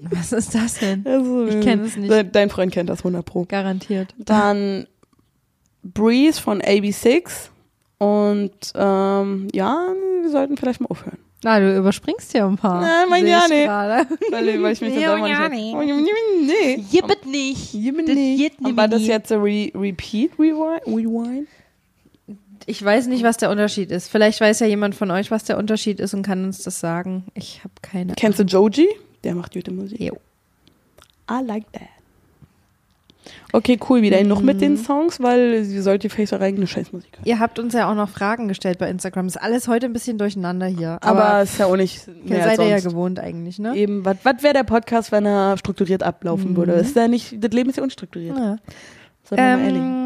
Was 0.00 0.32
ist 0.32 0.54
das 0.54 0.74
denn? 0.80 1.02
Also, 1.06 1.46
Ich 1.46 1.60
kenn 1.62 1.80
es 1.80 1.96
nicht. 1.96 2.10
Dein, 2.10 2.30
dein 2.30 2.50
Freund 2.50 2.72
kennt 2.72 2.90
das 2.90 2.98
100 3.00 3.24
pro. 3.24 3.44
Garantiert. 3.44 4.14
Dann 4.18 4.86
Breeze 5.82 6.40
von 6.40 6.60
AB6 6.60 7.48
und 7.98 8.50
ähm, 8.74 9.48
ja, 9.54 9.86
wir 10.22 10.30
sollten 10.30 10.56
vielleicht 10.58 10.80
mal 10.80 10.88
aufhören. 10.88 11.18
Na, 11.44 11.60
du 11.60 11.76
überspringst 11.76 12.32
ja 12.32 12.46
ein 12.46 12.56
paar. 12.56 12.80
Nein, 12.80 13.08
mein 13.10 13.26
ja 13.26 13.42
ich 13.44 13.50
nicht. 13.50 13.64
gerade. 13.64 14.08
Weil, 14.30 14.62
weil 14.62 14.72
ich 14.72 14.80
mich 14.80 14.94
Ja, 14.94 15.12
da 15.16 15.22
selber 15.22 15.28
ja, 15.28 15.48
nicht... 15.48 15.74
nee. 15.74 16.46
Nee. 16.46 16.84
Jibbet 16.90 17.26
nicht. 17.26 17.74
Jibbet 17.74 18.08
Das 18.08 18.14
nicht. 18.14 18.60
Und 18.60 18.76
war 18.76 18.88
das 18.88 19.06
jetzt 19.06 19.30
ein 19.30 19.40
Re 19.40 19.70
Repeat 19.74 20.32
Rewind? 20.38 20.86
Rewind? 20.86 21.48
Ich 22.66 22.82
weiß 22.82 23.08
nicht, 23.08 23.22
was 23.22 23.36
der 23.36 23.50
Unterschied 23.50 23.90
ist. 23.90 24.08
Vielleicht 24.08 24.40
weiß 24.40 24.60
ja 24.60 24.66
jemand 24.66 24.94
von 24.94 25.10
euch, 25.10 25.30
was 25.30 25.44
der 25.44 25.58
Unterschied 25.58 26.00
ist 26.00 26.14
und 26.14 26.22
kann 26.22 26.44
uns 26.44 26.62
das 26.62 26.80
sagen. 26.80 27.24
Ich 27.34 27.60
habe 27.60 27.74
keine 27.82 28.14
Kennst 28.14 28.38
du 28.38 28.44
Joji? 28.44 28.88
Der 29.22 29.34
macht 29.34 29.52
gute 29.52 29.70
Musik. 29.70 30.00
Jo. 30.00 30.14
I 31.30 31.44
like 31.44 31.70
that. 31.72 31.82
Okay, 33.54 33.78
cool. 33.88 34.02
Wieder 34.02 34.20
noch 34.24 34.42
mit 34.42 34.60
den 34.60 34.76
Songs, 34.76 35.20
weil 35.20 35.62
sie 35.62 35.80
sollte 35.80 36.10
vielleicht 36.10 36.34
auch 36.34 36.40
eigene 36.40 36.66
Scheißmusik 36.66 37.12
hören. 37.12 37.24
Ihr 37.24 37.38
habt 37.38 37.60
uns 37.60 37.72
ja 37.72 37.88
auch 37.88 37.94
noch 37.94 38.08
Fragen 38.08 38.48
gestellt 38.48 38.78
bei 38.78 38.90
Instagram. 38.90 39.28
Ist 39.28 39.40
alles 39.40 39.68
heute 39.68 39.86
ein 39.86 39.92
bisschen 39.92 40.18
durcheinander 40.18 40.66
hier. 40.66 40.98
Aber, 41.02 41.24
Aber, 41.24 41.42
ist 41.42 41.58
ja 41.58 41.66
auch 41.66 41.76
nicht 41.76 42.08
mehr 42.24 42.42
als 42.42 42.56
seid 42.56 42.66
ihr 42.66 42.70
ja 42.72 42.80
sonst. 42.80 42.92
gewohnt 42.92 43.20
eigentlich, 43.20 43.60
ne? 43.60 43.76
Eben, 43.76 44.04
was 44.04 44.42
wäre 44.42 44.54
der 44.54 44.64
Podcast, 44.64 45.12
wenn 45.12 45.24
er 45.24 45.56
strukturiert 45.56 46.02
ablaufen 46.02 46.56
würde? 46.56 46.72
Ist 46.72 46.96
ja 46.96 47.06
nicht, 47.06 47.36
das 47.44 47.52
Leben 47.52 47.70
ist 47.70 47.76
ja 47.76 47.84
unstrukturiert. 47.84 48.36
Ja. 48.36 48.56
Wir 49.28 49.38
mal 49.38 49.60
ehrlich. 49.60 50.03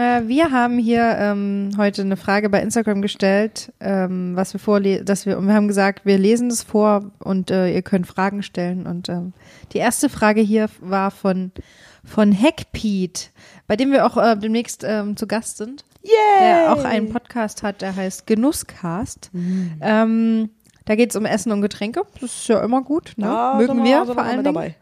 Äh, 0.00 0.28
wir 0.28 0.50
haben 0.50 0.78
hier 0.78 1.16
ähm, 1.18 1.72
heute 1.76 2.00
eine 2.00 2.16
Frage 2.16 2.48
bei 2.48 2.62
Instagram 2.62 3.02
gestellt, 3.02 3.70
ähm, 3.80 4.34
was 4.34 4.54
wir 4.54 4.60
vorlesen, 4.60 5.04
dass 5.04 5.26
wir 5.26 5.36
und 5.36 5.46
wir 5.46 5.52
haben 5.52 5.68
gesagt, 5.68 6.06
wir 6.06 6.16
lesen 6.16 6.48
das 6.48 6.62
vor 6.62 7.10
und 7.18 7.50
äh, 7.50 7.74
ihr 7.74 7.82
könnt 7.82 8.06
Fragen 8.06 8.42
stellen. 8.42 8.86
Und 8.86 9.10
ähm, 9.10 9.34
die 9.72 9.78
erste 9.78 10.08
Frage 10.08 10.40
hier 10.40 10.70
war 10.80 11.10
von 11.10 11.52
von 12.02 12.32
Hackpete, 12.32 13.28
bei 13.66 13.76
dem 13.76 13.92
wir 13.92 14.06
auch 14.06 14.16
äh, 14.16 14.36
demnächst 14.36 14.84
ähm, 14.84 15.18
zu 15.18 15.26
Gast 15.26 15.58
sind, 15.58 15.84
Yay! 16.02 16.12
der 16.40 16.72
auch 16.72 16.84
einen 16.84 17.12
Podcast 17.12 17.62
hat, 17.62 17.82
der 17.82 17.94
heißt 17.94 18.26
Genusscast. 18.26 19.30
Ähm, 19.82 20.48
da 20.86 20.94
geht 20.94 21.10
es 21.10 21.16
um 21.16 21.26
Essen 21.26 21.52
und 21.52 21.60
Getränke. 21.60 22.04
Das 22.22 22.40
ist 22.40 22.48
ja 22.48 22.64
immer 22.64 22.80
gut. 22.80 23.12
Ne? 23.16 23.26
Ja, 23.26 23.54
Mögen 23.58 23.84
wir 23.84 24.06
sind 24.06 24.14
vor 24.14 24.42
dabei. 24.42 24.76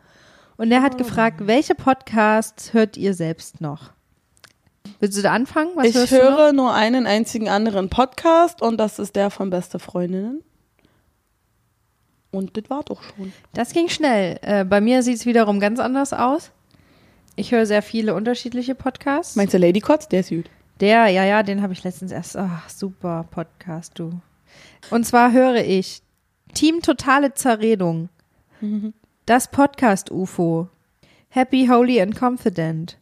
Und 0.56 0.70
der 0.70 0.82
hat 0.82 0.96
gefragt, 0.96 1.46
welche 1.48 1.74
Podcasts 1.74 2.72
hört 2.72 2.96
ihr 2.96 3.14
selbst 3.14 3.60
noch? 3.60 3.97
Willst 5.00 5.16
du 5.16 5.22
da 5.22 5.32
anfangen? 5.32 5.70
Was 5.76 5.86
Ich 5.86 6.10
höre 6.10 6.52
nur 6.52 6.74
einen 6.74 7.06
einzigen 7.06 7.48
anderen 7.48 7.88
Podcast 7.88 8.62
und 8.62 8.78
das 8.78 8.98
ist 8.98 9.14
der 9.14 9.30
von 9.30 9.50
Beste 9.50 9.78
Freundinnen. 9.78 10.42
Und 12.30 12.56
das 12.56 12.68
war 12.68 12.82
doch 12.82 13.02
schon. 13.02 13.32
Das 13.54 13.72
ging 13.72 13.88
schnell. 13.88 14.38
Äh, 14.42 14.64
bei 14.64 14.80
mir 14.80 15.02
sieht 15.02 15.16
es 15.16 15.26
wiederum 15.26 15.60
ganz 15.60 15.78
anders 15.78 16.12
aus. 16.12 16.50
Ich 17.36 17.52
höre 17.52 17.64
sehr 17.64 17.82
viele 17.82 18.14
unterschiedliche 18.14 18.74
Podcasts. 18.74 19.36
Meinst 19.36 19.54
du 19.54 19.58
Lady 19.58 19.80
Kotz? 19.80 20.08
Der 20.08 20.20
ist 20.20 20.30
gut. 20.30 20.50
Der, 20.80 21.06
ja, 21.08 21.24
ja, 21.24 21.42
den 21.42 21.62
habe 21.62 21.72
ich 21.72 21.84
letztens 21.84 22.12
erst. 22.12 22.36
Ach, 22.36 22.68
super 22.68 23.24
Podcast, 23.30 23.98
du. 23.98 24.20
Und 24.90 25.06
zwar 25.06 25.32
höre 25.32 25.64
ich 25.64 26.02
Team 26.54 26.82
Totale 26.82 27.34
Zerredung, 27.34 28.08
das 29.26 29.50
Podcast 29.50 30.10
UFO, 30.10 30.68
Happy, 31.28 31.68
Holy 31.68 32.00
and 32.00 32.20
Confident. 32.20 32.98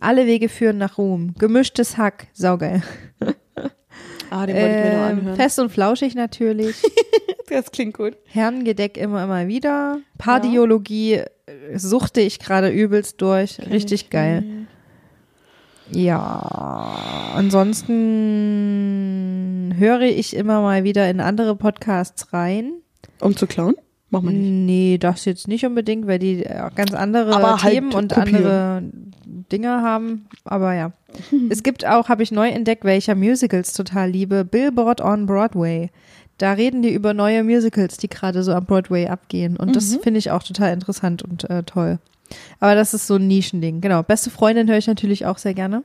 Alle 0.00 0.26
Wege 0.26 0.48
führen 0.48 0.78
nach 0.78 0.98
Ruhm. 0.98 1.34
Gemischtes 1.38 1.96
Hack, 1.96 2.26
saugeil. 2.32 2.82
Ah, 4.30 4.46
den 4.46 4.56
wollte 4.56 4.68
ich 4.68 4.84
mir 4.84 4.92
noch 4.98 5.10
Ähm, 5.10 5.18
anhören. 5.18 5.36
fest 5.36 5.58
und 5.58 5.70
flauschig 5.70 6.14
natürlich. 6.14 6.76
Das 7.48 7.70
klingt 7.70 7.94
gut. 7.98 8.16
Herrengedeck 8.24 8.96
immer, 8.96 9.24
immer 9.24 9.46
wieder. 9.46 9.98
Pardiologie 10.16 11.14
äh, 11.16 11.26
suchte 11.76 12.22
ich 12.22 12.38
gerade 12.38 12.70
übelst 12.70 13.20
durch. 13.20 13.58
Richtig 13.70 14.08
geil. 14.08 14.42
Ja, 15.90 17.32
ansonsten 18.32 19.74
höre 19.78 20.00
ich 20.02 20.34
immer 20.34 20.60
mal 20.62 20.84
wieder 20.84 21.08
in 21.10 21.20
andere 21.20 21.54
Podcasts 21.56 22.32
rein. 22.32 22.72
Um 23.20 23.36
zu 23.36 23.46
klauen? 23.46 23.74
Machen 24.10 24.26
wir 24.28 24.32
nicht. 24.32 24.50
Nee, 24.50 24.98
das 24.98 25.24
jetzt 25.26 25.48
nicht 25.48 25.64
unbedingt, 25.66 26.06
weil 26.06 26.18
die 26.18 26.44
äh, 26.44 26.70
ganz 26.74 26.92
andere 26.94 27.34
Aber 27.34 27.62
halt 27.62 27.74
Themen 27.74 27.92
und 27.92 28.12
kopieren. 28.12 28.36
andere 28.36 28.82
Dinge 29.50 29.82
haben. 29.82 30.26
Aber 30.44 30.74
ja. 30.74 30.92
es 31.50 31.62
gibt 31.62 31.86
auch, 31.86 32.08
habe 32.08 32.22
ich 32.22 32.32
neu 32.32 32.48
entdeckt, 32.48 32.84
welcher 32.84 33.14
Musicals 33.14 33.72
total 33.72 34.10
liebe. 34.10 34.44
Billboard 34.44 35.00
on 35.00 35.26
Broadway. 35.26 35.90
Da 36.38 36.52
reden 36.52 36.82
die 36.82 36.92
über 36.92 37.14
neue 37.14 37.44
Musicals, 37.44 37.96
die 37.96 38.08
gerade 38.08 38.42
so 38.42 38.52
am 38.52 38.64
Broadway 38.64 39.06
abgehen. 39.06 39.56
Und 39.56 39.76
das 39.76 39.96
finde 40.02 40.18
ich 40.18 40.30
auch 40.30 40.42
total 40.42 40.72
interessant 40.72 41.22
und 41.22 41.48
äh, 41.48 41.62
toll. 41.62 41.98
Aber 42.60 42.74
das 42.74 42.94
ist 42.94 43.06
so 43.06 43.16
ein 43.16 43.26
Nischending. 43.26 43.80
Genau. 43.80 44.02
Beste 44.02 44.30
Freundin 44.30 44.68
höre 44.68 44.78
ich 44.78 44.86
natürlich 44.86 45.26
auch 45.26 45.38
sehr 45.38 45.54
gerne. 45.54 45.84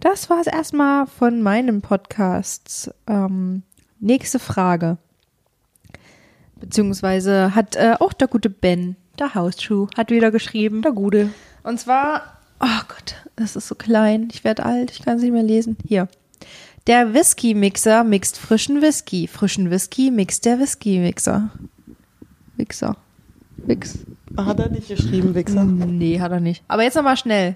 Das 0.00 0.30
war 0.30 0.40
es 0.40 0.46
erstmal 0.46 1.06
von 1.06 1.42
meinem 1.42 1.80
Podcast. 1.80 2.92
Ähm, 3.06 3.62
nächste 4.00 4.38
Frage. 4.38 4.98
Beziehungsweise 6.60 7.54
hat 7.54 7.76
äh, 7.76 7.94
auch 7.98 8.12
der 8.12 8.28
gute 8.28 8.50
Ben, 8.50 8.96
der 9.18 9.34
Hausschuh, 9.34 9.88
hat 9.96 10.10
wieder 10.10 10.30
geschrieben. 10.30 10.82
Der 10.82 10.92
Gute. 10.92 11.30
Und 11.68 11.78
zwar, 11.78 12.22
oh 12.60 12.80
Gott, 12.88 13.16
das 13.36 13.54
ist 13.54 13.68
so 13.68 13.74
klein. 13.74 14.30
Ich 14.32 14.42
werde 14.42 14.64
alt, 14.64 14.90
ich 14.90 15.02
kann 15.02 15.16
es 15.16 15.22
nicht 15.22 15.32
mehr 15.32 15.42
lesen. 15.42 15.76
Hier. 15.86 16.08
Der 16.86 17.12
Whisky-Mixer 17.12 18.04
mixt 18.04 18.38
frischen 18.38 18.80
Whisky. 18.80 19.28
Frischen 19.28 19.70
Whisky 19.70 20.10
mixt 20.10 20.46
der 20.46 20.58
Whisky-Mixer. 20.60 21.50
Mixer. 22.56 22.96
Wix. 23.58 23.98
Hat 24.38 24.60
er 24.60 24.70
nicht 24.70 24.88
geschrieben, 24.88 25.34
Wichser? 25.34 25.64
Nee, 25.64 26.20
hat 26.20 26.32
er 26.32 26.40
nicht. 26.40 26.64
Aber 26.68 26.84
jetzt 26.84 26.94
nochmal 26.94 27.18
schnell. 27.18 27.54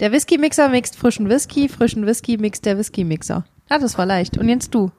Der 0.00 0.10
Whisky-Mixer 0.10 0.70
mixt 0.70 0.96
frischen 0.96 1.28
Whisky. 1.28 1.68
Frischen 1.68 2.06
Whisky 2.06 2.38
mixt 2.38 2.64
der 2.64 2.78
Whisky-Mixer. 2.78 3.44
Ja, 3.68 3.78
das 3.78 3.98
war 3.98 4.06
leicht. 4.06 4.38
Und 4.38 4.48
jetzt 4.48 4.74
du. 4.74 4.90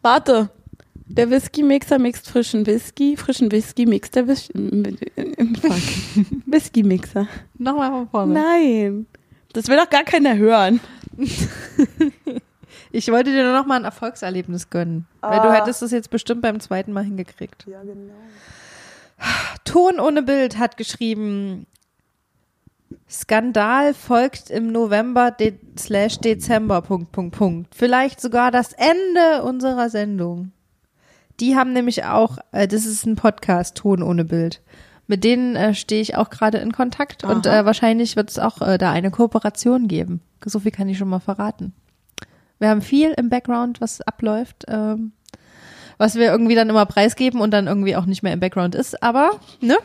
Warte. 0.00 0.48
Der 1.06 1.30
Whisky-Mixer 1.30 1.98
mixt 1.98 2.28
frischen 2.28 2.66
Whisky. 2.66 3.16
Frischen 3.16 3.50
Whisky 3.52 3.86
mixt 3.86 4.14
der 4.16 4.26
Whis. 4.28 4.48
Whisky-Mixer. 6.46 7.26
Nochmal 7.58 7.90
von 7.90 8.08
vorne. 8.08 8.34
Nein. 8.34 9.06
Das 9.52 9.68
will 9.68 9.76
doch 9.76 9.90
gar 9.90 10.04
keiner 10.04 10.36
hören. 10.36 10.80
Ich 12.94 13.10
wollte 13.10 13.30
dir 13.32 13.42
nur 13.44 13.54
noch 13.54 13.64
mal 13.64 13.76
ein 13.76 13.84
Erfolgserlebnis 13.84 14.68
gönnen. 14.68 15.06
Weil 15.22 15.40
du 15.40 15.48
Ah. 15.48 15.54
hättest 15.54 15.80
es 15.82 15.92
jetzt 15.92 16.10
bestimmt 16.10 16.42
beim 16.42 16.60
zweiten 16.60 16.92
Mal 16.92 17.04
hingekriegt. 17.04 17.64
Ja, 17.66 17.80
genau. 17.82 18.12
Ton 19.64 19.98
ohne 19.98 20.22
Bild 20.22 20.58
hat 20.58 20.76
geschrieben, 20.76 21.66
Skandal 23.08 23.94
folgt 23.94 24.50
im 24.50 24.72
November 24.72 25.30
de 25.30 25.54
slash 25.78 26.18
Dezember, 26.18 26.82
Punkt, 26.82 27.12
Punkt, 27.12 27.34
Punkt. 27.36 27.74
Vielleicht 27.74 28.20
sogar 28.20 28.50
das 28.50 28.74
Ende 28.74 29.42
unserer 29.42 29.88
Sendung. 29.88 30.52
Die 31.42 31.56
haben 31.56 31.72
nämlich 31.72 32.04
auch, 32.04 32.38
äh, 32.52 32.68
das 32.68 32.86
ist 32.86 33.04
ein 33.04 33.16
Podcast, 33.16 33.76
Ton 33.76 34.00
ohne 34.02 34.24
Bild. 34.24 34.62
Mit 35.08 35.24
denen 35.24 35.56
äh, 35.56 35.74
stehe 35.74 36.00
ich 36.00 36.16
auch 36.16 36.30
gerade 36.30 36.58
in 36.58 36.70
Kontakt 36.72 37.24
und 37.24 37.46
Aha. 37.48 37.60
äh, 37.60 37.64
wahrscheinlich 37.66 38.14
wird 38.14 38.30
es 38.30 38.38
auch 38.38 38.62
äh, 38.62 38.78
da 38.78 38.92
eine 38.92 39.10
Kooperation 39.10 39.88
geben. 39.88 40.20
So 40.44 40.60
viel 40.60 40.70
kann 40.70 40.88
ich 40.88 40.96
schon 40.98 41.08
mal 41.08 41.18
verraten. 41.18 41.74
Wir 42.60 42.68
haben 42.68 42.80
viel 42.80 43.10
im 43.18 43.28
Background, 43.28 43.80
was 43.80 44.00
abläuft, 44.02 44.66
ähm, 44.68 45.10
was 45.98 46.14
wir 46.14 46.30
irgendwie 46.30 46.54
dann 46.54 46.70
immer 46.70 46.86
preisgeben 46.86 47.40
und 47.40 47.50
dann 47.50 47.66
irgendwie 47.66 47.96
auch 47.96 48.06
nicht 48.06 48.22
mehr 48.22 48.32
im 48.32 48.40
Background 48.40 48.76
ist. 48.76 49.02
Aber, 49.02 49.32
ne? 49.60 49.76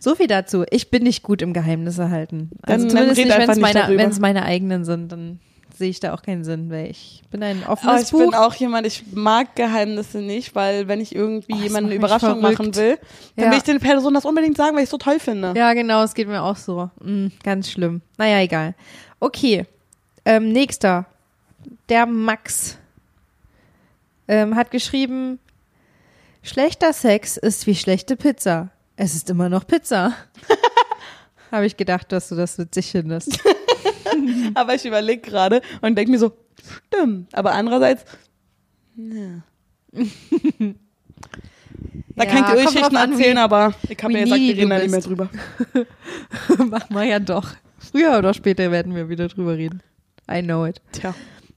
So 0.00 0.16
viel 0.16 0.26
dazu. 0.26 0.64
Ich 0.70 0.90
bin 0.90 1.04
nicht 1.04 1.22
gut 1.22 1.40
im 1.40 1.52
Geheimnisse 1.52 2.10
halten. 2.10 2.50
Also 2.62 2.88
Dann- 2.88 2.96
dann 2.96 3.14
zumindest 3.14 3.18
red 3.20 3.26
nicht, 3.28 3.38
wenn 3.38 3.50
es 3.50 3.58
meine, 3.60 3.80
darüber. 3.80 4.02
wenn 4.02 4.10
es 4.10 4.18
meine 4.18 4.42
eigenen 4.44 4.84
sind, 4.84 5.12
dann 5.12 5.38
sehe 5.78 5.88
ich 5.90 6.00
da 6.00 6.12
auch 6.12 6.22
keinen 6.22 6.44
Sinn, 6.44 6.70
weil 6.70 6.90
ich 6.90 7.22
bin 7.30 7.42
ein 7.42 7.64
offenes 7.66 8.02
ich 8.04 8.10
Buch. 8.10 8.18
bin 8.20 8.34
auch 8.34 8.54
jemand, 8.54 8.86
ich 8.86 9.04
mag 9.12 9.54
Geheimnisse 9.56 10.18
nicht, 10.18 10.54
weil 10.54 10.88
wenn 10.88 11.00
ich 11.00 11.14
irgendwie 11.14 11.52
Oh, 11.52 11.56
das 11.56 11.64
jemandem 11.64 11.90
eine 11.92 11.94
Überraschung 11.98 12.40
verrückt. 12.40 12.58
machen 12.58 12.74
will, 12.74 12.98
dann 13.36 13.44
Ja. 13.46 13.50
will 13.52 13.58
ich 13.58 13.64
den 13.64 13.78
Person 13.80 14.12
das 14.14 14.24
unbedingt 14.24 14.56
sagen, 14.56 14.74
weil 14.74 14.82
ich 14.82 14.88
es 14.88 14.90
so 14.90 14.98
toll 14.98 15.18
finde. 15.20 15.54
Ja, 15.56 15.72
genau, 15.74 16.02
es 16.02 16.14
geht 16.14 16.28
mir 16.28 16.42
auch 16.42 16.56
so. 16.56 16.90
Mm, 17.00 17.28
ganz 17.42 17.70
schlimm. 17.70 18.02
Naja, 18.18 18.40
egal. 18.40 18.74
Okay. 19.20 19.66
Ähm, 20.24 20.52
nächster. 20.52 21.06
Der 21.88 22.04
Max 22.06 22.76
ähm, 24.26 24.56
hat 24.56 24.70
geschrieben, 24.70 25.38
schlechter 26.42 26.92
Sex 26.92 27.36
ist 27.36 27.66
wie 27.66 27.74
schlechte 27.74 28.16
Pizza. 28.16 28.70
Es 28.96 29.14
ist 29.14 29.30
immer 29.30 29.48
noch 29.48 29.66
Pizza. 29.66 30.12
Habe 31.52 31.64
ich 31.66 31.76
gedacht, 31.76 32.10
dass 32.12 32.28
du 32.28 32.34
das 32.34 32.58
witzig 32.58 32.90
findest. 32.90 33.38
Aber 34.54 34.74
ich 34.74 34.84
überlege 34.84 35.20
gerade 35.22 35.60
und 35.80 35.96
denke 35.96 36.10
mir 36.10 36.18
so, 36.18 36.32
stimmt. 36.88 37.34
Aber 37.34 37.52
andererseits, 37.52 38.04
ja. 38.96 39.42
Da 42.16 42.24
Ja, 42.24 42.30
kann 42.30 42.38
ich 42.44 42.50
dir 42.50 42.64
Geschichten 42.66 42.96
erzählen, 42.96 43.36
wie- 43.36 43.40
aber 43.40 43.74
ich 43.88 44.02
habe 44.02 44.12
ja 44.12 44.24
gesagt, 44.24 44.40
wir 44.40 44.56
reden 44.56 44.70
da 44.70 44.78
nicht 44.78 44.90
mehr 44.90 45.00
drüber. 45.00 45.28
Mach 46.68 46.90
mal 46.90 47.06
ja 47.06 47.20
doch. 47.20 47.46
Früher 47.78 48.18
oder 48.18 48.34
später 48.34 48.72
werden 48.72 48.94
wir 48.96 49.08
wieder 49.08 49.28
drüber 49.28 49.56
reden. 49.56 49.82
I 50.30 50.42
know 50.42 50.66
it. 50.66 50.80
Tja. 50.90 51.14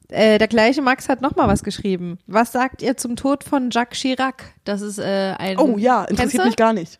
Äh, 0.09 0.37
der 0.37 0.47
gleiche 0.47 0.81
Max 0.83 1.09
hat 1.09 1.21
noch 1.21 1.35
mal 1.35 1.47
was 1.47 1.63
geschrieben. 1.63 2.19
Was 2.27 2.51
sagt 2.51 2.83
ihr 2.83 2.95
zum 2.97 3.15
Tod 3.15 3.43
von 3.43 3.69
Jacques 3.71 3.97
Chirac? 3.99 4.53
Das 4.63 4.81
ist 4.81 4.99
äh, 4.99 5.33
ein. 5.37 5.57
Oh 5.57 5.77
ja, 5.79 6.03
interessiert 6.05 6.45
mich 6.45 6.55
gar 6.57 6.73
nicht. 6.73 6.99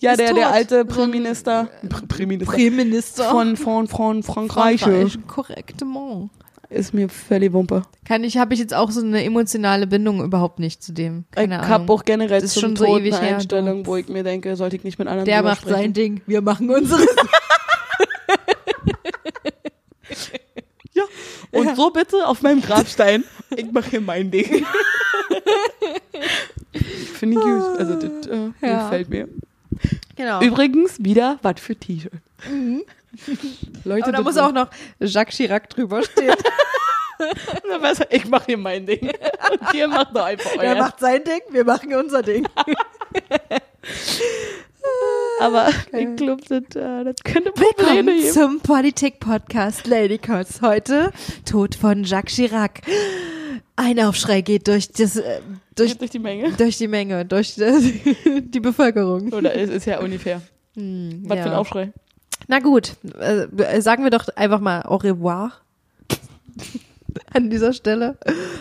Ja, 0.00 0.14
der, 0.16 0.34
der 0.34 0.50
alte 0.50 0.84
Premierminister, 0.84 1.68
Pr- 1.88 2.06
Premierminister 2.06 2.52
Premierminister 2.54 3.24
von, 3.30 3.56
von, 3.56 3.88
von 3.88 4.22
Frankreich 4.22 4.82
Frankreich. 4.82 5.18
Korrektement. 5.26 6.30
ist 6.68 6.92
mir 6.92 7.08
völlig 7.08 7.52
Wumpe. 7.52 7.82
Kann 8.04 8.22
ich, 8.22 8.36
habe 8.36 8.52
ich 8.54 8.60
jetzt 8.60 8.74
auch 8.74 8.90
so 8.90 9.00
eine 9.00 9.24
emotionale 9.24 9.86
Bindung 9.86 10.22
überhaupt 10.22 10.58
nicht 10.58 10.82
zu 10.82 10.92
dem. 10.92 11.24
Keine 11.30 11.56
ich 11.62 11.68
habe 11.68 11.90
auch 11.92 12.04
generell 12.04 12.40
Das 12.40 12.50
ist 12.50 12.60
zum 12.60 12.60
schon 12.60 12.76
so 12.76 12.84
ewig 12.98 13.14
eine 13.14 13.26
her, 13.26 13.36
Einstellung, 13.36 13.86
wo 13.86 13.96
ich 13.96 14.08
mir 14.08 14.22
denke, 14.22 14.54
sollte 14.56 14.76
ich 14.76 14.84
nicht 14.84 14.98
mit 14.98 15.08
anderen 15.08 15.24
der 15.24 15.42
macht 15.42 15.62
sprechen. 15.62 15.74
sein 15.76 15.92
Ding, 15.94 16.20
wir 16.26 16.42
machen 16.42 16.68
unseres. 16.70 17.06
Ja. 20.92 21.04
Und 21.52 21.76
so 21.76 21.90
bitte 21.90 22.26
auf 22.26 22.42
meinem 22.42 22.60
Grabstein, 22.60 23.22
ich 23.56 23.70
mache 23.70 23.90
hier 23.90 24.00
mein 24.00 24.30
Ding. 24.30 24.66
Finde 27.14 27.36
ich 27.38 27.42
gut. 27.44 27.78
Also 27.78 27.94
das 27.94 28.26
äh, 28.26 28.50
Ja. 28.66 28.82
gefällt 28.84 29.08
mir. 29.08 29.28
Genau. 30.20 30.40
Übrigens 30.42 31.02
wieder 31.02 31.38
was 31.42 31.60
für 31.60 31.74
T-Shirt. 31.76 32.12
Leute, 33.84 34.04
Aber 34.04 34.12
da 34.12 34.20
muss 34.22 34.34
sind- 34.34 34.42
auch 34.44 34.52
noch 34.52 34.68
Jacques 35.00 35.36
Chirac 35.36 35.68
drüber 35.70 36.02
stehen. 36.02 36.34
Ich 38.08 38.24
mache 38.30 38.44
hier 38.46 38.56
mein 38.56 38.86
Ding. 38.86 38.98
Und 39.02 39.74
ihr 39.74 39.86
macht 39.88 40.16
doch 40.16 40.24
einfach 40.24 40.52
euer. 40.56 40.62
er 40.62 40.76
macht 40.76 41.00
sein 41.00 41.22
Ding, 41.22 41.42
wir 41.50 41.66
machen 41.66 41.94
unser 41.94 42.22
Ding. 42.22 42.46
Aber 45.40 45.68
ich 45.92 46.16
glaube, 46.16 46.42
das, 46.48 46.62
äh, 46.76 47.04
das 47.04 47.16
könnte 47.22 47.52
Probleme 47.52 47.76
Willkommen 47.76 48.06
geben. 48.20 48.32
zum 48.32 48.60
Politik-Podcast 48.60 49.86
Lady 49.86 50.16
Cots. 50.16 50.62
Heute 50.62 51.12
Tod 51.44 51.74
von 51.74 52.04
Jacques 52.04 52.34
Chirac. 52.34 52.80
Ein 53.82 53.98
Aufschrei 53.98 54.42
geht 54.42 54.68
durch, 54.68 54.92
das, 54.92 55.16
äh, 55.16 55.40
durch, 55.74 55.92
Geht 55.92 56.00
durch 56.02 56.10
die 56.10 56.18
Menge. 56.18 56.52
durch 56.52 56.76
die 56.76 56.86
Menge, 56.86 57.24
durch 57.24 57.54
die, 57.54 58.42
die 58.42 58.60
Bevölkerung. 58.60 59.32
Oder 59.32 59.54
ist, 59.54 59.72
ist 59.72 59.86
ja 59.86 60.00
ungefähr. 60.00 60.42
Hm, 60.74 61.22
Was 61.24 61.38
ja. 61.38 61.42
für 61.44 61.48
ein 61.48 61.56
Aufschrei. 61.56 61.92
Na 62.46 62.58
gut, 62.58 62.96
äh, 63.18 63.80
sagen 63.80 64.04
wir 64.04 64.10
doch 64.10 64.28
einfach 64.36 64.60
mal 64.60 64.82
au 64.82 64.96
revoir 64.96 65.52
an 67.32 67.48
dieser 67.48 67.72
Stelle. 67.72 68.18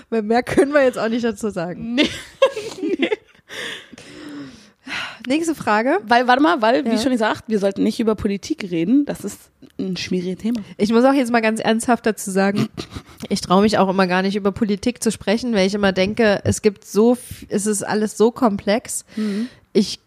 Weil 0.09 0.21
mehr 0.21 0.41
können 0.41 0.71
wir 0.73 0.83
jetzt 0.83 0.97
auch 0.97 1.09
nicht 1.09 1.25
dazu 1.25 1.49
sagen. 1.49 1.95
Nee. 1.95 2.09
Nächste 5.27 5.55
Frage. 5.55 5.99
Weil, 6.07 6.27
warte 6.27 6.41
mal, 6.41 6.61
weil, 6.61 6.85
wie 6.85 6.89
Ja. 6.89 6.97
schon 6.97 7.11
gesagt, 7.11 7.45
wir 7.47 7.59
sollten 7.59 7.83
nicht 7.83 7.99
über 7.99 8.15
Politik 8.15 8.69
reden. 8.71 9.05
Das 9.05 9.23
ist 9.23 9.39
ein 9.79 9.97
schwieriges 9.97 10.41
Thema. 10.41 10.61
Ich 10.77 10.91
muss 10.91 11.03
auch 11.05 11.13
jetzt 11.13 11.31
mal 11.31 11.41
ganz 11.41 11.59
ernsthaft 11.59 12.05
dazu 12.05 12.31
sagen, 12.31 12.69
ich 13.29 13.41
traue 13.41 13.61
mich 13.61 13.77
auch 13.77 13.89
immer 13.89 14.07
gar 14.07 14.21
nicht 14.21 14.35
über 14.35 14.51
Politik 14.51 15.01
zu 15.03 15.11
sprechen, 15.11 15.53
weil 15.53 15.67
ich 15.67 15.73
immer 15.73 15.91
denke, 15.91 16.41
es 16.43 16.61
gibt 16.61 16.85
so, 16.85 17.17
es 17.49 17.65
ist 17.65 17.83
alles 17.83 18.17
so 18.17 18.31
komplex. 18.31 19.05
Ich 19.73 19.99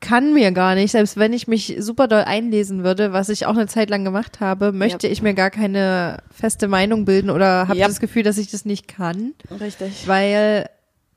kann 0.00 0.32
mir 0.32 0.50
gar 0.52 0.74
nicht, 0.74 0.92
selbst 0.92 1.18
wenn 1.18 1.34
ich 1.34 1.46
mich 1.46 1.76
super 1.78 2.08
doll 2.08 2.22
einlesen 2.22 2.84
würde, 2.84 3.12
was 3.12 3.28
ich 3.28 3.44
auch 3.44 3.50
eine 3.54 3.66
Zeit 3.66 3.90
lang 3.90 4.02
gemacht 4.02 4.40
habe, 4.40 4.72
möchte 4.72 5.06
ich 5.06 5.20
mir 5.20 5.34
gar 5.34 5.50
keine 5.50 6.22
feste 6.34 6.68
Meinung 6.68 7.04
bilden 7.04 7.28
oder 7.28 7.68
habe 7.68 7.78
Ja. 7.78 7.86
das 7.86 8.00
Gefühl, 8.00 8.22
dass 8.22 8.38
ich 8.38 8.50
das 8.50 8.64
nicht 8.64 8.88
kann, 8.88 9.34
Richtig. 9.60 10.08
weil 10.08 10.70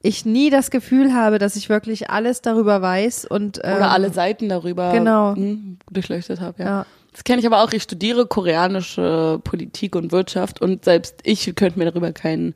ich 0.04 0.26
nie 0.26 0.50
das 0.50 0.70
Gefühl 0.70 1.14
habe, 1.14 1.40
dass 1.40 1.56
ich 1.56 1.70
wirklich 1.70 2.10
alles 2.10 2.42
darüber 2.42 2.82
weiß 2.82 3.26
und 3.26 3.62
ähm, 3.64 3.78
Oder 3.78 3.92
alle 3.92 4.12
Seiten 4.12 4.50
darüber 4.50 4.92
genau. 4.92 5.36
hm, 5.36 5.80
durchleuchtet 5.90 6.42
habe. 6.42 6.62
Ja. 6.62 6.70
ja. 6.70 6.86
Das 7.14 7.24
kenne 7.24 7.40
ich 7.40 7.48
aber 7.48 7.64
auch. 7.64 7.72
Ich 7.72 7.84
studiere 7.84 8.28
koreanische 8.28 9.40
Politik 9.44 9.96
und 9.96 10.12
Wirtschaft 10.12 10.62
und 10.62 10.84
selbst 10.84 11.22
ich 11.24 11.56
könnte 11.56 11.80
mir 11.80 11.86
darüber 11.86 12.12
kein 12.12 12.54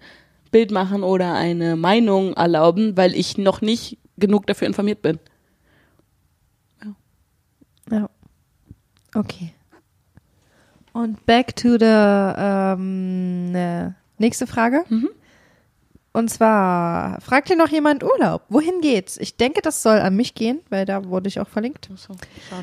Bild 0.52 0.72
machen 0.72 1.04
oder 1.04 1.36
eine 1.36 1.76
Meinung 1.76 2.34
erlauben, 2.34 2.98
weil 2.98 3.16
ich 3.16 3.38
noch 3.38 3.62
nicht 3.62 3.98
genug 4.18 4.46
dafür 4.48 4.68
informiert 4.68 5.02
bin. 5.02 5.20
Ja. 7.90 8.10
Okay. 9.16 9.54
Und 10.92 11.26
back 11.26 11.56
to 11.56 11.78
the 11.80 11.86
ähm, 11.86 13.52
ne, 13.52 13.96
nächste 14.18 14.48
Frage. 14.48 14.84
Und 16.18 16.30
zwar 16.30 17.22
fragt 17.22 17.48
hier 17.48 17.56
noch 17.56 17.70
jemand 17.70 18.04
Urlaub. 18.04 18.42
Wohin 18.50 18.82
geht's? 18.82 19.18
Ich 19.18 19.38
denke, 19.38 19.62
das 19.62 19.84
soll 19.84 20.00
an 20.00 20.16
mich 20.16 20.34
gehen, 20.34 20.62
weil 20.72 20.84
da 20.84 21.06
wurde 21.06 21.28
ich 21.28 21.40
auch 21.40 21.48
verlinkt. 21.48 21.90
So. 21.96 22.16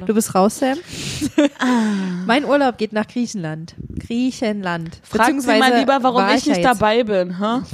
Du 0.06 0.12
bist 0.12 0.34
raus, 0.34 0.58
Sam. 0.58 0.76
mein 2.26 2.46
Urlaub 2.46 2.78
geht 2.78 2.92
nach 2.92 3.06
Griechenland. 3.06 3.76
Griechenland. 3.96 4.98
Frag 5.04 5.40
sie 5.40 5.46
mal 5.46 5.78
lieber, 5.78 6.02
warum 6.02 6.22
war 6.22 6.34
ich 6.34 6.46
ja 6.46 6.54
nicht 6.54 6.64
jetzt. 6.64 6.80
dabei 6.80 7.04
bin. 7.04 7.38
Ha? 7.38 7.62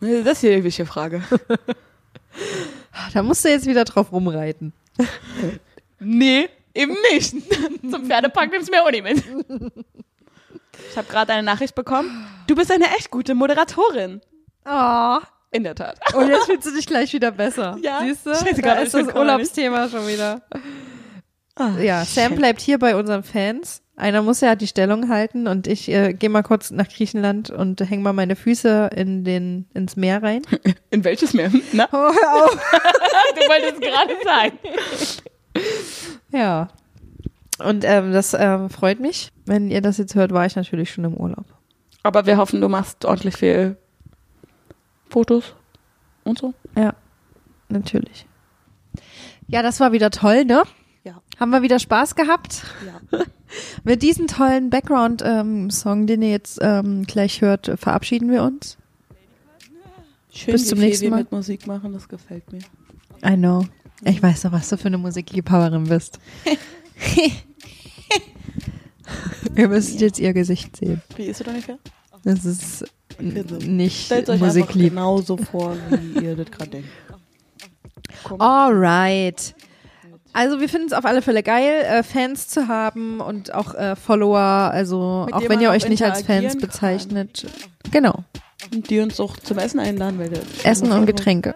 Das 0.00 0.34
ist 0.34 0.40
hier 0.42 0.54
die 0.54 0.62
wichtige 0.62 0.86
Frage. 0.86 1.24
Da 3.12 3.24
musst 3.24 3.44
du 3.44 3.48
jetzt 3.48 3.66
wieder 3.66 3.84
drauf 3.84 4.12
rumreiten. 4.12 4.72
Nee, 5.98 6.48
eben 6.72 6.94
nicht. 7.10 7.34
Zum 7.90 8.06
Pferdepark 8.06 8.52
nimmst 8.52 8.68
du 8.68 8.72
mir 8.72 8.84
auch 8.84 8.90
nicht 8.92 9.02
mit. 9.02 9.24
Ich 10.90 10.96
habe 10.96 11.08
gerade 11.08 11.32
eine 11.32 11.42
Nachricht 11.42 11.74
bekommen. 11.74 12.28
Du 12.46 12.54
bist 12.54 12.70
eine 12.70 12.86
echt 12.96 13.10
gute 13.10 13.34
Moderatorin. 13.34 14.20
Oh. 14.64 15.18
In 15.50 15.64
der 15.64 15.74
Tat. 15.74 15.98
Und 16.14 16.28
jetzt 16.28 16.44
fühlst 16.46 16.66
du 16.66 16.74
dich 16.74 16.86
gleich 16.86 17.12
wieder 17.12 17.30
besser. 17.30 17.76
Ja. 17.82 18.00
Siehst 18.02 18.26
du? 18.26 18.34
Scheißegal, 18.34 18.76
Da 18.76 18.82
ist 18.82 18.94
das 18.94 19.14
Urlaubsthema 19.14 19.88
schon 19.88 20.06
wieder. 20.06 20.42
Ah, 21.56 21.70
Ja, 21.80 22.04
Sam 22.04 22.34
bleibt 22.36 22.60
hier 22.60 22.78
bei 22.78 22.94
unseren 22.96 23.22
Fans. 23.22 23.82
Einer 23.96 24.22
muss 24.22 24.40
ja 24.42 24.54
die 24.54 24.68
Stellung 24.68 25.08
halten 25.08 25.48
und 25.48 25.66
ich 25.66 25.88
äh, 25.88 26.12
gehe 26.12 26.28
mal 26.30 26.42
kurz 26.44 26.70
nach 26.70 26.86
Griechenland 26.88 27.50
und 27.50 27.80
häng 27.80 28.00
mal 28.02 28.12
meine 28.12 28.36
Füße 28.36 28.90
in 28.94 29.24
den, 29.24 29.66
ins 29.74 29.96
Meer 29.96 30.22
rein. 30.22 30.42
In 30.90 31.02
welches 31.02 31.34
Meer? 31.34 31.50
Na, 31.72 31.88
Oh, 31.92 31.96
hör 31.96 32.44
auf. 32.44 32.52
du 33.34 33.40
wolltest 33.48 33.80
gerade 33.82 34.14
sagen. 34.24 34.58
Ja. 36.30 36.68
Und 37.58 37.84
ähm, 37.84 38.12
das 38.12 38.34
ähm, 38.38 38.70
freut 38.70 39.00
mich. 39.00 39.32
Wenn 39.46 39.68
ihr 39.70 39.80
das 39.80 39.98
jetzt 39.98 40.14
hört, 40.14 40.30
war 40.32 40.46
ich 40.46 40.54
natürlich 40.54 40.92
schon 40.92 41.04
im 41.04 41.14
Urlaub. 41.14 41.46
Aber 42.04 42.24
wir 42.26 42.36
hoffen, 42.36 42.60
du 42.60 42.68
machst 42.68 43.04
ordentlich 43.04 43.36
viel 43.36 43.76
Fotos 45.08 45.54
und 46.24 46.38
so. 46.38 46.54
Ja, 46.76 46.94
natürlich. 47.68 48.26
Ja, 49.46 49.62
das 49.62 49.80
war 49.80 49.92
wieder 49.92 50.10
toll, 50.10 50.44
ne? 50.44 50.62
Ja. 51.04 51.22
Haben 51.38 51.50
wir 51.50 51.62
wieder 51.62 51.78
Spaß 51.78 52.14
gehabt? 52.14 52.64
ja. 52.86 53.24
Mit 53.82 54.02
diesem 54.02 54.26
tollen 54.26 54.68
Background-Song, 54.68 56.06
den 56.06 56.20
ihr 56.20 56.30
jetzt 56.30 56.58
ähm, 56.60 57.04
gleich 57.04 57.40
hört, 57.40 57.72
verabschieden 57.80 58.30
wir 58.30 58.42
uns. 58.42 58.76
Schön, 60.30 60.52
Bis 60.52 60.68
zum 60.68 60.78
nächsten 60.78 61.04
wir 61.04 61.10
Mal. 61.10 61.20
mit 61.20 61.32
Musik 61.32 61.66
machen, 61.66 61.94
das 61.94 62.08
gefällt 62.08 62.52
mir. 62.52 62.60
I 63.24 63.36
know. 63.36 63.64
Ich 64.04 64.22
weiß 64.22 64.42
doch, 64.42 64.52
was 64.52 64.68
du 64.68 64.76
für 64.76 64.88
eine 64.88 64.98
Musikliebhaberin 64.98 65.84
bist. 65.84 66.20
ihr 69.56 69.68
müsst 69.68 69.98
jetzt 70.00 70.18
ihr 70.20 70.34
Gesicht 70.34 70.76
sehen. 70.76 71.00
Wie 71.16 71.24
ist 71.24 71.40
es 71.40 71.46
ungefähr? 71.46 71.78
Das 72.24 72.44
ist 72.44 72.84
nicht 73.18 74.06
Stellt 74.06 74.30
euch 74.30 74.40
Musiklieb. 74.40 74.90
genauso 74.90 75.36
vor, 75.36 75.76
wie 75.90 76.24
ihr 76.24 76.36
das 76.36 76.50
gerade 76.50 76.70
denkt. 76.70 76.88
Alright. 78.38 79.54
Also 80.32 80.60
wir 80.60 80.68
finden 80.68 80.88
es 80.88 80.92
auf 80.92 81.04
alle 81.04 81.22
Fälle 81.22 81.42
geil, 81.42 81.82
äh, 81.84 82.02
Fans 82.02 82.48
zu 82.48 82.68
haben 82.68 83.20
und 83.20 83.54
auch 83.54 83.74
äh, 83.74 83.96
Follower, 83.96 84.38
also 84.38 85.24
Mit 85.26 85.34
auch 85.34 85.48
wenn 85.48 85.60
ihr 85.60 85.70
euch 85.70 85.88
nicht 85.88 86.04
als 86.04 86.22
Fans 86.22 86.54
interagieren 86.54 86.60
bezeichnet. 86.60 87.46
Genau. 87.90 88.24
Und 88.72 88.90
die 88.90 89.00
uns 89.00 89.18
auch 89.20 89.36
zum 89.36 89.58
Essen 89.58 89.80
einladen, 89.80 90.18
weil 90.18 90.28
der 90.28 90.42
Essen 90.64 90.92
und 90.92 91.06
Getränke. 91.06 91.54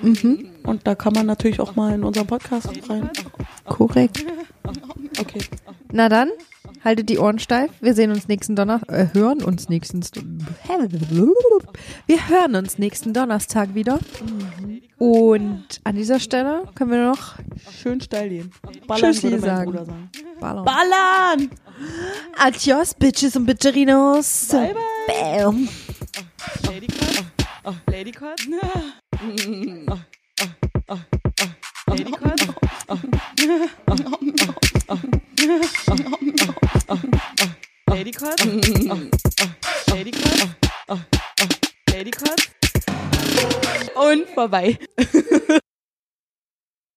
Mhm. 0.00 0.48
Und 0.62 0.86
da 0.86 0.94
kann 0.94 1.12
man 1.12 1.26
natürlich 1.26 1.60
auch 1.60 1.76
mal 1.76 1.94
in 1.94 2.04
unseren 2.04 2.26
Podcast 2.26 2.68
rein. 2.88 3.10
Korrekt. 3.66 4.24
Okay. 5.20 5.40
Na 5.92 6.08
dann, 6.08 6.30
haltet 6.84 7.08
die 7.08 7.18
Ohren 7.18 7.38
steif. 7.38 7.70
Wir 7.80 7.94
sehen 7.94 8.10
uns 8.10 8.28
nächsten 8.28 8.54
Donnerstag, 8.54 8.90
äh, 8.90 9.08
hören 9.14 9.42
uns 9.42 9.68
nächsten, 9.68 10.04
wir 12.06 12.28
hören 12.28 12.54
uns 12.54 12.78
nächsten 12.78 13.12
Donnerstag 13.12 13.74
wieder. 13.74 13.98
Und 14.98 15.80
an 15.82 15.96
dieser 15.96 16.20
Stelle 16.20 16.64
können 16.74 16.90
wir 16.90 17.06
noch 17.06 17.34
Schön 17.82 18.00
steil 18.00 18.28
gehen. 18.28 18.52
Tschüssi 18.94 19.24
würde 19.24 19.38
mein 19.38 19.50
sagen. 19.50 19.72
Sagen. 19.72 20.10
ballern. 20.40 20.64
Ballern! 20.64 21.50
Adios, 22.38 22.94
Bitches 22.94 23.36
und 23.36 23.46
Bitcherinos. 23.46 24.48
Bye, 24.48 24.74
Bam. 25.06 25.68
Lady 26.68 26.86
Cut? 26.86 27.24
Lady 27.90 28.12
Cut? 28.12 28.40
Lady 31.88 32.12
Cut? 32.12 32.40
Lady 37.88 38.12
Cut? 38.12 38.44
Lady 39.90 40.10
Cut? 40.10 40.48
Lady 41.90 42.10
Cut? 42.10 42.50
Und 43.94 44.28
vorbei. 44.34 44.78